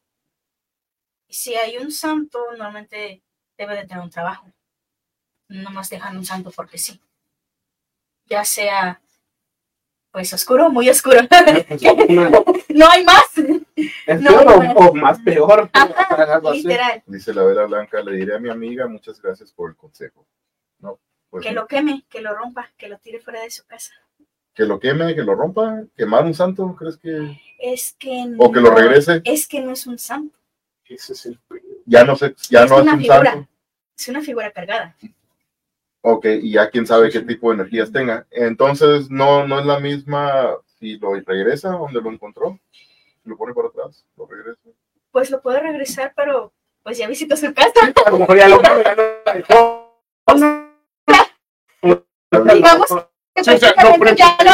Y 1.27 1.35
si 1.35 1.55
hay 1.55 1.79
un 1.79 1.91
santo, 1.91 2.39
normalmente 2.53 3.23
debe 3.59 3.75
de 3.77 3.87
tener 3.87 4.03
un 4.05 4.11
trabajo. 4.11 4.47
No 5.49 5.71
más 5.71 5.91
dejan 5.91 6.17
un 6.17 6.25
santo 6.25 6.51
porque 6.55 6.79
sí. 6.79 7.01
Ya 8.27 8.45
sea, 8.45 9.03
pues 10.15 10.33
oscuro 10.33 10.71
muy 10.71 10.89
oscuro. 10.89 11.19
Una- 12.09 12.31
no 12.69 12.89
hay 12.89 13.05
más. 13.05 13.25
Es 14.07 14.21
No, 14.21 14.31
peor 14.31 14.49
o- 14.49 14.57
bueno. 14.57 14.73
o, 14.77 14.95
más 14.95 15.19
peor. 15.21 15.69
Ajá, 15.73 16.35
algo 16.35 16.51
así. 16.51 16.63
Literal. 16.63 17.03
Dice 17.05 17.35
la 17.35 17.43
vela 17.43 17.65
blanca, 17.67 18.01
le 18.01 18.13
diré 18.17 18.37
a 18.37 18.39
mi 18.39 18.49
amiga, 18.49 18.87
muchas 18.87 19.21
gracias 19.21 19.53
por 19.53 19.71
el 19.71 19.77
consejo. 19.77 20.25
No, 20.79 21.01
pues 21.31 21.43
Que 21.43 21.49
sí. 21.49 21.55
lo 21.57 21.67
queme, 21.67 22.05
que 22.09 22.21
lo 22.21 22.33
rompa, 22.33 22.71
que 22.77 22.87
lo 22.89 22.99
tire 22.99 23.19
fuera 23.19 23.43
de 23.43 23.51
su 23.51 23.67
casa. 23.67 23.93
que 24.55 24.63
lo 24.67 24.79
queme, 24.79 25.17
que 25.17 25.23
lo 25.25 25.35
rompa, 25.35 25.83
quemar 25.97 26.23
un 26.25 26.33
santo, 26.33 26.77
¿crees 26.79 26.97
que? 26.97 27.41
Es 27.59 27.97
que 27.99 28.35
O 28.39 28.53
que 28.53 28.61
lo 28.61 28.71
no- 28.71 28.77
regrese, 28.77 29.21
Es 29.25 29.49
que 29.49 29.61
no 29.61 29.73
es 29.73 29.85
un 29.89 29.99
santo, 29.99 30.39
Ese 30.85 31.13
es 31.15 31.27
el 31.27 31.41
ya 31.87 32.05
no 32.05 32.15
sé, 32.15 32.37
ya 32.51 32.63
Es 32.63 32.71
no 32.71 32.77
es 32.77 32.83
una 32.85 32.93
un 32.95 33.01
figura. 33.01 33.33
santo. 33.33 33.49
es 33.99 34.09
una 34.09 34.21
figura 34.21 34.53
cargada. 34.53 34.97
Ok, 36.07 36.27
y 36.27 36.53
ya 36.53 36.69
quién 36.69 36.87
sabe 36.87 37.09
qué 37.09 37.21
tipo 37.21 37.49
de 37.49 37.55
energías 37.55 37.91
tenga. 37.91 38.27
Entonces, 38.31 39.09
no, 39.09 39.47
no 39.47 39.59
es 39.59 39.65
la 39.65 39.81
misma 39.81 40.51
si 40.79 40.99
lo 40.99 41.15
regresa 41.15 41.71
donde 41.71 42.03
lo 42.03 42.11
encontró, 42.11 42.61
lo 43.25 43.39
pone 43.39 43.55
para 43.55 43.69
atrás, 43.69 44.05
lo 44.15 44.27
regresa. 44.27 44.69
Pues 45.11 45.31
lo 45.31 45.41
puede 45.41 45.61
regresar, 45.61 46.13
pero 46.15 46.53
pues 46.83 46.99
ya 46.99 47.09
visitó 47.09 47.39
su 47.39 47.55
casa. 47.55 47.91
Ya 47.97 48.11
lo 48.11 48.27
ya 48.27 48.49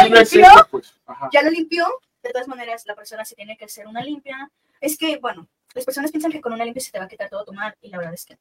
limpió. 0.04 0.46
pues. 0.70 0.94
Ya 1.32 1.42
lo 1.42 1.50
limpió. 1.50 1.84
De 2.22 2.30
todas 2.30 2.46
maneras, 2.46 2.84
la 2.86 2.94
persona 2.94 3.24
se 3.24 3.34
tiene 3.34 3.56
que 3.56 3.64
hacer 3.64 3.88
una 3.88 4.04
limpia. 4.04 4.48
Es 4.80 4.96
que, 4.96 5.16
bueno, 5.16 5.48
las 5.74 5.84
personas 5.84 6.12
piensan 6.12 6.30
que 6.30 6.40
con 6.40 6.52
una 6.52 6.64
limpia 6.64 6.80
se 6.80 6.92
te 6.92 7.00
va 7.00 7.06
a 7.06 7.08
quitar 7.08 7.28
todo 7.28 7.44
tu 7.44 7.52
mal, 7.52 7.74
y 7.80 7.88
la 7.88 7.98
verdad 7.98 8.14
es 8.14 8.24
que 8.24 8.34
no. 8.34 8.40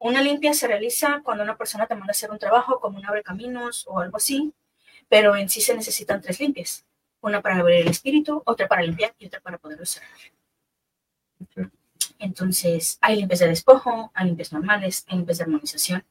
Una 0.00 0.22
limpia 0.22 0.54
se 0.54 0.66
realiza 0.66 1.20
cuando 1.22 1.44
una 1.44 1.56
persona 1.56 1.86
te 1.86 1.94
manda 1.94 2.10
a 2.10 2.12
hacer 2.12 2.30
un 2.30 2.38
trabajo, 2.38 2.80
como 2.80 2.98
un 2.98 3.06
abre 3.06 3.22
caminos 3.22 3.84
o 3.86 4.00
algo 4.00 4.16
así, 4.16 4.52
pero 5.08 5.36
en 5.36 5.48
sí 5.48 5.60
se 5.60 5.74
necesitan 5.74 6.20
tres 6.20 6.40
limpias. 6.40 6.84
Una 7.20 7.42
para 7.42 7.56
abrir 7.58 7.82
el 7.82 7.88
espíritu, 7.88 8.42
otra 8.46 8.66
para 8.66 8.82
limpiar 8.82 9.14
y 9.18 9.26
otra 9.26 9.40
para 9.40 9.58
poderlo 9.58 9.84
cerrar. 9.84 10.08
Entonces, 12.18 12.98
hay 13.00 13.16
limpias 13.16 13.40
de 13.40 13.48
despojo, 13.48 14.10
hay 14.14 14.26
limpias 14.26 14.52
normales, 14.52 15.04
hay 15.08 15.18
limpias 15.18 15.38
de 15.38 15.44
armonización, 15.44 16.04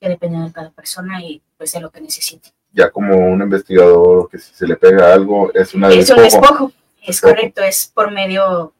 que 0.00 0.08
dependen 0.08 0.44
de 0.46 0.52
cada 0.52 0.70
persona 0.70 1.22
y 1.22 1.42
pues 1.56 1.72
de 1.72 1.80
lo 1.80 1.90
que 1.90 2.00
necesite. 2.00 2.50
Ya 2.72 2.90
como 2.90 3.14
un 3.16 3.40
investigador 3.42 4.28
que 4.30 4.38
si 4.38 4.54
se 4.54 4.66
le 4.66 4.76
pega 4.76 5.12
algo 5.12 5.52
es 5.52 5.74
una 5.74 5.88
Es 5.90 6.10
un 6.10 6.16
despojo. 6.16 6.22
despojo, 6.24 6.72
es 7.00 7.06
Despojo. 7.06 7.34
correcto, 7.34 7.62
es 7.62 7.86
por 7.94 8.10
medio, 8.10 8.72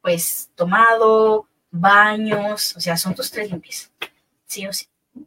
pues, 0.00 0.50
tomado, 0.54 1.46
baños, 1.70 2.76
o 2.76 2.80
sea, 2.80 2.96
son 2.96 3.14
tus 3.14 3.30
tres 3.30 3.50
limpias, 3.50 3.90
sí 4.46 4.66
o 4.66 4.72
sí. 4.72 4.86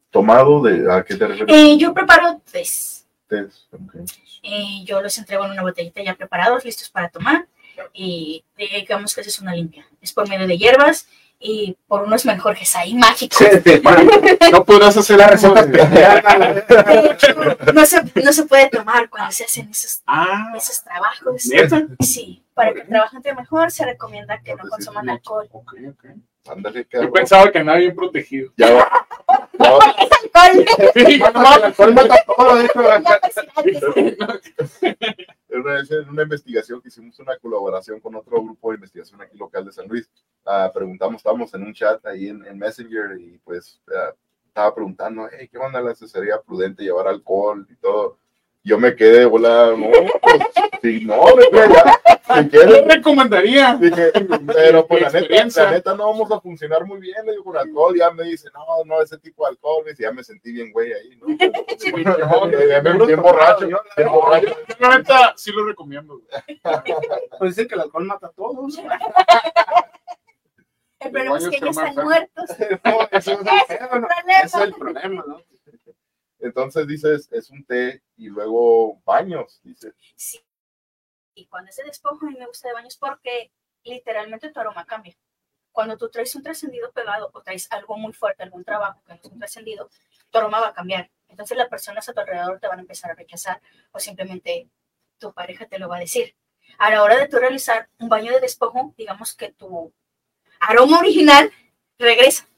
tomado 0.10 0.62
de 0.62 0.92
a 0.92 1.04
qué 1.04 1.16
te 1.16 1.28
refieres? 1.28 1.56
Eh, 1.56 1.78
yo 1.78 1.94
preparo 1.94 2.42
tres, 2.50 3.06
Test, 3.28 3.74
ok. 3.74 3.96
eh, 4.44 4.84
yo 4.86 5.02
los 5.02 5.18
entrego 5.18 5.46
en 5.46 5.52
una 5.52 5.62
botellita 5.62 6.02
ya 6.04 6.16
preparados, 6.16 6.64
listos 6.66 6.90
para 6.90 7.10
tomar, 7.10 7.48
y 7.94 8.44
digamos 8.58 9.16
que 9.16 9.22
esa 9.22 9.30
es 9.30 9.40
una 9.40 9.54
limpia, 9.54 9.86
es 10.02 10.12
por 10.14 10.28
medio 10.30 10.46
de 10.48 10.58
hierbas 10.58 11.08
y 11.46 11.76
por 11.88 12.04
unos 12.04 12.26
menjorjes 12.26 12.74
ahí 12.76 12.94
mágicos. 12.94 13.38
Sí, 13.38 13.80
bueno, 13.84 14.10
No 14.52 14.64
podrás 14.64 14.96
hacer 14.96 15.18
la 15.18 15.28
receta 15.28 15.62
hecho, 16.94 17.28
no 17.74 17.86
se, 17.86 18.02
no 18.24 18.32
se 18.32 18.44
puede 18.46 18.70
tomar 18.70 19.10
cuando 19.10 19.32
se 19.32 19.44
hacen 19.46 19.70
esos, 19.70 20.02
Ah, 20.06 20.54
esos 20.56 20.82
trabajos. 20.84 21.46
neta. 21.48 21.86
Sí, 22.00 22.44
para 22.54 22.74
que 22.74 22.82
el 22.82 22.88
trabajante 22.88 23.34
mejor 23.36 23.72
se 23.72 23.84
recomienda 23.86 24.40
que 24.42 24.56
no 24.56 24.64
consuman 24.70 25.10
alcohol. 25.10 25.50
Ok, 25.52 25.74
ok. 25.90 26.06
Ándale, 26.48 26.88
Yo 26.92 27.12
pensaba 27.12 27.52
que 27.52 27.60
andaba 27.60 27.80
bien 27.80 27.96
protegido. 27.96 28.52
Ya 28.58 28.74
va. 28.74 29.08
Una 35.50 35.74
vez 35.74 35.92
en 35.92 36.10
una 36.10 36.24
investigación 36.24 36.82
que 36.82 36.88
hicimos 36.90 37.20
una 37.20 37.38
colaboración 37.38 38.00
con 38.00 38.16
otro 38.16 38.42
grupo 38.44 38.70
de 38.70 38.76
investigación 38.76 39.22
aquí 39.22 39.38
local 39.38 39.66
de 39.66 39.72
San 39.72 39.88
Luis, 39.88 40.10
ah, 40.46 40.72
preguntamos, 40.74 41.18
estábamos 41.18 41.54
en 41.54 41.64
un 41.64 41.74
chat 41.74 42.04
ahí 42.06 42.30
en, 42.30 42.46
en 42.46 42.58
Messenger 42.58 43.18
y 43.20 43.38
pues 43.44 43.80
ah, 43.96 44.14
estaba 44.48 44.74
preguntando, 44.74 45.30
hey, 45.32 45.48
¿qué 45.52 45.58
onda 45.58 45.82
la 45.82 45.96
sería 45.96 46.42
prudente 46.42 46.84
llevar 46.84 47.08
alcohol 47.08 47.66
y 47.70 47.76
todo? 47.76 48.18
Yo 48.66 48.80
me 48.80 48.96
quedé 48.96 49.26
volada, 49.26 49.76
no, 49.76 49.88
pues, 50.22 50.42
sí, 50.82 51.02
no, 51.04 51.26
ya, 51.52 52.02
si 52.36 52.44
Yo 52.46 52.50
quieres, 52.50 52.88
recomendaría. 52.88 53.76
Dije, 53.76 54.14
pero 54.48 54.88
pues 54.88 55.02
la 55.02 55.12
neta, 55.20 55.64
la 55.66 55.72
neta 55.72 55.96
no 55.96 56.08
vamos 56.10 56.32
a 56.32 56.40
funcionar 56.40 56.86
muy 56.86 57.00
bien, 57.02 57.26
le 57.26 57.34
digo, 57.34 57.44
con 57.44 57.58
alcohol, 57.58 57.94
ya 57.98 58.10
me 58.12 58.24
dice, 58.24 58.48
no, 58.54 58.66
no, 58.86 59.02
ese 59.02 59.18
tipo 59.18 59.44
de 59.44 59.50
alcohol, 59.50 59.84
me 59.84 59.92
dice, 59.92 60.04
ya 60.04 60.14
me 60.14 60.24
sentí 60.24 60.54
bien 60.54 60.72
güey 60.72 60.94
ahí, 60.94 61.18
¿no? 61.18 61.28
Sentí 61.78 61.92
bien 62.04 63.22
borracho, 63.22 63.68
bien 63.68 64.10
borracho. 64.10 64.48
Yo, 64.48 64.58
la 64.80 64.98
neta, 64.98 65.34
sí 65.36 65.52
lo 65.52 65.66
recomiendo. 65.66 66.20
güey. 66.20 66.62
Pues 67.40 67.56
dicen 67.56 67.68
que 67.68 67.76
el 67.76 67.82
alcohol 67.82 68.06
mata 68.06 68.28
a 68.28 68.32
todos. 68.32 68.80
El 71.02 71.12
problema 71.12 71.38
es 71.38 71.50
que 71.50 71.60
ya 71.60 71.68
están 71.70 71.96
muertos. 71.96 72.46
No, 72.86 73.10
eso 73.12 73.32
es 73.34 73.40
el 73.40 73.48
Ese 73.48 73.74
es 73.74 73.78
pedo, 73.78 73.90
el 73.96 74.02
¿no? 74.02 74.08
problema. 74.08 74.40
Ese 74.42 74.58
es 74.58 74.64
el 74.64 74.74
problema, 74.74 75.24
¿no? 75.28 75.42
Entonces 76.44 76.86
dices, 76.86 77.30
es 77.32 77.50
un 77.50 77.64
té 77.64 78.04
y 78.18 78.28
luego 78.28 79.02
baños, 79.06 79.62
dice. 79.64 79.94
Sí. 80.18 80.42
Y 81.34 81.46
cuando 81.48 81.70
es 81.70 81.78
de 81.78 81.86
despojo, 81.86 82.26
a 82.26 82.30
mí 82.30 82.36
me 82.38 82.46
gusta 82.46 82.68
de 82.68 82.74
baños 82.74 82.98
porque 82.98 83.50
literalmente 83.84 84.52
tu 84.52 84.60
aroma 84.60 84.86
cambia. 84.86 85.16
Cuando 85.72 85.98
tú 85.98 86.10
traes 86.10 86.36
un 86.36 86.44
trascendido 86.44 86.92
pegado 86.92 87.32
o 87.34 87.42
traes 87.42 87.72
algo 87.72 87.98
muy 87.98 88.12
fuerte, 88.12 88.44
algún 88.44 88.66
trabajo 88.66 89.02
que 89.06 89.14
no 89.14 89.20
es 89.24 89.32
un 89.32 89.40
trascendido, 89.40 89.90
tu 90.30 90.38
aroma 90.38 90.60
va 90.60 90.68
a 90.68 90.74
cambiar. 90.74 91.10
Entonces 91.30 91.58
las 91.58 91.70
personas 91.70 92.08
a 92.10 92.14
tu 92.14 92.20
alrededor 92.20 92.60
te 92.60 92.68
van 92.68 92.80
a 92.80 92.82
empezar 92.82 93.12
a 93.12 93.16
rechazar 93.16 93.62
o 93.94 94.00
simplemente 94.00 94.70
tu 95.20 95.34
pareja 95.34 95.66
te 95.66 95.80
lo 95.80 95.88
va 95.88 95.96
a 95.96 96.02
decir. 96.02 96.36
A 96.78 96.92
la 96.92 97.04
hora 97.04 97.18
de 97.18 97.30
tú 97.30 97.38
realizar 97.38 97.88
un 98.00 98.10
baño 98.10 98.34
de 98.34 98.42
despojo, 98.42 98.94
digamos 98.98 99.34
que 99.34 99.54
tu 99.54 99.94
aroma 100.60 101.00
original 101.00 101.54
regresa. 101.98 102.50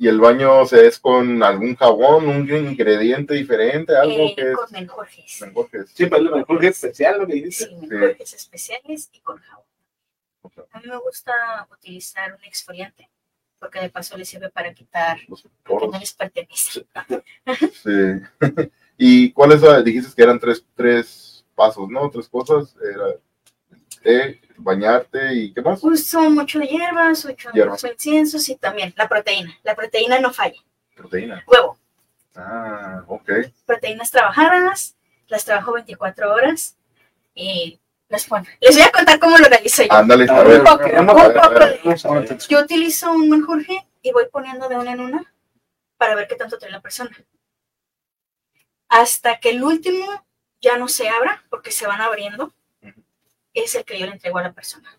Y 0.00 0.08
el 0.08 0.18
baño 0.18 0.60
o 0.60 0.64
sea, 0.64 0.80
es 0.80 0.98
con 0.98 1.42
algún 1.42 1.76
jabón, 1.76 2.26
un 2.26 2.48
ingrediente 2.48 3.34
diferente, 3.34 3.94
algo 3.94 4.24
eh, 4.24 4.34
que 4.34 4.50
es. 4.50 4.56
con 4.56 4.72
menjurjes. 4.72 5.42
menjurjes. 5.42 5.90
Sí, 5.92 6.06
lo 6.06 6.36
mejor 6.36 6.64
es 6.64 6.70
especial 6.76 7.18
lo 7.18 7.26
que 7.26 7.34
dices. 7.34 7.68
Sí, 7.68 7.86
menjurjes 7.86 8.32
especiales 8.32 9.10
y 9.12 9.20
con 9.20 9.36
jabón. 9.36 9.66
A 10.72 10.80
mí 10.80 10.86
me 10.88 10.96
gusta 10.96 11.68
utilizar 11.70 12.32
un 12.32 12.42
exfoliante 12.44 13.10
porque 13.58 13.78
de 13.78 13.90
paso 13.90 14.16
le 14.16 14.24
sirve 14.24 14.48
para 14.48 14.72
quitar 14.72 15.18
Los 15.28 15.44
lo 15.44 15.78
que 15.78 15.88
no 15.88 15.98
les 15.98 16.14
pertenece. 16.14 16.86
Sí. 17.82 17.90
¿Y 18.96 19.32
cuáles 19.32 19.62
ah, 19.64 19.82
dijiste 19.82 20.14
que 20.16 20.22
eran 20.22 20.40
tres, 20.40 20.64
tres 20.74 21.44
pasos, 21.54 21.86
no? 21.90 22.10
Tres 22.10 22.26
cosas. 22.26 22.74
Era 22.82 23.16
té, 24.02 24.40
bañarte 24.56 25.34
y 25.34 25.52
¿qué 25.52 25.62
más? 25.62 25.82
Uso 25.82 26.20
mucho 26.30 26.58
de 26.58 26.66
hierbas, 26.66 27.24
uso 27.24 27.34
Hierbas. 27.52 27.82
mucho 27.82 27.92
inciensos 27.92 28.48
y 28.48 28.56
también 28.56 28.92
la 28.96 29.08
proteína. 29.08 29.56
La 29.62 29.74
proteína 29.74 30.18
no 30.20 30.32
falla. 30.32 30.60
Proteína. 30.94 31.42
Huevo, 31.46 31.78
Ah, 32.36 33.02
ok. 33.08 33.30
proteínas 33.66 34.10
trabajadas, 34.10 34.96
las 35.28 35.44
trabajo 35.44 35.72
24 35.72 36.32
horas 36.32 36.76
y 37.34 37.80
las 38.08 38.24
pongo. 38.26 38.46
Les 38.60 38.74
voy 38.76 38.84
a 38.84 38.90
contar 38.92 39.18
cómo 39.18 39.36
lo 39.38 39.46
realizo 39.48 39.82
yo. 39.82 39.92
Ándale, 39.92 40.26
a 40.30 40.42
ver. 40.42 41.80
Yo 42.48 42.60
utilizo 42.60 43.12
un 43.12 43.28
menjurje 43.30 43.86
y 44.02 44.12
voy 44.12 44.26
poniendo 44.32 44.68
de 44.68 44.76
una 44.76 44.92
en 44.92 45.00
una 45.00 45.32
para 45.96 46.14
ver 46.14 46.26
qué 46.28 46.34
tanto 46.34 46.58
trae 46.58 46.70
la 46.72 46.80
persona. 46.80 47.10
Hasta 48.88 49.38
que 49.38 49.50
el 49.50 49.62
último 49.62 50.24
ya 50.60 50.76
no 50.76 50.88
se 50.88 51.08
abra, 51.08 51.44
porque 51.50 51.70
se 51.70 51.86
van 51.86 52.00
abriendo. 52.00 52.52
Es 53.54 53.74
el 53.74 53.84
que 53.84 53.98
yo 53.98 54.06
le 54.06 54.12
entrego 54.12 54.38
a 54.38 54.42
la 54.42 54.52
persona. 54.52 54.96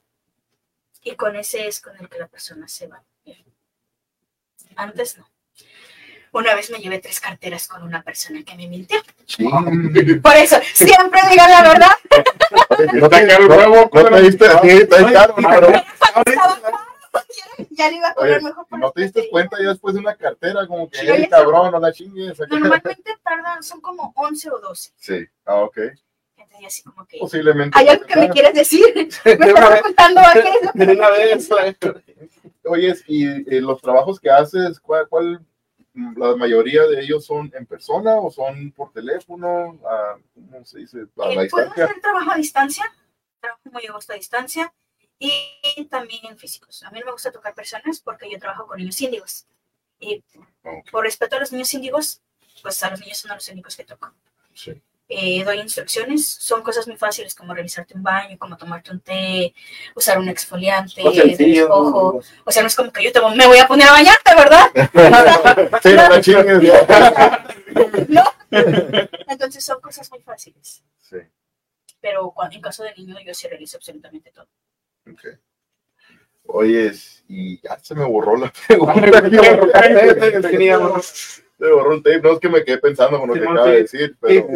Y 1.04 1.16
con 1.16 1.36
ese 1.36 1.68
es 1.68 1.80
con 1.82 1.95
el 1.97 2.08
que 2.10 2.20
la 2.20 2.28
persona 2.28 2.68
se 2.68 2.88
va. 2.88 3.04
Antes 4.76 5.18
no. 5.18 5.28
Una 6.34 6.56
vez 6.56 6.70
me 6.72 6.78
llevé 6.80 6.99
tres 6.99 7.20
carteras 7.20 7.68
con 7.68 7.84
una 7.84 8.04
persona 8.04 8.41
que 8.43 8.56
me 8.56 8.68
mintió. 8.68 8.99
Sí. 9.26 9.43
Por 10.24 10.36
eso, 10.38 10.58
siempre 10.74 11.20
digan 11.30 11.49
la 11.49 11.62
verdad. 11.64 11.91
No 12.93 13.10
te, 13.10 13.18
el 13.20 13.47
huevo, 13.49 13.89
no 13.93 14.06
te 14.10 14.22
diste, 14.22 14.45
sí, 14.62 14.70
está 14.70 15.12
caro, 15.12 15.36
pero. 15.36 15.72
Ya 17.72 17.89
le 17.89 17.97
iba 17.97 18.08
a 18.10 18.14
oye, 18.18 18.36
poner 18.39 18.43
mejor 18.43 18.66
no 18.80 18.91
te 18.91 19.02
diste 19.02 19.30
cuenta 19.30 19.58
ya 19.62 19.70
después 19.70 19.93
de 19.93 19.99
una 19.99 20.16
cartera, 20.16 20.66
como 20.68 20.89
que, 20.89 20.99
Sí, 20.99 21.06
"Ey, 21.08 21.12
oye, 21.12 21.30
cabrón, 21.30 21.72
no 21.72 21.80
la 21.80 21.91
chingues. 21.91 22.39
acá". 22.39 22.56
Normalmente 22.58 23.18
tardan, 23.24 23.62
son 23.62 23.82
como 23.82 24.14
11 24.16 24.49
o 24.49 24.60
12. 24.60 24.91
Sí, 24.97 25.26
ah, 25.45 25.56
ok. 25.56 25.78
Entonces, 26.52 26.68
así 26.68 26.84
como 26.84 27.06
que. 27.08 27.18
Posiblemente. 27.20 27.78
¿Hay 27.78 27.88
algo 27.88 28.06
que 28.06 28.16
me 28.16 28.30
quieres 28.30 28.54
decir? 28.54 28.86
¿Me 28.95 29.02
estás 29.32 29.70
vez, 29.70 29.80
ocultando 29.82 30.22
aquello? 30.22 30.72
de 30.74 30.91
una 30.93 31.10
vez. 31.10 31.49
Oye, 32.66 32.95
y 33.08 33.26
eh, 33.56 33.62
los 33.62 33.82
trabajos 33.82 34.20
que 34.20 34.30
haces, 34.30 34.80
¿cuál, 34.80 35.08
cuál, 35.10 35.45
mm, 35.93 36.18
la 36.20 36.36
mayoría 36.36 36.86
de 36.88 37.02
ellos 37.02 37.26
son 37.26 37.52
en 37.56 37.66
persona 37.66 38.16
o 38.20 38.30
son 38.32 38.72
por 38.72 38.91
teléfono? 38.91 39.80
Ah, 39.86 40.16
¿Cómo 40.34 40.66
se 40.66 40.80
dice? 40.80 40.99
A 41.18 41.28
la 41.28 41.43
Eh, 41.43 41.47
Puedo 41.49 41.66
distancia. 41.66 41.84
hacer 41.86 42.02
trabajo 42.02 42.32
a 42.32 42.36
distancia, 42.36 42.84
trabajo 43.39 43.62
muy 43.72 43.86
a 43.88 43.93
gusto 43.93 44.14
a 44.14 44.16
distancia 44.16 44.74
y 45.18 45.86
también 45.89 46.26
en 46.26 46.38
físicos. 46.38 46.84
A 46.84 46.91
mí 46.91 46.99
no 46.99 47.08
me 47.08 47.12
gusta 47.14 47.32
tocar 47.32 47.54
personas 47.56 47.99
porque 47.99 48.30
yo 48.32 48.38
trabajo 48.39 48.68
con 48.68 48.78
niños 48.78 48.99
índigos. 49.02 49.47
Y 49.99 50.24
Ok, 50.64 50.89
por 50.91 51.04
respeto 51.04 51.36
a 51.36 51.39
los 51.39 51.52
niños 51.52 51.74
índigos, 51.74 52.22
pues 52.62 52.82
a 52.84 52.89
los 52.89 52.99
niños 53.02 53.18
son 53.20 53.32
a 53.32 53.36
los 53.36 53.47
únicos 53.49 53.76
que 53.76 53.84
toco. 53.84 54.12
sí. 54.54 54.82
Eh, 55.14 55.43
doy 55.43 55.59
instrucciones, 55.59 56.26
son 56.26 56.62
cosas 56.64 56.88
muy 56.88 56.95
fáciles 56.95 57.36
como 57.36 57.53
realizarte 57.53 57.95
un 57.95 58.01
baño, 58.01 58.38
como 58.39 58.55
tomarte 58.55 58.91
un 58.91 59.01
té, 59.01 59.53
usar 59.93 60.18
un 60.18 60.30
exfoliante, 60.30 61.01
sencillo. 61.03 61.64
despojo. 61.64 62.22
O 62.45 62.51
sea, 62.51 62.62
no 62.62 62.68
es 62.68 62.76
como 62.78 62.93
que 62.93 63.03
yo 63.03 63.12
te, 63.12 63.20
me 63.36 63.45
voy 63.45 63.57
a 63.57 63.68
poner 63.68 63.89
a 63.89 63.91
bañarte, 63.91 64.34
¿verdad? 64.34 64.72
Sí, 65.84 65.93
no 65.93 66.22
chingues. 66.22 66.62
ya. 66.62 67.45
no. 68.07 68.24
Entonces 69.28 69.66
son 69.66 69.82
cosas 69.82 70.09
muy 70.12 70.22
fáciles. 70.22 70.82
Sí, 70.97 71.18
Pero 71.99 72.32
cuando, 72.32 72.55
en 72.55 72.62
caso 72.62 72.84
de 72.84 72.93
niño 72.95 73.18
yo 73.26 73.34
sí 73.34 73.49
realizo 73.49 73.76
absolutamente 73.76 74.32
todo. 74.32 74.47
ok. 75.12 75.28
Oyes, 76.53 77.26
y 77.28 77.59
ya 77.62 77.78
se 77.80 77.95
me 77.95 78.05
borró 78.05 78.38
la 78.38 78.51
pregunta. 78.68 79.22
Se 81.62 81.68
me 81.68 81.74
borró 81.74 81.91
un 81.91 82.01
tape, 82.01 82.22
no 82.22 82.32
es 82.32 82.39
que 82.39 82.49
me 82.49 82.64
quedé 82.64 82.80
pensando 82.80 83.20
con 83.20 83.28
lo 83.30 83.36
que 83.36 83.41
acaba 83.41 83.68
de 83.68 83.82
decir, 83.84 84.18
pero 84.20 84.47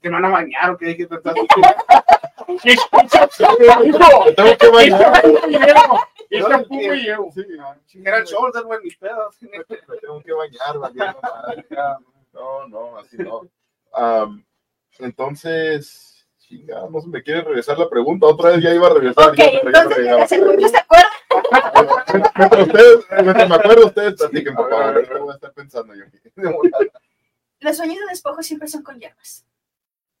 Que 0.00 0.08
no 0.08 0.12
van 0.12 0.24
a 0.26 0.28
bañar 0.28 0.70
o 0.70 0.78
que 0.78 0.86
hay 0.86 0.96
que 0.96 1.06
tratar. 1.06 1.34
me 1.34 2.76
tengo 4.36 4.56
que 4.58 4.68
bañar. 4.68 5.22
Y 6.30 6.38
shampoo 6.38 6.76
me 6.76 6.96
llevo. 6.96 7.32
Sí, 7.86 8.00
Era 8.04 8.18
el 8.18 8.24
shoulder, 8.24 8.62
güey, 8.62 8.78
mis 8.84 8.96
pedos. 8.96 9.36
me 9.40 9.96
tengo 10.00 10.22
que 10.22 10.32
bañar, 10.32 10.78
valiendo 10.78 11.18
madre. 11.20 11.64
No, 12.32 12.68
no, 12.68 12.98
así 12.98 13.16
no. 13.18 13.40
Am, 13.92 14.44
entonces, 15.00 16.24
chingada, 16.38 16.88
no 16.88 17.00
se 17.00 17.08
me 17.08 17.20
quiere 17.24 17.40
regresar 17.42 17.76
la 17.80 17.88
pregunta. 17.88 18.26
Otra 18.26 18.50
vez 18.50 18.62
ya 18.62 18.72
iba 18.72 18.86
a 18.86 18.94
regresar. 18.94 19.30
Ok, 19.30 19.38
ya, 19.38 19.44
entonces 19.60 19.98
el 20.38 20.56
niño 20.56 20.68
se 20.68 20.78
acuerda, 20.78 21.10
Mientras 22.36 22.66
ustedes, 22.66 23.04
mientras 23.22 23.48
me 23.48 23.54
acuerdo, 23.54 23.86
ustedes 23.86 24.14
platiquen, 24.14 24.54
por 24.54 24.70
favor. 24.70 24.84
Ahorita 24.96 25.18
voy 25.18 25.30
a 25.30 25.34
estar 25.34 25.52
pensando 25.52 25.94
yo 25.94 26.04
los 27.60 27.76
sueños 27.78 27.98
de 28.00 28.06
despojo 28.10 28.42
siempre 28.42 28.68
son 28.68 28.82
con 28.82 28.98
hierbas. 29.00 29.46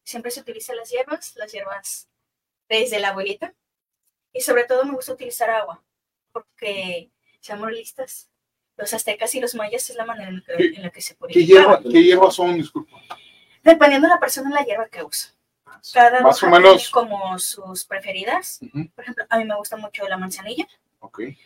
Siempre 0.02 0.30
se 0.30 0.40
utilizan 0.40 0.76
las 0.76 0.90
hierbas, 0.90 1.34
las 1.36 1.52
hierbas 1.52 2.08
desde 2.68 3.00
la 3.00 3.08
abuelita. 3.08 3.52
Y 4.32 4.40
sobre 4.40 4.64
todo 4.64 4.84
me 4.84 4.92
gusta 4.92 5.12
utilizar 5.12 5.50
agua, 5.50 5.82
porque, 6.32 7.10
seamos 7.40 7.66
realistas, 7.66 8.30
los 8.76 8.92
aztecas 8.94 9.34
y 9.34 9.40
los 9.40 9.54
mayas 9.54 9.88
es 9.90 9.96
la 9.96 10.04
manera 10.06 10.30
en 10.30 10.42
que, 10.42 10.64
en 10.76 10.82
la 10.82 10.90
que 10.90 11.00
se 11.02 11.14
¿Qué, 11.14 11.18
purificaban. 11.18 11.82
hierba, 11.82 11.92
¿Qué 11.92 12.02
hierbas 12.02 12.34
son? 12.34 12.54
Disculpa. 12.56 12.96
Dependiendo 13.62 14.08
de 14.08 14.14
la 14.14 14.20
persona, 14.20 14.50
la 14.50 14.64
hierba 14.64 14.88
que 14.88 15.04
usa. 15.04 15.30
Cada 15.92 16.20
Más 16.20 16.42
o 16.42 16.46
menos. 16.48 16.76
tiene 16.76 16.90
como 16.92 17.38
sus 17.38 17.84
preferidas. 17.84 18.58
Ujú, 18.62 18.88
Por 18.94 19.04
ejemplo, 19.04 19.24
a 19.28 19.38
mí 19.38 19.44
me 19.44 19.54
gusta 19.56 19.76
mucho 19.76 20.08
la 20.08 20.16
manzanilla, 20.16 20.66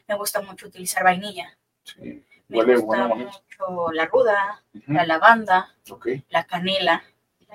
Me 0.06 0.14
gusta 0.16 0.40
mucho 0.42 0.66
utilizar 0.66 1.04
vainilla, 1.04 1.56
Sí. 1.84 2.24
me 2.48 2.58
gusta 2.64 2.80
bueno, 2.86 3.08
bueno. 3.08 3.24
mucho 3.26 3.92
la 3.92 4.06
ruda, 4.06 4.62
la 4.86 5.06
lavanda, 5.06 5.74
Ok. 5.90 6.08
la 6.30 6.44
canela. 6.44 7.02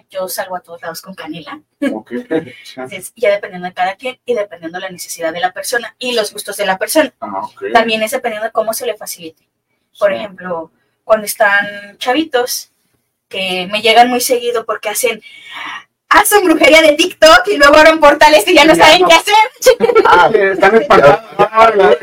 Yo 0.10 0.28
salgo 0.28 0.56
a 0.56 0.60
todos 0.62 0.82
lados 0.82 1.01
con 1.01 1.14
canela. 1.14 1.62
Entonces, 1.80 3.14
ya 3.16 3.30
dependiendo 3.32 3.68
de 3.68 3.74
cada 3.74 3.95
quien 3.95 4.20
y 4.26 4.34
dependiendo 4.34 4.78
de 4.80 4.86
la 4.86 4.89
necesidad 4.89 5.32
de 5.32 5.39
la 5.39 5.51
persona 5.54 5.95
y 5.99 6.14
los 6.14 6.34
gustos 6.34 6.58
de 6.58 6.66
la 6.66 6.78
persona. 6.78 7.14
Ah. 7.22 7.47
También 7.74 8.01
es 8.01 8.12
dependiendo 8.12 8.45
de 8.47 8.51
cómo 8.51 8.74
se 8.74 8.86
le 8.88 8.95
facilite. 8.97 9.47
Por 9.99 10.10
Sí. 10.12 10.16
ejemplo, 10.18 10.72
cuando 11.04 11.26
están 11.26 11.97
chavitos, 11.99 12.72
que 13.30 13.68
me 13.72 13.82
llegan 13.82 14.10
muy 14.10 14.20
seguido 14.22 14.66
porque 14.66 14.89
hacen, 14.89 15.22
hacen 16.14 16.45
brujería 16.45 16.82
de 16.82 16.93
TikTok 16.93 17.47
y 17.47 17.57
luego 17.57 17.76
abren 17.76 17.99
portales 17.99 18.47
y 18.47 18.55
ya 18.55 18.66
no 18.66 18.74
Ya 18.74 18.86
saben 18.86 19.01
no. 19.01 19.07
qué 19.07 19.14
hacer. 19.16 19.34
Ah, 20.05 20.30
Están 20.34 20.76
espantados. 20.76 21.20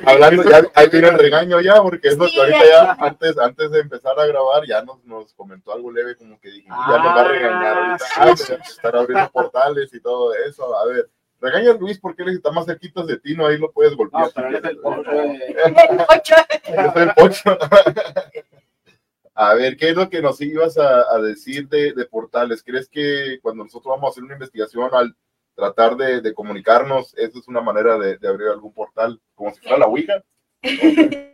hablando, 0.06 0.50
ya, 0.50 0.62
ahí 0.74 0.88
viene 0.88 1.08
el 1.08 1.18
regaño 1.18 1.60
ya, 1.60 1.80
porque 1.82 2.08
es 2.08 2.16
lo 2.16 2.24
que 2.24 2.30
Sí, 2.30 2.38
ahorita 2.40 2.58
ya. 2.58 2.70
ya, 2.70 2.96
antes, 2.98 3.38
antes 3.38 3.70
de 3.70 3.80
empezar 3.80 4.18
a 4.18 4.26
grabar, 4.26 4.66
ya 4.66 4.82
nos, 4.82 5.02
nos 5.04 5.32
comentó 5.34 5.72
algo 5.72 5.90
leve, 5.92 6.16
como 6.16 6.38
que 6.40 6.50
dije, 6.50 6.68
ya 6.68 6.98
nos 6.98 7.06
va 7.16 7.20
a 7.20 7.24
regañar 7.28 7.76
ahorita, 7.78 8.04
Ah, 8.16 8.20
ah, 8.20 8.24
pues, 8.26 8.48
ya 8.48 8.54
estar 8.56 8.96
abriendo 8.96 9.30
portales 9.30 9.92
y 9.94 10.00
todo 10.00 10.34
eso. 10.34 10.76
A 10.78 10.84
ver, 10.86 11.08
regaña 11.40 11.70
a 11.70 11.74
Luis 11.74 11.98
porque 11.98 12.22
él 12.22 12.30
está 12.30 12.50
más 12.50 12.66
cerquita 12.66 13.02
de 13.02 13.18
ti, 13.18 13.34
no, 13.36 13.46
ahí 13.46 13.58
lo 13.58 13.70
puedes 13.70 13.94
golpear. 13.96 14.24
No, 14.24 14.30
pero 14.34 14.48
él 14.48 14.56
es 14.56 14.64
el 14.64 14.76
pocho, 14.78 15.10
eh. 15.12 16.04
Ocho. 16.08 16.34
Yo 16.68 16.92
soy 16.92 17.02
el 17.02 17.14
pocho. 17.14 17.58
A 19.34 19.54
ver, 19.54 19.76
¿qué 19.76 19.90
es 19.90 19.96
lo 19.96 20.10
que 20.10 20.20
nos 20.20 20.40
ibas 20.40 20.76
a, 20.76 21.02
a 21.14 21.18
decir 21.20 21.68
de, 21.68 21.92
de 21.92 22.04
portales? 22.04 22.62
¿Crees 22.62 22.88
que 22.88 23.38
cuando 23.40 23.64
nosotros 23.64 23.92
vamos 23.94 24.08
a 24.08 24.10
hacer 24.10 24.24
una 24.24 24.34
investigación, 24.34 24.90
al 24.92 25.16
tratar 25.54 25.96
de, 25.96 26.20
de 26.20 26.34
comunicarnos, 26.34 27.14
eso 27.16 27.38
es 27.38 27.48
una 27.48 27.60
manera 27.60 27.96
de, 27.98 28.18
de 28.18 28.28
abrir 28.28 28.48
algún 28.48 28.72
portal, 28.72 29.20
como 29.34 29.52
si 29.54 29.60
fuera 29.60 29.78
la 29.78 29.86
Ouija? 29.86 30.22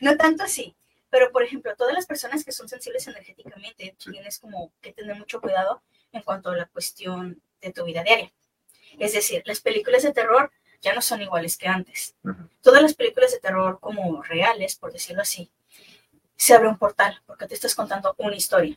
No 0.00 0.16
tanto 0.16 0.42
así, 0.42 0.74
pero 1.10 1.30
por 1.32 1.42
ejemplo, 1.42 1.76
todas 1.76 1.92
las 1.94 2.06
personas 2.06 2.44
que 2.44 2.50
son 2.52 2.68
sensibles 2.68 3.06
energéticamente, 3.06 3.94
Sí. 3.98 4.10
tienes 4.10 4.38
como 4.38 4.72
que 4.80 4.92
tener 4.92 5.14
mucho 5.16 5.40
cuidado 5.40 5.82
en 6.12 6.22
cuanto 6.22 6.48
a 6.50 6.56
la 6.56 6.66
cuestión 6.66 7.40
de 7.60 7.70
tu 7.72 7.84
vida 7.84 8.02
diaria. 8.02 8.32
Es 8.98 9.12
decir, 9.12 9.42
las 9.44 9.60
películas 9.60 10.02
de 10.02 10.12
terror 10.12 10.50
ya 10.80 10.94
no 10.94 11.02
son 11.02 11.20
iguales 11.20 11.58
que 11.58 11.68
antes. 11.68 12.16
Ujú. 12.24 12.48
Todas 12.62 12.80
las 12.82 12.94
películas 12.94 13.32
de 13.32 13.38
terror 13.38 13.78
como 13.80 14.22
reales, 14.22 14.76
por 14.76 14.92
decirlo 14.92 15.22
así, 15.22 15.50
se 16.40 16.54
abre 16.54 16.68
un 16.68 16.78
portal 16.78 17.20
porque 17.26 17.46
te 17.46 17.54
estás 17.54 17.74
contando 17.74 18.14
una 18.16 18.34
historia. 18.34 18.74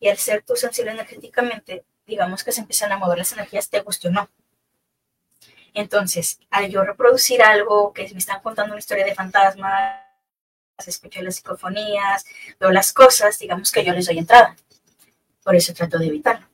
Y 0.00 0.08
al 0.08 0.16
ser 0.16 0.42
tú 0.42 0.56
sensible 0.56 0.92
energéticamente, 0.92 1.84
digamos 2.06 2.42
que 2.42 2.50
se 2.50 2.62
empiezan 2.62 2.90
a 2.92 2.96
mover 2.96 3.18
las 3.18 3.32
energías, 3.34 3.68
te 3.68 3.80
guste 3.80 4.08
o 4.08 4.10
no. 4.10 4.30
Entonces, 5.74 6.40
al 6.50 6.70
yo 6.70 6.82
reproducir 6.82 7.42
algo 7.42 7.92
que 7.92 8.08
me 8.12 8.18
están 8.18 8.40
contando 8.40 8.72
una 8.72 8.78
historia 8.78 9.04
de 9.04 9.14
fantasmas, 9.14 10.00
escucho 10.86 11.20
las 11.20 11.36
psicofonías, 11.36 12.24
veo 12.58 12.70
las 12.70 12.94
cosas, 12.94 13.38
digamos 13.38 13.70
que 13.70 13.84
yo 13.84 13.92
les 13.92 14.06
doy 14.06 14.18
entrada. 14.18 14.56
Por 15.44 15.54
eso 15.54 15.74
trato 15.74 15.98
de 15.98 16.06
evitarlo. 16.06 16.46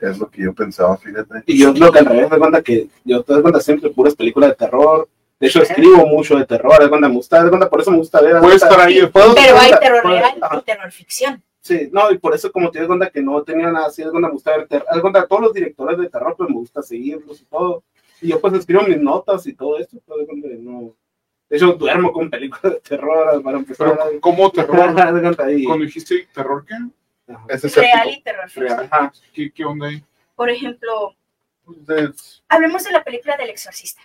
Es 0.00 0.18
lo 0.18 0.30
que 0.30 0.42
yo 0.42 0.54
pensaba, 0.54 0.98
fíjate. 0.98 1.44
Y 1.46 1.58
yo 1.58 1.72
creo 1.72 1.90
que 1.90 1.98
al 1.98 2.06
revés, 2.06 2.30
de 2.30 2.38
cuenta 2.38 2.60
que 2.60 2.88
yo 3.04 3.22
te 3.22 3.32
das 3.32 3.40
cuenta 3.40 3.60
siempre 3.60 3.88
puras 3.88 4.14
películas 4.14 4.50
de 4.50 4.56
terror. 4.56 5.08
De 5.40 5.46
hecho, 5.46 5.62
escribo 5.62 6.06
mucho 6.06 6.36
de 6.36 6.44
terror, 6.44 6.78
de 6.82 6.88
cuenta 6.90 7.08
me 7.08 7.14
gusta, 7.14 7.42
de 7.42 7.48
cuenta 7.48 7.68
por 7.70 7.80
eso 7.80 7.90
me 7.90 7.96
gusta 7.96 8.20
ver. 8.20 8.36
haz 8.36 8.42
de 8.42 8.46
Puede 8.46 8.58
cuenta- 8.58 8.74
estar 8.74 8.86
ahí. 8.86 9.06
puedo- 9.06 9.34
Pero 9.34 9.56
hay 9.58 9.72
terror 9.80 10.04
real 10.06 10.34
y 10.58 10.62
terror 10.62 10.92
ficción. 10.92 11.42
Sí, 11.62 11.88
no, 11.92 12.10
y 12.10 12.18
por 12.18 12.34
eso 12.34 12.52
como 12.52 12.70
te 12.70 12.78
das 12.78 12.86
cuenta 12.88 13.10
que 13.10 13.20
no 13.22 13.42
tenía 13.42 13.70
nada 13.70 13.86
así, 13.86 14.02
de 14.04 14.10
cuenta 14.10 14.28
me 14.28 14.34
gusta 14.34 14.56
ver 14.56 14.68
terror. 14.68 14.86
Cuenta 15.00 15.26
todos 15.26 15.42
los 15.42 15.52
directores 15.54 15.98
de 15.98 16.08
terror, 16.08 16.34
pues 16.36 16.48
me 16.48 16.54
gusta 16.56 16.82
seguirlos 16.82 17.40
y 17.40 17.44
todo. 17.46 17.82
Y 18.20 18.28
yo 18.28 18.40
pues 18.40 18.52
escribo 18.54 18.82
mis 18.82 18.98
notas 18.98 19.46
y 19.46 19.54
todo 19.54 19.78
esto, 19.78 19.96
pues 20.06 20.26
de 20.28 20.56
no. 20.58 20.94
De 21.48 21.56
hecho, 21.56 21.72
duermo 21.72 22.12
con 22.12 22.30
películas 22.30 22.74
de 22.74 22.80
terror 22.80 23.42
para 23.42 23.58
empezar. 23.58 23.98
Pero, 23.98 24.20
¿cómo 24.20 24.50
terror? 24.52 24.94
Cuando 24.94 25.84
dijiste 25.84 26.28
terror, 26.34 26.64
¿qué? 26.66 26.74
Ajá. 27.32 27.44
Ese 27.48 27.80
Real 27.80 28.10
y 28.10 28.22
terror 28.22 28.44
ficción. 28.48 28.66
Real. 28.78 28.88
Ajá. 28.90 29.12
¿Qué, 29.32 29.50
qué 29.52 29.64
onda 29.64 29.86
ahí? 29.88 30.04
Por 30.36 30.48
ejemplo, 30.50 31.14
Es- 31.88 32.42
hablemos 32.48 32.84
de 32.84 32.92
la 32.92 33.02
película 33.02 33.36
del 33.36 33.50
exorcista. 33.50 34.00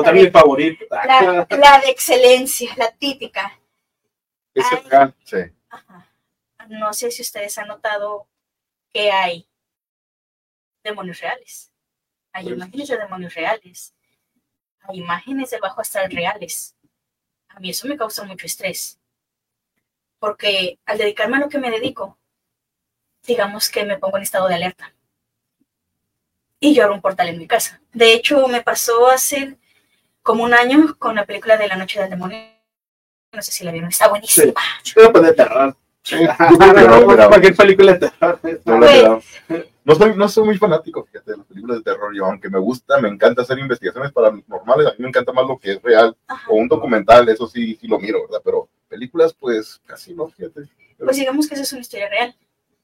Otra 0.00 0.12
de 0.12 0.22
mis 0.22 0.32
favoritos. 0.32 0.88
La, 0.90 1.46
la 1.48 1.78
de 1.80 1.90
excelencia, 1.90 2.72
la 2.76 2.90
típica. 2.90 3.58
Ese 4.52 4.76
Ay. 4.76 4.88
real. 4.88 5.14
sí. 5.24 5.36
Ajá. 5.70 6.08
No 6.68 6.92
sé 6.92 7.10
si 7.10 7.22
ustedes 7.22 7.56
han 7.58 7.68
notado 7.68 8.26
que 8.92 9.10
hay 9.12 9.46
demonios 10.82 11.20
reales. 11.20 11.70
Hay 12.32 12.44
Pues- 12.44 12.56
imágenes 12.56 12.88
de 12.88 12.96
demonios 12.98 13.34
reales. 13.34 13.94
Hay 14.80 14.98
imágenes 14.98 15.50
del 15.50 15.60
bajo 15.60 15.80
astral 15.80 16.10
reales. 16.10 16.74
A 17.48 17.60
mí 17.60 17.70
eso 17.70 17.86
me 17.86 17.96
causa 17.96 18.24
mucho 18.24 18.46
estrés. 18.46 18.98
Porque 20.18 20.78
al 20.86 20.98
dedicarme 20.98 21.36
a 21.36 21.40
lo 21.40 21.48
que 21.48 21.58
me 21.58 21.70
dedico, 21.70 22.18
digamos 23.26 23.68
que 23.68 23.84
me 23.84 23.98
pongo 23.98 24.16
en 24.16 24.22
estado 24.24 24.48
de 24.48 24.54
alerta. 24.54 24.92
Y 26.60 26.74
yo 26.74 26.82
abro 26.84 26.94
un 26.96 27.02
portal 27.02 27.28
en 27.28 27.38
mi 27.38 27.46
casa. 27.46 27.80
De 27.92 28.12
hecho, 28.14 28.46
me 28.48 28.62
pasó 28.62 29.08
hace 29.08 29.58
como 30.24 30.42
un 30.42 30.54
año 30.54 30.96
con 30.98 31.14
la 31.14 31.26
película 31.26 31.56
de 31.56 31.68
La 31.68 31.76
Noche 31.76 32.00
del 32.00 32.10
Demonio. 32.10 32.38
No 33.32 33.42
sé 33.42 33.52
si 33.52 33.62
la 33.62 33.70
vieron, 33.70 33.90
está 33.90 34.08
buenísima. 34.08 34.54
Pero 34.94 35.12
pues 35.12 35.24
de 35.24 35.32
terror. 35.34 35.76
Sí. 36.02 36.16
Yo 36.20 36.58
creo 36.58 36.74
que 36.74 36.82
no, 36.82 37.06
mira. 37.06 37.28
Cualquier 37.28 37.54
película 37.54 37.92
de 37.92 37.98
terror. 37.98 38.40
No, 38.64 38.78
la 38.78 38.90
he 38.90 38.96
mirado. 38.96 39.22
no 39.84 39.94
soy, 39.94 40.16
no 40.16 40.28
soy 40.28 40.44
muy 40.44 40.58
fanático, 40.58 41.04
fíjate, 41.04 41.32
de 41.32 41.36
las 41.36 41.46
películas 41.46 41.78
de 41.78 41.84
terror. 41.84 42.14
Yo, 42.16 42.24
aunque 42.24 42.48
me 42.48 42.58
gusta, 42.58 43.00
me 43.00 43.08
encanta 43.08 43.42
hacer 43.42 43.58
investigaciones 43.58 44.12
paranormales. 44.12 44.86
A 44.86 44.90
mí 44.90 44.96
me 45.00 45.08
encanta 45.08 45.32
más 45.32 45.46
lo 45.46 45.58
que 45.58 45.72
es 45.72 45.82
real. 45.82 46.16
Ajá. 46.26 46.50
O 46.50 46.56
un 46.56 46.68
documental, 46.68 47.28
eso 47.28 47.46
sí, 47.46 47.76
sí 47.78 47.86
lo 47.86 47.98
miro, 47.98 48.22
¿verdad? 48.22 48.40
Pero 48.42 48.68
películas, 48.88 49.34
pues 49.34 49.80
casi 49.84 50.14
no, 50.14 50.28
fíjate. 50.28 50.62
Pues 50.98 51.16
digamos 51.16 51.46
que 51.46 51.54
esa 51.54 51.64
es 51.64 51.72
una 51.72 51.82
historia 51.82 52.08
real. 52.08 52.34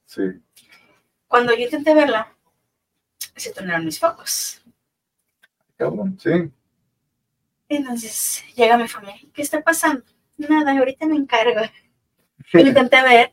Sí. 0.05 0.23
Cuando 1.27 1.55
yo 1.55 1.65
intenté 1.65 1.95
verla, 1.95 2.35
se 3.35 3.51
tornaron 3.53 3.87
mis 3.87 3.99
focos. 3.99 4.61
Cabrón, 5.77 6.19
sí. 6.21 6.51
Entonces 7.71 8.43
llega 8.57 8.77
mi 8.77 8.89
familia, 8.89 9.17
¿qué 9.33 9.43
está 9.43 9.63
pasando? 9.63 10.03
Nada, 10.37 10.73
ahorita 10.77 11.07
me 11.07 11.15
encargo. 11.17 11.61
Y 12.53 12.59
lo 12.63 12.69
intenté 12.69 13.01
ver 13.03 13.33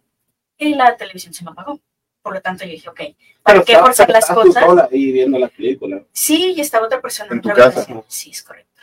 y 0.60 0.76
la 0.76 0.96
televisión 0.96 1.34
se 1.34 1.44
me 1.44 1.52
apagó. 1.52 1.82
Por 2.22 2.34
lo 2.36 2.42
tanto, 2.42 2.64
yo 2.64 2.70
dije, 2.72 2.88
ok, 2.88 3.00
¿para 3.42 3.64
Pero 3.64 3.66
qué 3.66 3.78
forzar 3.78 4.10
las 4.12 4.28
cosas? 4.28 4.64
sola 4.64 4.88
ahí 4.92 5.12
viendo 5.12 5.40
la 5.40 5.48
película. 5.48 6.04
Sí, 6.12 6.54
y 6.56 6.62
estaba 6.62 6.86
otra 6.86 7.02
persona 7.02 7.30
En 7.32 7.42
tu 7.42 7.50
otra 7.50 7.66
casa. 7.66 7.80
habitación. 7.80 8.04
Sí, 8.08 8.30
es 8.30 8.44
correcto. 8.44 8.82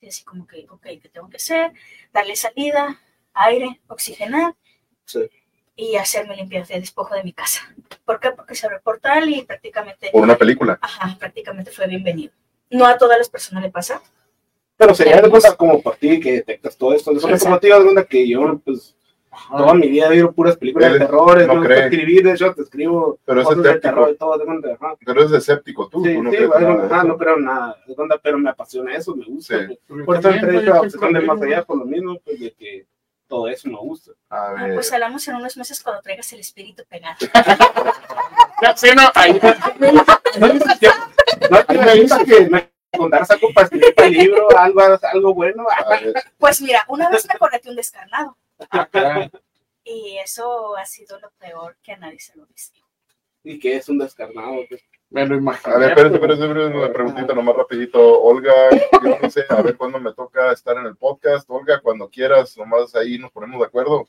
Y 0.00 0.06
así 0.08 0.22
como 0.22 0.46
que, 0.46 0.66
ok, 0.70 0.82
¿qué 1.02 1.08
tengo 1.12 1.28
que 1.28 1.38
hacer? 1.38 1.72
Darle 2.12 2.36
salida, 2.36 3.00
aire, 3.32 3.80
oxigenar 3.88 4.54
Sí. 5.06 5.28
y 5.74 5.96
hacerme 5.96 6.36
limpieza 6.36 6.74
de 6.74 6.80
despojo 6.80 7.14
de 7.16 7.24
mi 7.24 7.32
casa. 7.32 7.62
¿Por 8.04 8.20
qué? 8.20 8.30
Porque 8.30 8.54
se 8.54 8.66
abre 8.66 8.76
el 8.76 8.82
portal 8.82 9.28
y 9.28 9.42
prácticamente, 9.42 10.10
Por 10.12 10.22
una 10.22 10.36
película. 10.38 10.78
ajá, 10.80 11.16
prácticamente 11.18 11.72
fue 11.72 11.88
bienvenido. 11.88 12.32
No 12.70 12.86
a 12.86 12.96
todas 12.96 13.18
las 13.18 13.28
personas 13.28 13.64
le 13.64 13.70
pasa. 13.70 14.00
Pero 14.78 14.94
sería 14.94 15.20
de 15.20 15.28
cuenta 15.28 15.56
como 15.56 15.82
por 15.82 15.96
ti 15.96 16.20
que 16.20 16.32
detectas 16.32 16.76
todo 16.76 16.94
esto. 16.94 17.10
Es 17.12 17.42
como 17.42 17.58
de 17.58 17.68
cuenta 17.68 18.04
que 18.04 18.28
yo, 18.28 18.58
pues, 18.64 18.96
toda 19.50 19.74
mi 19.74 19.88
vida 19.88 20.06
he 20.06 20.12
visto 20.12 20.32
puras 20.32 20.56
películas 20.56 20.92
de 20.92 20.98
terror. 21.00 21.46
no 21.46 21.62
cree. 21.62 21.84
escribir, 21.84 22.24
de 22.24 22.32
hecho, 22.32 22.54
te 22.54 22.62
escribo 22.62 23.18
Pero 23.24 23.40
es 23.42 23.48
de 23.48 23.54
escéptico. 23.54 23.80
terror 23.80 24.10
y 24.12 24.16
todo, 24.16 24.38
de 24.38 24.44
cuenta. 24.44 24.78
Pero 25.04 25.20
eres 25.20 25.32
escéptico 25.32 25.88
tú. 25.88 26.04
Sí, 26.04 26.14
tú 26.14 26.22
no 26.22 26.30
sí, 26.30 26.36
crees 26.36 26.48
bueno, 26.50 26.68
nada 26.68 26.80
de 26.80 26.86
ajá, 26.86 26.96
eso. 26.98 27.06
no 27.08 27.18
creo 27.18 27.36
nada, 27.38 27.76
de 27.86 27.94
cuenta, 27.94 28.18
pero 28.22 28.38
me 28.38 28.50
apasiona 28.50 28.94
eso, 28.94 29.14
me 29.16 29.24
gusta. 29.26 29.58
Sí. 29.66 29.78
pues. 29.88 30.04
Por 30.06 30.16
eso 30.18 30.30
entré 30.30 30.58
hecho 30.58 30.74
a 30.74 30.80
obsesión 30.80 31.12
de 31.12 31.20
más 31.22 31.42
allá, 31.42 31.64
por 31.64 31.78
lo 31.78 31.84
mismo, 31.84 32.18
pues, 32.24 32.40
de 32.40 32.52
que 32.52 32.86
todo 33.26 33.48
eso 33.48 33.68
me 33.68 33.78
gusta. 33.78 34.12
A 34.30 34.52
Ah, 34.52 34.70
pues 34.74 34.92
hablamos 34.92 35.26
en 35.28 35.34
unos 35.36 35.56
meses 35.56 35.82
cuando 35.82 36.00
traigas 36.02 36.32
el 36.32 36.40
espíritu 36.40 36.84
pegado. 36.88 37.16
Sí, 38.76 38.88
no, 38.96 39.10
ahí. 39.14 39.38
No, 39.80 39.92
no, 39.92 40.04
a 41.66 42.77
algo 42.92 43.52
para 43.54 43.64
escribir 43.66 43.94
el 43.96 44.12
libro, 44.12 44.48
algo, 44.58 44.80
algo 44.80 45.34
bueno. 45.34 45.66
a. 45.70 46.00
Pues 46.38 46.60
mira, 46.62 46.84
una 46.88 47.10
vez 47.10 47.26
me 47.26 47.38
correté 47.38 47.68
un 47.68 47.76
descarnado 47.76 48.36
Ah, 48.70 49.28
y 49.84 50.18
eso 50.18 50.76
ha 50.76 50.84
sido 50.84 51.18
lo 51.20 51.30
peor 51.38 51.76
que 51.82 51.92
a 51.92 51.96
nadie 51.96 52.18
se 52.18 52.36
lo 52.36 52.44
deseo. 52.46 52.84
Y 53.44 53.58
que 53.58 53.76
es 53.76 53.88
un 53.88 53.98
descarnado. 53.98 54.56
Me 55.10 55.26
lo 55.26 55.36
imaginé. 55.36 55.74
A 55.74 55.78
ver, 55.78 55.90
espérate, 55.90 56.16
espérate, 56.16 56.42
espérate, 56.44 56.76
una 56.76 56.92
preguntita 56.92 57.34
nomás 57.34 57.56
rapidito. 57.56 58.20
Olga, 58.20 58.52
yo 59.02 59.18
no 59.22 59.30
sé, 59.30 59.44
a 59.48 59.62
ver 59.62 59.76
cuándo 59.76 59.98
me 59.98 60.12
toca 60.12 60.52
estar 60.52 60.76
en 60.76 60.86
el 60.86 60.96
podcast. 60.96 61.48
Olga, 61.48 61.80
cuando 61.80 62.10
quieras, 62.10 62.56
nomás 62.58 62.94
ahí 62.94 63.18
nos 63.18 63.30
ponemos 63.30 63.58
de 63.60 63.66
acuerdo. 63.66 64.06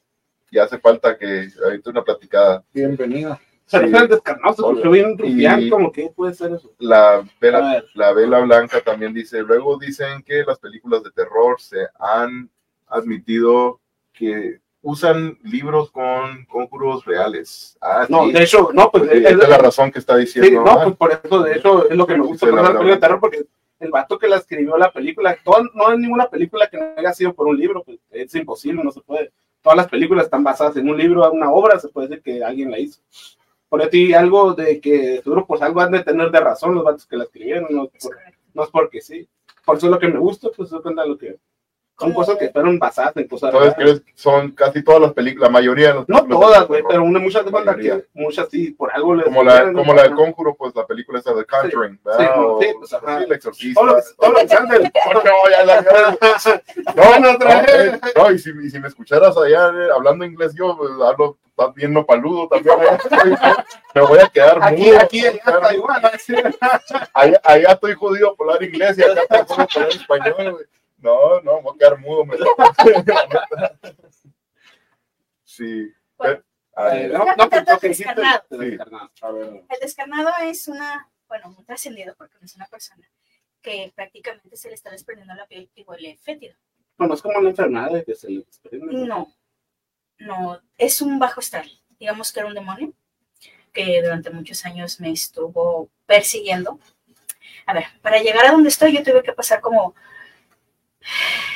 Y 0.51 0.57
hace 0.57 0.79
falta 0.79 1.17
que 1.17 1.47
ahí 1.69 1.81
una 1.85 2.03
platicada. 2.03 2.63
Bienvenida. 2.73 3.39
Pero 3.71 3.87
Sí. 3.87 3.93
es 3.95 4.01
el 4.01 4.07
descarnado, 4.07 4.75
se 4.81 4.87
bien 4.89 5.17
rufián, 5.17 5.69
como 5.69 5.91
que 5.91 6.09
puede 6.15 6.33
ser 6.33 6.53
eso. 6.53 6.71
La 6.79 7.23
vela, 7.39 7.83
la 7.93 8.13
vela 8.13 8.39
blanca 8.39 8.81
también 8.81 9.13
dice, 9.13 9.41
luego 9.43 9.77
dicen 9.77 10.23
que 10.23 10.43
las 10.45 10.57
películas 10.59 11.03
de 11.03 11.11
terror 11.11 11.59
se 11.61 11.87
han 11.99 12.49
admitido 12.87 13.79
que 14.13 14.59
usan 14.81 15.37
libros 15.43 15.91
con 15.91 16.45
conjuros 16.45 17.05
reales. 17.05 17.77
Ah, 17.81 18.05
No, 18.09 18.25
sí. 18.25 18.31
de 18.33 18.43
hecho, 18.43 18.69
no, 18.73 18.89
pues 18.89 19.03
Porque 19.03 19.17
es, 19.19 19.25
esa 19.31 19.43
es 19.43 19.49
la 19.49 19.57
razón 19.57 19.91
que 19.91 19.99
está 19.99 20.13
sí, 20.15 20.21
diciendo. 20.21 20.63
no, 20.63 20.71
ah, 20.71 20.83
pues 20.85 20.95
por 20.95 21.11
eso, 21.23 21.43
de 21.43 21.55
hecho, 21.57 21.89
es 21.89 21.95
lo 21.97 22.07
que 22.07 22.13
me 22.17 22.25
gusta 22.25 22.45
Sí, 22.47 22.51
por 22.51 22.61
la 22.61 22.67
película 22.69 22.93
de 22.95 22.97
terror, 23.01 23.19
porque 23.19 23.45
el 23.79 23.91
vato 23.91 24.17
que 24.17 24.27
la 24.27 24.37
escribió 24.37 24.77
la 24.77 24.91
película, 24.91 25.37
toda- 25.43 25.63
no 25.73 25.87
hay 25.87 25.97
ninguna 25.97 26.27
película 26.29 26.67
que 26.69 26.77
no 26.77 26.85
haya 26.97 27.13
sido 27.13 27.33
por 27.33 27.47
un 27.47 27.57
libro, 27.57 27.83
pues 27.83 27.99
es 28.11 28.33
imposible, 28.35 28.83
no 28.83 28.91
se 28.91 29.01
puede. 29.01 29.31
Todas 29.61 29.77
las 29.77 29.87
películas 29.89 30.25
están 30.25 30.43
basadas 30.43 30.75
en 30.77 30.89
un 30.89 30.97
libro, 30.97 31.29
una 31.31 31.51
obra, 31.51 31.77
se 31.79 31.89
puede 31.89 32.07
decir 32.07 32.23
que 32.23 32.43
alguien 32.43 32.71
la 32.71 32.79
hizo. 32.79 33.01
Por 33.69 33.87
ti 33.87 34.13
algo 34.13 34.53
de 34.53 34.81
que 34.81 35.21
seguro 35.23 35.45
pues 35.45 35.61
algo 35.61 35.79
han 35.81 35.91
de 35.91 36.03
tener 36.03 36.31
de 36.31 36.39
razón 36.39 36.75
los 36.75 36.83
vatos 36.83 37.05
que 37.05 37.17
la 37.17 37.23
escribieron, 37.25 37.67
no, 37.69 37.89
Es 37.93 38.03
por- 38.03 38.17
no 38.53 38.63
es 38.63 38.69
porque 38.69 39.01
sí. 39.01 39.27
Por 39.63 39.77
eso 39.77 39.85
es 39.85 39.91
lo 39.91 39.99
que 39.99 40.07
me 40.07 40.19
gusta, 40.19 40.49
pues 40.55 40.69
eso 40.69 40.81
cuenta 40.81 41.05
lo 41.05 41.17
que 41.17 41.37
son 41.99 42.13
cosas 42.13 42.37
que 42.37 42.49
fueron 42.49 42.79
basadas 42.79 43.15
en 43.17 43.27
cosas 43.27 43.53
Entonces, 43.53 43.75
reales. 43.75 44.01
que 44.01 44.13
son 44.15 44.51
casi 44.51 44.81
todas 44.83 45.01
las 45.01 45.13
películas, 45.13 45.49
la 45.49 45.53
mayoría 45.53 45.89
de 45.89 45.93
las 45.95 46.09
No 46.09 46.25
todas, 46.25 46.65
güey, 46.65 46.81
pero 46.87 47.03
una, 47.03 47.19
muchas 47.19 47.43
de 47.43 47.51
muchas 48.13 48.47
sí, 48.49 48.71
por 48.71 48.89
algo 48.93 49.15
les 49.15 49.25
como 49.25 49.43
la, 49.43 49.71
como 49.73 49.93
la 49.93 50.03
del 50.03 50.15
conjuro, 50.15 50.55
pues 50.55 50.73
la 50.75 50.87
película 50.87 51.19
esa 51.19 51.33
de 51.33 51.45
Conjuring, 51.45 51.99
¿verdad? 52.03 52.19
sí, 52.19 52.25
O- 52.37 52.59
sí, 52.61 52.67
pues, 52.79 52.93
ajá. 52.93 53.17
sí, 53.19 53.23
el 53.25 53.31
exorcista. 53.33 53.81
Todo 53.81 54.31
lo 54.31 54.39
que, 54.39 54.47
sean 54.47 54.67
del- 54.69 54.91
No, 56.95 57.19
No, 57.19 57.37
no, 58.15 58.31
y 58.31 58.39
si, 58.39 58.51
y 58.63 58.69
si 58.69 58.79
me 58.79 58.87
escucharas 58.87 59.35
allá 59.37 59.67
eh, 59.67 59.89
hablando 59.93 60.23
inglés, 60.25 60.53
yo 60.55 60.75
pues, 60.77 60.91
hablo 61.03 61.37
estás 61.59 61.75
bien 61.75 61.93
no 61.93 62.05
paludo 62.05 62.47
también. 62.47 62.75
allá. 62.79 63.65
me 63.95 64.01
voy 64.01 64.19
a 64.19 64.27
quedar 64.29 64.59
Aquí, 64.61 64.83
mudo. 64.83 64.99
aquí, 64.99 65.19
allá 65.25 65.31
está 65.37 65.73
igual. 65.73 66.01
Allá, 67.13 67.41
allá 67.43 67.71
estoy 67.73 67.93
jodido 67.95 68.35
por 68.35 68.47
hablar 68.49 68.63
inglés 68.63 68.97
y 68.97 69.03
acá 69.03 69.21
estoy 69.21 69.37
jodido 69.45 69.67
por 69.67 69.77
hablar 69.77 69.89
español. 69.89 70.51
güey. 70.53 70.65
No, 70.97 71.41
no, 71.41 71.55
me 71.57 71.61
voy 71.61 71.75
a 71.75 71.77
quedar 71.77 71.99
mudo. 71.99 72.25
Me 72.25 72.37
sí. 75.43 75.91
Bueno. 76.17 76.43
Ver, 76.77 77.11
No, 77.11 77.25
no. 77.25 77.49
Descarnado. 77.81 79.11
A 79.21 79.31
ver. 79.31 79.63
El 79.69 79.79
descarnado 79.81 80.29
es 80.43 80.67
una, 80.69 81.09
bueno, 81.27 81.53
un 81.57 81.65
trascendido 81.65 82.15
porque 82.17 82.35
no 82.39 82.45
es 82.45 82.55
una 82.55 82.67
persona 82.67 83.05
que 83.61 83.91
prácticamente 83.93 84.55
se 84.55 84.69
le 84.69 84.75
está 84.75 84.89
desprendiendo 84.89 85.33
la 85.33 85.45
piel 85.45 85.69
y 85.75 85.83
huele 85.83 86.17
fétido. 86.21 86.55
Bueno, 86.97 87.15
es 87.15 87.21
como 87.21 87.37
una 87.39 87.49
enfermedad 87.49 87.91
de 87.91 88.03
que 88.05 88.15
se 88.15 88.29
le 88.29 88.43
desprende. 88.45 89.05
No, 89.05 89.27
no, 90.19 90.61
es 90.77 91.01
un 91.01 91.17
bajo 91.17 91.39
astral. 91.39 91.69
Digamos 91.99 92.31
que 92.31 92.39
era 92.39 92.49
un 92.49 92.55
demonio 92.55 92.93
que 93.73 94.01
durante 94.01 94.29
muchos 94.29 94.65
años 94.65 94.99
me 94.99 95.11
estuvo 95.11 95.89
persiguiendo. 96.05 96.79
A 97.65 97.73
ver, 97.73 97.85
para 98.01 98.19
llegar 98.19 98.45
a 98.45 98.51
donde 98.51 98.69
estoy, 98.69 98.93
yo 98.93 99.03
tuve 99.03 99.23
que 99.23 99.33
pasar 99.33 99.61
como, 99.61 99.95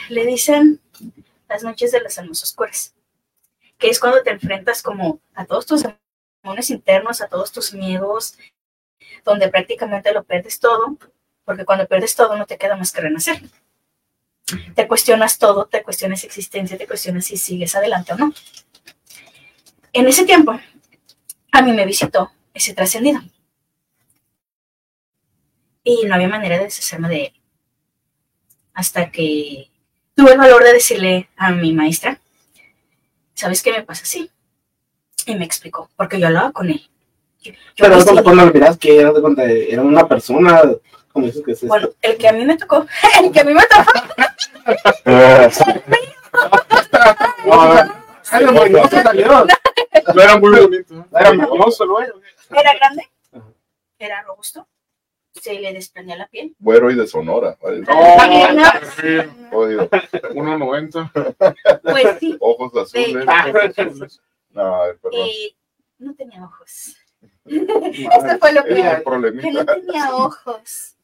le 0.10 0.26
dicen, 0.26 0.80
las 1.50 1.64
noches 1.64 1.92
de 1.92 2.02
las 2.02 2.18
almas 2.18 2.44
oscuras, 2.44 2.96
que 3.78 3.90
es 3.90 4.00
cuando 4.00 4.24
te 4.24 4.32
enfrentas 4.32 4.82
como 4.82 5.20
a 5.34 5.46
todos 5.46 5.66
tus 5.66 5.84
demonios 6.44 6.70
internos, 6.70 7.22
a 7.22 7.28
todos 7.28 7.52
tus 7.52 7.74
miedos, 7.74 8.38
donde 9.24 9.50
prácticamente 9.50 10.14
lo 10.14 10.24
pierdes 10.24 10.60
todo, 10.60 10.98
porque 11.46 11.66
cuando 11.66 11.88
pierdes 11.88 12.16
todo 12.16 12.36
no 12.38 12.46
te 12.46 12.58
queda 12.58 12.76
más 12.76 12.92
que 12.92 13.02
renacer. 13.02 13.42
Te 14.76 14.88
cuestionas 14.88 15.38
todo, 15.38 15.66
te 15.66 15.84
cuestionas 15.84 16.24
existencia, 16.24 16.78
te 16.78 16.88
cuestionas 16.88 17.26
si 17.26 17.38
sigues 17.38 17.76
adelante 17.76 18.14
o 18.14 18.18
no. 18.18 18.34
En 19.94 20.08
ese 20.08 20.26
tiempo, 20.26 20.60
a 21.52 21.62
mí 21.62 21.72
me 21.72 21.86
visitó 21.86 22.32
ese 22.54 22.74
trascendido. 22.74 23.22
Y 25.84 26.06
no 26.06 26.16
había 26.16 26.30
manera 26.30 26.58
de 26.58 26.66
deshacerme 26.66 27.10
de 27.10 27.26
él. 27.26 27.34
Hasta 28.74 29.12
que 29.12 29.70
tuve 30.16 30.34
el 30.34 30.38
valor 30.38 30.64
de 30.64 30.74
decirle 30.74 31.30
a 31.36 31.52
mi 31.52 31.74
maestra, 31.74 32.20
¿sabes 33.34 33.62
qué 33.62 33.72
me 33.72 33.84
pasa 33.84 34.04
así? 34.04 34.30
Y 35.26 35.36
me 35.36 35.46
explicó, 35.46 35.90
porque 35.96 36.20
yo 36.20 36.28
hablaba 36.28 36.52
con 36.52 36.70
él. 36.70 36.90
Yo 37.42 37.54
Pero 37.78 38.02
sí, 38.02 38.16
cuando 38.24 38.46
lo 38.46 38.54
miras 38.54 38.78
que 38.78 39.00
era 39.00 39.82
una 39.82 40.08
persona, 40.08 40.62
como 41.14 41.28
dices 41.28 41.44
que 41.46 41.52
es 41.52 41.68
bueno, 41.68 41.90
el 42.02 42.18
que 42.18 42.28
a 42.28 42.34
mí 42.34 42.44
me 42.44 42.58
tocó, 42.58 42.86
el 43.22 43.32
que 43.32 43.40
a 43.40 43.44
mí 43.44 43.54
me 43.54 43.62
tocó, 43.68 43.92
Ay, 48.32 48.46
no, 48.46 48.52
no. 48.52 49.46
No 50.16 50.22
era 50.22 50.38
muy 50.40 50.60
bonito. 50.60 51.06
Era 51.12 51.30
hermoso, 51.30 51.88
güey. 51.88 52.08
era 52.50 52.74
grande, 52.74 53.10
era 54.00 54.24
robusto, 54.24 54.68
se 55.34 55.54
le 55.60 55.72
desprendía 55.74 56.16
la 56.18 56.28
piel. 56.28 56.56
Güero 56.60 56.90
y 56.90 56.96
de 56.96 57.06
Sonora. 57.06 57.58
No, 57.62 58.54
¿no? 58.54 58.64
jodido. 59.52 59.90
1.90. 59.90 61.82
Pues 61.84 62.20
sí, 62.20 62.38
Ojos 62.40 62.72
azules. 62.76 63.26
No, 64.50 64.80
perdón. 65.02 65.20
eh, 65.28 65.56
no 66.00 66.14
tenía 66.16 66.44
ojos. 66.44 66.98
Esto 67.46 68.40
fue 68.40 68.54
lo 68.54 68.64
que, 68.64 68.76
que 69.42 69.52
no 69.52 69.66
tenía 69.66 70.16
ojos. 70.16 70.96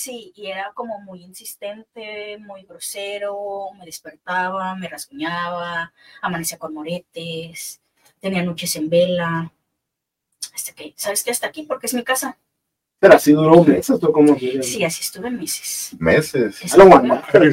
Sí, 0.00 0.32
y 0.34 0.46
era 0.46 0.72
como 0.72 0.98
muy 1.00 1.22
insistente, 1.22 2.38
muy 2.38 2.62
grosero, 2.62 3.66
me 3.78 3.84
despertaba, 3.84 4.74
me 4.74 4.88
rasguñaba, 4.88 5.92
amanecía 6.22 6.56
con 6.58 6.72
moretes, 6.72 7.82
tenía 8.18 8.42
noches 8.42 8.74
en 8.76 8.88
vela. 8.88 9.52
Hasta 10.54 10.72
que, 10.72 10.94
¿sabes 10.96 11.22
qué? 11.22 11.32
Hasta 11.32 11.48
aquí, 11.48 11.64
porque 11.64 11.86
es 11.86 11.92
mi 11.92 12.02
casa. 12.02 12.38
Pero 12.98 13.14
así 13.14 13.32
duró 13.32 13.62
meses, 13.62 14.00
¿tú 14.00 14.10
cómo? 14.10 14.38
Sí, 14.38 14.82
así 14.84 15.02
estuve 15.02 15.30
meses. 15.30 15.90
Meses. 15.98 16.76
Lo 16.78 16.84
pero 17.30 17.44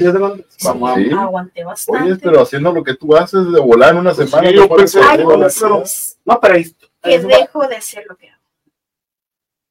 ¿sí? 0.95 1.09
aguanté 1.11 1.63
bastante. 1.65 2.01
Oye, 2.11 2.15
pero 2.21 2.41
haciendo 2.43 2.71
lo 2.71 2.81
que 2.81 2.93
tú 2.95 3.13
haces 3.13 3.51
de 3.51 3.59
volar 3.59 3.91
en 3.91 3.97
una 3.99 4.13
Pues 4.13 4.29
semana. 4.29 4.49
sí, 4.49 4.55
yo 4.55 4.69
pensé- 4.69 4.99
a 5.01 5.01
Hay 5.01 5.07
hacer 5.15 5.25
una 5.25 5.37
veces 5.47 5.61
No, 6.23 6.39
pero 6.39 6.53
ahí. 6.53 6.63
que 7.03 7.09
ahí- 7.33 7.41
dejo 7.41 7.67
de 7.67 7.75
hacer 7.75 8.05
lo 8.07 8.15
que 8.15 8.29
hago. 8.29 8.36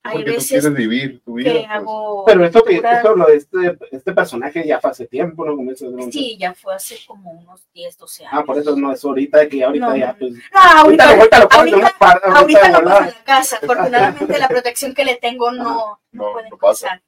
Hay 0.07 0.13
Porque 0.19 0.31
tú 0.31 0.37
veces 0.37 0.49
quieres 0.63 0.75
vivir 0.75 1.21
tu 1.25 1.35
vida. 1.35 1.53
que 1.53 1.59
pues. 1.61 1.71
hago. 1.71 2.25
Pero 2.27 2.45
esto 2.45 2.65
esto, 2.67 3.17
lo 3.17 3.27
de 3.27 3.37
este, 3.37 3.79
este 3.91 4.13
personaje 4.13 4.67
ya 4.67 4.81
fue 4.81 4.91
hace 4.91 5.07
tiempo, 5.07 5.45
¿no? 5.45 5.57
Como. 5.57 5.75
Sí, 6.11 6.37
ya 6.39 6.55
fue 6.55 6.75
hace 6.75 6.99
como 7.07 7.31
unos 7.33 7.67
10, 7.73 7.97
12 7.99 8.25
años. 8.27 8.41
Ah, 8.41 8.45
por 8.45 8.59
eso 8.59 8.77
no 8.77 8.93
es 8.93 9.05
ahorita, 9.05 9.49
que 9.49 9.65
ahorita 9.65 9.87
No, 9.89 9.97
ya, 9.97 10.13
no. 10.13 10.19
pues. 10.19 10.33
No, 10.33 10.61
ahorita, 10.61 11.11
ahorita 11.11 11.39
lo 11.41 11.49
ahorita, 11.51 11.95
par- 11.99 12.21
ahorita 12.25 12.39
ahorita 12.39 12.61
pasa 12.61 12.81
volada. 12.81 12.99
en 13.01 13.07
la 13.15 13.25
casa. 13.25 13.57
Afortunadamente 13.63 14.39
la 14.39 14.49
protección 14.49 14.95
que 14.95 15.05
le 15.05 15.17
tengo 15.17 15.51
no, 15.53 15.65
no, 15.65 15.99
No, 16.13 16.33
puede 16.33 16.51
no 16.51 16.59
pasa. 16.59 16.87
pasar. 16.89 17.03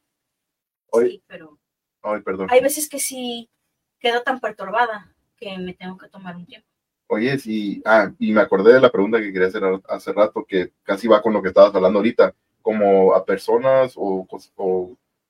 Oye. 0.91 1.09
Sí, 1.11 1.23
pero 1.27 1.59
Ay, 2.03 2.21
perdón. 2.23 2.49
hay 2.51 2.61
veces 2.63 2.89
que 2.89 2.99
sí 2.99 3.51
quedo 3.99 4.23
tan 4.23 4.41
perturbada 4.41 5.13
que 5.37 5.57
me 5.59 5.75
tengo 5.75 5.97
que 5.99 6.09
tomar 6.09 6.37
un 6.37 6.47
tiempo. 6.47 6.67
Oye, 7.11 7.39
sí, 7.39 7.81
ah, 7.87 8.11
y 8.19 8.33
me 8.33 8.41
acordé 8.43 8.75
de 8.75 8.81
la 8.81 8.91
pregunta 8.93 9.19
que 9.19 9.33
quería 9.33 9.49
hacer 9.49 9.63
hace 9.89 10.13
rato, 10.13 10.45
que 10.47 10.73
casi 10.83 11.09
va 11.09 11.23
con 11.23 11.33
lo 11.33 11.41
que 11.41 11.49
estabas 11.49 11.75
hablando 11.75 12.01
ahorita, 12.01 12.35
como 12.69 13.15
a 13.15 13.25
personas 13.25 13.95
o, 13.97 14.29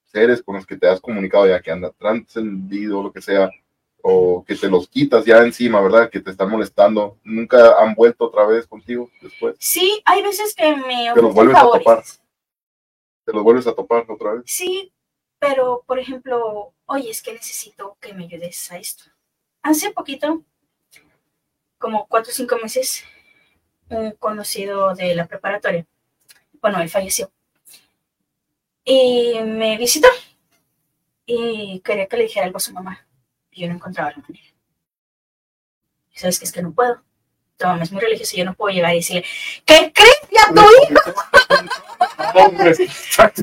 seres 0.03 0.43
con 0.43 0.57
los 0.57 0.67
que 0.67 0.77
te 0.77 0.89
has 0.89 1.01
comunicado 1.01 1.47
ya 1.47 1.63
que 1.63 1.71
andan 1.71 1.93
trascendido, 1.97 3.01
lo 3.01 3.13
que 3.13 3.23
sea, 3.23 3.49
o 4.03 4.45
que 4.45 4.57
te 4.57 4.69
los 4.69 4.89
quitas 4.89 5.25
ya 5.25 5.39
encima, 5.45 5.81
¿verdad? 5.81 6.11
Que 6.11 6.19
te 6.19 6.33
están 6.33 6.51
molestando, 6.51 7.17
nunca 7.23 7.79
han 7.79 7.95
vuelto 7.95 8.25
otra 8.25 8.45
vez 8.45 8.67
contigo 8.67 9.09
después, 9.23 9.55
Sí, 9.61 10.03
hay 10.05 10.21
veces 10.21 10.53
que 10.53 10.75
me 10.75 11.07
los 11.15 11.19
ofrecen 11.19 11.33
vuelves 11.33 11.57
a 11.57 11.63
topar. 11.63 12.05
te 13.25 13.33
los 13.33 13.43
vuelves 13.45 13.67
a 13.69 13.75
topar 13.77 14.05
otra 14.09 14.33
vez. 14.33 14.43
Sí, 14.47 14.93
pero 15.39 15.85
por 15.87 16.01
ejemplo, 16.01 16.75
oye, 16.87 17.09
es 17.09 17.23
que 17.23 17.35
necesito 17.35 17.97
que 18.01 18.15
me 18.15 18.25
ayudes 18.25 18.73
a 18.73 18.79
esto. 18.79 19.05
Hace 19.63 19.93
poquito, 19.93 20.43
como 21.79 22.09
cuatro 22.09 22.33
o 22.33 22.35
cinco 22.35 22.57
meses, 22.61 23.05
un 23.91 24.11
conocido 24.19 24.93
de 24.97 25.15
la 25.15 25.27
preparatoria, 25.27 25.87
bueno, 26.61 26.81
él 26.81 26.89
falleció, 26.89 27.31
y 28.85 29.39
me 29.45 29.77
visitó 29.77 30.09
y 31.27 31.81
quería 31.81 32.07
que 32.07 32.17
le 32.17 32.23
dijera 32.23 32.47
algo 32.47 32.57
a 32.57 32.61
su 32.61 32.73
mamá. 32.73 33.07
Y 33.51 33.61
yo 33.61 33.69
no 33.69 33.75
encontraba 33.75 34.11
la 34.11 34.17
manera. 34.17 34.47
Y 36.11 36.19
sabes 36.19 36.39
que 36.39 36.47
es 36.47 36.53
que 36.53 36.63
no 36.63 36.73
puedo. 36.73 37.03
Tu 37.59 37.67
mamá 37.67 37.83
es 37.83 37.93
muy 37.93 38.01
religiosa 38.01 38.35
y 38.35 38.39
yo 38.39 38.45
no 38.47 38.55
puedo 38.55 38.75
llegar 38.75 38.95
y 38.95 38.99
decirle, 38.99 39.27
¿qué 39.67 39.93
crees? 39.95 40.21
Ya 40.31 40.55
tu 40.55 40.63
hijo 40.63 40.95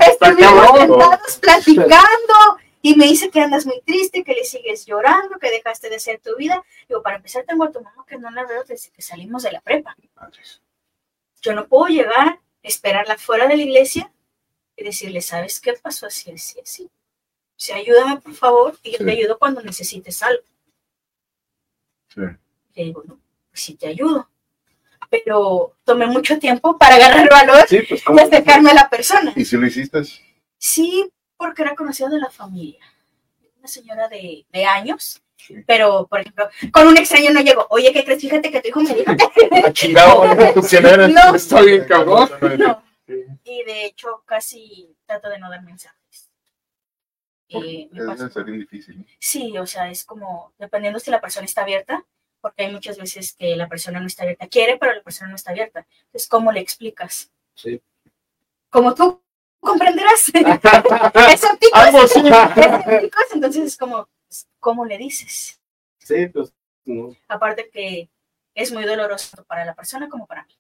Estuvimos 0.07 0.79
sentados 0.79 1.37
platicando 1.39 2.33
y 2.81 2.95
me 2.95 3.05
dice 3.05 3.29
que 3.29 3.41
andas 3.41 3.67
muy 3.67 3.81
triste, 3.81 4.23
que 4.23 4.33
le 4.33 4.45
sigues 4.45 4.85
llorando, 4.87 5.37
que 5.37 5.51
dejaste 5.51 5.89
de 5.89 5.97
hacer 5.97 6.19
tu 6.21 6.35
vida. 6.37 6.63
Digo, 6.87 7.03
para 7.03 7.17
empezar, 7.17 7.43
tengo 7.45 7.65
a 7.65 7.71
tu 7.71 7.81
mamá 7.81 8.03
que 8.07 8.17
no 8.17 8.31
la 8.31 8.45
veo 8.45 8.63
desde 8.63 8.89
que 8.89 9.01
salimos 9.03 9.43
de 9.43 9.51
la 9.51 9.61
prepa. 9.61 9.95
Yo 11.41 11.53
no 11.53 11.67
puedo 11.67 11.85
llegar, 11.87 12.39
esperarla 12.67 13.17
fuera 13.17 13.47
de 13.47 13.57
la 13.57 13.63
iglesia 13.63 14.11
y 14.75 14.83
decirle, 14.83 15.21
¿sabes 15.21 15.59
qué 15.61 15.73
pasó 15.73 16.07
así, 16.07 16.31
así, 16.31 16.59
así? 16.59 16.83
O 16.85 17.57
sea, 17.59 17.77
ayúdame, 17.77 18.19
por 18.19 18.33
favor, 18.33 18.77
y 18.83 18.91
yo 18.91 18.97
Sí. 18.97 19.05
te 19.05 19.11
ayudo 19.11 19.37
cuando 19.39 19.61
necesites 19.61 20.21
algo. 20.23 20.43
Sí. 22.09 22.21
Le 22.75 22.83
digo, 22.83 23.03
no, 23.05 23.19
pues 23.49 23.61
sí 23.61 23.75
te 23.75 23.87
ayudo. 23.87 24.29
Pero 25.09 25.77
tomé 25.83 26.07
mucho 26.07 26.37
tiempo 26.39 26.77
para 26.77 26.95
agarrar 26.95 27.29
valor 27.29 27.65
Sí, 27.69 27.79
pues 27.87 28.01
y 28.05 28.19
acercarme 28.19 28.71
a 28.71 28.73
la 28.73 28.89
persona. 28.89 29.31
¿Y 29.35 29.45
si 29.45 29.55
lo 29.55 29.65
hiciste? 29.67 30.01
Sí, 30.57 31.09
porque 31.37 31.61
era 31.61 31.75
conocida 31.75 32.09
de 32.09 32.19
la 32.19 32.29
familia. 32.29 32.83
Una 33.59 33.67
señora 33.67 34.07
de, 34.09 34.45
de 34.51 34.65
años. 34.65 35.21
Sí. 35.37 35.55
Pero, 35.67 36.07
por 36.07 36.21
ejemplo, 36.21 36.49
con 36.71 36.87
un 36.87 36.97
extraño 36.97 37.31
no 37.31 37.41
llego. 37.41 37.67
Oye, 37.69 37.91
¿qué 37.93 38.03
crees? 38.03 38.21
Fíjate 38.21 38.49
que 38.51 38.61
tu 38.61 38.67
hijo 38.69 38.81
me 38.81 38.93
dijo 38.95 39.11
Ah, 39.11 39.71
chingado. 39.73 40.23
No. 41.09 41.35
Está 41.35 41.61
bien, 41.61 41.85
cabrón. 41.85 42.29
no. 42.57 42.83
Y 43.43 43.63
de 43.63 43.85
hecho, 43.85 44.23
casi 44.25 44.95
trato 45.05 45.29
de 45.29 45.37
no 45.37 45.49
dar 45.49 45.61
mensajes. 45.61 46.29
Eh, 47.49 47.89
Es 47.93 48.45
bien 48.45 48.59
difícil. 48.59 48.97
¿no? 48.99 49.05
Sí, 49.19 49.57
o 49.57 49.67
sea, 49.67 49.89
es 49.91 50.03
como, 50.03 50.53
dependiendo 50.57 50.99
si 50.99 51.11
la 51.11 51.21
persona 51.21 51.45
está 51.45 51.61
abierta, 51.61 52.03
porque 52.41 52.63
hay 52.65 52.71
muchas 52.71 52.97
veces 52.97 53.33
que 53.33 53.55
la 53.55 53.67
persona 53.67 53.99
no 53.99 54.07
está 54.07 54.23
abierta. 54.23 54.47
Quiere, 54.47 54.77
pero 54.77 54.93
la 54.93 55.03
persona 55.03 55.29
no 55.29 55.35
está 55.35 55.51
abierta. 55.51 55.85
Entonces, 56.05 56.27
¿cómo 56.27 56.51
le 56.51 56.59
explicas? 56.61 57.31
Sí. 57.53 57.79
Como 58.69 58.95
tú 58.95 59.21
comprenderás. 59.59 60.29
Escépticos. 60.33 61.73
Algo 61.79 62.01
así. 62.01 62.19
escépticos, 62.19 63.23
entonces 63.33 63.65
es 63.65 63.77
como, 63.77 64.07
¿cómo 64.59 64.85
le 64.85 64.97
dices? 64.97 65.59
Sí, 65.99 66.27
pues. 66.27 66.53
No. 66.85 67.15
Aparte 67.27 67.69
que 67.71 68.09
es 68.53 68.71
muy 68.71 68.83
doloroso 68.85 69.43
para 69.45 69.65
la 69.65 69.73
persona 69.75 70.07
como 70.09 70.27
para 70.27 70.43
mí. 70.45 70.53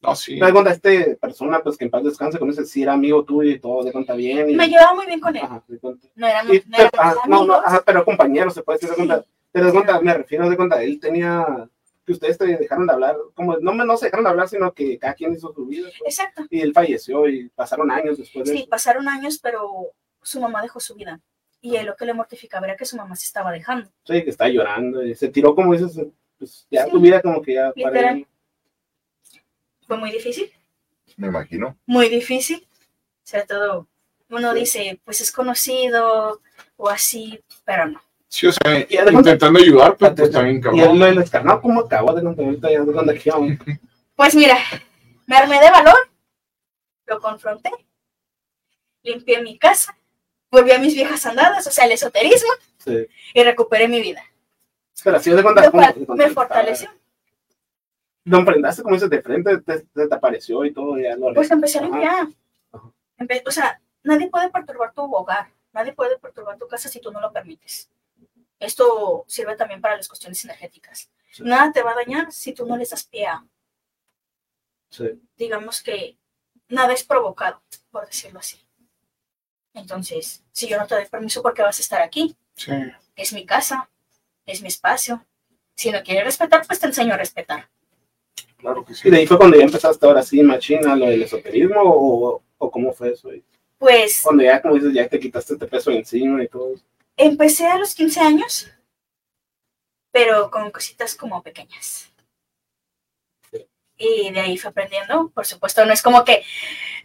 No, 0.00 0.16
sí. 0.16 0.34
Te 0.34 0.40
das 0.40 0.52
cuenta, 0.52 0.72
este 0.72 1.14
persona, 1.16 1.60
pues 1.62 1.76
que 1.76 1.84
en 1.84 1.90
paz 1.92 2.02
descanse, 2.02 2.38
con 2.38 2.50
ese 2.50 2.64
sí 2.64 2.82
era 2.82 2.92
amigo 2.94 3.24
tuyo 3.24 3.50
y 3.50 3.60
todo, 3.60 3.84
de 3.84 3.92
cuenta 3.92 4.14
bien. 4.14 4.50
Y, 4.50 4.54
Me 4.56 4.66
llevaba 4.68 4.94
muy 4.94 5.06
bien 5.06 5.20
con 5.20 5.36
él. 5.36 5.42
Ajá, 5.44 5.62
de 5.68 5.78
cuenta. 5.78 6.08
No 6.16 6.26
éramos, 6.26 6.54
Y 6.56 6.62
no 6.66 6.76
te- 6.76 6.82
éramos 6.82 6.98
ajá, 6.98 7.14
no, 7.28 7.36
no, 7.36 7.54
amigos. 7.54 7.62
ajá, 7.64 7.82
pero 7.86 8.04
compañero, 8.04 8.50
se 8.50 8.62
puede 8.64 8.78
decir, 8.78 8.88
de 8.90 8.96
Sí. 8.96 9.06
cuenta. 9.06 9.26
Te 9.52 9.60
das 9.60 9.72
cuenta, 9.72 10.00
me 10.00 10.14
refiero 10.14 10.50
de 10.50 10.56
cuenta, 10.56 10.82
él 10.82 10.98
tenía. 10.98 11.68
Que 12.04 12.10
ustedes 12.14 12.36
te 12.36 12.46
dejaron 12.46 12.88
de 12.88 12.92
hablar, 12.94 13.16
como 13.34 13.56
no, 13.58 13.72
me- 13.72 13.84
no 13.84 13.96
se 13.96 14.06
dejaron 14.06 14.24
de 14.24 14.30
hablar, 14.30 14.48
sino 14.48 14.74
que 14.74 14.98
cada 14.98 15.14
quien 15.14 15.34
hizo 15.34 15.52
su 15.54 15.64
vida. 15.66 15.88
pues. 16.00 16.18
Exacto. 16.18 16.42
Y 16.50 16.60
él 16.60 16.72
falleció 16.72 17.28
y 17.28 17.48
pasaron 17.50 17.88
años 17.92 18.18
después 18.18 18.48
de 18.48 18.52
Sí, 18.54 18.58
eso. 18.62 18.68
pasaron 18.68 19.08
años, 19.08 19.38
pero 19.40 19.92
su 20.20 20.40
mamá 20.40 20.62
dejó 20.62 20.80
su 20.80 20.96
vida. 20.96 21.20
Y 21.62 21.76
él 21.76 21.86
lo 21.86 21.96
que 21.96 22.04
le 22.04 22.12
mortificaba 22.12 22.66
era 22.66 22.76
que 22.76 22.84
su 22.84 22.96
mamá 22.96 23.14
se 23.16 23.24
estaba 23.26 23.50
dejando. 23.52 23.88
Sí, 24.04 24.22
que 24.24 24.30
está 24.30 24.48
llorando. 24.48 25.02
Y 25.04 25.14
se 25.14 25.28
tiró, 25.28 25.54
como 25.54 25.72
dices, 25.72 25.98
pues 26.38 26.66
ya 26.70 26.84
Sí. 26.84 26.90
tu 26.90 27.00
vida 27.00 27.22
como 27.22 27.40
que 27.40 27.54
ya. 27.54 27.72
Literal. 27.74 28.26
Fue 29.86 29.96
muy 29.96 30.10
difícil, 30.10 30.50
Me 31.16 31.28
imagino. 31.28 31.76
muy 31.86 32.08
difícil. 32.08 32.66
O 32.76 33.24
sea, 33.24 33.46
todo, 33.46 33.86
uno 34.30 34.52
dice, 34.54 35.00
pues 35.04 35.20
es 35.20 35.30
conocido 35.30 36.40
o 36.76 36.88
así, 36.88 37.40
pero 37.64 37.86
no. 37.86 38.00
Sí, 38.28 38.46
o 38.46 38.52
sea, 38.52 38.84
Y 38.88 38.96
además- 38.96 39.20
intentando 39.26 39.60
ayudar, 39.60 39.96
pero 39.96 40.14
pues 40.14 40.30
también 40.30 40.56
Y 40.74 40.80
él 40.80 40.86
cabrón. 40.88 41.16
descarnó, 41.16 41.60
¿cómo 41.60 41.80
acabó 41.82 42.12
de 42.14 42.22
contar 42.22 42.44
ahorita 42.46 42.70
ya? 42.70 42.78
Pues 44.16 44.34
mira, 44.34 44.56
me 45.26 45.36
armé 45.36 45.60
de 45.60 45.70
valor, 45.70 45.96
lo 47.06 47.20
confronté, 47.20 47.70
limpié 49.02 49.42
mi 49.42 49.58
casa, 49.58 49.96
volví 50.52 50.70
a 50.70 50.78
mis 50.78 50.94
viejas 50.94 51.24
andadas, 51.26 51.66
o 51.66 51.70
sea, 51.70 51.86
el 51.86 51.92
esoterismo, 51.92 52.50
Sí. 52.78 53.06
y 53.34 53.42
recuperé 53.42 53.88
mi 53.88 54.00
vida. 54.00 54.22
Pero 55.02 55.16
así 55.16 55.30
de 55.30 55.42
cuenta 55.42 55.64
Lo 55.64 55.70
cómo- 55.72 56.14
me 56.14 56.28
fortaleció. 56.30 56.90
Lo 58.24 58.38
enfrentaste 58.38 58.82
como 58.82 58.94
dices 58.94 59.10
de 59.10 59.20
frente, 59.22 59.58
te, 59.58 59.80
te, 59.80 60.06
te 60.08 60.14
apareció 60.14 60.64
y 60.64 60.72
todo, 60.72 60.96
ya 60.98 61.16
lo 61.16 61.34
Pues 61.34 61.50
empecé 61.50 61.78
a 61.78 61.82
limpiar. 61.82 62.28
Empe- 63.18 63.42
o 63.46 63.50
sea, 63.50 63.80
nadie 64.04 64.28
puede 64.30 64.50
perturbar 64.50 64.92
tu 64.92 65.02
hogar, 65.02 65.48
nadie 65.72 65.92
puede 65.92 66.18
perturbar 66.18 66.58
tu 66.58 66.68
casa 66.68 66.88
si 66.88 67.00
tú 67.00 67.10
no 67.10 67.20
lo 67.20 67.32
permites. 67.32 67.88
Esto 68.60 69.24
sirve 69.26 69.56
también 69.56 69.80
para 69.80 69.96
las 69.96 70.06
cuestiones 70.06 70.44
energéticas. 70.44 71.10
Sí. 71.32 71.42
Nada 71.44 71.72
te 71.72 71.82
va 71.82 71.92
a 71.92 71.96
dañar 71.96 72.30
si 72.30 72.52
tú 72.52 72.64
no 72.66 72.76
les 72.76 72.90
das 72.90 73.04
pie 73.04 73.26
a, 73.26 73.44
Sí. 74.90 75.20
digamos 75.36 75.82
que 75.82 76.16
nada 76.68 76.92
es 76.92 77.02
provocado, 77.02 77.60
por 77.90 78.06
decirlo 78.06 78.38
así. 78.38 78.60
Entonces, 79.74 80.42
si 80.52 80.68
yo 80.68 80.78
no 80.78 80.86
te 80.86 80.94
doy 80.94 81.06
permiso, 81.06 81.42
¿por 81.42 81.54
qué 81.54 81.62
vas 81.62 81.78
a 81.78 81.82
estar 81.82 82.02
aquí? 82.02 82.36
Sí. 82.54 82.72
Es 83.16 83.32
mi 83.32 83.46
casa, 83.46 83.88
es 84.46 84.60
mi 84.62 84.68
espacio. 84.68 85.24
Si 85.74 85.90
no 85.90 86.02
quieres 86.02 86.24
respetar, 86.24 86.66
pues 86.66 86.78
te 86.78 86.86
enseño 86.86 87.14
a 87.14 87.16
respetar. 87.16 87.68
Claro 88.58 88.84
que 88.84 88.94
sí. 88.94 89.08
Y 89.08 89.10
de 89.10 89.18
ahí 89.18 89.26
fue 89.26 89.38
cuando 89.38 89.56
ya 89.56 89.64
empezaste 89.64 90.06
ahora 90.06 90.22
sí, 90.22 90.42
machina, 90.42 90.94
lo 90.94 91.06
del 91.06 91.22
esoterismo, 91.22 91.80
o, 91.82 92.42
o 92.58 92.70
cómo 92.70 92.92
fue 92.92 93.12
eso. 93.12 93.30
Pues 93.78 94.20
Cuando 94.22 94.44
ya, 94.44 94.62
como 94.62 94.74
dices, 94.76 94.92
ya 94.94 95.08
te 95.08 95.18
quitaste 95.18 95.54
este 95.54 95.66
peso 95.66 95.90
encima 95.90 96.42
y 96.44 96.48
todo. 96.48 96.74
eso. 96.74 96.84
empecé 97.16 97.66
a 97.66 97.78
los 97.78 97.94
15 97.94 98.20
años, 98.20 98.70
pero 100.12 100.50
con 100.50 100.70
cositas 100.70 101.16
como 101.16 101.42
pequeñas. 101.42 102.12
Y 103.96 104.30
de 104.32 104.40
ahí 104.40 104.58
fui 104.58 104.68
aprendiendo. 104.68 105.30
Por 105.30 105.46
supuesto, 105.46 105.84
no 105.84 105.92
es 105.92 106.02
como 106.02 106.24
que, 106.24 106.44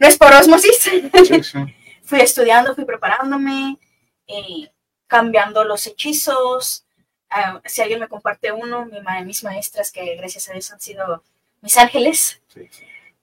no 0.00 0.06
es 0.08 0.16
por 0.16 0.32
osmosis. 0.32 0.76
Sí, 0.78 1.42
sí. 1.42 1.58
fui 2.08 2.20
estudiando, 2.20 2.74
fui 2.74 2.84
preparándome, 2.84 3.78
eh, 4.26 4.70
cambiando 5.06 5.64
los 5.64 5.86
hechizos. 5.86 6.84
Ah, 7.30 7.60
si 7.66 7.82
alguien 7.82 8.00
me 8.00 8.08
comparte 8.08 8.52
uno, 8.52 8.86
mi 8.86 9.00
ma- 9.00 9.22
mis 9.22 9.44
maestras, 9.44 9.92
que 9.92 10.16
gracias 10.16 10.48
a 10.48 10.52
Dios 10.52 10.70
han 10.72 10.80
sido 10.80 11.22
mis 11.60 11.76
ángeles, 11.76 12.42
Sí, 12.48 12.68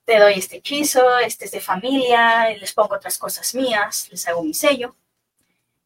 te 0.05 0.19
doy 0.19 0.35
este 0.35 0.57
hechizo, 0.57 1.17
este 1.19 1.45
es 1.45 1.51
de 1.51 1.61
familia, 1.61 2.49
les 2.57 2.73
pongo 2.73 2.95
otras 2.95 3.17
cosas 3.17 3.55
mías, 3.55 4.07
les 4.11 4.27
hago 4.27 4.43
mi 4.43 4.53
sello. 4.53 4.95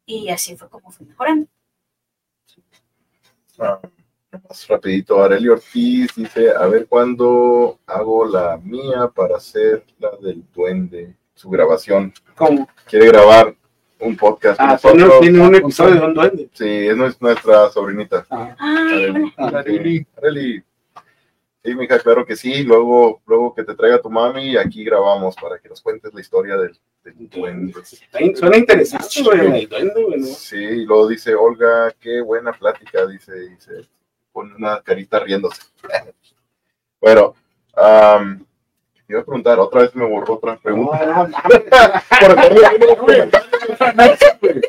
Y 0.06 0.30
así 0.30 0.58
fue 0.58 0.70
como 0.70 0.92
fui 0.92 1.06
mejorando. 1.06 1.48
Ah, 3.60 3.80
más 4.48 4.68
rapidito, 4.68 5.22
Areli 5.24 5.50
Ortiz 5.50 6.14
dice, 6.16 6.52
a 6.52 6.68
ver 6.68 6.88
cuándo 6.88 7.80
hago 7.86 8.26
la 8.26 8.58
mía 8.58 9.08
para 9.14 9.38
hacer 9.38 9.86
la 10.00 10.12
del 10.18 10.44
duende, 10.54 11.16
su 11.40 11.50
grabación. 11.50 12.14
¿Cómo? 12.36 12.68
Quiere 12.86 13.08
grabar 13.08 13.56
un 14.02 14.18
podcast 14.18 14.60
Ah, 14.62 14.78
tiene, 14.78 14.98
nosotros. 14.98 15.22
tiene 15.22 15.40
un 15.40 15.56
episodio 15.56 15.96
de 15.96 16.06
un 16.08 16.14
duende. 16.14 16.50
Sí, 16.54 16.66
es 16.88 16.96
nues- 16.98 17.18
nuestra 17.22 17.70
sobrinita. 17.70 18.26
Ah, 18.30 18.56
Areli. 19.38 20.06
Areli. 20.18 20.64
Sí, 21.64 21.76
mija, 21.76 21.98
claro 22.00 22.26
que 22.26 22.36
sí. 22.36 22.64
Luego, 22.64 23.22
luego 23.26 23.54
que 23.56 23.64
te 23.64 23.74
traiga 23.74 24.02
tu 24.02 24.10
mami, 24.10 24.58
aquí 24.58 24.84
grabamos 24.84 25.36
para 25.36 25.60
que 25.60 25.70
nos 25.70 25.82
cuentes 25.82 26.14
la 26.14 26.20
historia 26.20 26.58
del, 26.58 26.78
del 27.06 27.30
duende. 27.30 27.74
suena 28.36 28.58
interesante, 28.58 29.24
güey, 29.24 29.64
el 29.64 29.70
duende, 29.70 30.04
güey, 30.04 30.20
¿no? 30.20 30.26
Sí, 30.28 30.58
y 30.58 30.86
luego 30.86 31.08
dice 31.08 31.36
Olga, 31.36 31.94
qué 32.02 32.20
buena 32.22 32.52
plática, 32.52 33.06
dice, 33.08 33.34
dice, 33.50 33.88
pone 34.34 34.56
una 34.56 34.82
carita 34.82 35.20
riéndose. 35.20 35.62
bueno, 37.02 37.34
te 37.76 38.49
iba 39.14 39.22
a 39.22 39.26
preguntar, 39.26 39.60
otra 39.60 39.82
vez 39.82 39.96
me 39.96 40.06
borró 40.06 40.36
otra 40.36 40.58
pregunta. 40.58 41.30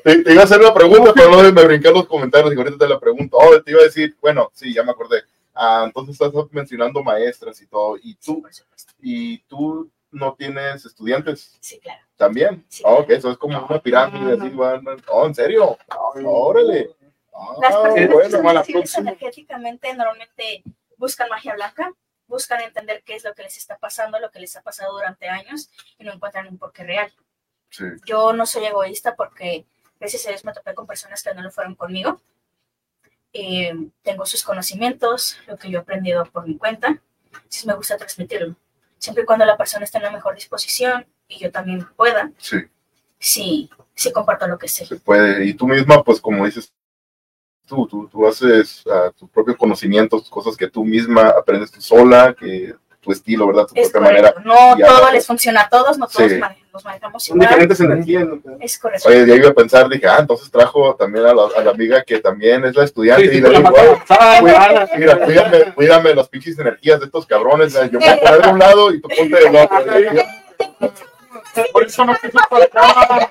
Te, 0.05 0.23
te 0.23 0.33
iba 0.33 0.43
a 0.43 0.45
hacer 0.45 0.61
una 0.61 0.75
pregunta, 0.75 1.13
pero 1.15 1.31
no 1.31 1.43
me 1.53 1.65
brinqué 1.65 1.91
los 1.91 2.07
comentarios 2.07 2.53
y 2.55 2.57
ahorita 2.57 2.79
te 2.79 2.89
la 2.89 2.99
pregunto. 2.99 3.37
Oh, 3.39 3.61
te 3.63 3.71
iba 3.71 3.81
a 3.81 3.85
decir, 3.85 4.17
bueno, 4.21 4.51
sí, 4.55 4.73
ya 4.75 4.83
me 4.83 4.93
acordé. 4.93 5.23
Ah, 5.55 5.83
entonces 5.87 6.15
estás 6.21 6.33
mencionando 6.53 7.03
maestras 7.03 7.61
y 7.61 7.67
todo, 7.67 7.97
y 8.03 8.15
tú, 8.15 8.43
y 9.01 9.39
tú 9.43 9.91
no 10.13 10.35
tienes 10.35 10.85
estudiantes 10.85 11.57
Sí, 11.61 11.79
claro. 11.81 12.01
también. 12.17 12.65
Sí. 12.69 12.83
Oh, 12.87 12.95
ok, 13.01 13.11
eso 13.11 13.31
es 13.31 13.37
como 13.39 13.65
una 13.67 13.81
pirámide, 13.81 14.35
así 14.35 14.49
van. 14.51 14.85
Oh, 15.09 15.27
¿en 15.27 15.35
serio? 15.35 15.77
Órale. 16.25 16.91
Ah, 17.33 17.55
Las 17.61 17.77
personas 17.77 17.95
que 17.95 18.07
bueno, 18.15 18.31
son 18.31 18.43
sensibles 18.43 18.65
próxima. 18.73 19.01
energéticamente 19.11 19.95
normalmente 19.95 20.63
buscan 20.97 21.29
magia 21.29 21.55
blanca, 21.55 21.93
buscan 22.31 22.61
entender 22.63 23.03
qué 23.05 23.17
es 23.17 23.25
lo 23.25 23.35
que 23.35 23.43
les 23.43 23.59
está 23.59 23.77
pasando, 23.77 24.19
lo 24.19 24.31
que 24.31 24.41
les 24.41 24.57
ha 24.57 24.63
pasado 24.63 24.93
durante 24.95 25.29
años 25.29 25.69
y 25.99 26.05
no 26.05 26.13
encuentran 26.13 26.49
un 26.49 26.57
porqué 26.57 26.85
real. 26.85 27.13
Sí, 27.69 27.85
Yo 28.07 28.33
no 28.33 28.47
soy 28.47 28.65
egoísta 28.65 29.15
porque 29.15 29.67
gracias 29.99 30.27
a 30.27 30.31
Dios 30.31 30.45
me 30.45 30.53
topé 30.55 30.75
con 30.75 30.87
personas 30.87 31.23
que 31.23 31.35
no 31.35 31.43
lo 31.43 31.51
fueron 31.51 31.75
conmigo. 31.75 32.23
Eh, 33.33 33.73
tengo 34.03 34.25
sus 34.25 34.43
conocimientos, 34.43 35.39
lo 35.47 35.57
que 35.57 35.71
yo 35.71 35.79
he 35.79 35.83
aprendido 35.83 36.25
por 36.25 36.47
mi 36.47 36.57
cuenta. 36.57 37.01
Entonces 37.33 37.67
me 37.67 37.75
gusta 37.75 37.97
transmitirlo. 37.97 38.57
Siempre 38.99 39.23
y 39.23 39.27
cuando 39.27 39.45
la 39.45 39.57
persona 39.57 39.85
esté 39.85 39.99
en 39.99 40.05
la 40.05 40.11
mejor 40.11 40.35
disposición 40.35 41.07
y 41.29 41.39
yo 41.39 41.51
también 41.51 41.87
pueda, 41.97 42.31
sí, 42.39 42.57
sí, 43.19 43.71
sí 43.95 44.13
comparto 44.13 44.47
lo 44.47 44.59
que 44.59 44.69
sé. 44.69 44.87
se 44.87 44.97
puede. 44.97 45.45
Y 45.45 45.55
tú 45.55 45.67
misma, 45.69 46.03
pues 46.03 46.21
como 46.21 46.45
dices, 46.45 46.73
tú, 47.71 47.87
tú, 47.87 48.09
tú 48.09 48.27
haces 48.27 48.83
ah, 48.93 49.11
tus 49.19 49.31
propios 49.31 49.57
conocimientos, 49.57 50.29
cosas 50.29 50.57
que 50.57 50.69
tú 50.69 50.85
misma 50.85 51.29
aprendes 51.29 51.71
tú 51.71 51.81
sola, 51.81 52.35
que 52.39 52.75
tu 53.01 53.13
estilo, 53.13 53.47
¿verdad? 53.47 53.67
Tu 53.67 53.81
Es 53.81 53.89
propia 53.91 54.11
manera. 54.11 54.35
No 54.45 54.77
todo 54.77 55.11
les 55.11 55.27
funciona 55.27 55.63
a 55.63 55.69
todos, 55.71 55.97
no 55.97 56.07
todos 56.07 56.31
Sí. 56.31 56.39
nos 56.71 56.85
manejamos 56.85 57.25
Son 57.25 57.37
igual. 57.39 57.49
diferentes 57.49 57.81
energías, 57.81 58.27
¿no? 58.29 58.41
Es 58.61 58.79
correcto. 58.79 59.09
Oye, 59.09 59.27
ya 59.27 59.35
iba 59.37 59.49
a 59.49 59.55
pensar, 59.55 59.89
dije, 59.89 60.07
ah, 60.07 60.19
entonces 60.21 60.51
trajo 60.51 60.95
también 60.97 61.25
a 61.25 61.33
la, 61.33 61.45
a 61.57 61.61
la 61.65 61.71
amiga 61.71 62.03
que 62.03 62.19
también 62.19 62.63
es 62.67 62.77
la 62.77 62.85
estudiante. 62.85 63.23
Sí, 63.25 63.31
sí, 63.31 63.39
y 63.39 63.41
le 63.41 63.49
digo, 63.49 63.63
mata 63.63 63.81
"Oye, 63.81 63.89
avanzada, 63.91 64.41
güey, 64.43 64.55
ala. 64.55 64.89
Mira, 64.99 65.19
cuídame, 65.25 65.73
cuídame 65.75 66.15
las 66.15 66.29
pinches 66.29 66.59
energías 66.59 67.01
de 67.01 67.07
estos 67.07 67.25
cabrones. 67.25 67.73
Yo 67.73 67.81
me 67.85 67.89
voy 68.01 68.09
a 68.09 68.21
poner 68.21 68.43
de 68.43 68.49
un 68.51 68.59
lado 68.59 68.93
y 68.93 69.01
tú 69.01 69.09
ponte 69.09 69.37
del 69.37 69.57
otro. 69.57 70.91
Por 71.73 71.85
eso 71.85 72.05
no 72.05 72.15
quiso 72.17 72.39
faltar. 72.51 73.29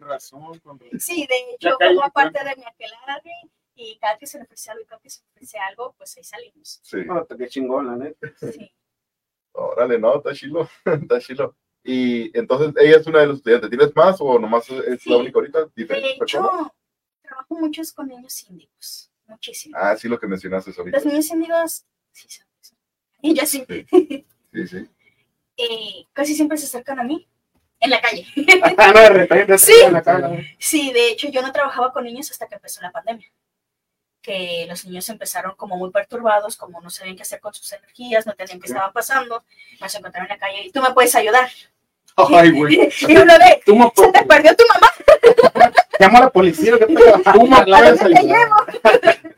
Con 0.00 0.08
razón, 0.08 0.58
con 0.60 0.78
razón. 0.78 1.00
Sí, 1.00 1.26
de 1.28 1.36
hecho, 1.54 1.76
como 1.78 2.04
en 2.04 2.10
parte 2.10 2.44
de 2.44 2.56
mi 2.56 2.64
aquelarre 2.64 3.32
y 3.74 3.98
cada 3.98 4.18
que 4.18 4.26
se 4.26 4.38
le 4.38 4.44
ofrece 4.44 4.70
algo 4.70 4.82
y 4.82 4.86
cada 4.86 5.00
que 5.00 5.10
se 5.10 5.20
le 5.22 5.26
ofrece 5.34 5.58
algo, 5.58 5.94
pues 5.96 6.16
ahí 6.16 6.24
salimos. 6.24 6.80
Sí, 6.82 6.98
No, 7.04 7.26
qué 7.26 7.48
chingón, 7.48 7.86
la 7.86 7.96
neta. 7.96 8.28
Sí. 8.40 8.70
órale, 9.52 9.98
no, 9.98 10.16
está 10.16 10.32
chilo, 10.34 10.68
está 10.84 11.20
chilo. 11.20 11.56
Y 11.82 12.36
entonces 12.38 12.72
ella 12.82 12.96
es 12.96 13.06
una 13.06 13.20
de 13.20 13.26
los 13.26 13.36
estudiantes. 13.38 13.68
¿Tienes 13.70 13.94
más 13.94 14.16
o 14.20 14.38
nomás 14.38 14.68
es 14.70 14.86
la 14.88 14.96
Sí. 14.96 15.12
única 15.12 15.38
ahorita? 15.38 15.60
De 15.66 15.70
¿Diferentes 15.76 16.18
personas? 16.18 16.50
hecho, 16.52 16.74
trabajo 17.22 17.54
muchos 17.56 17.92
con 17.92 18.08
niños 18.08 18.42
índigos, 18.48 19.12
muchísimo. 19.26 19.76
Ah, 19.78 19.94
sí, 19.96 20.08
lo 20.08 20.18
que 20.18 20.26
mencionaste 20.26 20.72
ahorita. 20.76 20.96
Los 20.98 21.06
niños 21.06 21.30
índigos, 21.30 21.84
sí, 22.12 22.28
son- 22.30 22.46
son- 22.60 22.78
y 23.22 23.34
yo 23.34 23.44
sí, 23.46 23.64
Sí, 24.52 24.66
sí. 24.68 24.88
eh, 25.56 26.06
casi 26.12 26.34
siempre 26.34 26.56
se 26.56 26.64
acercan 26.66 27.00
a 27.00 27.04
mí 27.04 27.28
en 27.80 27.90
la 27.90 28.00
calle. 28.00 28.26
Ah, 28.78 28.92
no, 28.94 29.00
de 29.00 29.08
repente 29.10 29.58
Sí. 29.58 29.74
en 29.84 29.92
la 29.92 30.02
cara. 30.02 30.30
Sí, 30.58 30.92
de 30.92 31.08
hecho 31.10 31.28
yo 31.28 31.42
no 31.42 31.52
trabajaba 31.52 31.92
con 31.92 32.04
niños 32.04 32.30
hasta 32.30 32.46
que 32.48 32.54
empezó 32.56 32.80
la 32.82 32.90
pandemia. 32.92 33.26
Que 34.22 34.64
los 34.68 34.84
niños 34.86 35.06
empezaron 35.10 35.54
como 35.54 35.76
muy 35.76 35.90
perturbados, 35.90 36.56
como 36.56 36.80
no 36.80 36.88
sabían 36.88 37.14
qué 37.16 37.22
hacer 37.22 37.40
con 37.40 37.52
sus 37.52 37.70
energías, 37.72 38.24
no 38.24 38.32
entendían 38.32 38.58
qué 38.60 38.68
estaban 38.68 38.92
pasando, 38.92 39.44
nos 39.80 39.94
encontraron 39.94 40.30
en 40.30 40.36
la 40.38 40.46
calle 40.46 40.62
y 40.64 40.72
tú 40.72 40.80
me 40.80 40.92
puedes 40.94 41.14
ayudar. 41.14 41.50
Ay, 42.16 42.50
güey. 42.56 42.88
Y 43.06 43.16
uno 43.16 43.34
de, 43.38 43.60
Tú 43.66 43.76
me 43.76 43.90
se 43.94 44.08
te 44.12 44.24
perdió 44.24 44.56
tu 44.56 44.64
mamá, 44.72 44.90
Llamo 46.00 46.18
a 46.18 46.20
la 46.22 46.30
policía, 46.30 46.72
¿qué 46.78 46.86
te 46.86 46.94
Tú 46.94 47.46
me 47.46 47.56
¿a 47.56 47.64
puedes 47.64 48.00
dónde 48.00 48.14
te 48.14 48.18
ayudar. 48.20 48.48
llevo? 48.72 49.30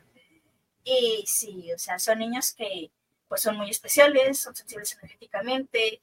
Y 0.85 1.25
sí, 1.27 1.73
o 1.75 1.79
sea, 1.79 1.99
son 1.99 2.19
niños 2.21 2.53
que 2.53 2.91
pues 3.29 3.41
son 3.43 3.57
muy 3.57 3.69
especiales, 3.71 4.39
son 4.39 4.55
sensibles 4.55 4.97
energéticamente, 5.01 6.01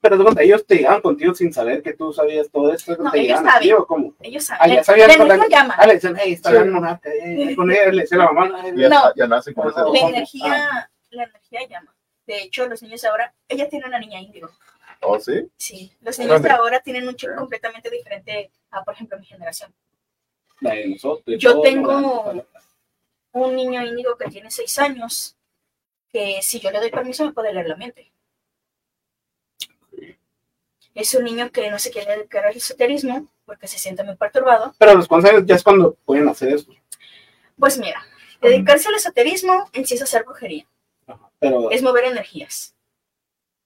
Pero 0.00 0.38
ellos 0.40 0.66
te 0.66 0.76
llegaban 0.76 1.02
contigo 1.02 1.34
sin 1.34 1.52
saber 1.52 1.82
que 1.82 1.92
tú 1.92 2.12
sabías 2.12 2.50
todo 2.50 2.72
esto. 2.72 2.96
No, 2.96 3.10
te 3.10 3.20
ellos 3.20 3.40
saben. 3.40 3.74
¿o 3.74 3.86
cómo? 3.86 4.14
ellos 4.20 4.50
Ah, 4.50 4.66
ya 4.66 4.82
sabían 4.82 5.28
la- 5.28 5.46
llama. 5.48 5.74
Ah, 5.78 5.86
le 5.86 5.94
dicen, 5.94 6.16
hey, 6.18 6.32
está 6.32 6.50
Sí. 6.50 6.56
hablando 6.56 6.80
monarca, 6.80 7.10
eh, 7.12 7.54
con 7.54 7.70
ella, 7.70 7.92
le 7.92 8.02
dice 8.02 8.16
la 8.16 8.32
mamá. 8.32 8.64
Ya, 8.74 8.88
No. 8.88 9.14
ya 9.14 9.26
nacen 9.26 9.52
con 9.54 9.68
ese 9.68 9.80
La 9.80 10.08
energía, 10.08 10.90
la 11.10 11.24
energía 11.24 11.60
llama. 11.68 11.94
De 12.26 12.42
hecho, 12.42 12.66
los 12.66 12.82
niños 12.82 13.04
ahora, 13.04 13.34
ella 13.48 13.68
tiene 13.68 13.86
una 13.86 13.98
niña 13.98 14.20
índigo. 14.20 14.50
¿Oh, 15.02 15.18
sí? 15.18 15.50
Sí, 15.56 15.92
los 16.00 16.18
niños 16.18 16.42
de 16.42 16.50
ahora 16.50 16.80
tienen 16.80 17.06
un 17.08 17.16
chip 17.16 17.34
completamente 17.36 17.90
diferente 17.90 18.50
a, 18.70 18.82
por 18.84 18.94
ejemplo, 18.94 19.18
mi 19.18 19.26
generación. 19.26 19.72
la 20.60 20.74
de 20.74 20.88
nosotros, 20.88 21.36
Yo 21.38 21.60
tengo-. 21.62 22.44
Un 23.32 23.56
niño 23.56 23.82
índigo 23.84 24.16
que 24.16 24.28
tiene 24.28 24.50
seis 24.50 24.78
años, 24.78 25.36
que 26.12 26.42
si 26.42 26.60
yo 26.60 26.70
le 26.70 26.80
doy 26.80 26.90
permiso 26.90 27.24
me 27.24 27.32
puede 27.32 27.52
leer 27.52 27.68
la 27.68 27.76
mente. 27.76 28.12
Es 31.00 31.14
un 31.14 31.24
niño 31.24 31.50
que 31.50 31.70
no 31.70 31.78
se 31.78 31.90
quiere 31.90 32.14
dedicar 32.14 32.44
al 32.44 32.54
esoterismo 32.54 33.26
porque 33.46 33.66
se 33.66 33.78
siente 33.78 34.04
muy 34.04 34.16
perturbado. 34.16 34.74
Pero 34.76 34.94
los 34.94 35.10
años 35.10 35.44
ya 35.46 35.54
es 35.54 35.62
cuando 35.62 35.94
pueden 36.04 36.28
hacer 36.28 36.52
eso. 36.52 36.70
Pues 37.58 37.78
mira, 37.78 38.04
dedicarse 38.42 38.88
al 38.88 38.96
esoterismo 38.96 39.64
en 39.72 39.86
sí 39.86 39.94
es 39.94 40.02
hacer 40.02 40.24
brujería, 40.24 40.66
Pero 41.38 41.70
es 41.70 41.82
mover 41.82 42.04
energías. 42.04 42.74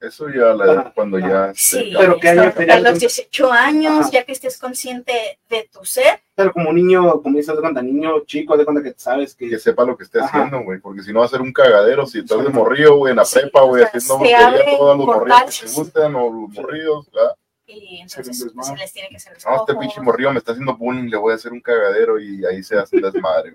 Eso 0.06 0.28
ya 0.28 0.52
la 0.54 0.64
edad 0.64 0.92
cuando 0.94 1.18
ya... 1.18 1.52
Sí, 1.54 1.92
se- 1.92 1.96
Pero 1.98 2.18
¿qué 2.20 2.28
año 2.28 2.42
a 2.42 2.80
los 2.80 2.92
el- 2.94 2.98
18 2.98 3.52
años, 3.52 4.00
Ajá. 4.00 4.10
ya 4.10 4.24
que 4.24 4.32
estés 4.32 4.58
consciente 4.58 5.38
de 5.48 5.68
tu 5.72 5.84
ser, 5.84 6.20
Pero 6.34 6.52
como 6.52 6.72
niño, 6.72 7.22
como 7.22 7.36
dices, 7.38 7.54
de 7.54 7.60
cuenta, 7.60 7.80
niño 7.82 8.20
chico, 8.26 8.56
de 8.56 8.64
cuenta 8.64 8.82
que 8.82 8.94
sabes 8.96 9.34
que 9.34 9.48
que 9.48 9.58
sepa 9.58 9.84
lo 9.84 9.96
que 9.96 10.04
esté 10.04 10.18
Ajá. 10.18 10.28
haciendo, 10.28 10.60
güey, 10.62 10.78
porque 10.80 11.02
si 11.02 11.12
no 11.12 11.20
va 11.20 11.26
a 11.26 11.28
ser 11.28 11.40
un 11.40 11.52
cagadero, 11.52 12.06
si 12.06 12.18
estás 12.20 12.42
de 12.42 12.50
morrillo, 12.50 12.96
güey, 12.96 13.12
en 13.12 13.16
la 13.16 13.24
Sí, 13.24 13.38
prepa, 13.40 13.62
güey, 13.62 13.82
o 13.82 13.86
sea, 13.86 13.98
haciendo 13.98 14.14
se 14.14 14.18
brujería 14.18 14.46
abren 14.48 14.68
a 14.74 14.78
todos 14.78 14.96
los 14.98 15.06
morrillos 15.06 15.60
que 15.60 15.66
te 15.66 15.72
gustan, 15.72 16.14
o 16.16 16.20
los 16.32 16.50
morrillos, 16.50 17.10
¿verdad? 17.12 17.36
y 17.66 18.00
entonces 18.02 18.38
Sí, 18.38 18.44
pues, 18.54 18.66
se 18.66 18.76
les 18.76 18.92
tiene 18.92 19.08
que 19.08 19.16
hacer 19.16 19.32
los 19.34 19.44
No, 19.46 19.56
este 19.56 19.74
pinche 19.76 20.00
morrillo 20.02 20.32
me 20.32 20.38
está 20.38 20.52
haciendo 20.52 20.76
bullying, 20.76 21.08
le 21.08 21.16
voy 21.16 21.32
a 21.32 21.36
hacer 21.36 21.50
un 21.50 21.60
cagadero 21.60 22.20
y 22.20 22.44
ahí 22.44 22.62
se 22.62 22.76
hace 22.78 22.96
el 22.96 23.02
desmadre, 23.02 23.54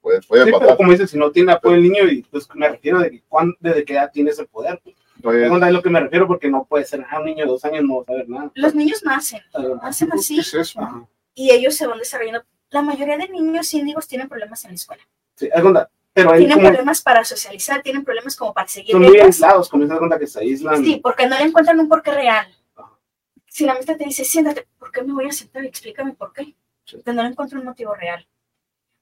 Puede, 0.00 0.20
puede 0.22 0.44
Sí, 0.44 0.52
pero 0.58 0.76
como 0.76 0.92
dices, 0.92 1.10
si 1.10 1.18
no 1.18 1.30
tiene 1.30 1.52
apoyo 1.52 1.74
el 1.74 1.82
niño, 1.82 2.04
y 2.08 2.22
pues 2.22 2.48
me 2.54 2.68
refiero 2.68 3.00
de 3.00 3.10
que 3.10 3.22
cuán- 3.28 3.54
desde 3.60 3.84
qué 3.84 3.94
edad 3.94 4.10
tienes 4.12 4.38
el 4.38 4.46
poder. 4.46 4.80
Pues, 4.82 4.96
Pues, 5.22 5.50
es 5.50 5.50
a 5.50 5.70
lo 5.70 5.82
que 5.82 5.90
me 5.90 6.00
refiero 6.00 6.26
porque 6.26 6.48
no 6.48 6.64
puede 6.64 6.84
ser, 6.84 7.04
ah, 7.10 7.18
un 7.18 7.26
niño 7.26 7.44
de 7.44 7.50
dos 7.50 7.64
años 7.64 7.84
no 7.84 7.96
va 7.96 8.02
a 8.02 8.06
saber 8.06 8.28
nada. 8.28 8.50
Los 8.54 8.74
niños 8.74 9.02
nacen, 9.04 9.42
nacen 9.82 10.08
¿Qué 10.08 10.18
así 10.18 10.38
es 10.38 10.54
eso? 10.54 10.80
Ajá. 10.80 11.06
y 11.34 11.50
ellos 11.50 11.74
se 11.74 11.86
van 11.86 11.98
desarrollando. 11.98 12.44
La 12.70 12.82
mayoría 12.82 13.16
de 13.16 13.28
niños 13.28 13.72
índigos 13.74 14.06
tienen 14.06 14.28
problemas 14.28 14.64
en 14.64 14.70
la 14.70 14.74
escuela. 14.76 15.02
Sí, 15.34 15.48
haz 15.52 15.62
cuenta, 15.62 15.90
pero 16.12 16.32
Tienen 16.32 16.56
como 16.56 16.68
problemas 16.68 17.02
para 17.02 17.24
socializar, 17.24 17.82
tienen 17.82 18.04
problemas 18.04 18.36
como 18.36 18.52
para 18.52 18.68
seguir 18.68 18.92
son 18.92 19.02
muy 19.02 19.18
aislados, 19.18 19.68
como 19.68 19.84
se 19.84 19.92
da 19.92 19.98
cuenta 19.98 20.18
que 20.18 20.26
se 20.26 20.40
aíslan. 20.40 20.84
Sí, 20.84 21.00
porque 21.02 21.26
no 21.26 21.36
le 21.36 21.44
encuentran 21.44 21.78
un 21.78 21.88
porqué 21.88 22.10
real. 22.12 22.46
Ajá. 22.76 22.98
Si 23.46 23.64
la 23.64 23.74
maestra 23.74 23.96
te 23.96 24.04
dice, 24.04 24.24
siéntate, 24.24 24.66
¿por 24.78 24.90
qué 24.90 25.02
me 25.02 25.12
voy 25.12 25.26
a 25.26 25.32
sentar? 25.32 25.64
Explícame 25.64 26.12
por 26.14 26.32
qué. 26.32 26.54
Sí. 26.84 26.96
Porque 26.96 27.12
no 27.12 27.22
le 27.22 27.28
encuentro 27.28 27.58
un 27.58 27.64
motivo 27.64 27.94
real. 27.94 28.26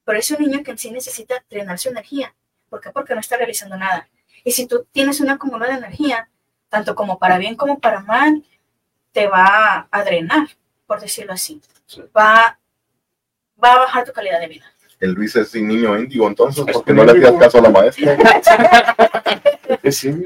Pero 0.03 0.19
es 0.19 0.31
un 0.31 0.39
niño 0.39 0.63
que 0.63 0.71
en 0.71 0.77
sí 0.77 0.91
necesita 0.91 1.43
drenar 1.49 1.79
su 1.79 1.89
energía. 1.89 2.33
¿Por 2.69 2.81
qué? 2.81 2.91
Porque 2.91 3.13
no 3.13 3.19
está 3.19 3.35
realizando 3.35 3.77
nada. 3.77 4.07
Y 4.47 4.53
si 4.53 4.65
tú 4.65 4.87
tienes 4.93 5.19
una 5.19 5.33
acumulada 5.33 5.73
de 5.73 5.79
energía, 5.79 6.29
tanto 6.69 6.95
como 6.95 7.19
para 7.19 7.37
bien 7.37 7.57
como 7.57 7.81
para 7.81 7.99
mal, 7.99 8.45
te 9.11 9.27
va 9.27 9.89
a 9.91 10.03
drenar, 10.05 10.47
por 10.85 11.01
decirlo 11.01 11.33
así. 11.33 11.61
Sí. 11.85 12.01
Va, 12.17 12.57
va 13.61 13.73
a 13.73 13.79
bajar 13.79 14.05
tu 14.05 14.13
calidad 14.13 14.39
de 14.39 14.47
vida. 14.47 14.63
el 15.01 15.11
Luis 15.11 15.35
es 15.35 15.53
un 15.53 15.67
niño 15.67 15.99
índigo, 15.99 16.29
entonces, 16.29 16.63
Es 16.65 16.75
porque 16.75 16.93
no 16.93 17.03
le 17.03 17.11
hacías 17.11 17.33
caso 17.33 17.57
a 17.57 17.61
la 17.63 17.71
maestra. 17.71 18.15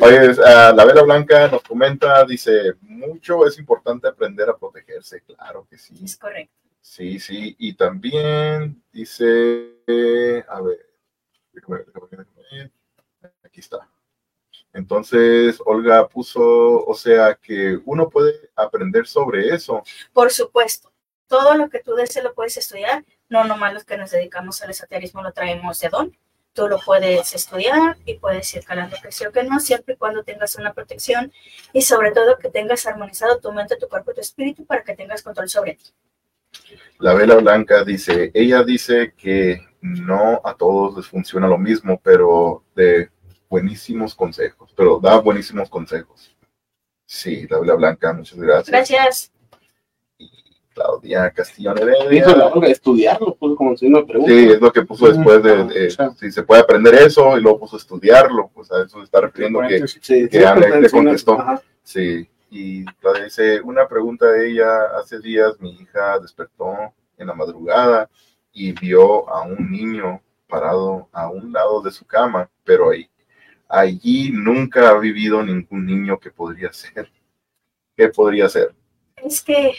Oye, 0.01 0.35
ah, 0.45 0.71
la 0.75 0.85
Vela 0.85 1.01
Blanca 1.01 1.47
nos 1.47 1.63
comenta, 1.63 2.23
dice, 2.23 2.75
mucho 2.81 3.47
es 3.47 3.57
importante 3.57 4.07
aprender 4.07 4.47
a 4.49 4.55
protegerse, 4.55 5.21
claro 5.21 5.65
que 5.67 5.79
sí. 5.79 5.99
Es 6.03 6.15
correcto. 6.15 6.53
Sí, 6.79 7.19
sí, 7.19 7.55
y 7.57 7.73
también 7.73 8.83
dice, 8.93 10.43
a 10.47 10.61
ver, 10.61 10.77
déjame 11.53 11.79
déjame 11.87 12.07
déjame 12.11 12.27
ver. 12.51 12.71
aquí 13.43 13.61
está. 13.61 13.90
Entonces, 14.73 15.59
Olga 15.65 16.07
puso, 16.07 16.85
o 16.85 16.93
sea, 16.93 17.35
que 17.35 17.79
uno 17.85 18.09
puede 18.09 18.49
aprender 18.55 19.05
sobre 19.05 19.53
eso. 19.53 19.83
Por 20.13 20.31
supuesto, 20.31 20.91
todo 21.27 21.55
lo 21.55 21.69
que 21.69 21.79
tú 21.79 21.95
desees 21.95 22.23
lo 22.23 22.33
puedes 22.33 22.57
estudiar, 22.57 23.03
no 23.29 23.43
nomás 23.43 23.73
los 23.73 23.83
que 23.83 23.97
nos 23.97 24.11
dedicamos 24.11 24.61
al 24.61 24.71
esoterismo 24.71 25.21
lo 25.21 25.31
traemos 25.31 25.79
de 25.79 25.89
don. 25.89 26.17
Tú 26.53 26.67
lo 26.67 26.79
puedes 26.79 27.33
estudiar 27.33 27.97
y 28.05 28.15
puedes 28.15 28.53
ir 28.53 28.65
calando 28.65 28.97
que 29.01 29.11
sí 29.13 29.25
o 29.25 29.31
que 29.31 29.43
no, 29.43 29.61
siempre 29.61 29.93
y 29.93 29.97
cuando 29.97 30.23
tengas 30.23 30.57
una 30.57 30.73
protección 30.73 31.31
y 31.71 31.81
sobre 31.81 32.11
todo 32.11 32.37
que 32.37 32.49
tengas 32.49 32.85
armonizado 32.85 33.39
tu 33.39 33.53
mente, 33.53 33.77
tu 33.77 33.87
cuerpo 33.87 34.11
y 34.11 34.15
tu 34.15 34.21
espíritu 34.21 34.65
para 34.65 34.83
que 34.83 34.93
tengas 34.93 35.23
control 35.23 35.47
sobre 35.47 35.75
ti. 35.75 35.85
La 36.99 37.13
Vela 37.13 37.35
Blanca 37.35 37.85
dice, 37.85 38.31
ella 38.33 38.63
dice 38.63 39.13
que 39.15 39.65
no 39.79 40.41
a 40.43 40.53
todos 40.55 40.97
les 40.97 41.07
funciona 41.07 41.47
lo 41.47 41.57
mismo, 41.57 41.99
pero 42.03 42.65
de 42.75 43.09
buenísimos 43.51 44.15
consejos, 44.15 44.73
pero 44.75 44.97
da 44.99 45.19
buenísimos 45.19 45.69
consejos. 45.69 46.33
Sí, 47.05 47.45
la 47.49 47.59
Vela 47.59 47.75
Blanca, 47.75 48.13
muchas 48.13 48.39
gracias. 48.39 48.69
Gracias. 48.69 49.31
Claudia 50.73 51.29
Castillo 51.31 51.73
Dijo 51.73 51.85
Heredia. 51.89 52.27
la 52.37 52.47
Olga, 52.47 52.69
estudiarlo, 52.69 53.35
pues 53.35 53.57
como 53.57 53.75
si 53.75 53.89
me 53.89 54.05
pregunta. 54.05 54.31
Sí, 54.31 54.49
es 54.51 54.61
lo 54.61 54.71
que 54.71 54.83
puso 54.83 55.11
después 55.11 55.43
de, 55.43 55.91
si 56.17 56.31
se 56.31 56.43
puede 56.43 56.61
aprender 56.61 56.95
eso 56.95 57.37
y 57.37 57.41
luego 57.41 57.59
puso 57.59 57.75
estudiarlo, 57.75 58.49
pues 58.53 58.71
a 58.71 58.83
eso 58.85 58.99
se 58.99 59.03
está 59.03 59.19
refiriendo 59.19 59.59
que 59.67 59.85
Sí, 59.85 60.29
que 60.29 60.39
sí, 60.39 60.43
Ana 60.45 60.61
pues, 60.69 60.81
le 60.83 60.89
contestó. 60.89 61.33
ajá. 61.39 61.61
sí. 61.83 62.27
Y 62.53 62.85
Claudia 63.01 63.25
dice, 63.25 63.61
una 63.61 63.87
pregunta 63.87 64.25
de 64.27 64.49
ella, 64.49 64.67
hace 64.97 65.19
días 65.19 65.59
mi 65.59 65.71
hija 65.71 66.19
despertó 66.19 66.75
en 67.17 67.27
la 67.27 67.33
madrugada 67.33 68.09
y 68.53 68.71
vio 68.73 69.29
a 69.29 69.41
un 69.43 69.71
niño 69.71 70.21
parado 70.47 71.07
a 71.13 71.29
un 71.29 71.51
lado 71.53 71.81
de 71.81 71.91
su 71.91 72.05
cama, 72.05 72.49
pero 72.65 72.89
ahí, 72.91 73.09
allí 73.71 74.31
nunca 74.31 74.89
ha 74.89 74.99
vivido 74.99 75.41
ningún 75.43 75.85
niño 75.85 76.19
que 76.19 76.29
podría 76.29 76.71
ser. 76.73 77.11
¿Qué 77.95 78.09
podría 78.09 78.49
ser? 78.49 78.75
Es 79.15 79.41
que 79.41 79.73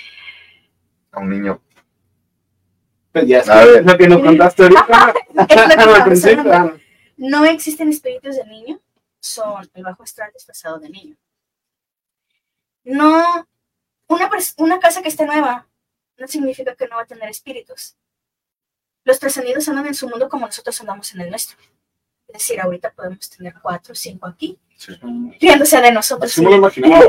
A 1.10 1.20
un 1.20 1.30
niño. 1.30 1.62
Pues 3.12 3.26
ya 3.26 3.38
es 3.40 3.48
A 3.48 3.64
ver. 3.64 3.84
lo 3.84 3.98
que 3.98 4.08
nos 4.08 4.22
contaste 4.22 4.62
ahorita. 4.62 5.14
es 5.48 5.86
lo 5.86 6.42
que 6.44 6.50
ah, 6.50 6.74
no 7.18 7.44
existen 7.44 7.90
espíritus 7.90 8.36
de 8.36 8.46
niño, 8.46 8.80
son 9.20 9.68
el 9.74 9.82
bajo 9.82 10.02
astral 10.02 10.30
disfrazado 10.32 10.78
de 10.78 10.88
niño. 10.88 11.16
No, 12.84 13.46
una, 14.08 14.30
una 14.56 14.80
casa 14.80 15.02
que 15.02 15.08
esté 15.08 15.26
nueva 15.26 15.68
no 16.16 16.26
significa 16.26 16.74
que 16.74 16.88
no 16.88 16.96
va 16.96 17.02
a 17.02 17.06
tener 17.06 17.28
espíritus. 17.28 17.96
Los 19.04 19.18
trascendidos 19.18 19.68
andan 19.68 19.86
en 19.86 19.94
su 19.94 20.08
mundo 20.08 20.28
como 20.28 20.46
nosotros 20.46 20.80
andamos 20.80 21.12
en 21.14 21.20
el 21.20 21.30
nuestro. 21.30 21.58
Es 22.32 22.40
decir, 22.48 22.60
ahorita 22.60 22.90
podemos 22.96 23.28
tener 23.30 23.54
cuatro 23.60 23.92
o 23.92 23.94
cinco 23.94 24.26
aquí, 24.26 24.58
Sí. 24.76 24.92
riéndose 25.40 25.80
de 25.80 25.92
nosotros. 25.92 26.32
Así 26.32 26.40
me 26.42 26.50
lo 26.50 26.56
imaginaba. 26.56 27.04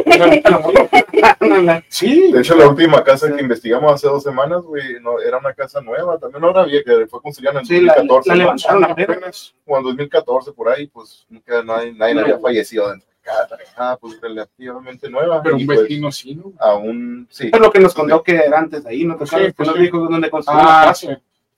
ándale. 1.40 1.86
Sí. 1.90 2.32
De 2.32 2.40
hecho, 2.42 2.56
la 2.56 2.68
última 2.68 3.04
casa 3.04 3.34
que 3.34 3.42
investigamos 3.42 3.94
hace 3.94 4.08
dos 4.08 4.22
semanas, 4.22 4.62
güey, 4.64 5.00
no, 5.02 5.20
era 5.20 5.38
una 5.38 5.54
casa 5.54 5.82
nueva, 5.82 6.18
también 6.20 6.42
no 6.42 6.50
era 6.52 6.66
vieja, 6.66 6.92
fue 7.10 7.22
construida 7.22 7.60
en 7.60 7.66
Sí, 7.66 7.82
la, 7.82 7.96
2014. 7.96 8.30
la 8.30 8.36
¿no? 8.36 8.40
levantaron 8.42 8.84
apenas. 8.86 9.56
como 9.66 9.78
en 9.78 9.84
2014 9.86 10.52
por 10.52 10.70
ahí, 10.70 10.88
pues 10.88 11.26
nunca 11.30 11.64
nadie, 11.64 11.94
nadie 11.94 12.20
había 12.20 12.40
fallecido 12.40 12.90
dentro 12.90 13.08
de 13.08 13.14
casa. 13.24 13.58
Ah, 13.78 13.98
pues 14.00 14.20
relativamente 14.22 15.10
nueva. 15.10 15.42
Pero 15.42 15.56
un 15.56 15.66
pues, 15.66 15.82
vecino 15.84 16.12
sí, 16.12 16.36
¿no? 16.36 16.52
aún, 16.60 17.28
sí. 17.32 17.50
Es 17.52 17.60
lo 17.60 17.72
que 17.72 17.80
nos 17.80 17.94
contó 17.94 18.22
que 18.22 18.36
era 18.36 18.60
antes 18.60 18.84
de 18.84 18.90
ahí, 18.90 19.04
¿no 19.06 19.16
te 19.16 19.26
Sí, 19.26 19.36
acuerdas? 19.36 19.54
pues 19.58 19.70
sí. 19.74 19.80
dijo 19.80 19.98
dónde 20.00 20.30
construyó 20.30 20.60
la 20.60 20.82
Ah, 20.82 20.86
casa. 20.88 21.08
sí. 21.08 21.08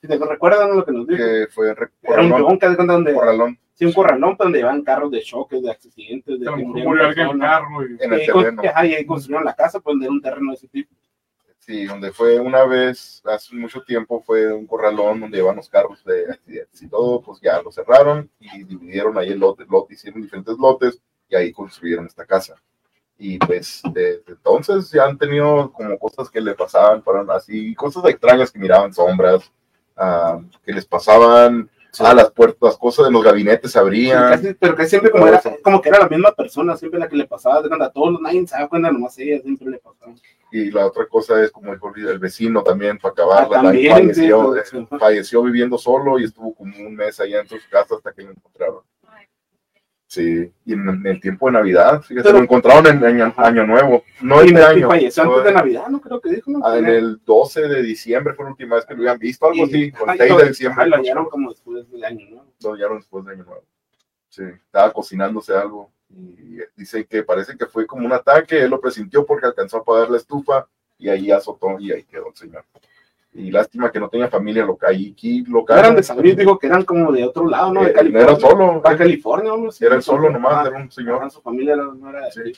Si 0.01 0.07
te 0.07 0.17
recuerdas 0.17 0.69
lo 0.75 0.85
que 0.85 0.91
nos 0.91 1.07
dijo. 1.07 1.17
Que 1.23 1.47
fue 1.49 1.69
Era 1.71 2.21
un 2.21 2.29
Corralón. 2.29 2.59
que 2.59 2.69
de 2.69 2.75
donde, 2.75 3.13
Corralón, 3.13 3.59
sí, 3.73 3.85
un 3.85 3.93
corralón 3.93 4.37
pues, 4.37 4.45
donde 4.45 4.59
llevan 4.59 4.83
carros 4.83 5.11
de 5.11 5.21
choques, 5.21 5.61
de 5.63 5.71
accidentes, 5.71 6.39
de 6.39 6.49
murió 6.51 7.05
alguien 7.05 7.27
en 7.29 7.39
carro 7.39 7.83
y... 7.87 7.97
en 8.03 8.13
el 8.13 8.21
Y, 8.21 8.27
con- 8.27 8.43
terreno. 8.43 8.61
ajá, 8.63 8.85
y 8.85 8.93
ahí 8.93 9.05
construyeron 9.05 9.45
la 9.45 9.55
casa, 9.55 9.79
pues 9.79 9.93
donde 9.93 10.05
era 10.05 10.13
un 10.13 10.21
terreno 10.21 10.51
de 10.51 10.55
ese 10.57 10.67
tipo. 10.67 10.93
Sí, 11.59 11.85
donde 11.85 12.11
fue 12.11 12.39
una 12.39 12.63
vez, 12.65 13.23
hace 13.25 13.55
mucho 13.55 13.81
tiempo, 13.81 14.21
fue 14.21 14.53
un 14.53 14.67
corralón 14.67 15.19
donde 15.19 15.39
iban 15.39 15.55
los 15.55 15.67
carros 15.67 16.03
de 16.05 16.25
accidentes 16.31 16.79
y 16.83 16.87
todo, 16.87 17.21
pues 17.23 17.41
ya 17.41 17.59
lo 17.63 17.71
cerraron 17.71 18.29
y 18.39 18.63
dividieron 18.63 19.17
ahí 19.17 19.29
el 19.31 19.39
lote, 19.39 19.65
lote, 19.67 19.95
hicieron 19.95 20.21
diferentes 20.21 20.55
lotes 20.59 21.01
y 21.27 21.35
ahí 21.35 21.51
construyeron 21.51 22.05
esta 22.05 22.23
casa. 22.23 22.53
Y 23.17 23.39
pues 23.39 23.81
desde 23.93 24.21
entonces 24.27 24.91
ya 24.91 25.05
han 25.05 25.17
tenido 25.17 25.71
como 25.71 25.97
cosas 25.97 26.29
que 26.29 26.39
le 26.39 26.53
pasaban, 26.53 27.01
fueron 27.01 27.31
así, 27.31 27.73
cosas 27.73 28.05
extrañas 28.05 28.51
que 28.51 28.59
miraban 28.59 28.93
sombras, 28.93 29.51
ah, 29.97 30.39
que 30.63 30.73
les 30.73 30.85
pasaban 30.85 31.69
a 31.99 32.13
las 32.13 32.31
puertas, 32.31 32.77
cosas 32.77 33.05
de 33.05 33.11
los 33.11 33.23
gabinetes 33.23 33.71
se 33.71 33.79
abrían. 33.79 34.57
pero 34.59 34.75
que 34.75 34.85
siempre 34.85 35.11
como, 35.11 35.27
era, 35.27 35.41
como 35.63 35.81
que 35.81 35.89
era 35.89 35.99
la 35.99 36.09
misma 36.09 36.31
persona, 36.33 36.75
siempre 36.75 36.99
la 36.99 37.07
que 37.07 37.15
le 37.15 37.25
pasaba, 37.25 37.59
a 37.59 37.89
todos, 37.89 38.19
nadie 38.19 38.45
se 38.47 38.55
daba 38.55 38.67
cuenta, 38.67 38.91
nomás 38.91 39.17
ella 39.17 39.41
siempre 39.41 39.69
le 39.69 39.77
pasaba. 39.77 40.13
Y 40.51 40.71
la 40.71 40.85
otra 40.87 41.07
cosa 41.07 41.41
es, 41.43 41.51
como 41.51 41.73
dijo 41.73 41.91
el 41.95 42.19
vecino 42.19 42.63
también, 42.63 42.97
para 42.97 43.11
acabar, 43.11 43.47
Ah, 43.51 43.61
también, 43.63 43.91
falleció, 43.91 44.55
sí. 44.63 44.87
falleció 44.99 45.43
viviendo 45.43 45.77
solo 45.77 46.19
y 46.19 46.25
estuvo 46.25 46.53
como 46.53 46.77
un 46.77 46.95
mes 46.95 47.19
allá 47.19 47.41
en 47.41 47.47
su 47.47 47.57
casa 47.69 47.95
hasta 47.95 48.13
que 48.13 48.23
lo 48.23 48.31
encontraron. 48.31 48.81
Sí, 50.15 50.49
y 50.65 50.73
en, 50.73 50.87
en 50.87 51.05
el 51.07 51.19
tiempo 51.19 51.47
de 51.47 51.51
Navidad, 51.53 52.01
Pero- 52.07 52.31
lo 52.31 52.37
encontraron 52.39 52.87
en 52.87 53.03
año, 53.03 53.33
año 53.35 53.65
nuevo, 53.67 54.03
no 54.21 54.41
y, 54.43 54.47
este 54.47 54.59
y 54.59 54.63
año. 54.63 54.87
falleció 54.87 55.23
antes 55.23 55.43
de 55.43 55.51
Navidad, 55.51 55.87
¿no? 55.89 55.99
Creo 55.99 56.21
que 56.21 56.29
dijo, 56.29 56.51
¿no? 56.51 56.59
ah, 56.65 56.77
en 56.77 56.85
el 56.85 57.19
12 57.25 57.67
de 57.67 57.81
diciembre 57.83 58.33
fue 58.33 58.45
la 58.45 58.51
última 58.51 58.75
vez 58.77 58.85
que 58.85 58.93
lo 58.93 59.01
habían 59.01 59.19
visto, 59.19 59.45
algo 59.45 59.65
así, 59.65 59.91
o 59.99 60.03
el 60.05 60.09
Ay, 60.11 60.17
6 60.19 60.31
lo- 60.31 60.37
de 60.37 60.47
diciembre. 60.47 60.81
ajá, 60.81 60.87
lo 60.89 60.95
hallaron 60.95 61.25
como 61.29 61.49
después 61.49 61.91
del 61.91 62.03
año, 62.05 62.27
¿no? 62.29 62.45
lo 62.63 62.73
hallaron 62.73 62.97
después 62.99 63.25
de 63.25 63.31
año 63.33 63.43
nuevo. 63.43 63.63
Sí, 64.29 64.43
estaba 64.43 64.93
cocinándose 64.93 65.53
algo 65.53 65.91
y 66.09 66.57
dice 66.77 67.05
que 67.05 67.23
parece 67.23 67.57
que 67.57 67.65
fue 67.65 67.85
como 67.85 68.05
un 68.05 68.13
ataque, 68.13 68.61
él 68.61 68.69
lo 68.69 68.79
presintió 68.79 69.25
porque 69.25 69.47
alcanzó 69.47 69.77
a 69.77 69.79
apagar 69.81 70.09
la 70.09 70.17
estufa 70.17 70.65
y 70.97 71.09
ahí 71.09 71.29
azotó 71.31 71.77
y 71.79 71.91
ahí 71.91 72.03
quedó 72.03 72.29
el 72.29 72.35
señor. 72.35 72.63
Y 73.37 73.51
lástima 73.51 73.91
que 73.91 73.99
no 73.99 74.07
tenía 74.07 74.29
familia 74.29 74.65
local, 74.65 74.95
y 74.97 75.43
local. 75.45 75.77
eran 75.79 75.95
de 75.97 76.03
San 76.03 76.21
Luis, 76.21 76.37
dijo 76.37 76.57
que 76.57 76.67
eran 76.67 76.83
como 76.85 77.11
de 77.11 77.25
otro 77.25 77.45
lado, 77.49 77.73
¿no? 77.73 77.81
De 77.83 77.87
Eh, 77.89 77.89
no 77.91 77.95
California. 77.97 78.21
era 78.31 78.39
solo, 78.39 78.81
Baja 78.81 78.97
California, 78.97 79.51
¿no? 79.57 79.71
Sí, 79.71 79.85
era 79.85 79.95
el 79.95 80.01
solo 80.01 80.29
nomás, 80.29 80.65
era 80.65 80.77
un 80.77 80.89
señor. 80.89 81.29
su 81.29 81.41
familia 81.41 81.73
era- 81.73 81.83
no 81.93 82.09
era 82.09 82.25
de 82.27 82.31
Sí. 82.31 82.53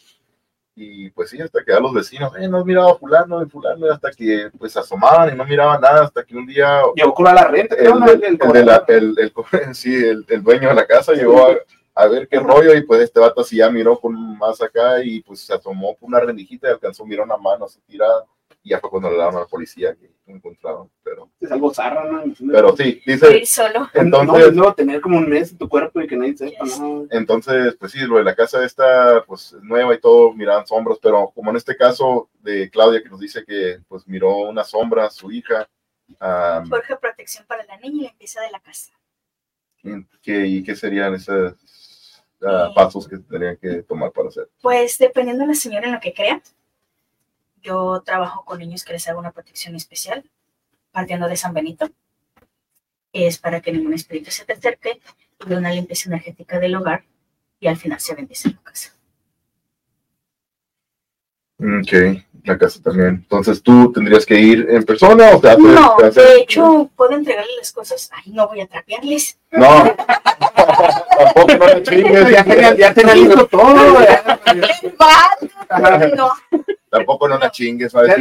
Y 0.79 1.09
pues 1.09 1.31
sí, 1.31 1.41
hasta 1.41 1.63
que 1.63 1.73
a 1.73 1.79
los 1.79 1.91
vecinos, 1.91 2.31
eh, 2.37 2.47
no 2.47 2.63
miraba 2.63 2.91
a 2.91 2.95
fulano 2.95 3.41
y 3.41 3.49
fulano, 3.49 3.91
hasta 3.91 4.11
que 4.11 4.51
pues 4.59 4.77
asomaban 4.77 5.33
y 5.33 5.35
no 5.35 5.43
miraban 5.43 5.81
nada, 5.81 6.03
hasta 6.03 6.23
que 6.23 6.37
un 6.37 6.45
día 6.45 6.81
Llegó 6.95 7.15
cobrar 7.15 7.33
la 7.33 7.47
renta, 7.47 7.75
el, 7.75 7.89
¿no? 7.99 8.05
el, 8.05 8.23
el 8.23 8.37
de 8.37 8.63
la- 8.63 8.85
el- 8.87 9.15
sí, 9.75 9.95
el, 9.95 10.23
el 10.29 10.43
dueño 10.43 10.69
de 10.69 10.75
la 10.75 10.85
casa 10.85 11.13
llegó 11.13 11.47
a, 11.47 11.55
a 11.95 12.07
ver 12.07 12.27
qué 12.27 12.39
rollo, 12.39 12.75
y 12.75 12.83
pues 12.83 13.01
este 13.01 13.19
vato 13.19 13.41
así 13.41 13.55
ya 13.57 13.71
miró 13.71 13.97
con 13.99 14.37
más 14.37 14.61
acá, 14.61 15.03
y 15.03 15.21
pues 15.21 15.39
se 15.39 15.55
asomó 15.55 15.95
por 15.95 16.09
una 16.09 16.19
rendijita 16.19 16.67
y 16.67 16.71
alcanzó, 16.73 17.03
miró 17.07 17.23
una 17.23 17.37
mano 17.37 17.65
así 17.65 17.79
tirada, 17.87 18.23
y 18.67 18.71
ya 18.71 18.81
fue 18.81 18.89
cuando 18.89 19.09
le 19.09 19.15
daron 19.15 19.37
a 19.37 19.39
la 19.39 19.45
policía 19.45 19.95
que 19.95 20.11
lo 20.25 20.35
encontraron, 20.35 20.91
pero, 21.01 21.29
Es 21.39 21.49
algo 21.49 21.73
zarra, 21.73 22.03
¿no? 22.03 22.21
pero 22.51 22.75
sí, 22.75 23.01
dice, 23.05 23.45
solo. 23.45 23.89
entonces, 23.93 24.53
no, 24.53 24.65
no, 24.65 24.73
tener 24.73 24.99
como 24.99 25.19
un 25.19 25.29
mes 25.29 25.51
en 25.51 25.57
tu 25.57 25.69
cuerpo 25.69 26.01
y 26.01 26.07
que 26.07 26.17
nadie 26.17 26.35
sepa, 26.35 26.65
¿no? 26.77 27.07
Entonces, 27.09 27.75
pues 27.79 27.93
sí, 27.93 27.99
lo 27.99 28.17
de 28.17 28.25
la 28.25 28.35
casa 28.35 28.65
esta, 28.65 29.23
pues 29.25 29.53
es 29.53 29.63
nueva 29.63 29.95
y 29.95 30.01
todo, 30.01 30.33
miraban 30.33 30.67
sombras, 30.67 30.99
pero 31.01 31.31
como 31.33 31.49
en 31.51 31.55
este 31.55 31.77
caso 31.77 32.29
de 32.41 32.69
Claudia 32.69 33.01
que 33.01 33.09
nos 33.09 33.21
dice 33.21 33.45
que 33.45 33.79
pues 33.87 34.05
miró 34.05 34.35
una 34.39 34.65
sombra, 34.65 35.09
su 35.09 35.31
hija, 35.31 35.69
ah, 36.19 36.61
Urge 36.69 36.97
protección 36.97 37.45
para 37.47 37.63
la 37.63 37.77
niña 37.77 38.03
y 38.03 38.07
limpieza 38.07 38.41
de 38.41 38.51
la 38.51 38.59
casa. 38.59 38.91
¿qué, 40.21 40.45
¿y 40.45 40.61
qué 40.61 40.75
serían 40.75 41.13
esos 41.13 42.21
ah, 42.41 42.71
pasos 42.75 43.07
que 43.07 43.17
tendrían 43.17 43.55
que 43.55 43.83
tomar 43.83 44.11
para 44.11 44.27
hacer? 44.27 44.49
Pues 44.61 44.97
dependiendo 44.97 45.43
de 45.43 45.47
la 45.47 45.55
señora 45.55 45.87
en 45.87 45.93
lo 45.93 46.01
que 46.01 46.13
crea, 46.13 46.41
yo 47.67 48.01
trabajo 48.05 48.45
con 48.45 48.59
niños 48.59 48.83
que 48.85 48.93
les 48.93 49.07
hago 49.09 49.19
una 49.19 49.31
protección 49.31 49.75
especial, 49.75 50.23
partiendo 50.91 51.27
de 51.27 51.35
San 51.35 51.53
Benito. 51.53 51.89
Es 53.11 53.37
para 53.37 53.59
que 53.61 53.71
ningún 53.73 53.93
espíritu 53.93 54.31
se 54.31 54.45
te 54.45 54.53
acerque 54.53 55.01
y 55.45 55.49
de 55.49 55.57
una 55.57 55.71
limpieza 55.71 56.09
energética 56.09 56.59
del 56.59 56.75
hogar 56.75 57.03
y 57.59 57.67
al 57.67 57.75
final 57.77 57.99
se 57.99 58.15
bendice 58.15 58.49
la 58.51 58.61
casa. 58.63 58.93
Ok, 61.59 62.21
la 62.43 62.57
casa 62.57 62.81
también. 62.81 63.07
Entonces, 63.23 63.61
¿tú 63.63 63.91
tendrías 63.91 64.25
que 64.25 64.39
ir 64.39 64.67
en 64.69 64.83
persona 64.85 65.31
o 65.35 65.39
te 65.41 65.49
haces? 65.49 65.63
No, 65.63 65.95
te 65.97 66.05
haces- 66.05 66.15
de 66.23 66.41
hecho, 66.41 66.89
puedo 66.95 67.11
entregarle 67.13 67.51
las 67.57 67.71
cosas. 67.71 68.09
Ay, 68.13 68.31
no 68.31 68.47
voy 68.47 68.61
a 68.61 68.67
trapearles. 68.67 69.37
No, 69.51 69.67
tampoco 71.17 71.47
no 71.67 71.79
chingues, 71.81 72.29
Ya 72.29 72.75
ya 72.75 72.93
tenía 72.93 73.15
listo 73.15 73.47
todo, 73.47 73.65
No, 76.15 76.31
tampoco 76.89 77.27
no 77.27 77.37
la 77.37 77.51
chingues, 77.51 77.91
¿sabes? 77.91 78.13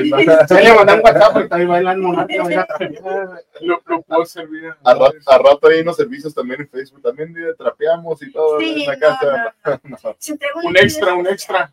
Se 0.48 0.62
le 0.62 0.74
mandó 0.74 0.94
un 0.94 1.00
WhatsApp 1.00 1.32
porque 1.32 1.48
también 1.48 1.68
bailando 1.70 2.08
monate, 2.08 2.38
baila 2.40 2.66
Lo, 3.60 3.82
lo 3.86 4.02
puedo 4.02 4.24
servir. 4.26 4.74
A 4.84 4.94
rato, 4.94 5.14
a 5.26 5.38
rato 5.38 5.68
hay 5.68 5.80
unos 5.80 5.96
servicios 5.96 6.34
también 6.34 6.60
en 6.62 6.68
Facebook, 6.68 7.02
también 7.02 7.34
trapeamos 7.56 8.20
y 8.22 8.32
todo 8.32 8.58
sí, 8.60 8.82
en 8.82 8.86
la 8.88 8.94
no, 8.94 9.00
casa. 9.00 9.54
no, 9.64 9.80
no. 10.02 10.16
Un 10.68 10.76
extra, 10.76 11.14
un 11.14 11.26
extra. 11.26 11.72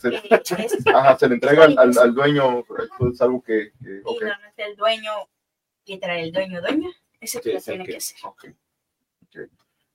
Se, 0.00 0.08
Eh, 0.08 0.22
es- 0.58 0.86
ajá, 0.86 1.16
se 1.18 1.28
le 1.28 1.34
entrega 1.34 1.64
al, 1.64 1.78
al- 1.78 1.98
al 1.98 2.14
dueño, 2.14 2.60
esto 2.60 3.08
es 3.12 3.20
algo 3.22 3.40
que, 3.42 3.70
que- 3.80 3.98
Y 3.98 4.00
ok, 4.04 4.20
normalmente 4.22 4.64
el 4.64 4.76
dueño, 4.76 5.12
literal, 5.86 6.18
el 6.18 6.32
dueño, 6.32 6.60
dueño, 6.60 6.90
ese 7.20 7.38
que 7.40 7.44
Sí, 7.44 7.52
lo 7.52 7.58
es 7.58 7.68
el 7.68 7.72
tiene 7.74 7.84
que- 7.84 7.90
que 7.92 7.96
hacer. 7.98 8.16
ok, 8.24 8.44
ok. 8.44 8.54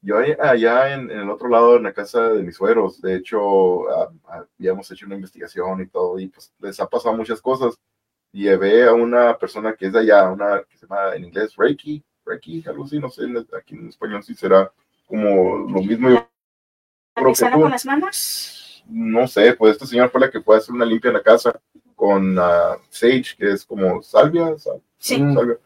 Yo 0.06 0.18
allá 0.18 0.94
en, 0.94 1.10
en 1.10 1.20
el 1.22 1.30
otro 1.30 1.48
lado, 1.48 1.78
en 1.78 1.84
la 1.84 1.94
casa 1.94 2.30
de 2.30 2.44
mis 2.44 2.58
sueros, 2.58 3.02
de 3.02 3.16
hecho, 3.16 3.90
ah, 3.90 4.10
habíamos 4.60 4.92
hecho 4.92 5.06
una 5.06 5.16
investigación 5.16 5.82
y 5.82 5.88
todo, 5.88 6.20
y 6.20 6.28
pues 6.28 6.52
les 6.60 6.78
ha 6.82 6.88
pasado 6.88 7.16
muchas 7.16 7.42
cosas. 7.42 7.76
Llevé 8.34 8.84
a 8.86 8.94
una 8.94 9.38
persona 9.38 9.74
que 9.76 9.86
es 9.88 9.94
de 9.94 10.00
allá, 10.00 10.30
una 10.30 10.62
que 10.70 10.78
se 10.78 10.86
llama 10.88 11.16
en 11.16 11.24
inglés 11.26 11.56
Reiki, 11.56 12.04
Reiki, 12.26 12.64
algo 12.68 12.84
así, 12.84 13.00
no 13.00 13.10
sé, 13.10 13.24
aquí 13.58 13.76
en 13.76 13.88
español 13.90 14.24
sí 14.24 14.36
será 14.36 14.72
como 15.08 15.70
lo 15.70 15.82
mismo. 15.82 16.10
Yo 16.10 16.16
creo 16.16 16.28
que 17.16 17.22
¿Empezar 17.22 17.54
tú. 17.54 17.62
con 17.62 17.72
las 17.72 17.86
manos? 17.86 18.84
no 18.90 19.26
sé, 19.28 19.54
pues 19.54 19.72
esta 19.74 19.86
señora 19.86 20.10
fue 20.10 20.20
la 20.20 20.30
que 20.30 20.42
fue 20.42 20.56
a 20.56 20.58
hacer 20.58 20.76
una 20.76 20.84
limpia 20.86 21.08
en 21.10 21.14
la 21.14 21.24
casa 21.24 21.58
con 21.96 22.38
ah, 22.40 22.76
Sage, 22.90 23.36
que 23.38 23.52
es 23.52 23.64
como 23.66 24.02
salvia, 24.04 24.58
sal- 24.58 24.82
Sí. 24.98 25.18
salvia. 25.34 25.58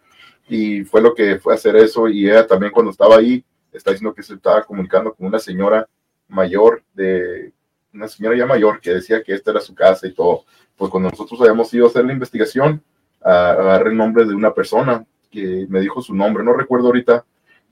Y 0.48 0.84
fue 0.84 1.02
lo 1.02 1.16
que 1.16 1.40
fue 1.40 1.54
a 1.54 1.56
hacer 1.56 1.76
eso. 1.78 2.08
Y 2.08 2.30
ella 2.30 2.46
también 2.46 2.72
cuando 2.72 2.92
estaba 2.92 3.16
ahí, 3.18 3.44
está 3.72 3.92
diciendo 3.92 4.14
que 4.14 4.24
se 4.24 4.34
estaba 4.36 4.64
comunicando 4.64 5.14
con 5.14 5.28
una 5.28 5.40
señora 5.40 5.88
mayor, 6.28 6.84
de 6.94 7.54
una 7.94 8.08
señora 8.08 8.38
ya 8.38 8.46
mayor, 8.46 8.80
que 8.80 8.96
decía 8.96 9.24
que 9.24 9.34
esta 9.34 9.52
era 9.52 9.62
su 9.62 9.74
casa 9.74 10.08
y 10.08 10.14
todo. 10.14 10.44
Pues 10.76 10.92
cuando 10.92 11.10
nosotros 11.10 11.40
habíamos 11.42 11.74
ido 11.74 11.86
a 11.86 11.90
hacer 11.90 12.06
la 12.06 12.14
investigación, 12.14 12.82
agarré 13.22 13.92
el 13.92 13.98
nombre 13.98 14.26
de 14.26 14.36
una 14.36 14.54
persona 14.54 15.06
que 15.32 15.66
me 15.70 15.82
dijo 15.82 16.02
su 16.02 16.14
nombre, 16.16 16.44
no 16.44 16.54
recuerdo 16.54 16.88
ahorita, 16.88 17.26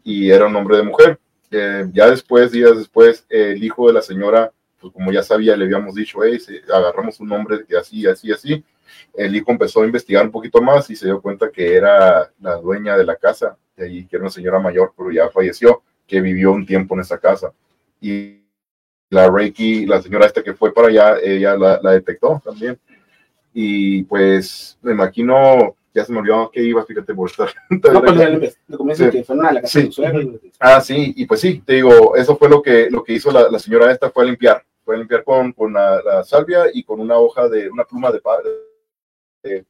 y 0.03 0.29
era 0.29 0.47
un 0.47 0.53
nombre 0.53 0.77
de 0.77 0.83
mujer. 0.83 1.19
Eh, 1.51 1.87
ya 1.93 2.09
después, 2.09 2.51
días 2.51 2.75
después, 2.75 3.25
el 3.29 3.63
hijo 3.63 3.87
de 3.87 3.93
la 3.93 4.01
señora 4.01 4.51
pues 4.85 4.93
como 4.93 5.11
ya 5.11 5.23
sabía, 5.23 5.57
le 5.57 5.65
habíamos 5.65 5.95
dicho, 5.95 6.19
hey, 6.23 6.37
agarramos 6.71 7.19
un 7.19 7.29
nombre 7.29 7.65
que 7.65 7.75
así, 7.75 8.05
así, 8.05 8.31
así. 8.31 8.63
El 9.13 9.35
hijo 9.35 9.51
empezó 9.51 9.81
a 9.81 9.85
investigar 9.85 10.25
un 10.25 10.31
poquito 10.31 10.61
más 10.61 10.89
y 10.89 10.95
se 10.95 11.05
dio 11.05 11.21
cuenta 11.21 11.49
que 11.51 11.73
era 11.75 12.31
la 12.41 12.55
dueña 12.57 12.97
de 12.97 13.05
la 13.05 13.15
casa, 13.15 13.57
de 13.75 13.85
ahí, 13.85 14.05
que 14.05 14.15
era 14.15 14.23
una 14.23 14.31
señora 14.31 14.59
mayor, 14.59 14.93
pero 14.97 15.11
ya 15.11 15.29
falleció, 15.29 15.83
que 16.07 16.21
vivió 16.21 16.51
un 16.51 16.65
tiempo 16.65 16.95
en 16.95 17.01
esa 17.01 17.17
casa. 17.17 17.53
Y 18.01 18.41
la 19.09 19.29
Reiki, 19.29 19.85
la 19.85 20.01
señora 20.01 20.25
esta 20.25 20.43
que 20.43 20.53
fue 20.53 20.73
para 20.73 20.87
allá, 20.89 21.17
ella 21.21 21.55
la, 21.57 21.79
la 21.81 21.91
detectó 21.91 22.41
también. 22.43 22.77
Y 23.53 24.03
pues 24.03 24.77
me 24.81 24.91
imagino, 24.91 25.75
ya 25.93 26.03
se 26.03 26.11
me 26.11 26.19
olvidó 26.19 26.51
que 26.51 26.61
iba, 26.61 26.85
fíjate, 26.85 27.13
por 27.13 27.29
estar. 27.29 27.49
No, 27.69 28.01
pues 28.01 28.97
Sí. 28.97 29.09
que 29.09 29.23
Sí. 29.67 29.85
su 29.85 29.91
suegro. 29.93 30.39
Ah, 30.59 30.81
sí, 30.81 31.13
y 31.15 31.25
pues 31.25 31.39
sí, 31.39 31.61
te 31.65 31.75
digo, 31.75 32.15
eso 32.17 32.35
fue 32.35 32.49
lo 32.49 32.61
que, 32.61 32.89
lo 32.89 33.03
que 33.03 33.13
hizo 33.13 33.31
la, 33.31 33.49
la 33.49 33.59
señora 33.59 33.91
esta, 33.91 34.09
fue 34.09 34.23
a 34.23 34.27
limpiar, 34.27 34.63
fue 34.83 34.95
a 34.95 34.97
limpiar 34.97 35.23
con, 35.23 35.53
con 35.53 35.71
la, 35.73 36.01
la 36.03 36.23
salvia 36.25 36.65
y 36.73 36.83
con 36.83 36.99
una 36.99 37.17
hoja 37.17 37.47
de, 37.47 37.69
una 37.69 37.85
pluma 37.85 38.11
de, 38.11 38.19
de 39.49 39.65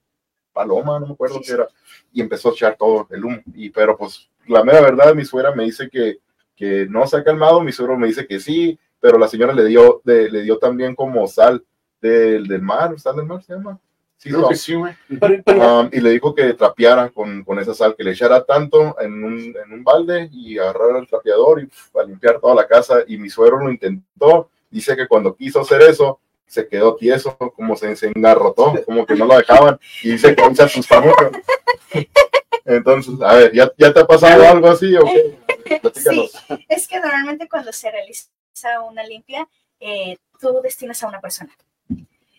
paloma, 0.53 0.99
no 0.99 1.07
me 1.07 1.13
acuerdo 1.13 1.39
qué 1.45 1.51
era, 1.53 1.67
y 2.13 2.21
empezó 2.21 2.49
a 2.49 2.53
echar 2.53 2.75
todo 2.77 3.07
el 3.11 3.23
humo, 3.25 3.39
y 3.53 3.69
pero 3.69 3.97
pues 3.97 4.29
la 4.47 4.63
mera 4.63 4.79
verdad, 4.81 5.13
mi 5.13 5.25
suegra 5.25 5.53
me 5.53 5.63
dice 5.65 5.89
que, 5.89 6.19
que 6.55 6.87
no 6.89 7.05
se 7.07 7.17
ha 7.17 7.23
calmado, 7.23 7.61
mi 7.61 7.71
suegro 7.71 7.97
me 7.97 8.07
dice 8.07 8.25
que 8.25 8.39
sí, 8.39 8.79
pero 8.99 9.17
la 9.17 9.27
señora 9.27 9.53
le 9.53 9.65
dio, 9.65 10.01
de- 10.05 10.29
le 10.31 10.41
dio 10.43 10.57
también 10.57 10.95
como 10.95 11.27
sal 11.27 11.63
del, 12.01 12.47
del 12.47 12.61
mar, 12.61 12.97
sal 12.99 13.17
del 13.17 13.25
mar 13.25 13.43
se 13.43 13.53
llama. 13.53 13.79
Sí, 14.17 14.31
que 14.49 14.55
sí, 14.55 14.73
Um, 14.75 15.89
y 15.91 15.99
le 15.99 16.09
dijo 16.11 16.33
que 16.33 16.53
trapeara 16.53 17.09
con, 17.09 17.43
con 17.43 17.59
esa 17.59 17.73
sal, 17.73 17.95
que 17.95 18.03
le 18.03 18.11
echara 18.11 18.43
tanto 18.45 18.99
en 18.99 19.23
un, 19.23 19.37
en 19.63 19.73
un 19.73 19.83
balde 19.83 20.29
y 20.31 20.57
agarrara 20.57 20.99
el 20.99 21.07
trapeador 21.07 21.61
y 21.61 21.65
pf, 21.65 21.99
a 21.99 22.03
limpiar 22.05 22.39
toda 22.39 22.55
la 22.55 22.65
casa. 22.65 23.03
Y 23.07 23.17
mi 23.17 23.29
suegro 23.29 23.59
lo 23.59 23.69
intentó. 23.69 24.49
Dice 24.71 24.95
que 24.95 25.07
cuando 25.07 25.35
quiso 25.35 25.59
hacer 25.61 25.81
eso, 25.83 26.19
se 26.47 26.67
quedó 26.67 26.95
tieso, 26.95 27.37
como 27.37 27.75
se, 27.75 27.95
se 27.95 28.07
engarrotó, 28.07 28.73
como 28.85 29.05
que 29.05 29.15
no 29.15 29.25
lo 29.25 29.37
dejaban. 29.37 29.79
Y 30.03 30.11
que 30.11 30.17
se 30.17 30.63
asustó. 30.63 31.03
Entonces, 32.65 33.13
a 33.21 33.35
ver, 33.35 33.53
¿ya, 33.53 33.71
ya 33.77 33.93
te 33.93 33.99
ha 33.99 34.07
pasado 34.07 34.47
algo 34.47 34.67
así 34.67 34.95
o 34.95 35.03
qué? 35.03 35.37
Sí, 35.93 36.29
es 36.67 36.87
que 36.87 36.99
normalmente 36.99 37.47
cuando 37.47 37.71
se 37.71 37.91
realiza 37.91 38.29
una 38.87 39.03
limpia, 39.03 39.47
eh, 39.79 40.17
tú 40.39 40.59
destinas 40.63 41.01
a 41.03 41.07
una 41.07 41.21
persona. 41.21 41.55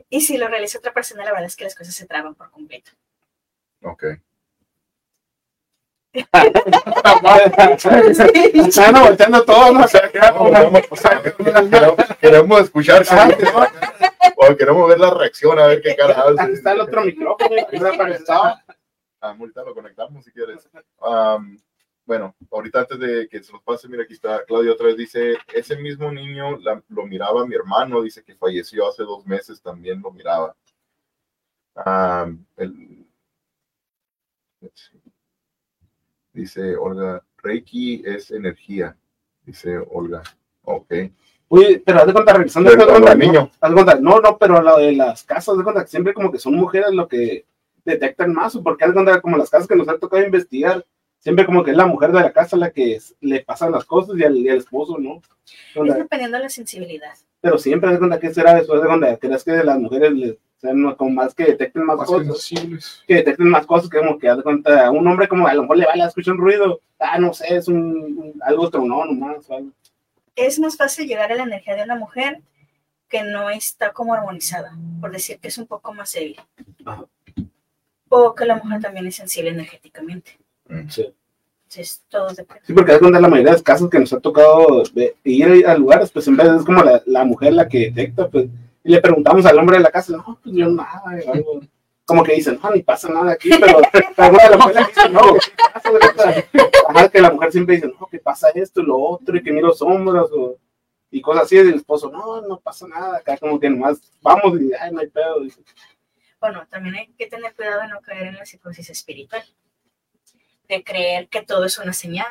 Y 0.08 0.20
si 0.20 0.36
lo 0.38 0.48
realiza 0.48 0.78
otra 0.78 0.92
persona, 0.92 1.24
la 1.24 1.32
verdad 1.32 1.46
es 1.46 1.56
que 1.56 1.64
las 1.64 1.74
cosas 1.74 1.94
se 1.94 2.06
traban 2.06 2.34
por 2.34 2.50
completo. 2.50 2.92
Ok. 3.82 4.04
Están 8.54 9.04
volteando 9.04 9.44
todo, 9.44 9.72
¿no? 9.72 9.84
O 9.84 9.88
sea, 9.88 10.10
queremos, 10.10 10.50
queremos 12.20 12.60
escuchar, 12.62 13.04
o 14.36 14.56
queremos 14.56 14.88
ver 14.88 14.98
la 15.00 15.10
reacción, 15.10 15.58
a 15.58 15.66
ver 15.66 15.80
qué 15.82 15.94
cara 15.96 16.14
hace. 16.22 16.52
Está 16.52 16.72
el 16.72 16.80
otro 16.80 17.04
micrófono. 17.04 17.50
Ah, 19.20 19.34
ahorita 19.38 19.62
lo 19.64 19.74
conectamos 19.74 20.24
si 20.24 20.30
quieres. 20.32 20.68
Bueno, 22.04 22.36
ahorita 22.52 22.80
antes 22.80 22.98
de 23.00 23.28
que 23.28 23.42
se 23.42 23.52
nos 23.52 23.62
pase, 23.62 23.88
mira, 23.88 24.04
aquí 24.04 24.12
está 24.12 24.44
Claudia 24.44 24.70
otra 24.72 24.86
vez, 24.86 24.96
dice, 24.96 25.36
ese 25.52 25.74
mismo 25.76 26.12
niño 26.12 26.56
la- 26.58 26.80
lo 26.88 27.04
miraba 27.04 27.44
mi 27.44 27.56
hermano, 27.56 28.00
dice 28.00 28.22
que 28.22 28.36
falleció 28.36 28.88
hace 28.88 29.02
dos 29.02 29.26
meses, 29.26 29.60
también 29.60 30.00
lo 30.00 30.12
miraba. 30.12 30.54
El- 32.56 33.06
dice 36.36 36.76
Olga, 36.76 37.22
Reiki 37.42 38.02
es 38.04 38.30
energía, 38.30 38.96
dice 39.44 39.78
Olga. 39.78 40.22
Ok. 40.62 40.92
Uy, 41.48 41.82
pero 41.84 42.00
haz 42.00 42.06
de 42.06 42.12
cuenta, 42.12 42.32
regresando 42.34 42.70
Pero 42.70 42.82
haz 42.82 42.86
de 42.88 42.92
cuenta, 42.92 43.14
niño. 43.14 43.32
No, 43.40 43.50
haz 43.60 43.70
de 43.70 43.74
cuenta, 43.74 43.94
no, 44.00 44.20
no, 44.20 44.36
pero 44.38 44.60
lo 44.60 44.76
de 44.78 44.92
las 44.92 45.22
casas, 45.24 45.50
haz 45.50 45.58
de 45.58 45.64
cuenta 45.64 45.82
que 45.82 45.90
siempre 45.90 46.12
como 46.14 46.30
que 46.30 46.38
son 46.38 46.54
mujeres 46.54 46.92
lo 46.92 47.08
que 47.08 47.46
detectan 47.84 48.32
más, 48.34 48.54
o 48.56 48.62
porque 48.62 48.84
haz 48.84 48.90
de 48.90 48.94
cuenta 48.94 49.20
como 49.20 49.36
las 49.36 49.48
casas 49.48 49.66
que 49.68 49.76
nos 49.76 49.88
ha 49.88 49.96
tocado 49.98 50.24
investigar, 50.24 50.84
siempre 51.20 51.46
como 51.46 51.62
que 51.64 51.70
es 51.70 51.76
la 51.76 51.86
mujer 51.86 52.10
de 52.12 52.20
la 52.20 52.32
casa 52.32 52.56
la 52.56 52.70
que 52.70 52.96
es- 52.96 53.14
le 53.20 53.42
pasan 53.44 53.72
las 53.72 53.84
cosas 53.84 54.16
y 54.18 54.24
al, 54.24 54.36
y 54.36 54.48
al 54.48 54.58
esposo, 54.58 54.98
¿no? 54.98 55.22
Es 55.84 55.94
dependiendo 55.96 56.36
de 56.36 56.42
la 56.44 56.48
sensibilidad. 56.48 57.14
Pero 57.40 57.58
siempre 57.58 57.88
haz 57.88 57.94
de 57.94 57.98
cuenta 58.00 58.18
que 58.20 58.34
será 58.34 58.58
eso, 58.58 58.74
haz 58.74 58.82
de 58.82 58.88
cuenta, 58.88 59.16
crees 59.16 59.44
que 59.44 59.52
las 59.52 59.78
mujeres 59.78 60.12
le, 60.12 60.38
sean 60.66 60.94
como 60.96 61.10
más 61.10 61.34
que 61.34 61.44
detecten 61.44 61.84
más, 61.84 61.96
Más 61.96 62.06
cosas, 62.06 62.26
sensibles. 62.42 63.02
que 63.06 63.14
detecten 63.14 63.48
más 63.48 63.66
cosas, 63.66 63.88
que 63.88 63.98
como 63.98 64.18
que 64.18 64.28
haz 64.28 64.36
de 64.38 64.42
cuenta, 64.42 64.90
un 64.90 65.06
hombre 65.06 65.28
como 65.28 65.46
a 65.46 65.54
lo 65.54 65.62
mejor 65.62 65.78
le 65.78 65.86
vale, 65.86 66.04
escucha 66.04 66.32
un 66.32 66.38
ruido, 66.38 66.80
ah, 66.98 67.18
no 67.18 67.32
sé, 67.32 67.56
es 67.56 67.68
un, 67.68 67.76
un- 67.76 68.34
algo 68.42 68.68
tronó 68.70 69.04
nomás, 69.04 69.50
algo. 69.50 69.70
Es 70.34 70.58
más 70.58 70.76
fácil 70.76 71.06
llegar 71.08 71.32
a 71.32 71.34
la 71.34 71.44
energía 71.44 71.76
de 71.76 71.84
una 71.84 71.96
mujer 71.96 72.40
que 73.08 73.22
no 73.22 73.48
está 73.50 73.92
como 73.92 74.12
armonizada, 74.14 74.76
por 75.00 75.10
decir 75.12 75.38
que 75.38 75.48
es 75.48 75.56
un 75.58 75.66
poco 75.66 75.94
más 75.94 76.12
débil. 76.12 76.40
Ajá. 76.84 77.04
O 78.08 78.34
que 78.34 78.44
la 78.44 78.56
mujer 78.56 78.80
también 78.80 79.06
es 79.06 79.16
sensible 79.16 79.50
energéticamente. 79.50 80.38
Mm. 80.68 80.88
Sí. 80.88 81.12
Entonces, 81.64 82.04
todo 82.08 82.28
depende. 82.28 82.62
Sí, 82.64 82.72
porque 82.72 82.92
es 82.94 83.00
donde 83.00 83.20
la 83.20 83.26
mayoría 83.28 83.50
de 83.52 83.56
los 83.56 83.62
casos 83.62 83.90
que 83.90 83.98
nos 83.98 84.12
ha 84.12 84.20
tocado 84.20 84.82
ir 85.24 85.66
a 85.66 85.76
lugares, 85.76 86.10
pues 86.12 86.28
en 86.28 86.36
vez 86.36 86.46
es 86.48 86.64
como 86.64 86.82
la, 86.84 87.02
la 87.06 87.24
mujer 87.24 87.52
la 87.54 87.68
que 87.68 87.90
detecta, 87.90 88.28
pues, 88.28 88.46
y 88.86 88.92
le 88.92 89.00
preguntamos 89.00 89.44
al 89.44 89.58
hombre 89.58 89.78
de 89.78 89.82
la 89.82 89.90
casa, 89.90 90.16
no, 90.16 90.38
pues 90.40 90.54
yo 90.54 90.68
nada, 90.68 91.02
algo. 91.26 91.60
como 92.04 92.22
que 92.22 92.34
dicen, 92.34 92.56
no, 92.62 92.70
ni 92.70 92.84
pasa 92.84 93.08
nada 93.08 93.32
aquí, 93.32 93.50
pero 93.58 93.80
la 94.16 94.30
mujer 94.30 94.50
de 94.50 94.56
la 94.56 94.64
mujer 94.64 94.86
dice, 94.86 95.08
no, 95.08 95.20
¿qué 95.34 95.52
pasa? 96.14 96.44
Ajá, 96.88 97.08
que 97.08 97.20
la 97.20 97.32
mujer 97.32 97.50
siempre 97.50 97.74
dice, 97.74 97.88
no, 97.88 98.06
que 98.06 98.20
pasa 98.20 98.48
esto 98.54 98.80
y 98.80 98.86
lo 98.86 98.96
otro, 98.96 99.36
y 99.36 99.42
que 99.42 99.50
ni 99.50 99.60
los 99.60 99.82
hombros, 99.82 100.30
o, 100.32 100.56
y 101.10 101.20
cosas 101.20 101.42
así, 101.42 101.56
y 101.56 101.58
el 101.58 101.74
esposo, 101.74 102.08
no, 102.12 102.42
no 102.42 102.60
pasa 102.60 102.86
nada, 102.86 103.18
acá 103.18 103.36
como 103.38 103.58
que 103.58 103.68
nomás 103.68 104.00
vamos 104.22 104.60
y, 104.60 104.72
ay, 104.72 104.92
no 104.92 105.00
hay 105.00 105.08
pedo, 105.08 105.40
dice. 105.40 105.60
Bueno, 106.38 106.64
también 106.70 106.94
hay 106.94 107.08
que 107.18 107.26
tener 107.26 107.52
cuidado 107.56 107.82
de 107.82 107.88
no 107.88 108.00
caer 108.02 108.28
en 108.28 108.36
la 108.36 108.46
psicosis 108.46 108.88
espiritual. 108.88 109.42
De 110.68 110.82
creer 110.82 111.28
que 111.28 111.42
todo 111.42 111.64
es 111.64 111.78
una 111.78 111.92
señal, 111.92 112.26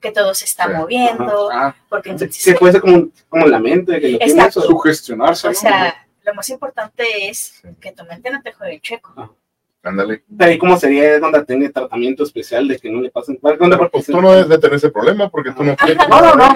que 0.00 0.10
todo 0.12 0.34
se 0.34 0.44
está 0.44 0.66
Sí. 0.66 0.72
moviendo, 0.72 1.50
Ah, 1.52 1.74
porque 1.88 2.10
entonces, 2.10 2.42
sí, 2.42 2.54
puede 2.54 2.72
ser 2.72 2.80
como, 2.82 3.08
como 3.28 3.46
la 3.46 3.58
mente, 3.58 4.00
que 4.00 4.10
lo 4.12 4.18
tiene 4.18 4.50
sugestionarse. 4.52 5.46
o 5.48 5.50
¿no? 5.50 5.56
sea, 5.56 6.06
lo 6.22 6.34
más 6.34 6.48
importante 6.50 7.28
es 7.28 7.62
que 7.80 7.92
tu 7.92 8.04
mente 8.04 8.30
no 8.30 8.42
te 8.42 8.52
juegue 8.52 8.80
chueco. 8.80 9.36
Ándale. 9.82 10.24
De 10.26 10.44
ahí 10.44 10.58
como 10.58 10.76
sería 10.76 11.18
donde 11.20 11.44
tiene 11.44 11.70
tratamiento 11.70 12.24
especial 12.24 12.66
de 12.66 12.78
que 12.78 12.90
no 12.90 13.00
le 13.00 13.10
pasen. 13.10 13.38
Pues 13.40 13.58
tú 14.06 14.20
no 14.20 14.32
debes 14.32 14.48
de 14.48 14.58
tener 14.58 14.76
ese 14.76 14.90
problema 14.90 15.28
porque 15.30 15.52
tú 15.52 15.62
no 15.64 15.76
quieres. 15.76 15.98
No, 16.08 16.20
no, 16.20 16.34
no. 16.34 16.48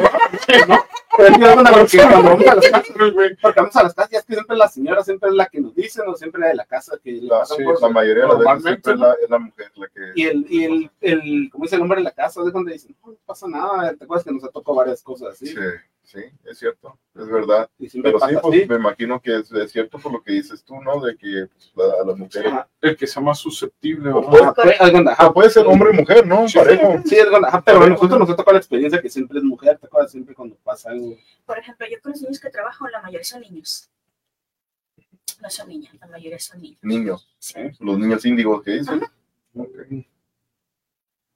no. 0.68 0.82
Pero 1.16 1.34
porque 1.34 1.98
cuando 1.98 2.22
vamos 2.22 2.46
a 2.46 2.54
las 2.54 2.70
casas, 2.70 2.94
porque 3.42 3.60
vamos 3.60 3.76
a 3.76 3.82
las 3.82 3.94
casas, 3.94 4.10
ya 4.10 4.18
es 4.18 4.24
que 4.24 4.34
siempre 4.34 4.56
la 4.56 4.68
señora 4.68 5.04
siempre 5.04 5.28
es 5.28 5.34
la 5.34 5.46
que 5.46 5.60
nos 5.60 5.74
dice, 5.74 6.00
o 6.06 6.14
siempre 6.14 6.40
la 6.40 6.48
de 6.48 6.54
la 6.54 6.64
casa 6.64 6.96
que 7.02 7.12
le 7.12 7.22
La, 7.26 7.44
sí, 7.44 7.62
cosas. 7.62 7.82
la 7.82 7.88
mayoría 7.90 8.22
de 8.24 8.28
las 8.28 8.38
veces 8.38 8.62
siempre 8.62 8.92
es 8.94 8.98
la, 8.98 9.12
es 9.22 9.30
la 9.30 9.38
mujer 9.38 9.72
la 9.74 9.88
que. 9.88 10.00
Y 10.14 10.24
el, 10.24 10.46
y 10.48 10.64
el, 10.64 10.90
el, 11.00 11.50
como 11.50 11.64
dice 11.64 11.76
el 11.76 11.82
hombre 11.82 11.98
de 11.98 12.04
la 12.04 12.12
casa, 12.12 12.40
es 12.46 12.52
donde 12.52 12.72
dicen, 12.72 12.96
no, 13.04 13.12
no 13.12 13.18
pasa 13.26 13.46
nada, 13.46 13.94
te 13.94 14.04
acuerdas 14.04 14.24
que 14.24 14.32
nos 14.32 14.44
ha 14.44 14.48
tocado 14.48 14.76
varias 14.76 15.02
cosas 15.02 15.34
así. 15.34 15.48
Sí, 15.48 15.56
sí, 16.12 16.20
es 16.44 16.58
cierto, 16.58 16.98
es 17.14 17.26
verdad. 17.26 17.68
Y 17.78 17.88
Pero 18.02 18.18
sí, 18.20 18.36
pues 18.42 18.68
me 18.68 18.76
imagino 18.76 19.20
que 19.20 19.38
es, 19.38 19.50
es 19.52 19.72
cierto 19.72 19.98
por 19.98 20.12
lo 20.12 20.22
que 20.22 20.32
dices 20.32 20.62
tú, 20.62 20.80
¿no? 20.80 21.00
De 21.00 21.16
que 21.16 21.46
pues, 21.52 21.72
la- 21.74 22.02
a 22.02 22.06
las 22.06 22.18
mujeres. 22.18 22.52
El 22.80 22.96
que 22.96 23.06
sea 23.06 23.22
más 23.22 23.38
susceptible, 23.38 24.10
O 24.10 24.20
¿verdad? 24.30 24.42
Ajá, 24.42 24.54
puede- 24.54 24.74
es 24.80 24.92
donde- 24.92 25.10
ajá, 25.12 25.26
Ah, 25.26 25.32
puede 25.32 25.50
ser 25.50 25.66
hombre 25.66 25.90
o 25.90 25.92
mujer, 25.94 26.26
¿no? 26.26 26.46
Sí. 26.48 26.58
Parejo. 26.58 26.94
Sí, 27.06 27.16
es 27.16 27.26
ajá, 27.26 27.62
pero 27.62 27.82
a 27.82 27.88
nosotros 27.88 28.18
nos 28.18 28.30
ha 28.30 28.36
tocado 28.36 28.52
la 28.52 28.58
experiencia 28.58 29.00
que 29.00 29.08
siempre 29.08 29.38
es 29.38 29.44
mujer, 29.44 29.78
te 29.78 29.86
acuerdas 29.86 30.10
siempre 30.10 30.34
cuando 30.34 30.54
pasa 30.56 30.90
algo. 30.90 31.16
Por 31.46 31.58
ejemplo, 31.58 31.86
yo 31.90 32.00
con 32.02 32.12
los 32.12 32.20
niños 32.22 32.38
que 32.40 32.50
trabajo, 32.50 32.86
la 32.88 33.00
mayoría 33.02 33.24
son 33.24 33.40
niños. 33.40 33.88
No 35.40 35.50
son 35.50 35.68
niñas, 35.68 35.92
la 36.00 36.06
mayoría 36.06 36.38
son 36.38 36.60
niños. 36.62 36.78
Niños, 36.82 37.34
Sí. 37.38 37.54
los 37.80 37.98
niños 37.98 38.24
índigos 38.24 38.62
que 38.62 38.70
dicen. 38.72 39.00
Ok. 39.54 39.68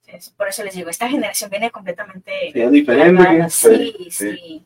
Entonces, 0.07 0.33
Por 0.35 0.47
eso 0.47 0.63
les 0.63 0.73
digo, 0.73 0.89
esta 0.89 1.07
generación 1.07 1.49
viene 1.49 1.69
completamente... 1.69 2.31
Sí, 2.53 2.61
es 2.61 2.71
diferente. 2.71 3.49
Sí, 3.49 3.95
Sí, 4.09 4.11
sí. 4.11 4.65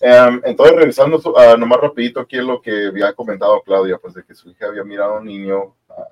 Em, 0.00 0.40
entonces, 0.44 0.76
regresando 0.76 1.20
ah, 1.36 1.56
nomás 1.58 1.80
rapidito 1.80 2.20
aquí 2.20 2.36
es 2.38 2.44
lo 2.44 2.60
que 2.62 2.86
había 2.86 3.12
comentado 3.12 3.60
Claudia, 3.62 3.98
pues 3.98 4.14
de 4.14 4.24
que 4.24 4.34
su 4.34 4.48
hija 4.48 4.66
había 4.66 4.84
mirado 4.84 5.14
a 5.16 5.18
un 5.20 5.26
niño 5.26 5.74
ah, 5.90 6.04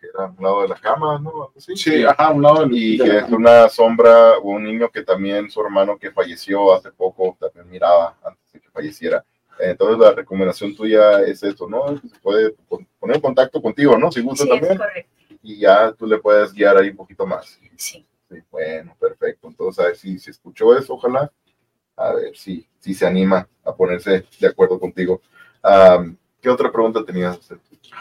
que 0.00 0.06
era 0.08 0.24
a 0.24 0.34
un 0.36 0.42
lado 0.42 0.62
de 0.62 0.68
la 0.68 0.74
cama, 0.76 1.18
¿no? 1.20 1.52
Así. 1.56 1.76
Sí, 1.76 2.04
ajá, 2.04 2.26
a 2.26 2.30
un 2.32 2.42
lado 2.42 2.60
del. 2.62 2.72
Y 2.72 2.96
de 2.98 3.04
que 3.04 3.12
la- 3.12 3.18
es 3.20 3.30
una 3.30 3.68
sombra 3.68 4.38
o 4.38 4.50
un 4.50 4.64
niño 4.64 4.88
que 4.90 5.02
también 5.04 5.48
su 5.48 5.60
hermano 5.60 5.96
que 5.96 6.10
falleció 6.10 6.74
hace 6.74 6.90
poco 6.90 7.36
también 7.40 7.70
miraba 7.70 8.16
antes 8.24 8.52
de 8.52 8.60
que 8.60 8.70
falleciera. 8.70 9.24
Entonces 9.60 9.98
la 9.98 10.12
recomendación 10.12 10.74
tuya 10.76 11.20
es 11.22 11.42
eso, 11.44 11.68
¿no? 11.68 11.96
Se 11.98 12.18
puede 12.20 12.50
pon- 12.68 12.86
poner 12.98 13.16
en 13.16 13.22
contacto 13.22 13.62
contigo, 13.62 13.96
¿no? 13.96 14.10
Si 14.12 14.20
gusta 14.22 14.44
Sí, 14.44 14.50
es 14.50 14.58
también. 14.60 14.76
correcto. 14.78 15.10
Y 15.42 15.58
ya 15.60 15.92
tú 15.92 16.06
le 16.06 16.18
puedes 16.18 16.52
guiar 16.52 16.76
ahí 16.76 16.90
un 16.90 16.96
poquito 16.96 17.26
más. 17.26 17.58
Sí. 17.76 18.06
Sí, 18.30 18.36
bueno, 18.50 18.94
perfecto. 19.00 19.48
Entonces, 19.48 19.82
a 19.82 19.88
ver 19.88 19.96
si, 19.96 20.18
si 20.18 20.30
escuchó 20.30 20.76
eso, 20.76 20.94
ojalá. 20.94 21.32
A 21.96 22.12
ver 22.12 22.36
si, 22.36 22.68
si 22.78 22.94
se 22.94 23.06
anima 23.06 23.48
a 23.64 23.74
ponerse 23.74 24.26
de 24.38 24.46
acuerdo 24.46 24.78
contigo. 24.78 25.20
¿Qué 26.40 26.48
otra 26.50 26.70
pregunta 26.70 27.04
tenías? 27.04 27.38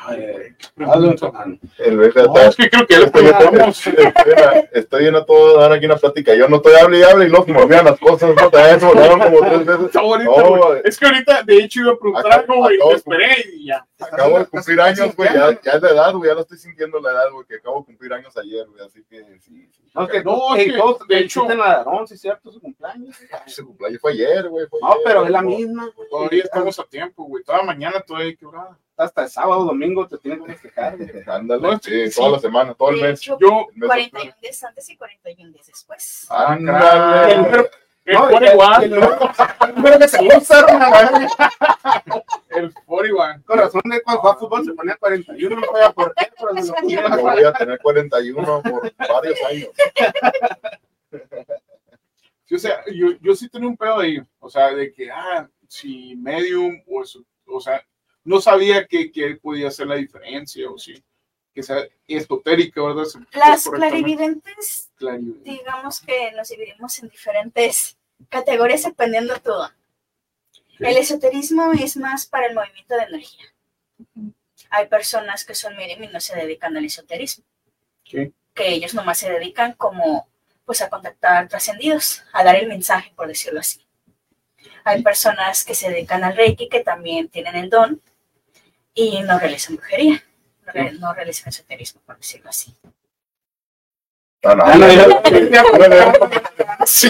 Ay, 0.05 0.21
en. 0.21 1.59
En 1.79 1.97
vez 1.97 2.13
de 2.13 2.23
No, 2.23 2.37
es 2.37 2.55
que 2.55 2.69
creo 2.69 2.85
que 2.85 2.93
ya 2.93 3.05
Estoy, 3.05 3.23
preguntamos. 3.31 3.87
estoy, 3.87 4.05
estoy 4.73 5.07
en 5.07 5.15
a 5.15 5.25
todo 5.25 5.59
dar 5.59 5.71
aquí 5.73 5.85
una 5.87 5.95
plática. 5.95 6.35
Yo 6.35 6.47
no 6.47 6.57
estoy 6.57 6.73
hable 6.75 6.99
y 6.99 7.03
hable 7.03 7.27
y 7.27 7.31
no 7.31 7.43
se 7.43 7.51
me 7.51 7.61
olvidan 7.61 7.85
las 7.85 7.99
cosas. 7.99 8.35
No 8.35 8.49
te 8.49 8.57
me 8.57 8.63
olvidaron 8.91 9.19
como 9.19 9.39
tres 9.39 9.65
veces. 9.65 9.85
Está 9.87 10.01
bonito, 10.01 10.31
No. 10.55 10.73
Es 10.75 10.97
que 10.99 11.05
ahorita, 11.07 11.43
de 11.43 11.57
hecho, 11.57 11.79
iba 11.81 11.93
a 11.93 11.97
preguntar 11.97 12.25
Acá- 12.31 12.41
algo, 12.41 12.55
güey. 12.57 12.75
acabo 12.75 12.91
Me 12.91 12.95
esperé 12.97 13.45
y 13.55 13.65
ya. 13.65 13.87
Acabo 13.99 14.39
de 14.39 14.45
cumplir 14.45 14.81
años, 14.81 15.15
güey. 15.15 15.29
Ya, 15.33 15.61
ya 15.61 15.71
es 15.71 15.81
la 15.81 15.89
edad, 15.89 16.13
güey. 16.13 16.29
Ya 16.29 16.35
lo 16.35 16.41
estoy 16.41 16.57
sintiendo 16.59 16.99
la 16.99 17.11
edad, 17.11 17.31
güey. 17.31 17.45
Que 17.47 17.55
acabo 17.55 17.79
de 17.79 17.85
cumplir 17.85 18.13
años 18.13 18.37
ayer, 18.37 18.67
güey. 18.67 18.85
Así 18.85 19.03
que 19.09 19.23
sí. 19.39 19.67
sí. 19.71 19.83
No, 19.95 20.07
que 20.07 20.23
No, 20.23 20.37
no, 20.49 20.55
es 20.55 20.65
que 20.65 20.71
que, 20.73 20.77
todos 20.77 21.07
de 21.07 21.19
hecho- 21.19 21.49
hecho, 21.49 21.63
a 21.63 21.71
Aarón, 21.71 22.07
sí 22.07 22.13
es 22.13 22.21
cierto, 22.21 22.51
su 22.51 22.61
cumpleaños. 22.61 23.15
Ese 23.47 23.63
cumpleaños 23.63 23.99
fue 23.99 24.11
ayer, 24.11 24.47
güey. 24.47 24.67
No, 24.79 24.89
ayer, 24.89 25.01
pero 25.03 25.23
es 25.25 25.31
la 25.31 25.41
misma. 25.41 25.89
güey. 25.95 26.07
Todavía 26.09 26.43
estamos 26.43 26.79
a 26.79 26.83
tiempo, 26.83 27.23
güey. 27.23 27.43
Toda 27.43 27.63
mañana 27.63 27.99
todavía 28.01 28.26
que 28.35 28.45
orar. 28.45 28.69
Hasta 28.97 29.23
el 29.23 29.29
sábado, 29.29 29.63
domingo 29.65 30.07
te 30.07 30.17
tienen 30.17 30.43
que 30.43 30.53
festejar. 30.53 30.97
Ándale, 31.27 31.61
No, 31.61 31.79
sí, 31.79 32.09
sí. 32.09 32.15
toda 32.19 32.31
la 32.31 32.39
semana, 32.39 32.73
todo 32.73 32.89
el 32.89 33.01
mes. 33.01 33.19
hecho, 33.21 33.37
Yo, 33.39 33.67
El 33.71 33.77
mes 33.77 33.87
41 33.87 34.33
días 34.41 34.63
antes 34.63 34.89
y 34.89 34.97
41 34.97 35.51
días 35.53 35.67
después. 35.67 36.25
Ándale. 36.29 37.33
El 37.33 37.41
número- 37.43 37.69
el 38.05 38.13
No, 38.15 38.29
por 38.29 38.43
el- 38.43 38.53
igual. 38.53 38.83
el 38.85 38.89
número- 38.91 39.31
el 39.67 39.75
número 39.75 39.99
que 39.99 40.07
se 40.07 40.37
usa, 40.37 40.65
una 40.65 40.89
madre. 40.89 41.27
El 42.51 42.73
por 42.85 43.05
igual. 43.05 43.43
Con 43.43 43.57
razón 43.59 43.81
de 43.85 44.01
cuando 44.01 44.21
jugaba 44.21 44.39
fútbol 44.39 44.65
se 44.65 44.73
ponía 44.73 44.95
41, 44.95 45.55
no 45.57 45.65
sabía 45.65 45.91
por 45.91 46.13
qué, 46.15 46.31
pero 46.39 46.49
se 46.55 46.59
lo 46.61 46.65
Yo 46.67 46.73
ponía. 46.75 47.07
voy 47.17 47.43
a 47.43 47.53
tener 47.53 47.79
41 47.79 48.61
por 48.63 48.93
varios 48.97 49.39
años. 49.49 49.69
Sí, 52.45 52.55
o 52.55 52.59
sea, 52.59 52.81
yo, 52.93 53.07
yo 53.21 53.35
sí 53.35 53.49
tenía 53.49 53.67
un 53.67 53.75
pedo 53.77 53.99
ahí. 53.99 54.19
O 54.39 54.49
sea, 54.49 54.73
de 54.73 54.93
que, 54.93 55.11
ah, 55.11 55.49
si 55.67 56.15
medium, 56.15 56.81
o, 56.87 57.03
eso, 57.03 57.19
o 57.45 57.59
sea, 57.59 57.83
no 58.27 58.41
sabía 58.41 58.85
que, 58.85 59.09
que 59.09 59.37
podía 59.37 59.69
hacer 59.69 59.87
la 59.87 59.95
diferencia, 59.95 60.69
o 60.69 60.77
si, 60.77 61.01
que 61.53 61.63
sea 61.63 61.87
esotérica, 62.05 62.83
¿verdad? 62.83 63.05
Las 63.31 63.63
clarividentes, 63.69 64.91
Clarividente. 64.97 65.49
digamos 65.49 66.01
que 66.01 66.33
nos 66.33 66.49
dividimos 66.49 66.99
en 67.01 67.07
diferentes 67.07 67.97
categorías 68.27 68.83
dependiendo 68.83 69.33
de 69.33 69.39
todo. 69.39 69.71
El 70.79 70.97
esoterismo 70.97 71.71
es 71.71 71.95
más 71.95 72.25
para 72.25 72.47
el 72.47 72.53
movimiento 72.53 72.95
de 72.95 73.03
energía. 73.03 73.45
Hay 74.71 74.87
personas 74.87 75.45
que 75.45 75.55
son 75.55 75.77
medium 75.77 76.03
y 76.03 76.07
no 76.07 76.19
se 76.19 76.35
dedican 76.35 76.75
al 76.75 76.83
esoterismo. 76.83 77.45
Ok. 78.01 78.33
Que 78.53 78.67
ellos 78.73 78.93
nomás 78.93 79.19
se 79.19 79.31
dedican 79.31 79.71
como 79.73 80.27
pues 80.65 80.81
a 80.81 80.89
contactar 80.89 81.47
trascendidos, 81.47 82.23
a 82.33 82.43
dar 82.43 82.57
el 82.57 82.67
mensaje, 82.67 83.13
por 83.15 83.29
decirlo 83.29 83.61
así. 83.61 83.87
Hay 84.83 85.01
personas 85.01 85.63
que 85.63 85.73
se 85.73 85.89
dedican 85.89 86.25
al 86.25 86.35
Reiki 86.35 86.67
que 86.67 86.81
también 86.81 87.29
tienen 87.29 87.55
el 87.55 87.69
don 87.69 88.01
y 88.97 89.21
no 89.21 89.37
realizan 89.39 89.75
brujería, 89.75 90.23
no, 90.65 90.71
re- 90.73 90.91
no 90.93 91.13
realizan 91.13 91.49
esoterismo, 91.49 92.01
por 92.05 92.17
decirlo 92.17 92.49
así. 92.49 92.75
No, 94.43 94.55
no, 94.55 94.63
Ah, 94.65 94.73
Sí, 96.85 97.09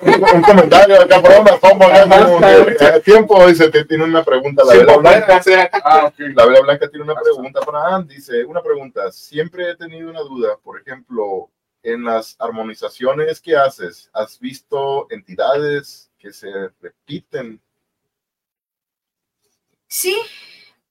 un, 0.00 0.24
un 0.36 0.42
comentario 0.42 1.00
acá, 1.00 1.18
broma, 1.18 1.58
como, 1.60 1.84
eh, 1.88 3.00
tiempo, 3.04 3.46
dice, 3.46 3.70
te 3.70 3.84
tiene 3.84 4.04
una 4.04 4.24
pregunta, 4.24 4.64
la 4.64 4.74
Vela 4.74 4.96
Blanca. 4.96 5.40
Ah. 5.84 6.12
La 6.18 6.46
Vela 6.46 6.60
Blanca 6.60 6.88
tiene 6.88 7.04
una 7.04 7.14
pregunta 7.14 7.60
para 7.60 7.94
Ann, 7.96 8.06
dice, 8.08 8.44
una 8.44 8.62
pregunta, 8.62 9.12
siempre 9.12 9.70
he 9.70 9.76
tenido 9.76 10.10
una 10.10 10.20
duda, 10.20 10.56
por 10.62 10.80
ejemplo, 10.80 11.50
en 11.82 12.04
las 12.04 12.36
armonizaciones 12.38 13.40
que 13.40 13.56
haces, 13.56 14.10
¿has 14.12 14.38
visto 14.38 15.06
entidades 15.10 16.10
que 16.18 16.32
se 16.32 16.50
repiten? 16.80 17.60
Sí, 19.86 20.16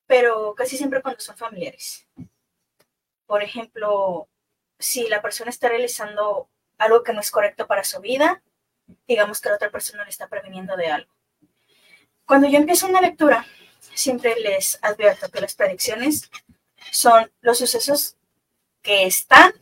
pero 0.09 0.55
casi 0.55 0.75
siempre 0.75 1.03
cuando 1.03 1.21
son 1.21 1.37
familiares. 1.37 2.07
Por 3.27 3.43
ejemplo, 3.43 4.27
si 4.79 5.07
la 5.07 5.21
persona 5.21 5.51
está 5.51 5.69
realizando 5.69 6.49
algo 6.79 7.03
que 7.03 7.13
no 7.13 7.19
es 7.19 7.29
correcto 7.29 7.67
para 7.67 7.83
su 7.83 8.01
vida, 8.01 8.41
digamos 9.07 9.39
que 9.39 9.49
la 9.49 9.55
otra 9.55 9.69
persona 9.69 10.03
le 10.03 10.09
está 10.09 10.27
previniendo 10.27 10.75
de 10.75 10.87
algo. 10.87 11.13
Cuando 12.25 12.49
yo 12.49 12.57
empiezo 12.57 12.87
una 12.87 13.01
lectura, 13.01 13.45
siempre 13.93 14.33
les 14.39 14.79
advierto 14.81 15.29
que 15.29 15.41
las 15.41 15.53
predicciones 15.53 16.31
son 16.91 17.31
los 17.41 17.59
sucesos 17.59 18.17
que 18.81 19.05
están, 19.05 19.53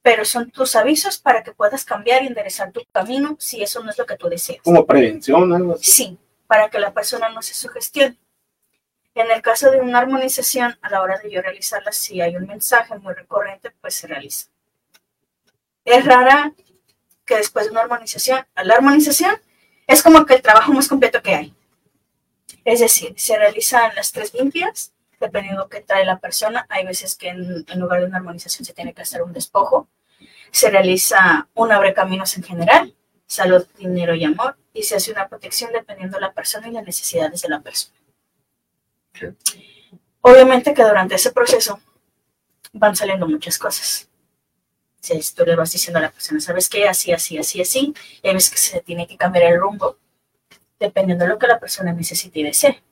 pero 0.00 0.24
son 0.24 0.52
tus 0.52 0.76
avisos 0.76 1.18
para 1.18 1.42
que 1.42 1.50
puedas 1.50 1.84
cambiar 1.84 2.22
y 2.22 2.28
enderezar 2.28 2.70
tu 2.70 2.84
camino 2.92 3.34
si 3.40 3.64
eso 3.64 3.82
no 3.82 3.90
es 3.90 3.98
lo 3.98 4.06
que 4.06 4.16
tú 4.16 4.28
deseas. 4.28 4.62
como 4.62 4.86
prevención, 4.86 5.52
algo 5.52 5.74
así. 5.74 5.90
Sí, 5.90 6.18
para 6.46 6.70
que 6.70 6.78
la 6.78 6.94
persona 6.94 7.30
no 7.30 7.42
se 7.42 7.54
sugestione. 7.54 8.21
En 9.14 9.30
el 9.30 9.42
caso 9.42 9.70
de 9.70 9.80
una 9.80 9.98
armonización, 9.98 10.78
a 10.80 10.90
la 10.90 11.02
hora 11.02 11.18
de 11.18 11.30
yo 11.30 11.42
realizarla, 11.42 11.92
si 11.92 12.20
hay 12.20 12.36
un 12.36 12.46
mensaje 12.46 12.96
muy 12.98 13.12
recurrente, 13.12 13.70
pues 13.80 13.94
se 13.94 14.06
realiza. 14.06 14.48
Es 15.84 16.04
rara 16.04 16.52
que 17.26 17.36
después 17.36 17.66
de 17.66 17.72
una 17.72 17.82
armonización, 17.82 18.46
a 18.54 18.64
la 18.64 18.74
armonización 18.74 19.36
es 19.86 20.02
como 20.02 20.24
que 20.24 20.34
el 20.34 20.42
trabajo 20.42 20.72
más 20.72 20.88
completo 20.88 21.22
que 21.22 21.34
hay. 21.34 21.54
Es 22.64 22.80
decir, 22.80 23.14
se 23.16 23.36
realizan 23.36 23.94
las 23.94 24.12
tres 24.12 24.32
limpias, 24.32 24.94
dependiendo 25.20 25.68
qué 25.68 25.80
trae 25.80 26.04
la 26.04 26.18
persona. 26.18 26.66
Hay 26.68 26.86
veces 26.86 27.16
que 27.16 27.28
en, 27.28 27.64
en 27.68 27.80
lugar 27.80 28.00
de 28.00 28.06
una 28.06 28.18
armonización 28.18 28.64
se 28.64 28.72
tiene 28.72 28.94
que 28.94 29.02
hacer 29.02 29.22
un 29.22 29.32
despojo. 29.32 29.88
se 30.50 30.70
realiza 30.70 31.48
un 31.54 31.72
abre 31.72 31.94
caminos 31.94 32.36
en 32.36 32.44
general, 32.44 32.94
salud, 33.26 33.66
dinero 33.78 34.14
y 34.14 34.24
amor, 34.24 34.56
y 34.74 34.82
se 34.84 34.96
hace 34.96 35.10
una 35.12 35.28
protección 35.28 35.72
dependiendo 35.72 36.16
de 36.16 36.22
la 36.22 36.32
persona 36.32 36.68
y 36.68 36.72
las 36.72 36.84
necesidades 36.84 37.42
de 37.42 37.48
la 37.48 37.60
persona. 37.60 38.01
Obviamente 40.20 40.74
que 40.74 40.82
durante 40.82 41.16
ese 41.16 41.32
proceso 41.32 41.80
van 42.72 42.96
saliendo 42.96 43.26
muchas 43.26 43.58
cosas. 43.58 44.08
Si 45.00 45.34
tú 45.34 45.44
le 45.44 45.56
vas 45.56 45.72
diciendo 45.72 45.98
a 45.98 46.02
la 46.02 46.12
persona, 46.12 46.40
¿sabes 46.40 46.68
qué? 46.68 46.88
Así, 46.88 47.12
así, 47.12 47.36
así, 47.36 47.60
así, 47.60 47.92
y 48.22 48.28
hay 48.28 48.34
veces 48.34 48.50
que 48.50 48.58
se 48.58 48.80
tiene 48.80 49.06
que 49.06 49.16
cambiar 49.16 49.52
el 49.52 49.60
rumbo 49.60 49.98
dependiendo 50.78 51.24
de 51.24 51.30
lo 51.30 51.38
que 51.38 51.46
la 51.46 51.58
persona 51.60 51.92
necesite 51.92 52.40
y 52.40 52.44
desee. 52.44 52.82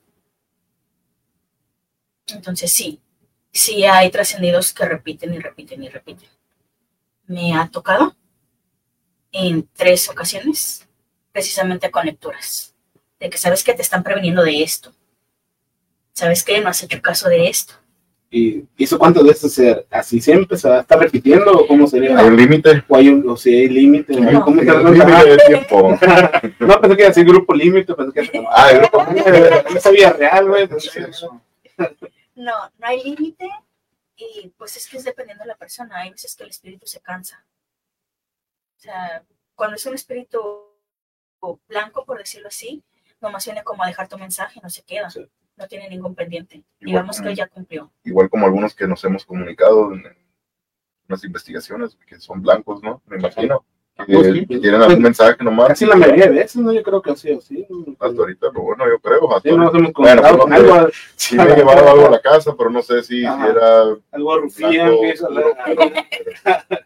Entonces 2.27 2.71
sí, 2.71 3.01
sí 3.51 3.85
hay 3.85 4.09
trascendidos 4.09 4.73
que 4.73 4.85
repiten 4.85 5.33
y 5.33 5.39
repiten 5.39 5.83
y 5.83 5.89
repiten. 5.89 6.29
Me 7.25 7.55
ha 7.55 7.69
tocado 7.69 8.15
en 9.31 9.67
tres 9.73 10.09
ocasiones, 10.09 10.87
precisamente 11.31 11.89
con 11.91 12.05
lecturas, 12.05 12.75
de 13.19 13.29
que 13.29 13.37
sabes 13.37 13.63
que 13.63 13.73
te 13.73 13.81
están 13.81 14.03
preveniendo 14.03 14.43
de 14.43 14.63
esto. 14.63 14.93
¿Sabes 16.13 16.43
qué? 16.43 16.61
No 16.61 16.69
has 16.69 16.83
hecho 16.83 17.01
caso 17.01 17.29
de 17.29 17.47
esto. 17.47 17.73
¿Y 18.33 18.65
eso 18.79 18.97
cuántas 18.97 19.23
veces 19.23 19.53
se, 19.53 19.85
así 19.89 20.21
siempre 20.21 20.57
se 20.57 20.69
va 20.69 20.77
a 20.77 20.81
estar 20.81 20.97
repitiendo 20.97 21.51
o 21.51 21.67
cómo 21.67 21.85
sería? 21.85 22.17
Hay 22.17 22.27
un 22.27 22.37
límite. 22.37 22.81
¿O 22.87 22.95
hay 22.95 23.09
un, 23.09 23.29
o 23.29 23.35
si 23.35 23.53
hay 23.53 23.67
límite? 23.67 24.13
No. 24.13 24.45
¿Cómo 24.45 24.63
cuenta? 24.63 24.89
límite 24.89 25.29
de 25.29 25.37
tiempo. 25.47 25.89
No, 26.59 26.79
pensé 26.79 26.95
que 26.95 27.01
iba 27.01 27.07
a 27.07 27.09
decir 27.09 27.25
grupo 27.25 27.53
límite, 27.53 27.93
pensé 27.93 28.13
que 28.13 28.37
era 28.37 28.49
Ah, 28.51 28.71
el 28.71 28.79
grupo 28.79 29.05
no 29.73 29.81
sabía 29.81 30.13
real, 30.13 30.47
güey. 30.47 30.69
No, 32.35 32.53
no 32.79 32.87
hay 32.87 33.03
límite 33.03 33.49
y 34.15 34.47
pues 34.57 34.77
es 34.77 34.87
que 34.87 34.95
es 34.95 35.03
dependiendo 35.03 35.43
de 35.43 35.49
la 35.49 35.57
persona. 35.57 35.97
Hay 35.97 36.11
veces 36.11 36.33
que 36.33 36.43
el 36.43 36.51
espíritu 36.51 36.87
se 36.87 37.01
cansa. 37.01 37.45
O 38.77 38.79
sea, 38.79 39.23
cuando 39.55 39.75
es 39.75 39.85
un 39.85 39.95
espíritu 39.95 40.39
blanco, 41.67 42.05
por 42.05 42.17
decirlo 42.17 42.47
así, 42.47 42.81
nomás 43.19 43.43
viene 43.43 43.63
como 43.65 43.83
a 43.83 43.87
dejar 43.87 44.07
tu 44.07 44.17
mensaje, 44.17 44.61
no 44.63 44.69
se 44.69 44.83
queda. 44.83 45.09
Sí. 45.09 45.27
No 45.61 45.67
tiene 45.67 45.87
ningún 45.89 46.15
pendiente. 46.15 46.55
Igual, 46.55 46.65
Digamos 46.79 47.21
que 47.21 47.35
ya 47.35 47.45
cumplió. 47.45 47.91
igual 48.03 48.31
como 48.31 48.47
algunos 48.47 48.73
que 48.73 48.87
nos 48.87 49.03
hemos 49.03 49.23
comunicado 49.23 49.93
en 49.93 50.03
unas 51.07 51.23
investigaciones 51.23 51.95
que 52.07 52.19
son 52.19 52.41
blancos, 52.41 52.81
¿no? 52.81 53.03
Me 53.05 53.17
imagino. 53.17 53.63
Que, 54.07 54.11
Pues 54.15 54.33
sí. 54.33 54.47
que 54.47 54.57
tienen 54.57 54.81
algún 54.81 55.03
mensaje 55.03 55.43
nomás. 55.43 55.67
Casi 55.67 55.85
la 55.85 55.95
mayoría 55.95 56.25
de 56.25 56.31
veces, 56.31 56.55
¿no? 56.55 56.73
Yo 56.73 56.81
creo 56.81 56.99
que 56.99 57.15
sí 57.15 57.31
o 57.33 57.39
sí. 57.41 57.67
Hasta 57.99 58.19
ahorita, 58.21 58.47
lo 58.51 58.61
bueno, 58.61 58.85
yo 58.89 58.99
creo. 58.99 59.35
Hasta 59.35 59.49
Sí, 59.49 59.55
nos 59.55 59.75
hemos 59.75 59.93
Bueno, 59.93 60.21
pues, 60.23 60.35
con 60.37 60.51
algo, 60.53 60.87
Sí 61.15 61.35
me 61.37 61.45
llevaron 61.55 61.87
algo 61.87 62.07
a 62.07 62.09
la 62.09 62.21
casa, 62.21 62.55
pero 62.57 62.71
no 62.71 62.81
sé 62.81 63.03
si, 63.03 63.23
Ajá. 63.23 63.47
era 63.51 63.81
algo 64.13 64.41
pero- 64.57 65.53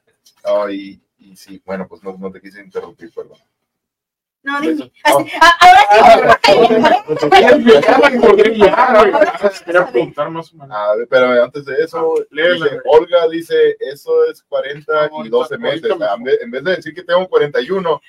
No, 0.45 0.69
y, 0.69 1.01
y 1.19 1.35
sí, 1.37 1.61
bueno, 1.65 1.87
pues 1.87 2.03
no, 2.03 2.17
no 2.17 2.29
te 2.29 2.41
quise 2.41 2.59
interrumpir, 2.61 3.09
perdón. 3.13 3.37
No, 4.45 4.61
dime. 4.61 4.91
Así- 5.03 5.31
ah, 5.41 6.37
Quería 9.65 9.85
preguntar 9.87 10.29
más 10.29 10.53
o 10.53 10.57
menos. 10.57 10.71
A 10.77 10.95
ver, 10.95 11.07
pero 11.09 11.43
antes 11.43 11.65
de 11.65 11.75
eso, 11.83 12.15
dice, 12.31 12.57
güey. 12.57 12.71
Olga 12.85 13.27
dice, 13.29 13.75
eso 13.79 14.11
es 14.29 14.43
40 14.43 14.93
No, 14.93 15.01
y 15.01 15.09
ahorita- 15.17 15.35
12 15.37 15.57
meses. 15.57 15.91
me- 16.19 16.33
En 16.41 16.51
vez, 16.51 16.63
de 16.63 16.75
decir 16.75 16.93
que 16.93 17.03
tengo 17.03 17.27
41, 17.27 18.01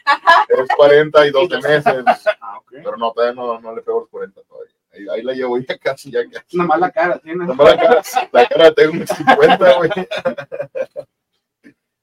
es 0.49 0.69
40 0.77 1.27
y 1.27 1.31
12 1.31 1.57
meses. 1.63 2.05
Ah, 2.41 2.59
ok. 2.59 2.73
Pero 2.73 2.97
no, 2.97 3.13
todavía 3.13 3.35
no, 3.35 3.61
no 3.61 3.75
le 3.75 3.83
pego 3.83 4.01
los 4.01 4.09
40 4.11 4.41
todavía. 4.43 4.73
Ahí, 4.93 5.07
ahí 5.13 5.23
la 5.23 5.33
llevo 5.35 5.59
ya 5.59 5.77
casi, 5.79 6.11
ya 6.11 6.21
casi. 6.31 6.57
Una 6.57 6.65
mala 6.67 6.91
cara, 6.91 7.19
tiene. 7.19 7.45
Nomás 7.47 7.67
La 7.69 7.77
cara, 7.77 8.03
la 8.33 8.47
cara 8.47 8.73
tengo 8.73 8.93
unos 8.93 9.09
50, 9.11 9.73
güey. 9.75 9.91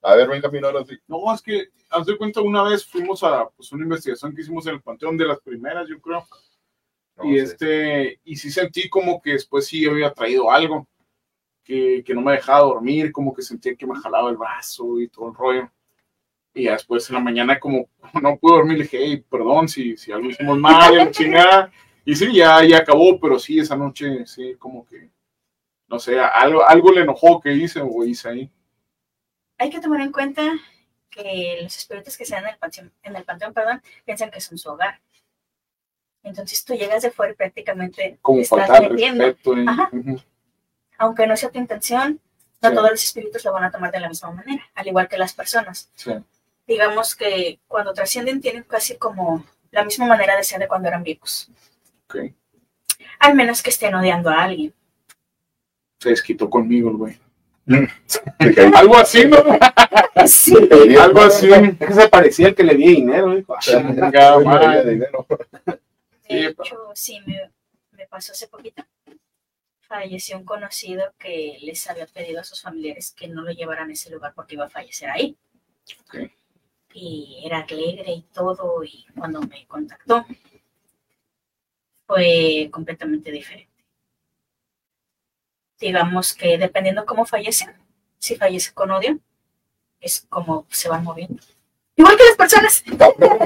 A 0.04 0.16
ver, 0.16 0.28
Benjamín, 0.28 0.66
ahora 0.66 0.84
sí. 0.86 0.98
No, 1.08 1.34
es 1.34 1.42
que, 1.42 1.70
haz 1.90 2.06
de 2.06 2.18
cuenta, 2.18 2.42
una 2.42 2.62
vez 2.64 2.86
fuimos 2.86 3.24
a 3.24 3.48
pues, 3.50 3.72
una 3.72 3.84
investigación 3.84 4.36
que 4.36 4.42
hicimos 4.42 4.68
en 4.68 4.76
el 4.76 4.82
Panteón 4.82 5.18
de 5.18 5.26
las 5.26 5.40
primeras, 5.40 5.88
yo 5.88 6.00
creo. 6.02 6.28
No, 7.16 7.26
y 7.26 7.36
sí. 7.36 7.40
este, 7.40 8.20
y 8.26 8.36
sí 8.36 8.52
sentí 8.52 8.90
como 8.90 9.22
que 9.22 9.32
después 9.32 9.66
sí 9.66 9.86
había 9.86 10.12
traído 10.14 10.52
algo 10.52 10.88
que, 11.64 12.04
que 12.06 12.14
no 12.14 12.22
me 12.22 12.34
dejaba 12.34 12.66
dormir, 12.66 13.14
como 13.14 13.34
que 13.34 13.42
sentía 13.42 13.76
que 13.76 13.88
me 13.88 13.96
jalaba 13.96 14.30
el 14.30 14.36
brazo 14.36 15.00
y 15.00 15.08
todo 15.08 15.30
el 15.30 15.36
rollo. 15.36 15.72
Y 16.54 16.66
después 16.66 17.10
en 17.10 17.16
la 17.16 17.22
mañana, 17.22 17.60
como 17.60 17.88
no 18.22 18.38
pude 18.38 18.58
dormir, 18.58 18.78
le 18.80 18.84
dije, 18.84 19.00
hey, 19.02 19.24
perdón 19.30 19.70
si, 19.70 19.96
si 19.96 20.12
algo 20.12 20.30
hicimos 20.30 20.60
mal, 20.60 21.12
chingada. 21.12 21.72
Y 22.04 22.14
sí, 22.16 22.34
ya, 22.34 22.62
ya 22.66 22.80
acabó, 22.80 23.18
pero 23.22 23.40
sí, 23.40 23.58
esa 23.58 23.78
noche, 23.78 24.26
sí, 24.26 24.56
como 24.60 24.86
que, 24.86 25.10
no 25.88 25.98
sé, 25.98 26.20
algo, 26.20 26.68
algo 26.68 26.92
le 26.92 27.02
enojó 27.02 27.40
que 27.40 27.54
hice 27.54 27.80
o 27.82 28.04
hice 28.04 28.28
ahí. 28.28 28.52
Hay 29.58 29.70
que 29.70 29.80
tomar 29.80 30.02
en 30.02 30.12
cuenta 30.12 30.42
que 31.10 31.60
los 31.62 31.78
espíritus 31.78 32.18
que 32.18 32.26
se 32.26 32.36
dan 32.36 32.46
en 32.46 32.50
el 32.52 32.58
panteón, 32.58 32.92
en 33.04 33.16
el 33.16 33.24
panteón 33.24 33.54
perdón, 33.54 33.82
piensan 34.06 34.32
que 34.32 34.42
son 34.42 34.58
su 34.58 34.70
hogar. 34.70 35.00
Entonces 36.24 36.64
tú 36.64 36.74
llegas 36.74 37.04
de 37.04 37.12
fuera 37.12 37.34
y 37.34 37.36
prácticamente 37.36 38.18
Como 38.22 38.40
estás 38.40 38.82
metiendo. 38.82 39.28
y- 39.28 39.68
Ajá. 39.68 39.92
Aunque 40.98 41.28
no 41.28 41.36
sea 41.36 41.50
tu 41.52 41.60
intención, 41.60 42.20
no 42.62 42.70
Sí. 42.70 42.76
todos 42.76 42.92
los 42.92 43.04
espíritus 43.04 43.44
lo 43.44 43.52
van 43.52 43.66
a 43.66 43.72
tomar 43.72 43.92
de 43.92 44.00
la 44.00 44.08
misma 44.10 44.32
manera, 44.32 44.64
al 44.74 44.88
igual 44.88 45.08
que 45.10 45.18
las 45.18 45.34
personas. 45.34 45.92
Sí. 45.96 46.12
Digamos 46.66 47.16
que 47.16 47.60
cuando 47.68 47.94
trascienden 47.94 48.40
tienen 48.42 48.64
casi 48.64 48.98
como 48.98 49.46
la 49.72 49.84
misma 49.84 50.06
manera 50.08 50.38
de 50.38 50.44
ser 50.44 50.60
de 50.60 50.68
cuando 50.68 50.88
eran 50.88 51.04
vivos. 51.04 51.50
Al 53.20 53.36
menos 53.36 53.62
que 53.62 53.70
estén 53.70 53.94
odiando 53.96 54.30
a 54.30 54.44
alguien. 54.44 54.74
Se 56.00 56.10
desquitó 56.10 56.50
conmigo 56.50 56.90
el 56.90 56.96
güey. 56.98 57.20
Algo 58.76 58.98
así, 58.98 59.26
¿no? 59.26 59.38
Sí. 60.28 60.56
Algo 61.00 61.22
así. 61.22 61.50
Es 61.52 61.78
que 61.78 61.94
se 61.94 62.10
parecía 62.10 62.48
el 62.50 62.56
que 62.56 62.64
le 62.64 62.76
di 62.76 62.88
dinero, 62.96 63.38
hijo. 63.38 63.56
De 66.30 66.48
hecho, 66.48 66.92
sí, 66.94 67.20
me, 67.26 67.52
me 67.92 68.08
pasó 68.08 68.32
hace 68.34 68.48
poquito. 68.48 68.84
Falleció 69.82 70.38
un 70.38 70.46
conocido 70.46 71.14
que 71.20 71.58
les 71.62 71.90
había 71.90 72.08
pedido 72.08 72.42
a 72.42 72.44
sus 72.44 72.62
familiares 72.62 73.12
que 73.12 73.28
no 73.28 73.44
lo 73.44 73.52
llevaran 73.52 73.90
a 73.90 73.94
ese 73.94 74.10
lugar 74.10 74.34
porque 74.36 74.56
iba 74.56 74.66
a 74.66 74.70
fallecer 74.70 75.10
ahí. 75.10 75.38
Y 76.94 77.44
era 77.46 77.60
alegre 77.60 78.12
y 78.12 78.22
todo, 78.34 78.84
y 78.84 79.06
cuando 79.16 79.42
me 79.42 79.66
contactó 79.66 80.26
fue 82.06 82.70
completamente 82.72 83.32
diferente. 83.32 83.73
Digamos 85.84 86.34
que 86.34 86.58
dependiendo 86.58 87.06
cómo 87.06 87.26
fallecen, 87.26 87.74
si 88.18 88.38
fallece 88.38 88.72
con 88.74 88.90
odio, 88.92 89.20
es 90.00 90.26
como 90.30 90.66
se 90.70 90.88
van 90.88 91.04
moviendo. 91.04 91.44
Igual 91.98 92.16
que 92.16 92.24
las 92.24 92.38
personas, 92.38 92.84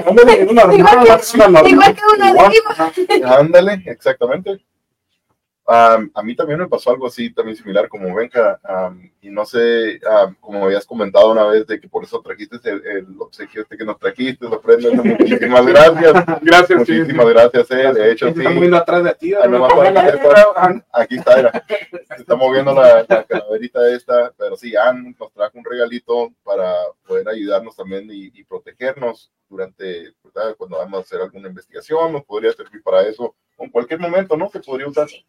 Ándale, 0.06 0.42
igual 0.42 1.94
que 1.96 2.02
uno 2.14 2.32
de. 2.32 3.24
Ándale, 3.24 3.82
exactamente. 3.86 4.64
Am, 5.70 6.10
a 6.14 6.22
mí 6.22 6.34
también 6.34 6.58
me 6.58 6.66
pasó 6.66 6.90
algo 6.90 7.08
así, 7.08 7.30
también 7.30 7.54
similar 7.54 7.90
como 7.90 8.14
Benja, 8.14 8.58
am, 8.64 9.10
y 9.20 9.28
no 9.28 9.44
sé, 9.44 10.00
am, 10.10 10.34
como 10.40 10.64
habías 10.64 10.86
comentado 10.86 11.30
una 11.30 11.44
vez 11.44 11.66
de 11.66 11.78
que 11.78 11.86
por 11.86 12.02
eso 12.02 12.22
trajiste 12.22 12.56
el, 12.70 12.86
el 12.86 13.06
obsequio 13.18 13.60
este 13.60 13.76
que 13.76 13.84
nos 13.84 13.98
trajiste, 13.98 14.46
ofrenda, 14.46 14.90
muchísimas 15.02 15.66
gracias, 15.66 16.14
Gracias, 16.40 16.86
sí. 16.86 16.92
muchísimas 16.92 17.26
gracias, 17.26 17.70
eh, 17.70 17.92
de 17.92 18.12
hecho 18.12 18.32
sí, 18.32 18.38
está 18.38 18.50
moviendo 18.50 18.76
atrás 18.78 19.04
de 19.04 19.14
ti. 19.16 19.34
Aquí 20.90 21.16
está, 21.16 21.36
mira. 21.36 21.64
se 21.68 22.22
está 22.22 22.34
moviendo 22.34 22.72
la, 22.72 23.04
la 23.06 23.24
calaverita 23.24 23.94
esta, 23.94 24.32
pero 24.38 24.56
sí, 24.56 24.74
Ann 24.74 25.14
nos 25.20 25.30
trajo 25.34 25.58
un 25.58 25.66
regalito 25.66 26.32
para 26.44 26.72
poder 27.06 27.28
ayudarnos 27.28 27.76
también 27.76 28.08
y, 28.10 28.30
y 28.32 28.42
protegernos 28.44 29.30
durante, 29.50 30.14
¿verdad? 30.24 30.56
cuando 30.56 30.78
vamos 30.78 31.00
a 31.00 31.02
hacer 31.02 31.20
alguna 31.20 31.48
investigación, 31.48 32.10
nos 32.10 32.24
podría 32.24 32.52
servir 32.52 32.82
para 32.82 33.02
eso, 33.02 33.34
o 33.58 33.64
en 33.64 33.70
cualquier 33.70 34.00
momento, 34.00 34.34
¿no? 34.34 34.48
Se 34.48 34.60
podría 34.60 34.88
usar. 34.88 35.08
Sí. 35.08 35.26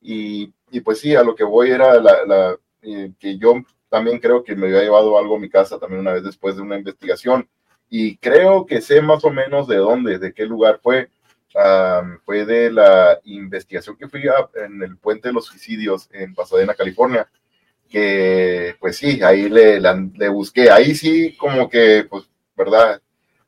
Y, 0.00 0.52
y 0.70 0.80
pues 0.80 1.00
sí, 1.00 1.14
a 1.16 1.22
lo 1.22 1.34
que 1.34 1.44
voy 1.44 1.70
era 1.70 1.94
la, 2.00 2.24
la, 2.26 2.56
eh, 2.82 3.12
que 3.18 3.36
yo 3.38 3.54
también 3.88 4.18
creo 4.18 4.42
que 4.44 4.54
me 4.54 4.66
había 4.68 4.82
llevado 4.82 5.18
algo 5.18 5.36
a 5.36 5.40
mi 5.40 5.48
casa 5.48 5.78
también 5.78 6.00
una 6.00 6.12
vez 6.12 6.22
después 6.22 6.56
de 6.56 6.62
una 6.62 6.76
investigación 6.76 7.48
y 7.90 8.16
creo 8.18 8.66
que 8.66 8.80
sé 8.82 9.00
más 9.00 9.24
o 9.24 9.30
menos 9.30 9.66
de 9.66 9.76
dónde, 9.76 10.18
de 10.18 10.32
qué 10.34 10.44
lugar 10.44 10.78
fue. 10.82 11.08
Am, 11.54 12.20
fue 12.26 12.44
de 12.44 12.70
la 12.70 13.18
investigación 13.24 13.96
que 13.96 14.06
fui 14.08 14.28
a- 14.28 14.48
en 14.66 14.82
el 14.82 14.98
puente 14.98 15.28
de 15.28 15.34
los 15.34 15.46
suicidios 15.46 16.08
en 16.12 16.34
Pasadena, 16.34 16.74
California, 16.74 17.26
que 17.88 18.76
pues 18.78 18.96
sí, 18.96 19.22
ahí 19.22 19.48
le, 19.48 19.80
la- 19.80 20.06
le 20.14 20.28
busqué, 20.28 20.70
ahí 20.70 20.94
sí 20.94 21.34
como 21.38 21.68
que, 21.68 22.06
pues, 22.08 22.28
¿verdad? 22.54 23.00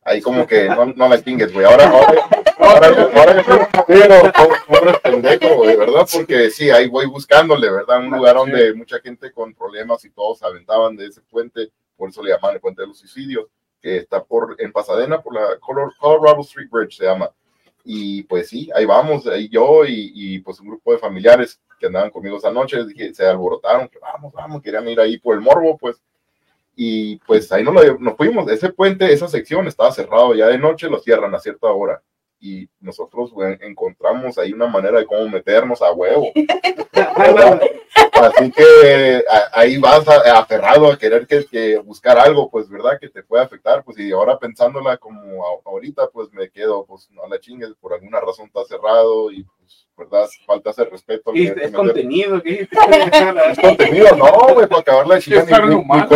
Ahí 0.03 0.23
como 0.23 0.47
que 0.47 0.67
no, 0.69 0.87
no 0.87 1.09
la 1.09 1.23
chingues, 1.23 1.53
güey. 1.53 1.67
Ahora, 1.67 1.89
ahora, 1.91 2.29
ahora, 3.15 3.37
que 3.37 3.85
pero 3.87 4.33
pobre 4.69 4.93
pendejo, 5.03 5.57
güey, 5.57 5.77
¿verdad? 5.77 6.07
Porque 6.13 6.51
sí, 6.51 6.71
ahí 6.71 6.89
voy 6.89 7.07
buscándole, 7.07 7.71
¿verdad? 7.71 7.99
Un 7.99 8.11
lugar 8.11 8.37
donde 8.37 8.73
mucha 8.75 9.01
gente 9.01 9.33
con 9.33 9.55
problemas 9.55 10.05
y 10.05 10.11
todos 10.11 10.39
se 10.39 10.47
aventaban 10.47 10.97
de 10.97 11.07
ese 11.07 11.21
puente, 11.23 11.71
por 11.97 12.11
eso 12.11 12.23
le 12.23 12.31
llaman 12.33 12.55
el 12.55 12.61
puente 12.61 12.83
de 12.83 12.89
los 12.89 12.99
suicidios, 12.99 13.47
que 13.81 13.97
está 13.99 14.23
por 14.23 14.57
en 14.59 14.73
Pasadena, 14.73 15.21
por 15.23 15.35
la 15.35 15.59
Color- 15.59 15.95
Colorado 15.99 16.41
Street 16.43 16.69
Bridge 16.71 16.97
se 16.99 17.05
llama. 17.05 17.31
Y 17.85 18.25
pues 18.25 18.49
sí, 18.49 18.71
ahí 18.75 18.85
vamos, 18.85 19.27
ahí 19.27 19.49
yo 19.49 19.85
y, 19.87 20.13
y, 20.15 20.39
pues 20.41 20.61
un 20.61 20.69
grupo 20.69 20.93
de 20.93 20.99
familiares 20.99 21.61
que 21.79 21.87
andaban 21.87 22.11
conmigo 22.11 22.37
esa 22.37 22.51
noche, 22.53 22.85
dije, 22.85 23.15
se 23.15 23.27
alborotaron, 23.27 23.89
que 23.89 23.99
vamos, 23.99 24.33
vamos, 24.35 24.61
querían 24.63 24.87
ir 24.89 25.01
ahí 25.01 25.19
por 25.19 25.35
el 25.35 25.41
morbo, 25.41 25.79
pues. 25.79 26.01
Y 26.77 27.17
pues 27.27 27.51
ahí 27.53 27.63
nos, 27.65 27.75
lo- 27.75 27.99
nos 27.99 28.17
fuimos. 28.17 28.51
Ese 28.51 28.71
puente, 28.71 29.11
esa 29.13 29.29
sección 29.29 29.67
estaba 29.67 29.91
cerrado. 29.93 30.35
Ya 30.35 30.47
de 30.47 30.59
noche 30.59 30.89
lo 30.89 30.99
cierran 30.99 31.35
a 31.35 31.39
cierta 31.39 31.67
hora. 31.69 32.03
Y 32.41 32.69
nosotros 32.81 33.31
encontramos 33.61 34.39
ahí 34.39 34.53
una 34.55 34.67
manera 34.67 34.99
de 34.99 35.07
cómo 35.07 35.29
meternos 35.29 35.83
a 35.83 35.93
huevo. 35.93 36.33
Así 38.13 38.51
que 38.51 39.23
a- 39.31 39.61
ahí 39.61 39.77
vas 39.79 40.07
a- 40.09 40.39
aferrado 40.39 40.91
a 40.91 40.99
querer 40.99 41.27
que, 41.27 41.45
que 41.47 41.79
buscar 41.79 42.19
algo, 42.19 42.51
pues, 42.51 42.69
¿verdad? 42.69 42.99
Que 43.01 43.09
te 43.09 43.23
pueda 43.23 43.45
afectar. 43.45 43.83
Pues, 43.85 43.99
y 43.99 44.11
ahora 44.13 44.39
pensándola 44.39 44.97
como 44.97 45.45
a- 45.45 45.61
ahorita, 45.65 46.09
pues 46.09 46.33
me 46.33 46.51
quedo, 46.51 46.85
pues, 46.87 47.11
no 47.11 47.27
la 47.29 47.39
chingues, 47.39 47.71
por 47.81 47.93
alguna 47.95 48.21
razón 48.21 48.47
está 48.47 48.65
cerrado 48.65 49.31
y, 49.33 49.47
pues, 49.95 50.11
¿verdad? 50.11 50.29
Falta 50.47 50.71
ese 50.71 50.85
respeto. 50.85 51.33
Y 51.35 51.47
es 51.47 51.73
contenido, 51.73 52.43
¿qué? 52.43 52.69
es 53.51 53.59
contenido, 53.59 54.17
no, 54.17 54.55
güey, 54.55 54.67
para 54.67 54.81
acabar 54.81 55.07
la 55.07 55.21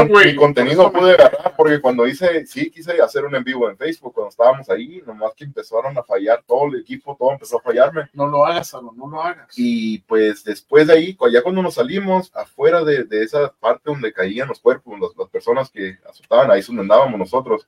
güey. 0.08 0.26
ni 0.26 0.36
contenido 0.36 0.90
pude 0.90 1.12
agarrar, 1.12 1.54
porque 1.56 1.80
cuando 1.80 2.06
hice, 2.06 2.46
sí 2.46 2.70
quise 2.70 3.00
hacer 3.02 3.24
un 3.24 3.34
en 3.34 3.44
vivo 3.44 3.68
en 3.68 3.76
Facebook, 3.76 4.14
cuando 4.14 4.30
estábamos 4.30 4.68
ahí, 4.70 5.02
nomás 5.06 5.34
que 5.34 5.44
empezaron 5.44 5.96
a 5.98 6.02
fallar 6.02 6.42
todo 6.46 6.68
el 6.68 6.80
equipo, 6.80 7.16
todo 7.18 7.32
empezó 7.32 7.58
a 7.58 7.62
fallarme. 7.62 8.08
No 8.12 8.26
lo 8.26 8.46
hagas, 8.46 8.68
Salón, 8.68 8.96
no 8.96 9.08
lo 9.08 9.22
hagas. 9.22 9.48
Y 9.56 9.98
pues 10.00 10.44
después 10.44 10.86
de 10.86 10.94
ahí, 10.94 11.18
ya 11.32 11.42
cuando 11.42 11.62
nos 11.62 11.74
salimos, 11.74 12.30
afuera 12.34 12.82
de, 12.84 13.04
de 13.04 13.22
esa 13.22 13.52
parte 13.52 13.82
donde 13.90 14.12
caían 14.12 14.48
los 14.48 14.60
cuerpos, 14.60 14.98
las, 14.98 15.10
las 15.16 15.28
personas 15.28 15.70
que 15.70 15.98
asustaban, 16.08 16.50
ahí 16.50 16.60
es 16.60 16.66
donde 16.66 16.82
andábamos 16.82 17.18
nosotros, 17.18 17.66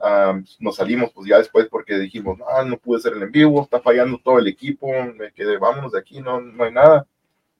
ah, 0.00 0.38
nos 0.60 0.76
salimos 0.76 1.10
pues 1.12 1.28
ya 1.28 1.38
después 1.38 1.66
porque 1.70 1.98
dijimos, 1.98 2.38
no, 2.38 2.64
no 2.64 2.76
pude 2.78 2.98
hacer 2.98 3.12
el 3.14 3.22
en 3.22 3.32
vivo, 3.32 3.62
está 3.62 3.80
fallando 3.80 4.18
todo 4.22 4.38
el 4.38 4.46
equipo, 4.48 4.88
me 5.16 5.32
quedé, 5.32 5.58
vámonos 5.58 5.92
de 5.92 5.98
aquí, 6.00 6.20
no, 6.20 6.40
no 6.40 6.64
hay 6.64 6.72
nada, 6.72 7.06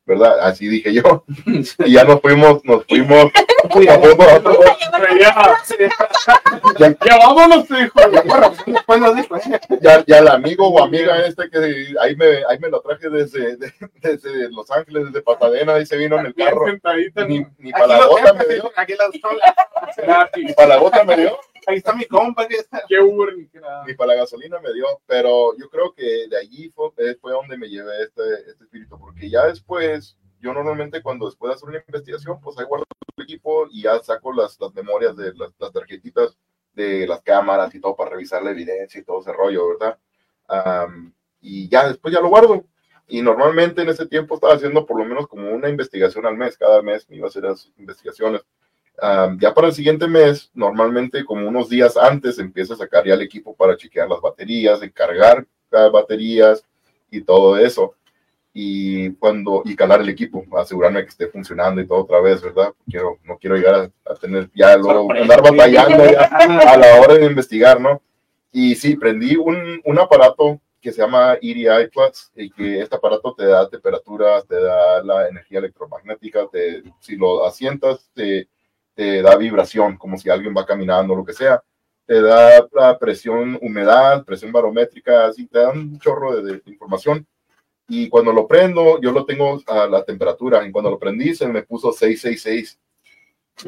¿verdad? 0.04 0.40
Así 0.40 0.68
dije 0.68 0.92
yo. 0.92 1.24
Y 1.84 1.92
ya 1.92 2.04
nos 2.04 2.20
fuimos, 2.20 2.64
nos 2.64 2.84
fuimos, 2.86 3.30
Pero 4.92 5.18
ya, 5.20 5.56
ya, 6.78 6.96
ya 7.04 7.16
vámonos, 7.18 7.66
te 7.66 7.74
dijo. 7.76 8.00
Después 8.66 9.00
nos 9.00 9.16
dijo, 9.16 9.36
ya, 9.80 10.04
ya 10.06 10.18
el 10.18 10.28
amigo 10.28 10.68
o 10.68 10.82
amiga 10.82 11.24
este 11.26 11.50
que 11.50 11.88
ahí 12.00 12.14
me, 12.16 12.26
ahí 12.48 12.58
me 12.60 12.68
lo 12.68 12.80
traje 12.80 13.10
desde, 13.10 13.56
de- 13.56 13.72
desde 14.00 14.50
Los 14.50 14.70
Ángeles, 14.70 15.06
desde 15.06 15.22
Pasadena, 15.22 15.74
ahí 15.74 15.86
se 15.86 15.96
vino 15.96 16.18
en 16.18 16.26
el 16.26 16.34
carro. 16.34 16.66
Ni, 17.26 17.46
ni 17.58 17.72
para 17.72 17.86
la 17.98 18.06
tengo, 18.06 18.14
me 18.34 18.44
dio, 18.54 18.62
ni 20.36 20.52
para 20.54 20.68
la 20.68 20.76
gota 20.76 21.04
me 21.04 21.16
dio. 21.16 21.38
Ahí 21.66 21.76
está 21.78 21.94
mi 21.94 22.04
compa. 22.06 22.46
que 22.46 22.54
está- 22.56 22.84
Qué 22.88 23.00
Uber 23.00 23.34
ni 23.86 23.94
para 23.94 24.14
la 24.14 24.20
gasolina 24.20 24.60
me 24.60 24.72
dio, 24.72 24.86
pero 25.06 25.56
yo 25.58 25.68
creo 25.68 25.92
que 25.92 26.28
de 26.28 26.36
allí 26.38 26.70
fue, 26.70 26.90
eh, 26.98 27.16
fue 27.20 27.32
donde 27.32 27.56
me 27.58 27.68
llevé 27.68 28.02
este, 28.02 28.22
este 28.50 28.64
espíritu, 28.64 28.98
porque 28.98 29.28
ya 29.28 29.46
después, 29.46 30.16
yo 30.40 30.52
normalmente 30.52 31.02
cuando 31.02 31.26
después 31.26 31.50
de 31.50 31.54
hacer 31.56 31.68
una 31.68 31.82
investigación, 31.86 32.40
pues 32.40 32.56
ahí 32.58 32.64
guardo 32.66 32.84
el 33.16 33.24
equipo 33.24 33.66
y 33.70 33.82
ya 33.82 33.98
saco 34.00 34.32
las, 34.32 34.58
las 34.60 34.72
memorias 34.74 35.16
de 35.16 35.34
las, 35.34 35.50
las 35.58 35.72
tarjetitas 35.72 36.38
de 36.72 37.06
las 37.06 37.22
cámaras 37.22 37.74
y 37.74 37.80
todo 37.80 37.96
para 37.96 38.10
revisar 38.10 38.42
la 38.42 38.50
evidencia 38.52 39.00
y 39.00 39.04
todo 39.04 39.20
ese 39.20 39.32
rollo, 39.32 39.68
¿verdad? 39.70 39.98
Am, 40.48 41.12
y 41.40 41.68
ya 41.68 41.88
después 41.88 42.14
ya 42.14 42.20
lo 42.20 42.28
guardo. 42.28 42.64
Y 43.08 43.22
normalmente 43.22 43.82
en 43.82 43.88
ese 43.88 44.06
tiempo 44.06 44.34
estaba 44.34 44.54
haciendo 44.54 44.84
por 44.84 44.98
lo 44.98 45.04
menos 45.04 45.26
como 45.28 45.50
una 45.50 45.68
investigación 45.68 46.26
al 46.26 46.36
mes, 46.36 46.58
cada 46.58 46.82
mes 46.82 47.08
me 47.08 47.16
iba 47.16 47.26
a 47.26 47.28
hacer 47.28 47.44
las 47.44 47.72
investigaciones. 47.78 48.42
Am, 49.00 49.38
ya 49.38 49.52
para 49.52 49.68
el 49.68 49.74
siguiente 49.74 50.06
mes, 50.06 50.50
normalmente 50.54 51.24
como 51.24 51.46
unos 51.48 51.68
días 51.68 51.96
antes, 51.96 52.38
empiezo 52.38 52.74
a 52.74 52.78
sacar 52.78 53.04
ya 53.06 53.14
el 53.14 53.22
equipo 53.22 53.54
para 53.54 53.76
chequear 53.76 54.08
las 54.08 54.20
baterías, 54.20 54.82
encargar 54.82 55.46
las 55.70 55.92
baterías 55.92 56.64
y 57.10 57.20
todo 57.20 57.58
eso. 57.58 57.94
Y 58.54 59.10
cuando, 59.12 59.62
y 59.66 59.76
calar 59.76 60.00
el 60.00 60.08
equipo, 60.08 60.42
asegurarme 60.56 61.02
que 61.02 61.10
esté 61.10 61.28
funcionando 61.28 61.80
y 61.80 61.86
todo 61.86 61.98
otra 61.98 62.20
vez, 62.20 62.40
¿verdad? 62.40 62.72
Quiero, 62.88 63.18
no 63.24 63.36
quiero 63.36 63.56
llegar 63.56 63.74
a, 63.74 64.12
a 64.12 64.14
tener 64.14 64.50
ya 64.54 64.76
luego 64.78 65.12
andar 65.12 65.42
batallando 65.42 66.10
ya 66.10 66.22
a 66.72 66.76
la 66.78 67.00
hora 67.00 67.14
de 67.14 67.26
investigar, 67.26 67.78
¿no? 67.78 68.00
Y 68.50 68.74
sí, 68.74 68.96
prendí 68.96 69.36
un, 69.36 69.82
un 69.84 69.98
aparato 69.98 70.58
que 70.80 70.92
se 70.92 71.02
llama 71.02 71.36
EDI 71.42 71.88
Plus 71.92 72.30
y 72.34 72.48
que 72.48 72.80
este 72.80 72.96
aparato 72.96 73.34
te 73.34 73.44
da 73.44 73.68
temperaturas, 73.68 74.46
te 74.46 74.58
da 74.60 75.02
la 75.02 75.28
energía 75.28 75.58
electromagnética, 75.58 76.46
te, 76.50 76.84
si 77.00 77.16
lo 77.16 77.44
asientas, 77.44 78.08
te, 78.14 78.48
te 78.96 79.22
da 79.22 79.36
vibración, 79.36 79.96
como 79.96 80.18
si 80.18 80.28
alguien 80.28 80.52
va 80.56 80.66
caminando, 80.66 81.14
lo 81.14 81.24
que 81.24 81.32
sea. 81.34 81.62
Te 82.06 82.20
da 82.20 82.66
la 82.72 82.98
presión, 82.98 83.56
humedad, 83.62 84.24
presión 84.24 84.50
barométrica, 84.50 85.26
así 85.26 85.46
te 85.46 85.58
da 85.60 85.68
un 85.70 85.98
chorro 86.00 86.40
de, 86.42 86.54
de 86.54 86.62
información. 86.66 87.24
Y 87.88 88.08
cuando 88.08 88.32
lo 88.32 88.48
prendo, 88.48 89.00
yo 89.00 89.12
lo 89.12 89.24
tengo 89.24 89.60
a 89.68 89.86
la 89.86 90.02
temperatura. 90.04 90.66
Y 90.66 90.72
cuando 90.72 90.90
lo 90.90 90.98
prendí, 90.98 91.34
se 91.36 91.46
me 91.46 91.62
puso 91.62 91.92
666. 91.92 92.78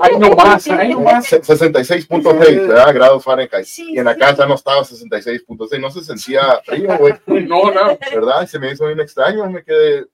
Ahí 0.00 0.18
nomás, 0.18 0.66
ahí 0.68 0.88
nomás. 0.92 1.26
Se- 1.26 1.40
66.6 1.40 2.66
¿verdad? 2.68 2.94
grados 2.94 3.22
Fahrenheit. 3.22 3.64
Sí, 3.64 3.92
Y 3.94 3.98
en 3.98 4.04
la 4.06 4.14
sí. 4.14 4.20
casa 4.20 4.46
no 4.46 4.54
estaba 4.54 4.82
66.6. 4.82 5.80
No 5.80 5.90
se 5.90 6.02
sentía 6.02 6.60
frío, 6.64 6.96
güey. 6.98 7.14
No, 7.46 7.70
no. 7.70 7.98
¿verdad? 8.12 8.42
Y 8.42 8.46
se 8.46 8.58
me 8.58 8.72
hizo 8.72 8.86
bien 8.86 8.98
extraño, 9.00 9.48
me 9.50 9.62
quedé, 9.62 10.06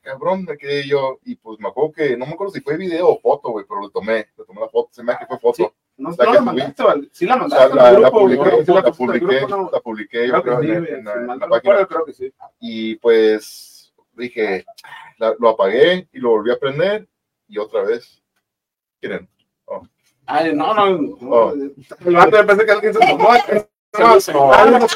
cabrón, 0.00 0.44
me 0.44 0.56
quedé 0.56 0.86
yo, 0.86 1.18
y 1.24 1.34
pues 1.36 1.58
me 1.60 1.68
acuerdo 1.68 1.92
que, 1.92 2.16
no 2.16 2.26
me 2.26 2.32
acuerdo 2.32 2.52
si 2.52 2.60
fue 2.60 2.76
video 2.76 3.08
o 3.08 3.20
foto, 3.20 3.50
güey, 3.50 3.64
pero 3.68 3.80
lo 3.80 3.90
tomé, 3.90 4.28
le 4.36 4.44
tomé 4.44 4.60
la 4.60 4.68
foto, 4.68 4.88
se 4.92 5.02
me 5.02 5.12
hace 5.12 5.20
que 5.26 5.26
fue 5.26 5.38
foto. 5.38 5.74
No, 5.96 6.10
La 6.10 6.16
no 6.16 6.16
que 6.16 6.24
la 6.24 6.36
subí. 6.38 6.44
mandaste. 6.46 7.08
Sí 7.12 7.26
la 7.26 7.34
O 7.36 7.48
sea, 7.48 7.68
mandaste. 7.68 7.74
la, 7.76 7.88
al 7.88 7.94
la 7.94 8.00
grupo, 8.08 8.20
publiqué, 8.20 8.50
¿no? 8.50 8.64
Sí 8.64 8.72
la 8.72 8.82
publiqué, 8.92 9.26
grupo, 9.40 9.48
¿no? 9.56 9.70
la 9.72 9.80
publiqué, 9.80 10.26
yo 10.28 10.42
Creo 10.42 10.60
que 10.60 10.66
creo, 10.66 10.82
sí, 10.84 10.92
en, 10.94 11.04
la, 11.04 11.12
en 11.14 11.26
la 11.26 11.34
página. 11.38 11.56
recuerdo, 11.56 11.88
creo 11.88 12.04
que 12.06 12.12
sí. 12.14 12.32
Y 12.60 12.94
pues 12.96 13.92
dije, 14.14 14.64
la- 15.18 15.34
lo 15.38 15.48
apagué 15.50 16.08
y 16.12 16.18
lo 16.18 16.30
volví 16.30 16.50
a 16.52 16.58
prender, 16.58 17.06
y 17.48 17.58
otra 17.58 17.82
vez, 17.82 18.22
¿quieren? 19.00 19.28
Ay, 20.26 20.54
no, 20.54 20.72
no. 20.74 20.96
no. 20.96 21.16
Oh. 21.28 21.54
Me 22.04 22.44
pensé 22.44 22.64
que 22.64 22.70
alguien 22.72 22.94
se 22.94 23.00
tomó. 23.00 23.28
No, 23.98 24.16
No. 24.32 24.52
Ah, 24.52 24.64
no. 24.70 24.86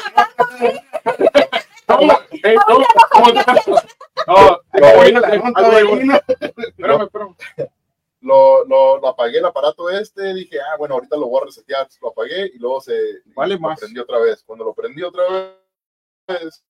No, 4.27 4.59
eh. 7.57 7.69
Lo, 8.21 8.65
lo, 8.65 8.97
lo 8.99 9.07
apagué 9.07 9.37
el 9.37 9.45
aparato 9.45 9.87
este, 9.89 10.33
dije, 10.33 10.59
ah, 10.59 10.77
bueno, 10.79 10.95
ahorita 10.95 11.15
lo 11.15 11.27
voy 11.27 11.43
a 11.43 11.45
resetear, 11.45 11.87
lo 12.01 12.09
apagué 12.09 12.51
y 12.55 12.57
luego 12.57 12.81
se 12.81 13.21
Vale 13.35 13.59
más. 13.59 13.79
prendí 13.79 13.99
otra 13.99 14.17
vez. 14.17 14.41
Cuando 14.43 14.65
lo 14.65 14.73
prendí 14.73 15.03
otra 15.03 15.23
vez, 16.27 16.63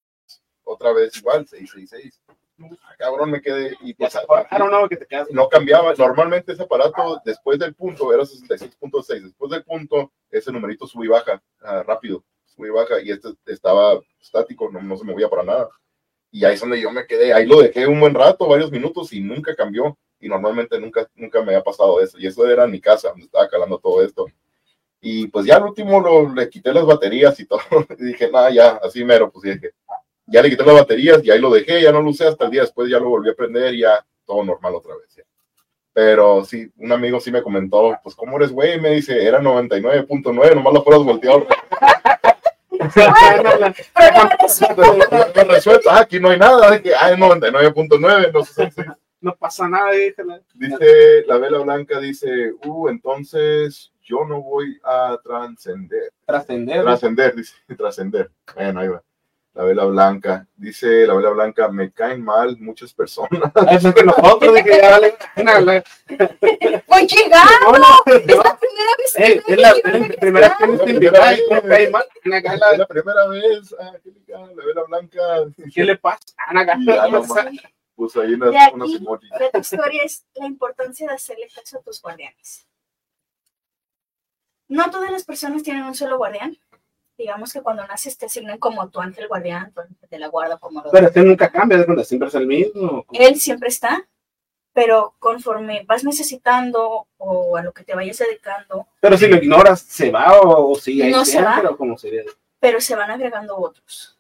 otra 0.65 0.91
vez 0.91 1.15
igual, 1.17 1.47
666. 1.47 2.22
Ah, 2.27 2.95
Cabrón, 2.97 3.31
me 3.31 3.41
quedé 3.41 3.77
y 3.81 3.93
pues, 3.93 4.17
no, 4.59 4.89
que 4.89 4.97
te 4.97 5.05
quedas. 5.05 5.30
no 5.31 5.47
cambiaba. 5.47 5.93
Normalmente 5.97 6.51
ese 6.53 6.63
aparato 6.63 7.22
después 7.23 7.57
del 7.57 7.73
punto 7.73 8.13
era 8.13 8.23
66.6. 8.23 9.23
Después 9.23 9.51
del 9.51 9.63
punto, 9.63 10.11
ese 10.30 10.51
numerito 10.51 10.88
sube 10.88 11.05
y 11.05 11.09
baja 11.09 11.41
ah, 11.61 11.84
rápido, 11.84 12.23
sube 12.45 12.67
y 12.67 12.72
baja. 12.72 12.99
Y 13.01 13.11
este 13.11 13.30
estaba 13.45 13.99
estático, 14.19 14.69
no, 14.69 14.81
no 14.81 14.97
se 14.97 15.05
movía 15.05 15.30
para 15.30 15.43
nada. 15.43 15.69
Y 16.36 16.44
ahí 16.44 16.56
es 16.56 16.60
donde 16.60 16.82
yo 16.82 16.91
me 16.91 17.07
quedé. 17.07 17.32
Ahí 17.32 17.45
lo 17.45 17.62
dejé 17.62 17.88
un 17.88 17.98
buen 17.98 18.14
rato, 18.14 18.45
varios 18.45 18.70
minutos 18.70 19.14
y 19.14 19.22
nunca 19.22 19.56
cambió. 19.56 19.98
Y 20.20 20.28
normalmente 20.28 20.78
nunca, 20.78 21.10
nunca 21.16 21.40
me 21.40 21.53
había 21.53 21.64
pasado 21.64 22.02
eso. 22.02 22.20
Y 22.20 22.28
eso 22.28 22.45
era 22.45 22.66
en 22.66 22.72
mi 22.72 22.82
casa, 22.82 23.07
donde 23.07 23.24
estaba 23.24 23.48
calando 23.48 23.80
todo 23.80 24.03
esto. 24.03 24.26
Y 24.99 25.28
pues 25.28 25.45
ya 25.45 25.56
al 25.56 25.64
último 25.64 26.02
lo, 26.02 26.34
le 26.34 26.49
quité 26.49 26.74
las 26.74 26.86
baterías 26.86 27.40
y 27.40 27.45
todo. 27.45 27.62
Y 27.98 28.03
dije, 28.03 28.30
nada, 28.30 28.49
ya, 28.49 28.82
así 28.84 29.06
mero. 29.06 29.32
Pues 29.32 29.44
dije, 29.44 29.76
ya 30.26 30.41
le 30.41 30.49
quité 30.49 30.66
las 30.66 30.76
baterías 30.76 31.24
y 31.24 31.32
ahí 31.32 31.40
lo 31.40 31.49
dejé. 31.49 31.82
Ya 31.82 31.94
no 31.94 32.02
lo 32.02 32.10
usé 32.10 32.28
hasta 32.28 32.44
el 32.44 32.52
día 32.52 32.64
después. 32.64 32.90
Ya 32.90 32.99
lo 32.99 33.07
volví 33.07 33.30
a 33.30 33.34
prender 33.34 33.74
y 33.74 33.80
ya 33.80 34.06
todo 34.26 34.44
normal 34.44 34.76
otra 34.76 34.94
vez. 34.98 35.16
ya. 35.16 35.24
Pero 35.94 36.44
sí, 36.44 36.70
un 36.76 36.91
amigo 36.91 37.22
sí 37.22 37.32
me 37.32 37.41
comentó, 37.41 37.98
pues, 38.03 38.14
¿cómo 38.14 38.36
eres, 38.36 38.52
güey? 38.52 38.78
Me 38.82 38.90
dice, 38.90 39.26
era 39.26 39.40
99.9, 39.40 40.53
nomás 40.53 40.74
lo 40.74 40.84
fueras 40.84 41.02
volteado. 41.02 41.48
Resuelto. 45.48 45.90
Ah, 45.90 45.99
aquí 45.99 46.20
no 46.20 46.30
hay 46.30 46.40
nada, 46.40 46.72
de 46.72 46.82
que, 46.82 46.94
ah, 46.95 47.12
es 47.12 47.18
99.9, 47.18 48.32
no 48.34 48.44
sé. 48.44 48.72
No 49.22 49.36
pasa 49.36 49.68
nada, 49.68 49.91
déjala. 49.91 50.41
Dice, 50.53 51.24
la 51.26 51.38
vela 51.38 51.60
blanca 51.60 51.99
dice, 51.99 52.52
uh, 52.64 52.90
entonces 52.90 53.91
yo 54.03 54.24
no 54.26 54.41
voy 54.41 54.80
a 54.84 55.18
trascender. 55.24 56.12
Trascender. 56.26 56.84
Trascender, 56.84 57.36
dice, 57.36 57.56
trascender. 57.78 58.32
Bueno, 58.53 58.82
ahí 58.82 58.88
va. 58.90 59.02
La 59.56 59.64
vela 59.64 59.86
blanca. 59.86 60.45
Dice 60.57 61.07
la 61.07 61.14
vela 61.15 61.30
blanca, 61.30 61.69
me 61.69 61.90
caen 61.91 62.23
mal 62.23 62.57
muchas 62.60 62.94
personas. 62.94 63.52
Eso 63.72 63.88
es 63.90 63.95
que 63.95 64.03
nosotros, 64.03 64.53
dije, 64.53 64.80
ya 64.82 64.91
vale. 64.91 65.15
Voy 66.88 67.07
llegando. 67.07 67.73
Es 68.06 68.27
la 68.38 68.60
primera 68.60 68.91
vez 68.98 69.14
que 69.15 69.23
Eh, 69.26 69.44
me 69.48 69.53
es 69.53 69.60
la 69.61 69.73
primera 70.19 70.57
vez 70.60 70.82
que 70.82 70.94
no 70.94 71.11
cae 71.14 71.90
mal. 71.90 72.06
Es 72.23 72.80
la- 72.80 72.86
primera 72.88 73.27
vez, 73.30 73.76
ah, 73.80 73.91
Angélica, 73.95 74.40
la 74.40 74.65
vela 74.65 74.84
blanca. 74.88 75.19
¿Qué 75.73 75.84
le 75.86 75.95
pasa? 75.98 76.19
La- 76.53 77.07
más. 77.07 77.30
Puso 77.95 78.19
ahí 78.19 78.34
unas, 78.34 78.52
De 78.52 78.57
aquí, 78.60 78.73
unos 78.76 78.94
emojis. 78.95 79.30
de 79.40 79.49
tu 79.53 79.60
historia 79.60 80.03
es 80.03 80.26
la 80.34 80.48
importancia 80.48 81.07
de 81.07 81.14
hacerle 81.14 81.48
caso 81.56 81.77
a 81.80 81.82
tus 81.82 82.02
guardianes. 82.02 82.68
No 84.68 84.90
todas 84.91 85.11
las 85.11 85.23
personas 85.23 85.64
tienen 85.64 85.84
un 85.84 85.95
solo 85.95 86.18
guardián. 86.18 86.57
Digamos 87.17 87.53
que 87.53 87.61
cuando 87.61 87.85
naces 87.87 88.17
te 88.17 88.25
asignan 88.25 88.57
como 88.57 88.89
tu 88.89 88.99
ángel 88.99 89.27
guardián, 89.27 89.71
tu 89.73 89.81
ángel 89.81 89.97
de 90.09 90.19
la 90.19 90.27
guarda, 90.27 90.57
como 90.57 90.81
lo 90.81 90.91
Pero 90.91 91.07
este 91.07 91.21
nunca 91.23 91.49
cambia, 91.49 91.77
de 91.77 91.85
cuando 91.85 92.03
siempre 92.03 92.27
es 92.27 92.35
el 92.35 92.45
mismo. 92.47 93.05
Él 93.13 93.39
siempre 93.39 93.69
está, 93.69 94.05
Pero 94.73 95.15
conforme 95.19 95.85
vas 95.87 96.03
necesitando 96.03 97.07
o 97.17 97.55
a 97.55 97.63
lo 97.63 97.71
que 97.71 97.83
te 97.85 97.95
vayas 97.95 98.17
dedicando, 98.17 98.87
Pero 98.99 99.17
si 99.17 99.27
lo 99.27 99.37
ignoras, 99.37 99.79
¿se 99.81 100.11
va 100.11 100.39
o, 100.41 100.71
o 100.71 100.75
sigue 100.75 101.03
ahí 101.05 101.11
No 101.11 101.23
se 101.23 101.41
va. 101.41 101.61
o 101.69 101.77
cómo 101.77 101.97
sería? 101.97 102.23
pero 102.59 102.81
se 102.81 102.95
van 102.95 103.11
agregando 103.11 103.55
otros 103.57 104.17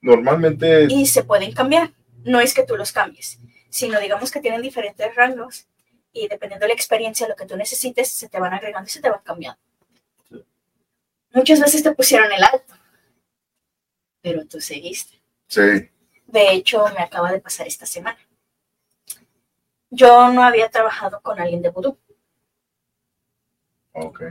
Normalmente, 0.00 0.86
y 0.88 1.06
se 1.06 1.22
pueden 1.24 1.52
cambiar. 1.52 1.92
No 2.24 2.40
es 2.40 2.54
que 2.54 2.64
tú 2.64 2.76
los 2.76 2.92
cambies, 2.92 3.38
sino 3.68 4.00
digamos 4.00 4.30
que 4.30 4.40
tienen 4.40 4.62
diferentes 4.62 5.14
rangos 5.14 5.66
y 6.12 6.28
dependiendo 6.28 6.64
de 6.64 6.68
la 6.68 6.74
experiencia, 6.74 7.28
lo 7.28 7.36
que 7.36 7.44
tú 7.46 7.56
necesites, 7.56 8.08
se 8.08 8.28
te 8.28 8.40
van 8.40 8.54
agregando 8.54 8.88
y 8.88 8.90
se 8.92 9.00
te 9.02 9.10
van 9.10 9.20
cambiando. 9.22 9.60
Muchas 11.34 11.60
veces 11.60 11.82
te 11.82 11.92
pusieron 11.92 12.32
el 12.32 12.42
alto, 12.42 12.72
pero 14.22 14.46
tú 14.46 14.60
seguiste. 14.60 15.20
sí. 15.48 15.90
De 16.26 16.52
hecho, 16.52 16.84
me 16.96 17.02
acaba 17.02 17.30
de 17.30 17.40
pasar 17.40 17.66
esta 17.66 17.84
semana. 17.86 18.18
Yo 19.90 20.32
no 20.32 20.42
había 20.42 20.68
trabajado 20.70 21.20
con 21.20 21.38
alguien 21.38 21.60
de 21.62 21.68
vudú 21.68 21.96
Ok. 23.92 24.22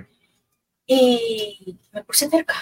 y 0.87 1.77
me 1.91 2.03
puse 2.03 2.29
cerca. 2.29 2.55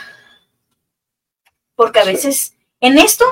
Porque 1.75 1.99
a 2.01 2.05
veces 2.05 2.55
en 2.81 2.99
esto 2.99 3.25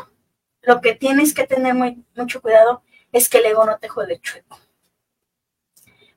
lo 0.62 0.80
que 0.82 0.96
tienes 0.96 1.34
que 1.34 1.46
tener 1.46 1.76
muy, 1.76 2.04
mucho 2.16 2.42
cuidado 2.42 2.82
es 3.12 3.30
que 3.30 3.38
el 3.40 3.46
ego 3.48 3.66
no 3.66 3.78
te 3.78 3.90
juegue 3.90 4.20
chueco. 4.22 4.58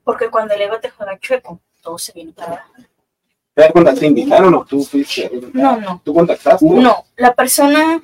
Porque 0.04 0.30
cuando 0.30 0.54
el 0.54 0.62
ego 0.62 0.80
te 0.80 0.90
juega 0.90 1.18
chueco, 1.18 1.60
todo 1.82 1.98
se 1.98 2.12
viene 2.12 2.32
para 2.32 2.52
abajo. 2.52 2.72
¿Te 3.54 3.62
das 3.62 3.72
cuenta? 3.72 3.94
¿Te 3.94 4.06
invitaron 4.06 4.54
o 4.54 4.64
tú 4.64 4.82
fuiste? 4.82 5.30
No, 5.52 5.76
no, 5.78 6.00
¿Tú 6.04 6.14
contactaste? 6.14 6.64
no. 6.66 7.04
La 7.16 7.34
persona, 7.34 8.02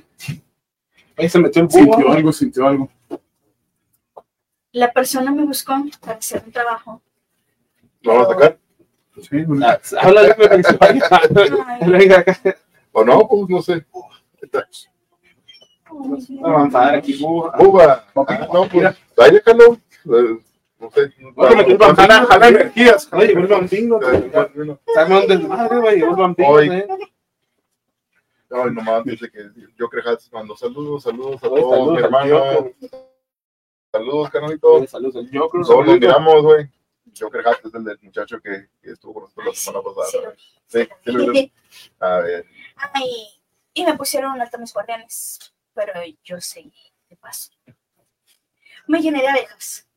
Ahí 1.16 1.29
se 1.29 1.39
metió 1.39 1.62
el 1.62 1.70
Sintió 1.70 1.97
búho. 1.97 2.12
algo, 2.12 2.33
sintió 2.33 2.66
algo. 2.69 2.89
la 4.73 4.93
persona 4.93 5.33
me 5.33 5.45
buscó 5.45 5.75
para 6.01 6.19
hacer 6.19 6.43
un 6.45 6.53
trabajo. 6.53 7.03
¿Vamos 8.05 8.27
a 8.29 8.31
sacar? 8.33 8.59
Sí. 9.23 9.45
Ah, 9.65 9.79
Háblale 10.01 10.35
para 10.35 10.57
que 10.57 10.62
se 10.62 10.77
vaya. 10.77 11.03
Ay, 11.66 11.91
Venga 11.91 12.19
acá. 12.20 12.39
¿O 12.93 13.05
no? 13.05 13.27
Pues 13.27 13.49
no 13.49 13.62
sé. 13.62 13.85
Vamos 15.91 16.29
a 16.45 16.47
avanzar 16.49 16.95
aquí, 16.95 17.16
búho. 17.20 17.51
Uva. 17.59 18.05
Ah, 18.15 18.49
no, 18.53 18.69
pues, 18.69 18.95
ahí 19.16 19.33
déjalo. 19.33 19.79
No 20.79 20.91
sé. 20.91 21.13
Jala 21.37 22.49
energías. 22.49 23.09
Oye, 23.13 23.35
desmadre, 25.27 25.81
güey. 25.81 26.01
Nomás 28.51 29.05
dice 29.05 29.31
que 29.31 29.51
yo 29.77 29.89
creo 29.89 30.03
que 30.05 30.17
mando 30.33 30.57
saludos, 30.57 31.03
saludos 31.03 31.41
Saludos, 31.41 31.93
mi 31.93 31.99
hermano. 31.99 32.71
Saludos, 33.93 34.31
canalito. 34.31 34.87
Saludos 34.87 35.17
al 35.17 35.31
Joker. 35.33 35.63
Todos 35.63 35.87
nos 35.87 36.01
miramos, 36.01 36.43
güey. 36.43 36.71
Yo 37.07 37.31
creo 37.31 37.43
que 37.43 37.69
es 37.69 37.75
el 37.75 37.85
del 37.85 37.99
muchacho 38.03 38.41
que, 38.41 38.69
que 38.81 38.93
estuvo 38.93 39.15
con 39.15 39.23
nosotros 39.25 39.47
la 39.47 39.55
semana 39.55 39.83
sí, 39.83 39.95
pasada. 39.97 40.35
sí. 40.37 40.59
Sí, 40.69 40.89
sí, 41.05 41.13
lo. 41.13 41.33
A 42.07 42.21
ver. 42.21 42.47
Ay, 42.93 43.29
y 43.73 43.85
me 43.85 43.97
pusieron 43.97 44.33
un 44.33 44.41
alto 44.41 44.57
a 44.57 44.61
mis 44.61 44.73
guardianes, 44.73 45.55
pero 45.73 45.93
yo 46.23 46.41
seguí 46.41 46.93
de 47.09 47.17
paso. 47.17 47.51
Me 48.87 49.01
llené 49.01 49.23
de 49.23 49.29
abejas. 49.29 49.88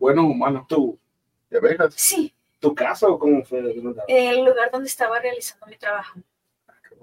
Bueno 0.00 0.26
o 0.26 0.34
malo. 0.34 0.64
¿Tu, 0.68 0.98
¿Y 1.50 1.56
abejas? 1.56 1.94
Sí, 1.94 2.34
tu 2.58 2.74
casa 2.74 3.06
o 3.06 3.18
cómo 3.18 3.44
fue? 3.44 3.60
el 4.08 4.44
lugar 4.44 4.70
donde 4.72 4.88
estaba 4.88 5.20
realizando 5.20 5.66
mi 5.66 5.76
trabajo. 5.76 6.18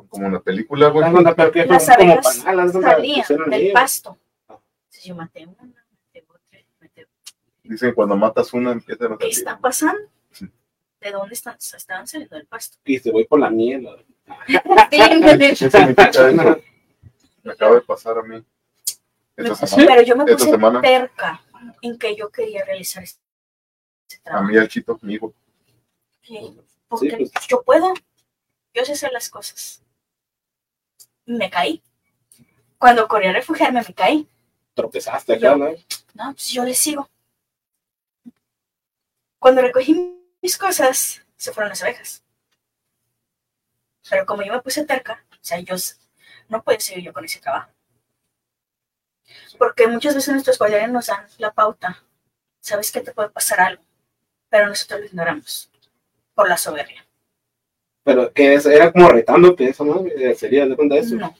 Como 0.09 0.27
una 0.27 0.39
película, 0.39 0.89
güey. 0.89 1.05
Pero 1.35 1.51
que 1.51 1.65
Las 1.65 1.87
abejas 1.89 2.37
salían 2.37 3.25
del 3.49 3.53
ahí. 3.53 3.71
pasto. 3.71 4.17
Ah. 4.47 4.57
Entonces 4.85 5.03
yo 5.05 5.15
maté 5.15 5.45
una, 5.45 5.63
maté 5.63 6.25
otra, 6.27 6.59
maté 6.81 7.01
otra. 7.03 7.33
Dicen 7.63 7.93
cuando 7.93 8.15
matas 8.15 8.53
una 8.53 8.71
empiezan 8.71 9.13
a 9.13 9.17
¿Qué 9.17 9.25
salir. 9.25 9.37
está 9.37 9.59
pasando? 9.59 10.01
Sí. 10.31 10.47
¿De 11.01 11.11
dónde 11.11 11.33
están? 11.33 11.55
Estaban 11.59 12.07
saliendo 12.07 12.35
del 12.35 12.45
pasto. 12.47 12.77
Y 12.85 12.99
te 12.99 13.11
voy 13.11 13.25
por 13.25 13.39
la 13.39 13.49
miel. 13.49 13.87
¿Qué 14.89 15.55
significa 15.55 16.09
eso? 16.09 16.61
Me 17.43 17.51
acaba 17.53 17.75
de 17.75 17.81
pasar 17.81 18.17
a 18.17 18.23
mí. 18.23 18.43
Esta 19.35 19.67
semana. 19.67 19.87
Pero 19.89 20.01
yo 20.01 20.15
me 20.15 20.23
Esta 20.23 20.37
puse 20.37 20.49
semana. 20.51 20.81
En 21.81 21.97
que 21.97 22.15
yo 22.15 22.29
quería 22.31 22.63
realizar 22.65 23.03
ese 23.03 23.17
ese 24.09 24.19
A 24.19 24.23
trabajo. 24.23 24.45
mí, 24.47 24.57
al 24.57 24.67
chito, 24.67 24.97
mi 25.01 25.15
hijo. 25.15 25.34
Sí, 26.21 26.59
Porque 26.88 27.09
Sí, 27.09 27.29
pues. 27.34 27.47
yo 27.47 27.61
puedo. 27.63 27.93
Yo 28.73 28.85
sé 28.85 28.93
hacer 28.93 29.11
las 29.11 29.29
cosas. 29.29 29.81
Me 31.25 31.49
caí. 31.49 31.81
Cuando 32.77 33.07
corrí 33.07 33.27
a 33.27 33.34
refugiarme, 33.34 33.81
me 33.85 33.93
caí. 33.93 34.27
Tropezaste 34.73 35.34
acá, 35.35 35.55
¿no? 35.55 35.69
No, 36.13 36.31
pues 36.34 36.49
yo 36.49 36.63
le 36.63 36.73
sigo. 36.73 37.09
Cuando 39.39 39.61
recogí 39.61 39.95
mis 40.41 40.57
cosas, 40.57 41.21
se 41.35 41.51
fueron 41.51 41.69
las 41.69 41.81
abejas. 41.84 42.23
Pero 44.09 44.25
como 44.25 44.43
yo 44.43 44.53
me 44.53 44.61
puse 44.61 44.85
terca, 44.85 45.25
o 45.31 45.38
sea, 45.41 45.59
yo 45.59 45.75
no 46.49 46.63
puedo 46.63 46.79
seguir 46.79 47.03
yo 47.05 47.13
con 47.13 47.25
ese 47.25 47.39
trabajo. 47.39 47.71
Porque 49.57 49.87
muchas 49.87 50.15
veces 50.15 50.33
nuestros 50.33 50.57
guardianes 50.57 50.91
nos 50.91 51.07
dan 51.07 51.25
la 51.37 51.51
pauta. 51.53 52.03
Sabes 52.59 52.91
que 52.91 53.01
te 53.01 53.11
puede 53.13 53.29
pasar 53.29 53.59
algo, 53.61 53.83
pero 54.49 54.67
nosotros 54.67 54.99
lo 55.01 55.05
ignoramos 55.05 55.71
por 56.33 56.49
la 56.49 56.57
soberbia. 56.57 57.05
Pero 58.03 58.31
que 58.31 58.53
era 58.53 58.91
como 58.91 59.09
retándote 59.09 59.65
eso, 59.69 59.83
¿no? 59.83 60.05
Eh, 60.05 60.33
Sería 60.35 60.65
de 60.65 60.75
cuenta 60.75 60.95
eso. 60.95 61.15
No. 61.15 61.35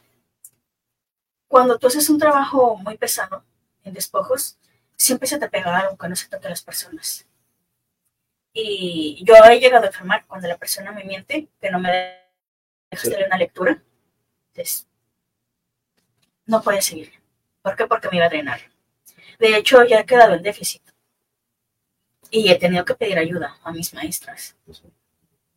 Cuando 1.48 1.78
tú 1.80 1.88
haces 1.88 2.10
un 2.10 2.20
trabajo 2.20 2.76
muy 2.78 2.98
pesado 2.98 3.44
en 3.84 3.94
despojos, 3.94 4.58
siempre 4.98 5.28
se 5.28 5.40
te 5.40 5.50
pega 5.50 5.78
algo 5.80 5.98
que 5.98 6.10
no 6.10 6.16
se 6.16 6.28
toque 6.28 6.48
a 6.48 6.50
las 6.50 6.62
personas. 6.62 7.26
Y 8.52 9.24
yo 9.24 9.36
he 9.36 9.60
llegado 9.60 9.84
a 9.86 9.88
enfermar 9.88 10.26
cuando 10.26 10.48
la 10.48 10.58
persona 10.58 10.92
me 10.92 11.04
miente, 11.04 11.48
que 11.62 11.70
no 11.70 11.80
me 11.80 11.90
deja 11.90 12.18
Sí. 12.92 13.08
hacerle 13.08 13.28
una 13.28 13.38
lectura. 13.38 13.82
Entonces, 14.54 14.88
no 16.46 16.62
podía 16.62 16.82
seguir. 16.82 17.14
¿Por 17.68 17.76
qué? 17.76 17.86
Porque 17.86 18.08
me 18.10 18.16
iba 18.16 18.28
a 18.28 18.30
drenar. 18.30 18.62
De 19.40 19.58
hecho, 19.58 19.84
ya 19.84 20.00
he 20.00 20.06
quedado 20.06 20.36
en 20.36 20.42
déficit. 20.42 20.82
Y 22.32 22.50
he 22.50 22.56
tenido 22.56 22.86
que 22.86 22.96
pedir 22.96 23.18
ayuda 23.20 23.58
a 23.62 23.74
mis 23.74 23.94
maestras. 23.94 24.56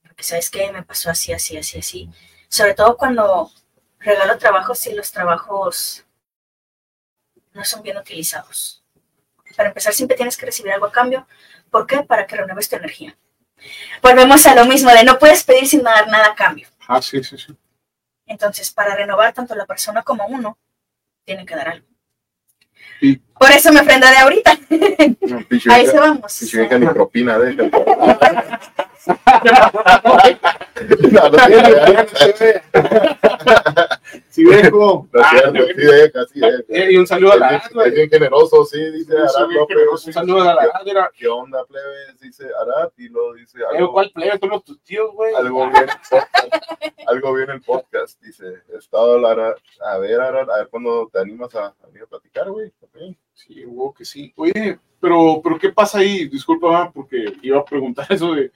Porque, 0.02 0.24
¿sabes 0.24 0.50
qué? 0.50 0.72
Me 0.72 0.82
pasó 0.82 1.08
así, 1.08 1.32
así, 1.32 1.56
así, 1.56 1.78
así. 1.78 2.10
Sobre 2.48 2.74
todo 2.74 2.96
cuando 2.96 3.52
regalo 4.00 4.36
trabajos 4.38 4.84
y 4.88 4.94
los 4.94 5.12
trabajos 5.12 6.04
no 7.52 7.64
son 7.64 7.80
bien 7.80 7.96
utilizados. 7.96 8.82
Para 9.56 9.68
empezar, 9.68 9.94
siempre 9.94 10.16
tienes 10.16 10.36
que 10.36 10.46
recibir 10.46 10.72
algo 10.72 10.86
a 10.86 10.92
cambio. 10.92 11.28
¿Por 11.70 11.86
qué? 11.86 12.02
Para 12.02 12.26
que 12.26 12.34
renueves 12.34 12.68
tu 12.68 12.74
energía. 12.74 13.16
Volvemos 14.02 14.44
a 14.46 14.56
lo 14.56 14.64
mismo 14.64 14.90
de 14.90 15.04
no 15.04 15.16
puedes 15.16 15.44
pedir 15.44 15.68
sin 15.68 15.84
dar 15.84 16.08
nada 16.08 16.32
a 16.32 16.34
cambio. 16.34 16.66
Ah, 16.88 17.00
sí, 17.00 17.22
sí, 17.22 17.38
sí. 17.38 17.56
Entonces, 18.26 18.72
para 18.72 18.96
renovar 18.96 19.32
tanto 19.32 19.54
la 19.54 19.64
persona 19.64 20.02
como 20.02 20.26
uno, 20.26 20.58
tiene 21.24 21.46
que 21.46 21.54
dar 21.54 21.68
algo. 21.68 21.90
Por 23.38 23.50
eso 23.52 23.72
me 23.72 23.80
ofrenda 23.80 24.10
de 24.10 24.16
ahorita. 24.18 24.58
No, 25.28 25.38
A 25.72 25.80
eso 25.80 25.96
vamos. 25.98 26.38
pinche 26.38 26.58
vieja 26.58 26.78
ni 26.78 26.86
propina, 26.86 27.38
deja. 27.38 27.62
No, 29.06 29.14
no, 30.04 30.16
dejo. 34.50 35.08
deja, 35.12 36.26
sí 36.26 36.40
deja. 36.40 36.58
Eh, 36.68 36.92
y 36.92 36.96
un 36.96 37.06
saludo 37.06 37.32
a 37.32 37.36
la 37.36 37.62
güey. 37.72 37.88
es 37.88 37.94
bien 37.94 38.10
generoso, 38.10 38.64
sí, 38.64 38.78
dice 38.90 39.14
bien 39.14 39.54
López. 39.54 39.76
Un 40.06 40.12
saludo 40.12 40.42
a 40.42 40.54
la 40.54 40.62
Arad, 40.62 40.84
mira. 40.84 41.10
¿Qué 41.16 41.28
onda, 41.28 41.64
plebes? 41.64 42.18
Dice 42.20 42.46
Arad 42.60 42.90
y 42.98 43.08
luego 43.08 43.34
dice 43.34 43.58
algo, 43.72 43.92
¿Cuál 43.92 44.10
plebe? 44.10 44.38
Somos 44.38 44.64
tus 44.64 44.80
tíos, 44.82 45.12
güey. 45.14 45.34
algo 45.34 45.68
bien 45.70 45.82
el 45.82 45.88
podcast. 46.10 46.54
Algo 47.06 47.34
bien 47.34 47.50
el 47.50 47.62
podcast, 47.62 48.20
dice. 48.22 48.44
Estado 48.76 49.18
Lara, 49.18 49.54
a 49.84 49.98
ver, 49.98 50.20
Arad, 50.20 50.50
a 50.50 50.58
ver 50.58 50.68
cuándo 50.68 51.08
te 51.12 51.20
animas 51.20 51.54
a, 51.54 51.66
a 51.66 51.86
venir 51.86 52.02
a 52.02 52.06
platicar, 52.06 52.50
güey. 52.50 52.72
Sí, 53.34 53.64
hubo 53.64 53.94
que 53.94 54.04
sí. 54.04 54.32
Oye, 54.36 54.78
pero, 55.00 55.40
pero 55.42 55.58
¿qué 55.58 55.70
pasa 55.70 55.98
ahí? 55.98 56.28
Disculpa, 56.28 56.90
porque 56.92 57.32
iba 57.42 57.58
a 57.58 57.64
preguntar 57.64 58.06
eso 58.10 58.34
de 58.34 58.52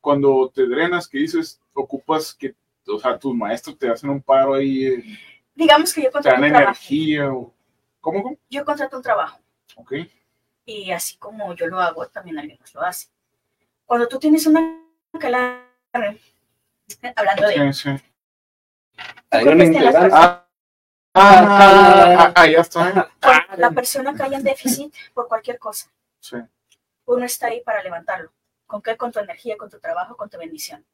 cuando 0.00 0.50
te 0.54 0.66
drenas, 0.66 1.08
que 1.08 1.18
dices, 1.18 1.60
ocupas 1.74 2.34
que, 2.34 2.54
o 2.86 2.98
sea, 2.98 3.18
tus 3.18 3.34
maestros 3.34 3.78
te 3.78 3.88
hacen 3.90 4.10
un 4.10 4.22
paro 4.22 4.54
ahí, 4.54 4.86
eh, 4.86 5.04
Digamos 5.54 5.92
que 5.92 6.02
yo 6.02 6.08
te 6.08 6.12
contrato 6.12 6.40
dan 6.40 6.44
un 6.44 6.50
trabajo. 6.56 6.70
energía 6.70 7.32
o... 7.32 7.52
¿Cómo, 8.00 8.22
cómo? 8.22 8.36
Yo 8.48 8.64
contrato 8.64 8.96
un 8.96 9.02
trabajo. 9.02 9.40
Ok. 9.76 9.92
Y 10.64 10.92
así 10.92 11.16
como 11.16 11.52
yo 11.54 11.66
lo 11.66 11.80
hago, 11.80 12.06
también 12.06 12.38
alguien 12.38 12.58
más 12.60 12.72
lo 12.74 12.82
hace. 12.82 13.08
Cuando 13.84 14.06
tú 14.06 14.18
tienes 14.18 14.46
una 14.46 14.80
calarre, 15.18 16.20
hablando 17.16 17.48
de... 17.48 17.72
Sí, 17.72 17.82
sí. 17.96 18.04
Hay 19.30 19.44
¿Tú 19.44 19.50
un 19.50 19.56
crees 19.58 19.76
que 19.76 19.82
personas- 19.84 20.42
Ah, 21.20 22.32
ah, 22.36 22.46
ya 22.46 22.60
está. 22.60 23.10
la 23.56 23.70
persona 23.72 24.14
cae 24.14 24.34
en 24.34 24.44
déficit 24.44 24.94
por 25.14 25.26
cualquier 25.26 25.58
cosa, 25.58 25.90
Sí. 26.20 26.36
uno 27.06 27.24
está 27.24 27.48
ahí 27.48 27.60
para 27.62 27.82
levantarlo. 27.82 28.30
¿Con 28.68 28.82
qué? 28.82 28.96
Con 28.96 29.10
tu 29.10 29.18
energía, 29.18 29.56
con 29.56 29.70
tu 29.70 29.80
trabajo, 29.80 30.16
con 30.16 30.28
tu 30.28 30.38
bendición. 30.38 30.86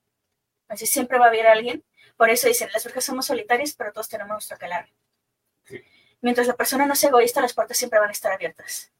Así 0.68 0.86
siempre 0.86 1.18
va 1.18 1.26
a 1.26 1.28
haber 1.28 1.46
alguien. 1.48 1.84
Por 2.16 2.30
eso 2.30 2.46
dicen, 2.46 2.70
las 2.72 2.84
brujas 2.84 3.04
somos 3.04 3.26
solitarias, 3.26 3.74
pero 3.74 3.92
todos 3.92 4.08
tenemos 4.08 4.30
nuestro. 4.30 4.56
Sí. 5.64 5.82
Mientras 6.22 6.46
la 6.46 6.54
persona 6.54 6.86
no 6.86 6.94
sea 6.94 7.10
egoísta, 7.10 7.40
las 7.40 7.52
puertas 7.52 7.76
siempre 7.76 7.98
van 7.98 8.08
a 8.08 8.12
estar 8.12 8.32
abiertas. 8.32 8.92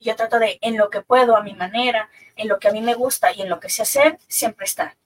Yo 0.00 0.16
trato 0.16 0.38
de, 0.38 0.58
en 0.62 0.76
lo 0.78 0.88
que 0.88 1.02
puedo, 1.02 1.36
a 1.36 1.42
mi 1.42 1.54
manera, 1.54 2.10
en 2.34 2.48
lo 2.48 2.58
que 2.58 2.68
a 2.68 2.72
mí 2.72 2.80
me 2.80 2.94
gusta 2.94 3.30
y 3.32 3.42
en 3.42 3.50
lo 3.50 3.60
que 3.60 3.68
sé 3.68 3.82
hacer, 3.82 4.18
siempre 4.26 4.64
estar. 4.64 4.96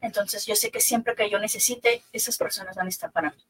Entonces 0.00 0.46
yo 0.46 0.54
sé 0.54 0.70
que 0.70 0.80
siempre 0.80 1.16
que 1.16 1.28
yo 1.28 1.40
necesite, 1.40 2.04
esas 2.12 2.38
personas 2.38 2.76
van 2.76 2.86
a 2.86 2.90
estar 2.90 3.10
para 3.10 3.30
mí. 3.30 3.44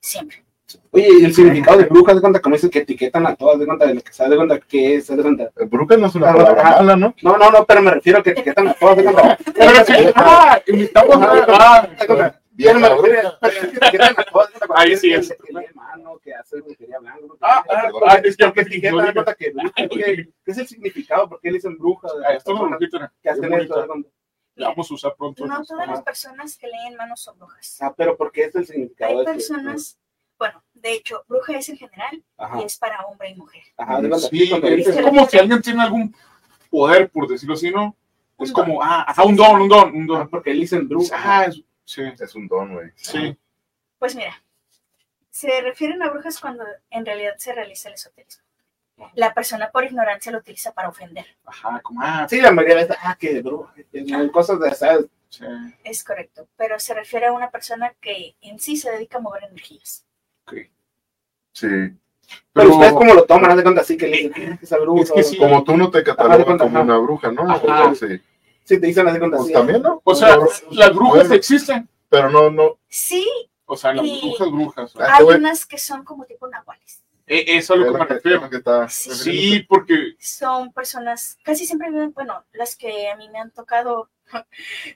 Siempre. 0.00 0.44
Oye, 0.90 1.08
y 1.20 1.24
el 1.24 1.34
significado 1.34 1.78
de 1.78 1.84
bruja, 1.84 2.14
de 2.14 2.20
cuenta, 2.20 2.40
como 2.40 2.54
dices 2.56 2.70
que 2.70 2.80
etiquetan 2.80 3.26
a 3.26 3.34
todas, 3.36 3.58
de 3.58 3.66
cuenta 3.66 3.86
de 3.86 3.94
lo 3.94 4.00
que 4.02 4.12
sabes, 4.12 4.30
de 4.30 4.36
cuenta 4.36 4.58
que 4.60 4.96
es, 4.96 5.06
de 5.06 5.22
cuenta. 5.22 5.44
Eh, 5.56 5.64
Bruja 5.64 5.96
no 5.96 6.06
es 6.06 6.14
una 6.14 6.30
Ah, 6.30 6.34
palabra 6.34 6.62
ah. 6.64 6.76
mala, 6.82 6.96
¿no? 6.96 7.14
No, 7.22 7.36
no, 7.38 7.50
no, 7.50 7.64
pero 7.64 7.82
me 7.82 7.90
refiero 7.92 8.18
a 8.18 8.22
que 8.22 8.30
etiquetan 8.30 8.68
a 8.68 8.74
todas, 8.74 8.96
de 8.98 9.04
cuenta. 9.04 9.38
Pero 9.54 9.84
sí, 9.86 9.92
ah, 10.14 10.60
invitamos 10.66 11.16
a. 11.16 11.46
Ah, 11.48 11.88
De 11.98 12.06
cuenta, 12.06 12.40
Vieja 12.50 12.74
pero 12.80 13.02
me 13.02 13.08
refiero- 13.08 13.38
es 13.40 13.54
que 13.54 13.66
etiquetan 13.76 14.14
a 14.18 14.24
todas, 14.24 14.52
de 14.52 14.58
cuenta, 14.58 14.74
Ahí 14.80 14.96
sí 14.96 15.12
es. 15.12 15.28
Que 15.28 15.52
lee 15.52 15.66
mano, 15.74 16.18
que 16.22 16.34
hace 16.34 16.60
brujería 16.60 16.98
blanca. 16.98 17.20
ah, 17.40 17.64
ah, 17.70 17.90
ah, 18.06 18.14
es 18.16 18.36
que 18.36 18.44
Porque 18.44 18.44
aunque 18.44 18.60
etiquetan, 18.62 19.06
de 19.06 19.12
cuenta 19.12 19.34
que 19.34 19.52
¿qué 19.88 19.88
qué 20.44 20.50
es 20.50 20.58
el 20.58 20.66
significado? 20.68 21.28
¿Por 21.28 21.40
qué 21.40 21.48
le 21.50 21.54
dicen 21.54 21.78
bruja? 21.78 22.08
Ah, 22.28 22.32
Esto 22.34 22.54
que 23.22 23.30
hacen 23.30 23.52
esto, 23.54 23.80
de 23.80 23.86
cuenta. 23.86 24.08
La 24.56 24.68
vamos 24.70 24.90
a 24.90 24.94
usar 24.94 25.14
pronto. 25.16 25.46
No 25.46 25.62
todas 25.64 25.86
las 25.86 26.02
personas 26.02 26.58
que 26.58 26.66
leen 26.66 26.96
manos 26.96 27.20
son 27.20 27.38
brujas. 27.38 27.78
Ah, 27.80 27.94
pero 27.96 28.16
¿por 28.16 28.32
qué 28.32 28.44
es 28.46 28.54
el 28.56 28.66
significado? 28.66 29.12
Hay 29.12 29.18
de 29.18 29.24
que- 29.24 29.30
personas, 29.32 29.96
bueno, 30.38 30.62
de 30.74 30.92
hecho, 30.94 31.24
bruja 31.28 31.56
es 31.58 31.68
en 31.68 31.76
general 31.76 32.22
Ajá, 32.36 32.60
y 32.60 32.64
es 32.64 32.76
para 32.78 33.00
hombre 33.06 33.30
y 33.30 33.34
mujer. 33.34 33.62
ajá, 33.76 34.00
de 34.00 34.18
Sí, 34.18 34.50
es, 34.52 34.86
es 34.86 35.02
como 35.02 35.26
si 35.28 35.38
alguien 35.38 35.60
tiene 35.62 35.82
algún 35.82 36.14
poder, 36.70 37.10
por 37.10 37.26
decirlo 37.28 37.54
así, 37.54 37.70
¿no? 37.70 37.96
Es 38.38 38.50
Un 38.50 38.54
como, 38.54 38.82
ah, 38.82 39.04
ajá, 39.08 39.24
un 39.24 39.34
don, 39.36 39.62
un 39.62 39.68
don, 39.68 39.94
un 39.96 40.02
Ah, 40.04 40.18
don. 40.18 40.28
porque 40.28 40.54
le 40.54 40.60
dicen 40.60 40.88
bruja. 40.88 41.16
Ah, 41.18 41.44
es- 41.46 41.62
sí, 41.84 42.02
Es 42.20 42.34
un 42.34 42.46
don, 42.46 42.74
güey. 42.74 42.90
sí. 42.94 43.36
Pues 43.98 44.14
mira, 44.14 44.40
se 45.30 45.60
refieren 45.60 46.02
a 46.02 46.10
brujas 46.10 46.38
cuando 46.40 46.64
en 46.90 47.04
realidad 47.04 47.34
se 47.38 47.52
realiza 47.52 47.88
el 47.88 47.94
esoterismo. 47.96 48.44
La 49.14 49.32
persona 49.32 49.70
por 49.70 49.84
ignorancia 49.84 50.32
lo 50.32 50.38
utiliza 50.38 50.72
para 50.72 50.88
ofender. 50.88 51.24
Ajá, 51.44 51.80
como, 51.82 52.00
ah, 52.02 52.26
Sí, 52.28 52.40
la 52.40 52.50
mayoría 52.50 52.76
de 52.76 52.82
veces, 52.82 52.96
ah, 53.02 53.16
que 53.18 53.40
bruja. 53.42 53.72
Cosas 54.32 54.58
de 54.60 54.68
esas. 54.68 55.04
sí. 55.28 55.44
Es 55.84 56.02
correcto, 56.02 56.48
pero 56.56 56.78
se 56.80 56.94
refiere 56.94 57.26
a 57.26 57.32
una 57.32 57.50
persona 57.50 57.94
que 58.00 58.34
en 58.40 58.58
sí 58.58 58.76
se 58.76 58.90
dedica 58.90 59.18
a 59.18 59.20
mover 59.20 59.44
energías. 59.44 60.04
Sí. 61.52 61.66
Pero, 61.66 61.96
Pero, 62.52 62.70
ustedes 62.74 62.92
cómo 62.92 63.14
lo 63.14 63.24
toman, 63.24 63.50
haz 63.50 63.56
de 63.56 63.62
cuenta 63.62 63.80
así 63.80 63.96
que 63.96 64.06
le 64.06 64.16
dicen, 64.28 64.58
que 64.58 64.64
esa 64.64 64.78
bruja. 64.78 65.02
Es 65.02 65.12
que 65.12 65.22
sí. 65.22 65.36
Como 65.38 65.64
tú 65.64 65.76
no 65.76 65.90
te 65.90 66.02
catalogas 66.02 66.44
cuenta, 66.44 66.64
como 66.64 66.76
ajá. 66.76 66.84
una 66.84 66.98
bruja, 66.98 67.32
¿no? 67.32 67.50
Ajá. 67.50 67.94
Sí. 67.94 68.20
Sí, 68.64 68.78
te 68.80 68.86
dicen, 68.86 69.06
haz 69.08 69.14
de 69.14 69.18
cuenta 69.18 69.38
Pues 69.38 69.46
así. 69.46 69.54
también, 69.54 69.82
¿no? 69.82 70.00
o 70.04 70.14
sea, 70.14 70.36
las 70.70 70.94
brujas 70.94 71.20
bueno, 71.20 71.34
existen. 71.34 71.88
Pero 72.10 72.30
no, 72.30 72.50
no. 72.50 72.78
Sí, 72.88 73.26
O 73.64 73.76
sea, 73.76 73.92
las 73.94 74.04
brujas, 74.04 74.50
brujas. 74.50 74.94
Ah, 74.98 75.16
hay 75.18 75.24
unas 75.24 75.64
que 75.66 75.78
son 75.78 76.04
como 76.04 76.24
tipo 76.26 76.46
nahuales. 76.48 77.02
Eh, 77.26 77.44
Eso 77.58 77.74
es 77.74 77.80
lo 77.80 77.92
que 77.92 77.98
me 77.98 78.04
refiero. 78.06 78.48
que 78.50 78.56
está- 78.56 78.88
Sí. 78.88 79.10
Sí, 79.12 79.66
porque 79.68 80.14
Son 80.18 80.72
personas, 80.72 81.38
casi 81.42 81.66
siempre 81.66 81.90
viven, 81.90 82.12
bueno, 82.12 82.44
las 82.52 82.76
que 82.76 83.08
a 83.10 83.16
mí 83.16 83.28
me 83.30 83.38
han 83.38 83.50
tocado, 83.50 84.08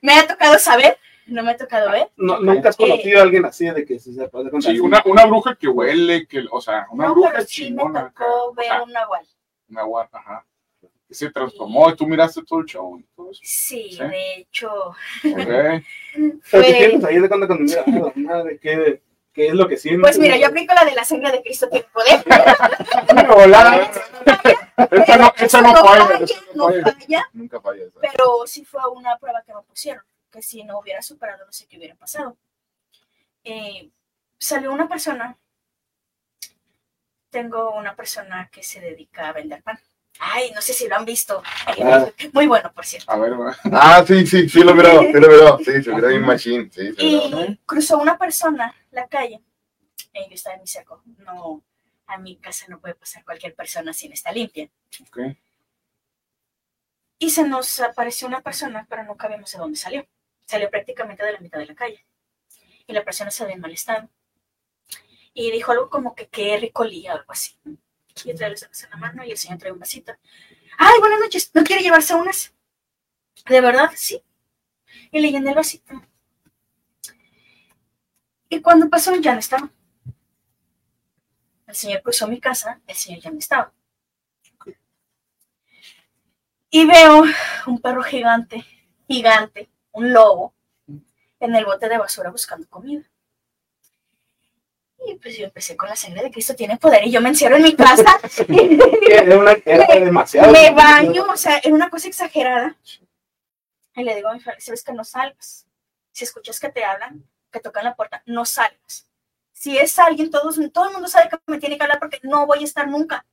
me 0.03 0.15
ha 0.15 0.27
tocado 0.27 0.59
saber, 0.59 0.99
no 1.27 1.43
me 1.43 1.53
ha 1.53 1.57
tocado 1.57 1.91
ver. 1.91 2.11
No, 2.17 2.41
nunca 2.41 2.69
has 2.71 2.77
conocido 2.77 3.21
a 3.21 3.23
alguien 3.23 3.45
así 3.45 3.67
de 3.71 3.85
que 3.85 3.99
se 3.99 4.13
sepa 4.13 4.39
haz 4.39 4.45
de 4.45 4.51
cuenta. 4.51 4.71
sí, 4.71 4.81
una, 4.81 5.03
una 5.07 5.25
bruja 5.27 5.55
que 5.57 5.69
huele, 5.69 6.27
que, 6.27 6.45
o 6.51 6.61
sea, 6.61 6.87
una 6.91 7.07
No, 7.09 7.15
bruja 7.15 7.31
pero 7.33 7.45
sí 7.45 7.63
me 7.63 7.69
chingona. 7.69 8.01
acá. 8.01 8.25
tocó 8.25 8.55
ver 8.55 8.71
Ajá, 8.73 8.83
un 8.83 8.93
nahual. 8.93 9.27
una 9.71 9.83
guapa, 9.85 10.19
ajá. 10.19 10.47
Que 11.09 11.15
se 11.15 11.31
transformó 11.31 11.91
y 11.91 11.97
tú 11.97 12.07
miraste 12.07 12.43
todo 12.45 12.61
el 12.61 12.67
show. 12.67 13.01
Sí, 13.33 13.91
Sí. 13.93 13.99
de 13.99 14.35
hecho, 14.37 14.71
Ok. 14.71 14.95
Pero 15.25 15.85
¿qué 16.15 16.39
fue... 16.43 16.63
piensas 16.63 17.05
ahí 17.11 17.19
de 17.21 17.29
cuando 17.29 17.47
cuando 17.47 17.65
mira, 17.65 17.85
ah, 17.87 17.91
la 17.91 18.13
madre, 18.17 18.59
¿qué, 18.61 19.03
qué 19.33 19.47
es 19.49 19.55
lo 19.55 19.69
que 19.69 19.77
sientes? 19.77 20.03
Pues 20.03 20.19
mira, 20.19 20.37
yo 20.37 20.47
aplico 20.49 20.75
la 20.75 20.85
de 20.85 20.95
la 20.95 21.05
sangre 21.05 21.31
de 21.33 21.43
Cristo 21.43 21.69
tiene 21.69 21.87
poder. 21.93 22.23
Volada. 23.29 23.91
Esa 24.91 25.17
no, 25.17 25.33
esa 25.39 25.61
no 25.63 25.75
falla. 25.77 26.19
no 26.55 26.69
no 26.69 26.69
falla. 26.69 26.83
falla, 26.99 27.29
Nunca 27.33 27.61
falla 27.61 27.83
pero 28.01 28.47
sí 28.47 28.65
fue 28.65 28.81
una 28.95 29.17
prueba 29.19 29.43
que 29.47 29.55
me 29.55 29.63
pusieron, 29.63 30.03
que 30.33 30.43
si 30.43 30.65
no 30.65 30.79
hubiera 30.79 31.03
superado, 31.03 31.45
no 31.47 31.53
sé 31.53 31.67
qué 31.67 31.77
hubiera 31.77 31.95
pasado. 31.95 32.37
Eh, 33.45 33.91
salió 34.39 34.73
una 34.73 34.89
persona, 34.89 35.37
tengo 37.31 37.73
una 37.77 37.95
persona 37.95 38.49
que 38.51 38.63
se 38.63 38.81
dedica 38.81 39.29
a 39.29 39.33
vender 39.33 39.63
pan. 39.63 39.79
Ay, 40.19 40.53
no 40.55 40.61
sé 40.61 40.73
si 40.73 40.89
lo 40.89 40.97
han 40.97 41.05
visto. 41.05 41.43
Ah. 41.67 42.07
Muy 42.33 42.47
bueno, 42.47 42.73
por 42.73 42.85
cierto. 42.85 43.11
A 43.11 43.17
ver. 43.17 43.33
Ah, 43.73 44.05
sí, 44.07 44.27
sí, 44.27 44.49
sí 44.49 44.63
lo 44.63 44.75
miró, 44.75 45.01
sí 45.01 45.13
lo 45.13 45.29
miró. 45.29 45.59
Sí, 45.59 45.83
se 45.83 45.95
miró 45.95 46.11
en 46.11 46.23
Machine. 46.23 46.71
Sí, 46.71 46.93
se 46.95 47.03
miró. 47.03 47.45
Y 47.45 47.57
cruzó 47.65 47.99
una 47.99 48.19
persona 48.19 48.75
la 48.91 49.07
calle. 49.09 49.43
Eh, 50.13 50.27
yo 50.29 50.35
estaba 50.35 50.57
en 50.57 50.63
mi 50.63 50.67
seco. 50.67 51.03
No, 51.19 51.63
a 52.07 52.19
mi 52.19 52.37
casa 52.37 52.67
no 52.69 52.79
puede 52.79 52.95
pasar 52.95 53.25
cualquier 53.25 53.55
persona 53.55 53.93
sin 53.93 54.13
estar 54.13 54.35
limpia. 54.35 54.69
Ok. 55.09 55.19
Y 57.19 57.31
se 57.31 57.45
nos 57.45 57.81
apareció 57.81 58.29
una 58.29 58.43
persona, 58.43 58.87
pero 58.89 59.05
nunca 59.05 59.29
vimos 59.29 59.51
de 59.53 59.59
dónde 59.59 59.79
salió. 59.79 60.07
Salió 60.47 60.71
prácticamente 60.71 61.25
de 61.25 61.33
la 61.33 61.41
mitad 61.41 61.59
de 61.59 61.67
la 61.67 61.75
calle. 61.75 62.05
Y 62.87 62.93
la 62.93 63.05
persona 63.05 63.31
se 63.31 63.45
ve 63.45 63.53
en 63.53 63.61
mal 63.61 63.73
estado. 63.73 64.09
Y 65.35 65.51
dijo 65.51 65.73
algo 65.73 65.89
como 65.89 66.15
que 66.15 66.29
qué 66.29 66.57
rico 66.59 66.83
olía, 66.83 67.13
algo 67.13 67.33
así. 67.33 67.57
Y 68.25 68.35
trae 68.35 68.51
la 68.51 68.57
cerveza 68.57 68.87
en 68.87 68.91
la 68.91 68.97
mano 68.97 69.25
y 69.25 69.31
el 69.31 69.39
señor 69.39 69.59
trae 69.59 69.73
un 69.73 69.79
vasito. 69.79 70.13
¡Ay, 70.79 71.01
buenas 71.01 71.21
noches! 71.21 71.51
¿No 71.55 71.65
quiere 71.65 71.83
llevarse 71.83 72.15
unas? 72.15 72.55
¿De 73.49 73.61
verdad? 73.61 73.91
Sí. 73.95 74.23
Y 75.11 75.21
le 75.21 75.31
llené 75.31 75.51
el 75.51 75.57
vasito. 75.57 76.03
Y 78.49 78.61
cuando 78.61 78.91
pasó, 78.91 79.15
ya 79.17 79.33
no 79.33 79.39
estaba. 79.39 79.71
El 81.67 81.75
señor 81.75 82.03
cruzó 82.03 82.29
mi 82.29 82.39
casa, 82.39 82.83
el 82.87 82.95
señor 82.95 83.23
ya 83.23 83.31
no 83.31 83.39
estaba. 83.39 83.73
Y 86.69 86.87
veo 86.87 87.25
un 87.67 87.81
perro 87.81 88.03
gigante, 88.03 88.65
gigante, 89.09 89.71
un 89.93 90.13
lobo, 90.13 90.55
en 91.41 91.55
el 91.55 91.65
bote 91.65 91.89
de 91.89 91.99
basura 91.99 92.31
buscando 92.31 92.69
comida. 92.69 93.03
Y 95.05 95.17
pues 95.17 95.37
yo 95.37 95.45
empecé 95.45 95.77
con 95.77 95.89
la 95.89 95.97
sangre 95.97 96.23
de 96.23 96.31
Cristo 96.31 96.55
tiene 96.55 96.77
poder 96.79 97.05
y 97.05 97.11
yo 97.11 97.21
me 97.21 97.31
encierro 97.31 97.57
en 97.57 97.63
mi 97.63 97.75
casa, 97.75 98.21
Era, 98.49 99.37
una, 99.37 99.53
era 99.65 99.87
demasiado. 99.99 100.53
me 100.53 100.71
baño, 100.71 101.27
o 101.29 101.37
sea, 101.37 101.59
era 101.59 101.75
una 101.75 101.91
cosa 101.91 102.09
exagerada. 102.09 102.77
Y 103.95 104.05
le 104.05 104.15
digo 104.15 104.29
a 104.29 104.35
mi 104.35 104.41
familia, 104.41 104.65
sabes 104.65 104.85
que 104.85 104.93
no 104.93 105.05
salgas. 105.05 105.67
Si 106.13 106.25
escuchas 106.25 106.61
que 106.61 106.71
te 106.71 106.85
hablan, 106.85 107.25
que 107.51 107.61
tocan 107.61 107.85
la 107.85 107.97
puerta, 107.97 108.23
no 108.27 108.45
salgas. 108.45 109.09
Si 109.53 109.77
es 109.77 109.99
alguien, 109.99 110.31
todos, 110.31 110.59
todo 110.73 110.87
el 110.87 110.93
mundo 110.93 111.09
sabe 111.09 111.29
que 111.29 111.37
me 111.47 111.59
tiene 111.59 111.77
que 111.77 111.83
hablar 111.83 111.99
porque 111.99 112.21
no 112.23 112.47
voy 112.47 112.61
a 112.61 112.65
estar 112.65 112.89
nunca. 112.89 113.27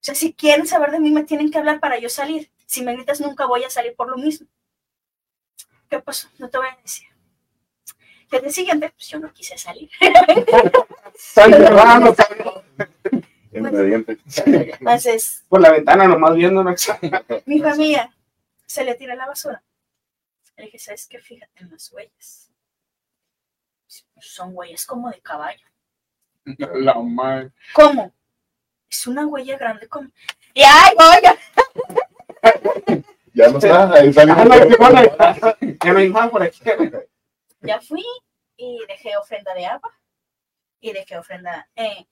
O 0.00 0.04
sea, 0.04 0.14
si 0.14 0.32
quieren 0.32 0.66
saber 0.66 0.90
de 0.90 1.00
mí, 1.00 1.10
me 1.10 1.24
tienen 1.24 1.50
que 1.50 1.58
hablar 1.58 1.80
para 1.80 1.98
yo 1.98 2.08
salir. 2.08 2.50
Si 2.66 2.82
me 2.82 2.94
gritas, 2.94 3.20
nunca 3.20 3.46
voy 3.46 3.62
a 3.62 3.70
salir 3.70 3.94
por 3.94 4.08
lo 4.08 4.16
mismo. 4.16 4.48
¿Qué 5.92 6.00
pasó? 6.00 6.26
No 6.38 6.48
te 6.48 6.56
voy 6.56 6.68
a 6.68 6.78
decir. 6.80 7.06
Que 8.30 8.36
el 8.36 8.44
día 8.44 8.50
siguiente, 8.50 8.88
pues 8.88 9.08
yo 9.08 9.18
no 9.18 9.30
quise 9.30 9.58
salir. 9.58 9.90
Ingredientes. 13.52 14.18
Entonces, 14.46 15.44
por 15.50 15.60
la 15.60 15.70
ventana 15.70 16.08
nomás 16.08 16.34
viendo. 16.34 16.64
mi 17.44 17.60
familia 17.60 18.10
se 18.64 18.86
le 18.86 18.94
tira 18.94 19.14
la 19.14 19.26
basura. 19.26 19.62
Le 20.56 20.64
dije, 20.64 20.78
¿sabes 20.78 21.06
qué? 21.06 21.18
Fíjate 21.18 21.62
en 21.62 21.72
las 21.72 21.92
huellas. 21.92 22.50
Son 24.18 24.56
huellas 24.56 24.86
como 24.86 25.10
de 25.10 25.20
caballo. 25.20 25.66
La 26.56 26.94
madre. 26.94 27.52
¿Cómo? 27.74 28.14
Es 28.88 29.06
una 29.06 29.26
huella 29.26 29.58
grande 29.58 29.86
como... 29.88 30.08
¡Y 30.54 30.62
ay, 30.62 30.94
voy! 30.96 31.18
Ya 33.34 33.48
no 33.48 33.58
está, 33.58 33.92
ahí 33.94 34.12
salió. 34.12 34.34
Ah. 35.18 35.56
Ya 35.84 35.92
no 35.92 35.98
hay 35.98 36.08
más 36.10 36.30
por 36.30 36.42
aquí. 36.42 36.60
Ya 37.60 37.80
fui 37.80 38.04
y 38.56 38.80
dejé 38.88 39.16
ofrenda 39.16 39.54
de 39.54 39.66
agua 39.66 39.90
y 40.80 40.92
dejé 40.92 41.16
ofrenda... 41.16 41.68
eh, 41.76 42.06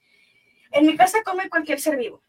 en 0.71 0.85
mi 0.85 0.95
casa 0.95 1.21
come 1.23 1.49
cualquier 1.49 1.79
ser 1.79 1.97
vivo. 1.97 2.23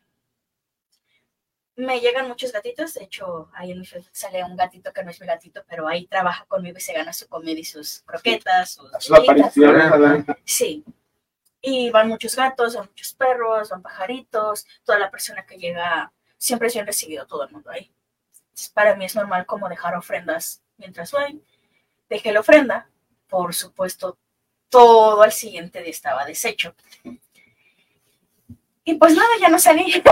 Me 1.76 2.00
llegan 2.00 2.28
muchos 2.28 2.52
gatitos, 2.52 2.92
de 2.94 3.04
hecho, 3.04 3.48
ahí 3.54 3.70
en 3.70 3.78
mi 3.78 3.86
Facebook 3.86 4.10
sale 4.12 4.44
un 4.44 4.56
gatito 4.56 4.92
que 4.92 5.02
no 5.02 5.10
es 5.10 5.20
mi 5.20 5.26
gatito, 5.26 5.64
pero 5.66 5.88
ahí 5.88 6.06
trabaja 6.06 6.44
conmigo 6.46 6.76
y 6.76 6.80
se 6.80 6.92
gana 6.92 7.12
su 7.12 7.28
comida 7.28 7.58
y 7.58 7.64
sus 7.64 8.02
croquetas, 8.02 8.72
sus 8.72 8.90
Las 8.90 9.10
apariciones. 9.10 9.90
¿verdad? 9.90 10.36
Sí. 10.44 10.84
Y 11.62 11.90
van 11.90 12.08
muchos 12.08 12.36
gatos, 12.36 12.74
van 12.74 12.86
muchos 12.86 13.14
perros, 13.14 13.70
van 13.70 13.80
pajaritos, 13.80 14.66
toda 14.84 14.98
la 14.98 15.10
persona 15.10 15.46
que 15.46 15.56
llega, 15.56 16.12
siempre 16.36 16.68
es 16.68 16.74
bien 16.74 16.86
recibido 16.86 17.26
todo 17.26 17.44
el 17.44 17.52
mundo 17.52 17.70
ahí. 17.70 17.90
Para 18.74 18.94
mí 18.96 19.04
es 19.04 19.14
normal 19.14 19.46
como 19.46 19.68
dejar 19.68 19.94
ofrendas 19.96 20.62
mientras 20.76 21.10
voy. 21.12 21.42
Dejé 22.08 22.32
la 22.32 22.40
ofrenda, 22.40 22.88
por 23.28 23.54
supuesto, 23.54 24.18
todo 24.68 25.22
al 25.22 25.32
siguiente 25.32 25.80
día 25.80 25.90
estaba 25.90 26.24
deshecho. 26.24 26.74
Y 28.84 28.94
pues 28.94 29.14
nada, 29.14 29.28
ya 29.40 29.48
no 29.48 29.58
salí. 29.58 30.02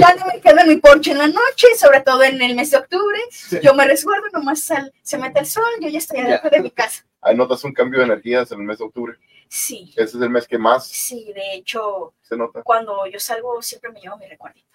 Ya 0.00 0.14
no 0.14 0.26
me 0.26 0.40
quedo 0.40 0.58
en 0.60 0.68
mi 0.68 0.76
porche 0.76 1.10
en 1.12 1.18
la 1.18 1.28
noche, 1.28 1.66
sobre 1.76 2.00
todo 2.00 2.22
en 2.22 2.40
el 2.40 2.54
mes 2.56 2.70
de 2.70 2.78
octubre. 2.78 3.18
Yo 3.62 3.74
me 3.74 3.86
resguardo, 3.86 4.26
nomás 4.32 4.60
sal- 4.62 4.92
se 5.02 5.18
mete 5.18 5.40
el 5.40 5.46
sol, 5.46 5.62
yo 5.80 5.88
ya 5.88 5.98
estoy 5.98 6.20
adentro 6.20 6.50
de 6.50 6.60
mi 6.60 6.70
casa. 6.70 7.04
Ahí 7.20 7.36
notas 7.36 7.62
un 7.64 7.72
cambio 7.72 7.98
de 8.00 8.06
energías 8.06 8.50
en 8.52 8.60
el 8.60 8.64
mes 8.66 8.78
de 8.78 8.84
octubre. 8.84 9.16
Sí, 9.48 9.92
Ese 9.96 10.16
es 10.18 10.22
el 10.22 10.30
mes 10.30 10.46
que 10.46 10.58
más 10.58 10.86
sí, 10.86 11.32
de 11.32 11.54
hecho, 11.54 12.14
se 12.22 12.36
nota. 12.36 12.62
cuando 12.62 13.06
yo 13.06 13.18
salgo 13.18 13.60
siempre 13.62 13.90
me 13.90 14.00
llevo 14.00 14.16
mi 14.18 14.26
recuerdito. 14.26 14.66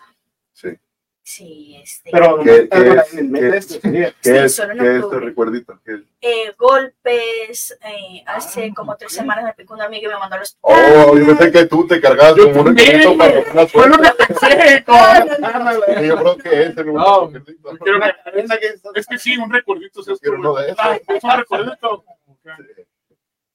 Sí. 0.53 0.69
Sí, 1.25 1.77
este. 1.81 2.09
Pero 2.11 2.37
¿Qué- 2.43 2.67
qué 2.69 2.89
es? 2.97 3.13
el 3.13 3.29
mes 3.29 3.41
¿Qué- 3.41 3.47
de 3.51 3.57
este 3.57 3.79
sería. 3.79 4.13
¿Qué 4.21 4.43
es, 4.43 4.59
qué 4.59 4.97
es 4.97 5.03
octubre. 5.03 5.25
recuerdito? 5.25 5.79
¿Qué 5.85 5.93
es? 5.93 6.01
eh, 6.19 6.53
golpes, 6.57 7.77
eh, 7.81 8.23
hace 8.25 8.73
como 8.73 8.97
tres 8.97 9.13
semanas 9.13 9.45
me 9.45 9.53
picó 9.53 9.73
un 9.73 9.81
amigo 9.81 10.09
y 10.09 10.13
me 10.13 10.19
mandó 10.19 10.35
a 10.35 10.39
los 10.39 10.57
Oh, 10.59 11.17
yo 11.17 11.25
pensé 11.27 11.49
que 11.51 11.65
tú 11.67 11.87
te 11.87 12.01
cargabas 12.01 12.33
como 12.35 12.61
un 12.61 12.75
recuerdito 12.75 13.17
para 13.17 13.39
una 13.53 13.67
Fue 13.67 13.87
lo 13.87 13.93
suerte. 13.95 14.17
que 14.17 14.25
pensé, 14.25 14.83
Yo 16.07 16.17
creo 16.17 16.37
que 16.37 16.61
es 16.63 16.77
el 16.77 16.93
No, 16.93 17.31
Es 18.95 19.07
que 19.07 19.17
sí, 19.17 19.37
un 19.37 19.49
recuerdito 19.51 20.01
es 20.01 20.07
Yo 20.07 20.13
esto, 20.13 20.21
quiero 20.21 20.39
uno 20.39 20.51
güey. 20.51 20.65
de 20.65 20.71
esos. 20.71 20.83
Ah, 20.85 20.99
Es 21.07 21.23
un 21.23 21.31
recuerdito. 21.37 22.03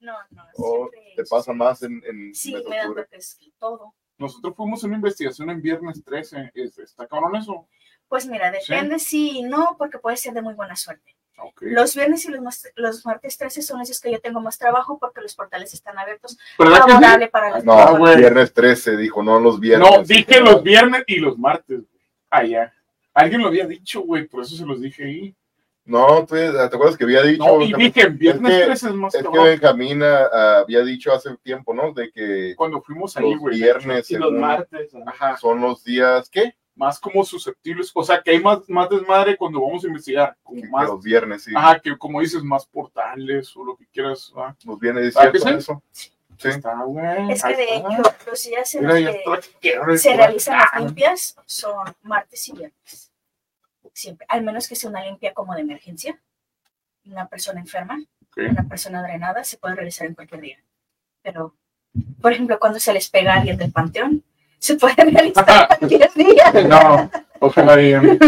No, 0.09 0.17
no, 0.31 0.45
O 0.57 0.89
siempre 0.91 1.13
te 1.17 1.25
pasa 1.25 1.53
más 1.53 1.83
en, 1.83 2.03
en 2.07 2.35
Sí, 2.35 2.55
me 2.69 2.87
golpes 2.87 3.39
todo. 3.59 3.95
Nosotros 4.17 4.55
fuimos 4.57 4.83
una 4.85 4.97
investigación 4.97 5.51
en 5.51 5.61
viernes 5.63 6.03
13. 6.03 6.51
Es- 6.55 6.79
¿Está 6.79 7.07
cabrón 7.07 7.37
eso? 7.37 7.69
Pues 8.09 8.27
mira, 8.27 8.51
depende 8.51 8.99
sí 8.99 9.39
y 9.39 9.43
no, 9.43 9.77
porque 9.79 9.99
puede 9.99 10.17
ser 10.17 10.33
de 10.33 10.43
muy 10.43 10.55
buena 10.55 10.75
suerte. 10.77 11.15
Ok. 11.41 11.63
Los 11.67 11.95
viernes 11.95 12.25
y 12.25 12.31
los, 12.33 12.69
los 12.75 13.07
martes 13.07 13.37
13 13.39 13.63
son 13.63 13.79
los 13.79 13.87
días 13.89 14.01
que 14.01 14.11
yo 14.11 14.21
tengo 14.21 14.41
más 14.41 14.59
trabajo 14.59 14.99
porque 14.99 15.21
los 15.21 15.35
portales 15.37 15.73
están 15.73 15.97
abiertos. 15.99 16.37
¿Verdad 16.59 16.77
que 16.79 16.83
sí? 16.83 16.89
Favorable 16.95 17.29
para 17.29 17.51
las 17.51 17.65
No, 17.65 17.75
Ah, 17.75 18.15
viernes 18.17 18.53
13, 18.53 18.97
dijo, 18.97 19.23
no 19.23 19.39
los 19.39 19.61
viernes. 19.61 19.89
No, 19.89 20.03
dije 20.03 20.41
los 20.41 20.63
viernes 20.65 21.05
y 21.07 21.17
los 21.21 21.39
martes. 21.39 21.79
güey. 21.79 22.03
Ah, 22.31 22.45
ya. 22.45 22.75
Alguien 23.15 23.41
lo 23.43 23.49
había 23.49 23.67
dicho, 23.67 24.01
güey, 24.01 24.27
por 24.27 24.43
eso 24.43 24.57
se 24.57 24.65
los 24.67 24.81
dije 24.81 25.05
ahí. 25.05 25.35
No, 25.89 26.27
tú- 26.27 26.35
¿te 26.35 26.49
acuerdas 26.61 26.97
que 26.99 27.05
había 27.05 27.23
dicho? 27.23 27.45
No, 27.45 27.63
y 27.63 27.73
dije, 27.73 28.09
viernes 28.11 28.53
es 28.53 28.59
que- 28.59 28.65
13 28.67 28.89
es 28.89 28.95
más 28.95 29.15
Es 29.15 29.19
que 29.19 29.23
trabajo. 29.23 29.45
Benjamín 29.45 30.03
ah, 30.03 30.59
había 30.61 30.83
dicho 30.85 31.13
hace 31.13 31.35
tiempo, 31.39 31.73
¿no? 31.73 31.93
De 31.93 32.13
que 32.13 32.55
Cuando 32.57 32.83
fuimos 32.83 33.17
ahí, 33.17 33.31
los 33.33 33.41
güey. 33.41 33.57
viernes 33.57 34.11
Y 34.11 34.17
los 34.17 34.29
según, 34.29 34.41
martes. 34.41 34.91
Ajá. 35.07 35.37
son 35.39 35.61
los 35.63 35.83
días, 35.83 36.29
¿qué? 36.29 36.55
Más 36.75 37.01
como 37.01 37.25
susceptibles. 37.25 37.91
O 37.95 38.05
sea, 38.05 38.21
que 38.23 38.33
hay 38.33 38.41
más, 38.41 38.69
más 38.69 38.89
desmadre 38.91 39.37
cuando 39.37 39.61
vamos 39.63 39.83
a 39.83 39.87
investigar. 39.89 40.37
Como 40.43 40.61
Que- 40.61 40.67
que 40.67 40.71
más. 40.71 40.89
los 40.89 41.03
viernes, 41.03 41.43
sí. 41.45 41.53
Ajá, 41.57 41.81
que 41.81 41.97
como 41.97 42.21
dices, 42.21 42.43
más 42.45 42.67
portales 42.67 43.57
o 43.57 43.65
lo 43.65 43.75
que 43.77 43.87
quieras. 43.87 44.31
ah. 44.37 44.55
Los 44.65 44.79
viernes, 44.79 45.07
¿es 45.07 45.17
¿Ah, 45.17 45.33
que 45.33 45.39
eso? 45.39 45.83
Sí. 45.93 46.11
Está, 46.51 46.83
güey. 46.85 47.33
Es 47.33 47.43
que 47.43 47.57
de 47.57 47.65
está. 47.77 47.93
hecho, 47.95 48.03
los 48.31 48.43
días 48.45 48.75
en 48.77 48.87
los 48.87 49.49
que 49.61 49.99
se 49.99 50.17
realizan 50.17 50.59
las 50.59 50.83
limpias 50.85 51.37
son 51.47 51.75
martes 52.03 52.49
y 52.49 52.53
viernes. 52.53 53.08
Siempre. 53.99 54.27
Al 54.31 54.45
menos 54.45 54.69
que 54.69 54.77
sea 54.77 54.89
una 54.91 55.03
limpia 55.05 55.35
como 55.35 55.55
de 55.57 55.63
emergencia. 55.63 56.17
Una 57.05 57.27
persona 57.27 57.59
enferma, 57.59 57.99
Ok. 58.31 58.37
una 58.51 58.69
persona 58.69 59.03
drenada, 59.03 59.43
se 59.43 59.57
puede 59.57 59.75
realizar 59.75 60.07
en 60.07 60.15
cualquier 60.15 60.41
día. 60.41 60.59
Pero, 61.23 61.57
por 62.23 62.33
ejemplo, 62.33 62.61
cuando 62.61 62.79
se 62.79 62.93
les 62.93 63.09
pega 63.11 63.33
a 63.33 63.37
alguien 63.39 63.57
del 63.57 63.73
panteón, 63.73 64.23
se 64.61 64.77
puede 64.77 64.95
realizar 65.05 65.67
cualquier 65.79 66.13
día. 66.15 66.53
No, 66.69 67.11
ojalá 67.41 67.75
ver. 67.75 68.19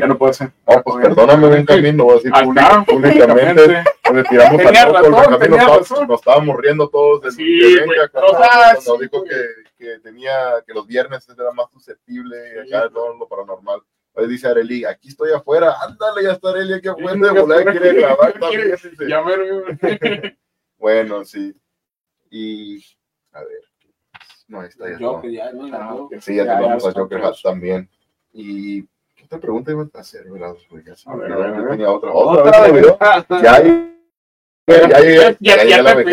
ya 0.00 0.06
no 0.06 0.18
puede 0.18 0.34
ser. 0.34 0.52
No, 0.66 0.82
pues 0.82 1.06
perdóname, 1.06 1.48
Benjamín, 1.48 1.96
lo 1.96 2.04
voy 2.04 2.12
a 2.12 2.16
decir 2.16 2.32
está, 2.34 2.84
públicamente. 2.86 3.84
Nos 4.12 4.28
tiramos 4.28 4.62
Tenía 4.62 4.82
al 4.82 4.92
razón, 4.94 5.38
tenía 5.38 5.62
nos, 5.64 5.78
razón. 5.78 6.08
nos 6.08 6.20
estábamos 6.20 6.56
riendo 6.58 6.88
todos 6.90 7.22
del 7.22 7.32
Sí, 7.32 7.58
de 7.60 7.80
Benja 7.80 8.08
cuando, 8.08 8.30
o 8.32 8.36
sea, 8.42 8.74
cuando 8.74 8.96
sí, 8.98 9.02
dijo 9.04 9.24
que, 9.24 9.40
que 9.78 9.98
tenía 10.00 10.34
que 10.66 10.74
los 10.74 10.86
viernes 10.86 11.26
era 11.30 11.50
más 11.52 11.70
susceptible 11.70 12.36
Sí, 12.66 12.68
acá 12.74 12.80
güey. 12.88 12.92
todo 12.92 13.14
lo 13.16 13.26
paranormal. 13.26 13.80
Hoy 14.16 14.28
dice 14.28 14.46
Areli, 14.48 14.84
aquí 14.84 15.08
estoy 15.08 15.32
afuera, 15.32 15.74
ándale, 15.82 16.22
ya 16.22 16.32
está 16.32 16.50
Areli 16.50 16.74
aquí 16.74 16.88
afuera, 16.88 17.12
Sí, 17.14 17.20
de 17.20 17.26
ya 17.34 17.40
volar, 17.40 17.64
quiere 17.72 17.92
grabar 17.94 18.32
también. 18.38 18.76
Ya 19.08 19.20
Bueno, 20.78 21.24
sí. 21.24 21.54
Y 22.30 22.84
a 23.32 23.40
ver. 23.40 23.60
No, 24.46 24.60
ahí 24.60 24.68
está 24.68 24.88
ya. 24.90 24.98
está. 24.98 25.32
Ya, 25.32 25.52
¿no? 25.52 25.68
Joker. 25.98 26.22
Sí, 26.22 26.36
ya, 26.36 26.44
Ya, 26.44 26.58
te 26.58 26.62
vamos 26.64 26.82
ya, 26.84 26.90
a 26.90 26.92
Joker 26.92 27.20
ya. 27.20 27.26
Hat 27.28 27.34
también. 27.42 27.90
Y 28.32 28.82
¿qué 29.16 29.24
otra 29.24 29.40
pregunta 29.40 29.72
ibas 29.72 29.88
a 29.94 30.00
hacer, 30.00 30.30
verdad? 30.30 30.54
Ya 30.84 30.94
A 31.10 31.16
ver, 31.16 31.32
a 31.32 31.36
ver, 31.36 31.46
a 31.46 31.56
Yo 31.56 31.62
ver. 31.62 31.70
tenía 31.70 31.90
otra. 31.90 32.12
Otra 32.12 32.42
Otra 32.42 32.44
vez 32.44 32.66
se 32.66 32.72
me 32.72 32.78
olvidó. 32.78 32.98
vez. 32.98 33.24
Ya, 34.66 34.88
ya, 34.88 35.00
ya. 35.00 35.36
Ya, 35.40 35.64
ya, 35.64 35.82
la 35.82 35.94
güey. 35.94 36.04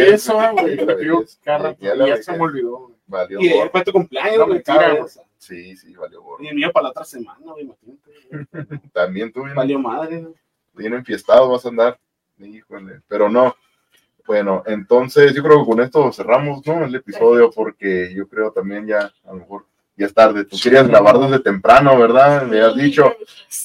Ya 2.07 2.17
se 2.17 2.31
me 2.31 2.37
vejez. 2.37 2.41
olvidó. 2.41 2.77
güey. 2.79 2.95
Valió 3.07 3.39
Y 3.41 3.49
gorro. 3.49 3.61
después 3.63 3.83
tu 3.83 3.91
cumpleaños, 3.91 4.37
No, 4.37 4.45
güey, 4.45 4.53
mentira, 4.55 4.77
cada 4.77 4.89
güey. 4.91 5.03
vez. 5.03 5.19
Sí, 5.41 5.75
sí, 5.75 5.95
valió 5.95 6.21
gorro. 6.21 6.43
Y 6.43 6.49
el 6.49 6.55
mío 6.55 6.71
para 6.71 6.83
la 6.83 6.89
otra 6.91 7.03
semana, 7.03 7.51
güey, 7.51 7.63
imagínate. 7.63 8.89
También 8.93 9.33
tú 9.33 9.43
Valió 9.55 9.79
madre. 9.79 10.21
¿no? 10.21 10.35
bien 10.73 10.93
enfiestado 10.93 11.49
vas 11.49 11.65
a 11.65 11.69
andar. 11.69 11.99
Híjole, 12.37 13.01
pero 13.07 13.27
no. 13.27 13.55
Bueno, 14.27 14.61
entonces 14.67 15.33
yo 15.33 15.41
creo 15.41 15.61
que 15.61 15.71
con 15.71 15.81
esto 15.81 16.11
cerramos, 16.13 16.65
¿no? 16.67 16.85
El 16.85 16.93
episodio 16.93 17.49
porque 17.49 18.13
yo 18.13 18.27
creo 18.27 18.51
también 18.51 18.85
ya, 18.85 19.11
a 19.23 19.33
lo 19.33 19.39
mejor, 19.39 19.65
ya 20.01 20.07
es 20.07 20.13
tarde. 20.13 20.45
Tú 20.45 20.57
querías 20.61 20.87
grabar 20.87 21.17
desde 21.19 21.39
temprano, 21.39 21.97
¿verdad? 21.97 22.43
Me 22.43 22.59
has 22.59 22.75
dicho. 22.75 23.13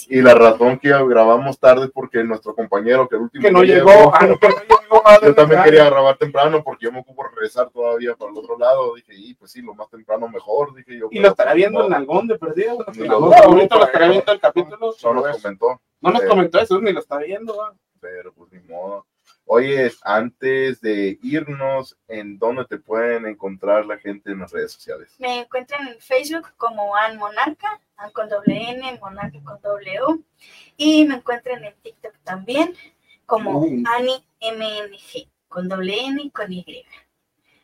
Y 0.09 0.21
la 0.21 0.35
razón 0.35 0.79
que 0.79 0.89
grabamos 0.89 1.59
tarde 1.59 1.87
es 1.87 1.91
porque 1.91 2.23
nuestro 2.23 2.55
compañero, 2.55 3.09
que 3.09 3.17
el 3.17 3.23
último 3.23 3.43
Que 3.43 3.51
no 3.51 3.63
llegó. 3.63 4.15
Ah, 4.15 4.27
no, 4.27 4.39
que 4.39 4.49
no 4.49 4.55
llegó. 4.55 4.77
madre, 5.05 5.29
Yo 5.29 5.35
también 5.35 5.63
quería 5.63 5.85
grabar 5.87 6.17
temprano 6.17 6.63
porque 6.63 6.85
yo 6.85 6.93
me 6.93 7.01
ocupo 7.01 7.25
regresar 7.25 7.71
todavía 7.71 8.15
para 8.15 8.31
el 8.31 8.39
otro 8.39 8.59
lado. 8.59 8.95
Dije, 8.95 9.15
y 9.15 9.35
pues 9.35 9.51
sí, 9.51 9.63
lo 9.63 9.75
más 9.75 9.89
temprano 9.89 10.29
mejor. 10.29 10.75
Dije 10.75 10.99
yo. 10.99 11.09
Y 11.11 11.21
lo 11.21 11.29
estará 11.29 11.53
pues, 11.53 11.63
viendo 11.63 11.87
en 11.87 11.95
Algón 11.95 12.27
de 12.29 12.39
perdido. 12.39 12.79
lo 12.95 13.35
ahorita 13.35 13.85
estará 13.85 14.09
viendo 14.09 14.33
el 14.33 14.41
capítulo. 14.41 14.95
No 15.03 15.15
nos 15.15 15.43
comentó, 15.43 15.81
No 16.01 16.11
nos 16.11 16.23
comentó 16.23 16.61
eso, 16.61 16.81
ni 16.81 16.93
lo 16.93 17.01
está 17.01 17.19
viendo. 17.19 17.57
pero 18.01 18.33
pues 18.33 18.53
ni 18.53 18.61
modo. 18.61 19.07
Oye, 19.49 19.93
antes 20.03 20.81
de 20.81 21.21
irnos, 21.23 21.97
¿en 22.09 22.37
dónde 22.37 22.65
te 22.65 22.79
pueden 22.79 23.27
encontrar 23.27 23.87
la 23.87 23.97
gente 23.97 24.33
en 24.33 24.41
las 24.41 24.51
redes 24.51 24.73
sociales? 24.73 25.15
Me 25.21 25.39
encuentran 25.41 25.87
en 25.87 26.01
Facebook 26.01 26.49
como 26.57 26.97
An 26.97 27.17
Monarca, 27.17 27.81
An 27.97 28.11
con 28.11 28.29
doble 28.29 28.71
N, 28.71 28.99
Monarca 29.01 29.39
con 29.45 29.61
doble 29.63 30.01
O. 30.01 30.19
Y 30.77 31.05
me 31.05 31.15
encuentran 31.15 31.65
en 31.65 31.75
TikTok 31.81 32.15
también 32.25 32.75
como 33.25 33.61
Uh. 33.61 33.85
Ani 33.87 34.27
MNG, 34.41 35.29
con 35.47 35.69
doble 35.69 35.97
N 36.07 36.23
y 36.25 36.31
con 36.31 36.53
Y. 36.53 36.85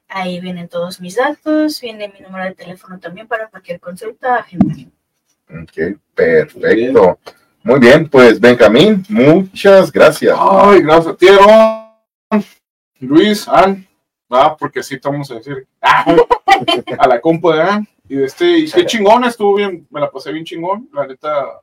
Ahí 0.06 0.40
vienen 0.40 0.68
todos 0.68 1.00
mis 1.00 1.16
datos, 1.16 1.80
viene 1.80 2.08
mi 2.08 2.20
número 2.20 2.44
de 2.44 2.54
teléfono 2.54 3.00
también 3.00 3.26
para 3.26 3.48
cualquier 3.48 3.80
consulta, 3.80 4.36
agenda. 4.36 4.74
Ok, 5.50 5.98
perfecto. 6.14 7.18
Muy 7.64 7.78
bien, 7.78 8.08
pues 8.08 8.40
Benjamín, 8.40 9.04
muchas 9.08 9.92
gracias. 9.92 10.36
Ay, 10.36 10.82
gracias, 10.82 11.16
Tierón. 11.16 11.92
Luis, 12.98 13.46
An. 13.46 13.86
Ah, 14.28 14.56
porque 14.58 14.80
así 14.80 14.98
te 14.98 15.08
vamos 15.08 15.30
a 15.30 15.36
decir. 15.36 15.66
Ah, 15.80 16.04
a 16.98 17.08
la 17.08 17.20
compa 17.20 17.54
de 17.54 17.62
An. 17.62 17.88
Y 18.08 18.16
de 18.16 18.24
este, 18.24 18.58
y 18.58 18.70
qué 18.70 18.84
chingón, 18.84 19.24
estuvo 19.24 19.54
bien, 19.54 19.86
me 19.90 20.00
la 20.00 20.10
pasé 20.10 20.32
bien 20.32 20.44
chingón. 20.44 20.88
La 20.92 21.06
neta, 21.06 21.60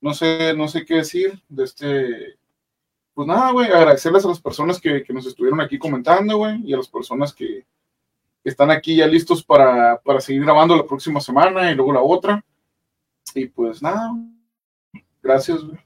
no 0.00 0.12
sé, 0.12 0.52
no 0.54 0.68
sé 0.68 0.84
qué 0.84 0.96
decir. 0.96 1.42
De 1.48 1.64
este, 1.64 2.36
pues 3.14 3.26
nada, 3.26 3.50
güey, 3.50 3.68
agradecerles 3.68 4.24
a 4.26 4.28
las 4.28 4.40
personas 4.40 4.78
que, 4.78 5.02
que 5.04 5.12
nos 5.14 5.26
estuvieron 5.26 5.60
aquí 5.60 5.78
comentando, 5.78 6.36
güey, 6.36 6.60
y 6.64 6.74
a 6.74 6.76
las 6.76 6.88
personas 6.88 7.32
que, 7.32 7.64
que 8.42 8.50
están 8.50 8.70
aquí 8.70 8.96
ya 8.96 9.06
listos 9.06 9.42
para, 9.42 9.98
para 10.04 10.20
seguir 10.20 10.42
grabando 10.42 10.76
la 10.76 10.86
próxima 10.86 11.20
semana 11.20 11.70
y 11.70 11.74
luego 11.74 11.94
la 11.94 12.02
otra. 12.02 12.44
Y 13.34 13.46
pues 13.46 13.82
nada, 13.82 14.12
gracias, 15.24 15.64
güey. 15.64 15.78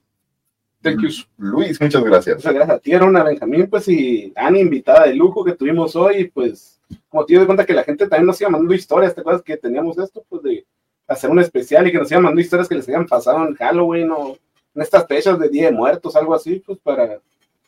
Thank 0.83 1.01
you. 1.03 1.09
Luis, 1.39 1.81
muchas 1.81 2.05
gracias. 2.05 2.37
Muchas 2.37 2.55
gracias 2.55 2.77
a 2.77 2.81
ti, 2.81 2.93
Aaron, 2.93 3.17
a 3.17 3.25
Benjamín, 3.25 3.67
pues, 3.69 3.89
y 3.89 4.33
Ani, 4.37 4.61
invitada 4.61 5.07
de 5.07 5.15
lujo 5.15 5.43
que 5.45 5.53
tuvimos 5.53 5.97
hoy, 5.97 6.29
pues, 6.29 6.81
como 7.09 7.25
te 7.27 7.35
das 7.35 7.47
cuenta 7.47 7.67
que 7.67 7.75
la 7.75 7.83
gente 7.85 8.07
también 8.07 8.27
nos 8.27 8.41
iba 8.41 8.51
mandando 8.51 8.75
historias, 8.75 9.15
¿te 9.15 9.21
acuerdas 9.23 9.43
que 9.43 9.57
teníamos 9.57 9.99
esto, 9.99 10.25
pues, 10.29 10.43
de 10.43 10.67
hacer 11.09 11.31
un 11.31 11.41
especial 11.41 11.87
y 11.89 11.93
que 11.93 11.99
nos 11.99 12.11
iban 12.11 12.23
mandando 12.23 12.41
historias 12.43 12.69
que 12.69 12.77
les 12.77 12.87
habían 12.89 13.07
pasado 13.07 13.47
en 13.49 13.55
Halloween 13.57 14.11
o 14.13 14.37
en 14.75 14.83
estas 14.83 15.07
fechas 15.07 15.39
de 15.39 15.49
Día 15.49 15.67
de 15.67 15.73
Muertos, 15.73 16.15
algo 16.15 16.35
así, 16.35 16.63
pues, 16.65 16.79
para 16.79 17.19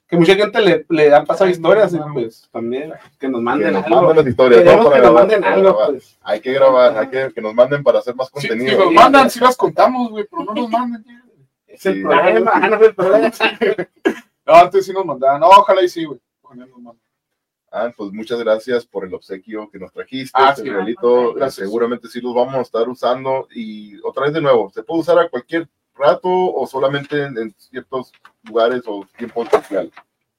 que 0.06 0.16
mucha 0.16 0.34
gente 0.36 0.60
le, 0.60 0.86
le 0.88 1.12
han 1.14 1.24
pasado 1.26 1.50
historias 1.50 1.92
y, 1.92 1.98
pues, 2.14 2.48
también 2.52 2.92
que 3.18 3.28
nos 3.28 3.40
Que 3.40 3.44
manden 3.44 3.72
nos 3.72 3.84
algo. 3.86 3.96
manden 4.02 4.16
las 4.18 4.26
historias. 4.28 4.64
¿no? 4.64 4.70
Para 4.70 4.78
que 4.78 4.82
nos 4.84 4.92
grabar, 5.00 5.12
manden 5.14 5.40
para 5.40 5.54
algo, 5.54 5.78
pues. 5.88 6.18
Hay 6.22 6.40
que 6.40 6.52
grabar, 6.52 6.96
hay 6.98 7.08
que, 7.08 7.32
que 7.34 7.40
nos 7.40 7.54
manden 7.54 7.82
para 7.82 7.98
hacer 7.98 8.14
más 8.14 8.28
Sí, 8.28 8.32
contenido. 8.48 8.70
si 8.70 8.76
nos 8.84 8.92
mandan, 8.92 9.28
si 9.30 9.40
las 9.40 9.56
contamos, 9.56 10.10
güey, 10.10 10.26
pero 10.30 10.44
no 10.44 10.54
nos 10.54 10.70
mandan. 10.70 11.04
Es 11.70 11.86
el 11.86 11.94
Sí. 11.94 12.02
problema, 12.02 12.50
ah, 12.54 12.68
no 12.68 12.76
es 12.76 12.82
el 12.82 12.94
problema. 12.94 13.30
No, 14.46 14.54
antes 14.54 14.84
sí 14.86 14.92
nos 14.92 15.04
mandaban. 15.06 15.40
No, 15.40 15.48
ojalá 15.48 15.82
y 15.82 15.88
sí, 15.88 16.04
güey. 16.04 16.18
Ah, 17.72 17.92
pues 17.96 18.10
muchas 18.10 18.40
gracias 18.40 18.84
por 18.84 19.04
el 19.04 19.14
obsequio 19.14 19.70
que 19.70 19.78
nos 19.78 19.92
trajiste, 19.92 20.32
Ah, 20.34 20.50
este 20.50 20.62
sí. 20.62 20.68
regalito. 20.70 21.34
Gracias. 21.34 21.66
Seguramente 21.66 22.08
sí 22.08 22.20
los 22.20 22.34
vamos 22.34 22.54
a 22.56 22.60
estar 22.62 22.88
usando. 22.88 23.46
Y 23.54 23.98
otra 24.02 24.24
vez 24.24 24.32
de 24.34 24.40
nuevo, 24.40 24.70
¿se 24.70 24.82
puede 24.82 25.00
usar 25.00 25.18
a 25.20 25.28
cualquier 25.28 25.68
rato 25.94 26.28
o 26.28 26.66
solamente 26.66 27.22
en, 27.22 27.38
en 27.38 27.54
ciertos 27.56 28.10
lugares 28.42 28.82
o 28.86 29.06
tiempo 29.16 29.44
especial? 29.44 29.92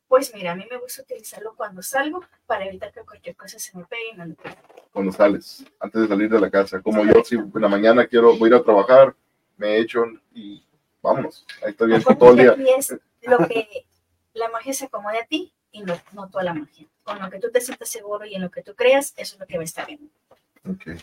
Pues 0.10 0.34
mira, 0.36 0.52
a 0.52 0.56
mí 0.56 0.66
me 0.70 0.78
gusta 0.78 1.04
utilizarlo 1.04 1.54
cuando 1.56 1.82
salgo 1.82 2.22
para 2.46 2.66
evitar 2.66 2.92
que 2.92 3.00
cualquier 3.02 3.38
cosa 3.38 3.58
se 3.60 3.78
me 3.78 3.86
pegue 3.86 4.10
entere. 4.22 4.58
Cuando 4.92 5.14
sales, 5.14 5.66
antes 5.80 6.02
de 6.02 6.08
salir 6.10 6.30
de 6.30 6.42
la 6.42 6.50
casa. 6.50 6.82
Como 6.82 7.06
yo, 7.06 7.24
si 7.24 7.36
en 7.36 7.50
la 7.54 7.70
mañana 7.70 8.06
quiero 8.08 8.36
voy 8.36 8.50
a 8.50 8.56
ir 8.56 8.60
a 8.60 8.64
trabajar, 8.64 9.16
me 9.56 9.78
echo 9.78 10.04
y 10.34 10.62
vámonos. 11.02 11.46
Ahí 11.64 11.72
estoy 11.72 11.88
bien 11.88 12.04
todo 12.04 12.32
el 12.32 12.38
día. 12.38 12.56
Y 12.58 12.80
es 12.80 12.96
lo 13.22 13.48
que 13.48 13.86
la 14.34 14.50
magia 14.50 14.74
se 14.74 14.86
acomode 14.86 15.20
a 15.20 15.26
ti 15.26 15.54
y 15.72 15.84
no, 15.84 16.00
no 16.14 16.30
toda 16.30 16.44
la 16.44 16.54
magia. 16.54 16.88
Con 17.04 17.20
lo 17.20 17.30
que 17.30 17.40
tú 17.40 17.50
te 17.52 17.62
sientas 17.62 17.90
seguro 17.90 18.26
y 18.26 18.36
en 18.36 18.42
lo 18.42 18.52
que 18.52 18.64
tú 18.64 18.76
creas, 18.76 19.14
eso 19.18 19.36
es 19.36 19.40
lo 19.40 19.48
que 19.48 19.58
va 19.58 19.62
a 19.62 19.66
estar 19.66 19.88
bien. 19.88 20.12
Ok. 20.68 21.02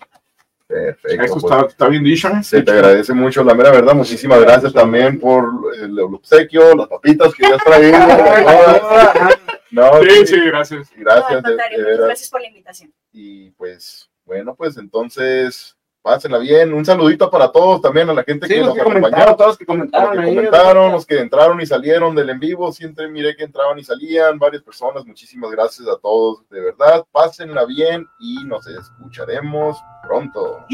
Perfecto. 0.69 1.25
Eso 1.25 1.41
pues, 1.41 1.45
está, 1.45 1.67
está 1.67 1.89
bien 1.89 2.05
dicho, 2.05 2.29
¿eh? 2.29 2.43
Se 2.43 2.63
te 2.63 2.71
agradece 2.71 3.15
mucho, 3.15 3.43
la 3.43 3.55
mera 3.55 3.71
verdad. 3.71 3.95
Muchísimas 3.95 4.39
gracias 4.41 4.73
también 4.73 5.19
por 5.19 5.75
el 5.81 5.99
obsequio, 5.99 6.77
las 6.77 6.89
papitas 6.89 7.35
que 7.35 7.49
ya 7.49 7.57
has 7.57 7.65
traído. 7.65 7.99
No, 9.71 10.01
Sí, 10.03 10.09
sí, 10.09 10.27
sí, 10.27 10.41
gracias. 10.47 10.91
Gracias, 10.97 11.43
No, 11.43 11.51
de, 11.51 11.57
de 11.57 11.97
gracias 11.99 12.31
por 12.31 12.41
la 12.41 12.49
invitación. 12.49 12.91
Y 13.13 13.51
pues, 13.51 14.11
bueno, 14.25 14.55
pues 14.55 14.79
entonces, 14.79 15.77
pásenla 16.09 16.39
bien. 16.39 16.73
Un 16.73 16.85
saludito 16.87 17.31
para 17.31 17.53
todos, 17.53 17.83
también 17.83 18.09
a 18.09 18.15
la 18.15 18.25
gente 18.25 18.47
Sí, 18.47 18.55
que 18.55 18.61
nos 18.63 18.73
que 18.75 18.81
acompañó. 18.81 19.03
comentaron, 19.03 19.37
todos 19.37 19.49
los 19.51 19.59
que 19.59 19.65
a 19.65 19.67
los 19.67 19.77
comentaron 19.77 20.13
que 20.13 20.19
ahí. 20.21 20.35
comentaron, 20.37 20.93
los 20.93 21.07
que 21.07 21.19
entraron 21.21 21.61
y 21.61 21.67
salieron 21.67 22.15
del 22.15 22.31
en 22.31 22.41
vivo, 22.41 22.73
siempre 22.73 23.09
miré 23.09 23.37
que 23.37 23.45
entraban 23.45 23.79
y 23.79 23.85
salían, 23.85 24.39
varias 24.39 24.63
personas, 24.63 25.05
muchísimas 25.05 25.51
gracias 25.51 25.87
a 25.87 25.99
todos, 25.99 26.49
de 26.49 26.61
verdad, 26.61 27.05
pásenla 27.13 27.67
bien 27.67 28.07
y 28.19 28.43
nos 28.45 28.67
escucharemos 28.67 29.77
pronto. 30.03 30.65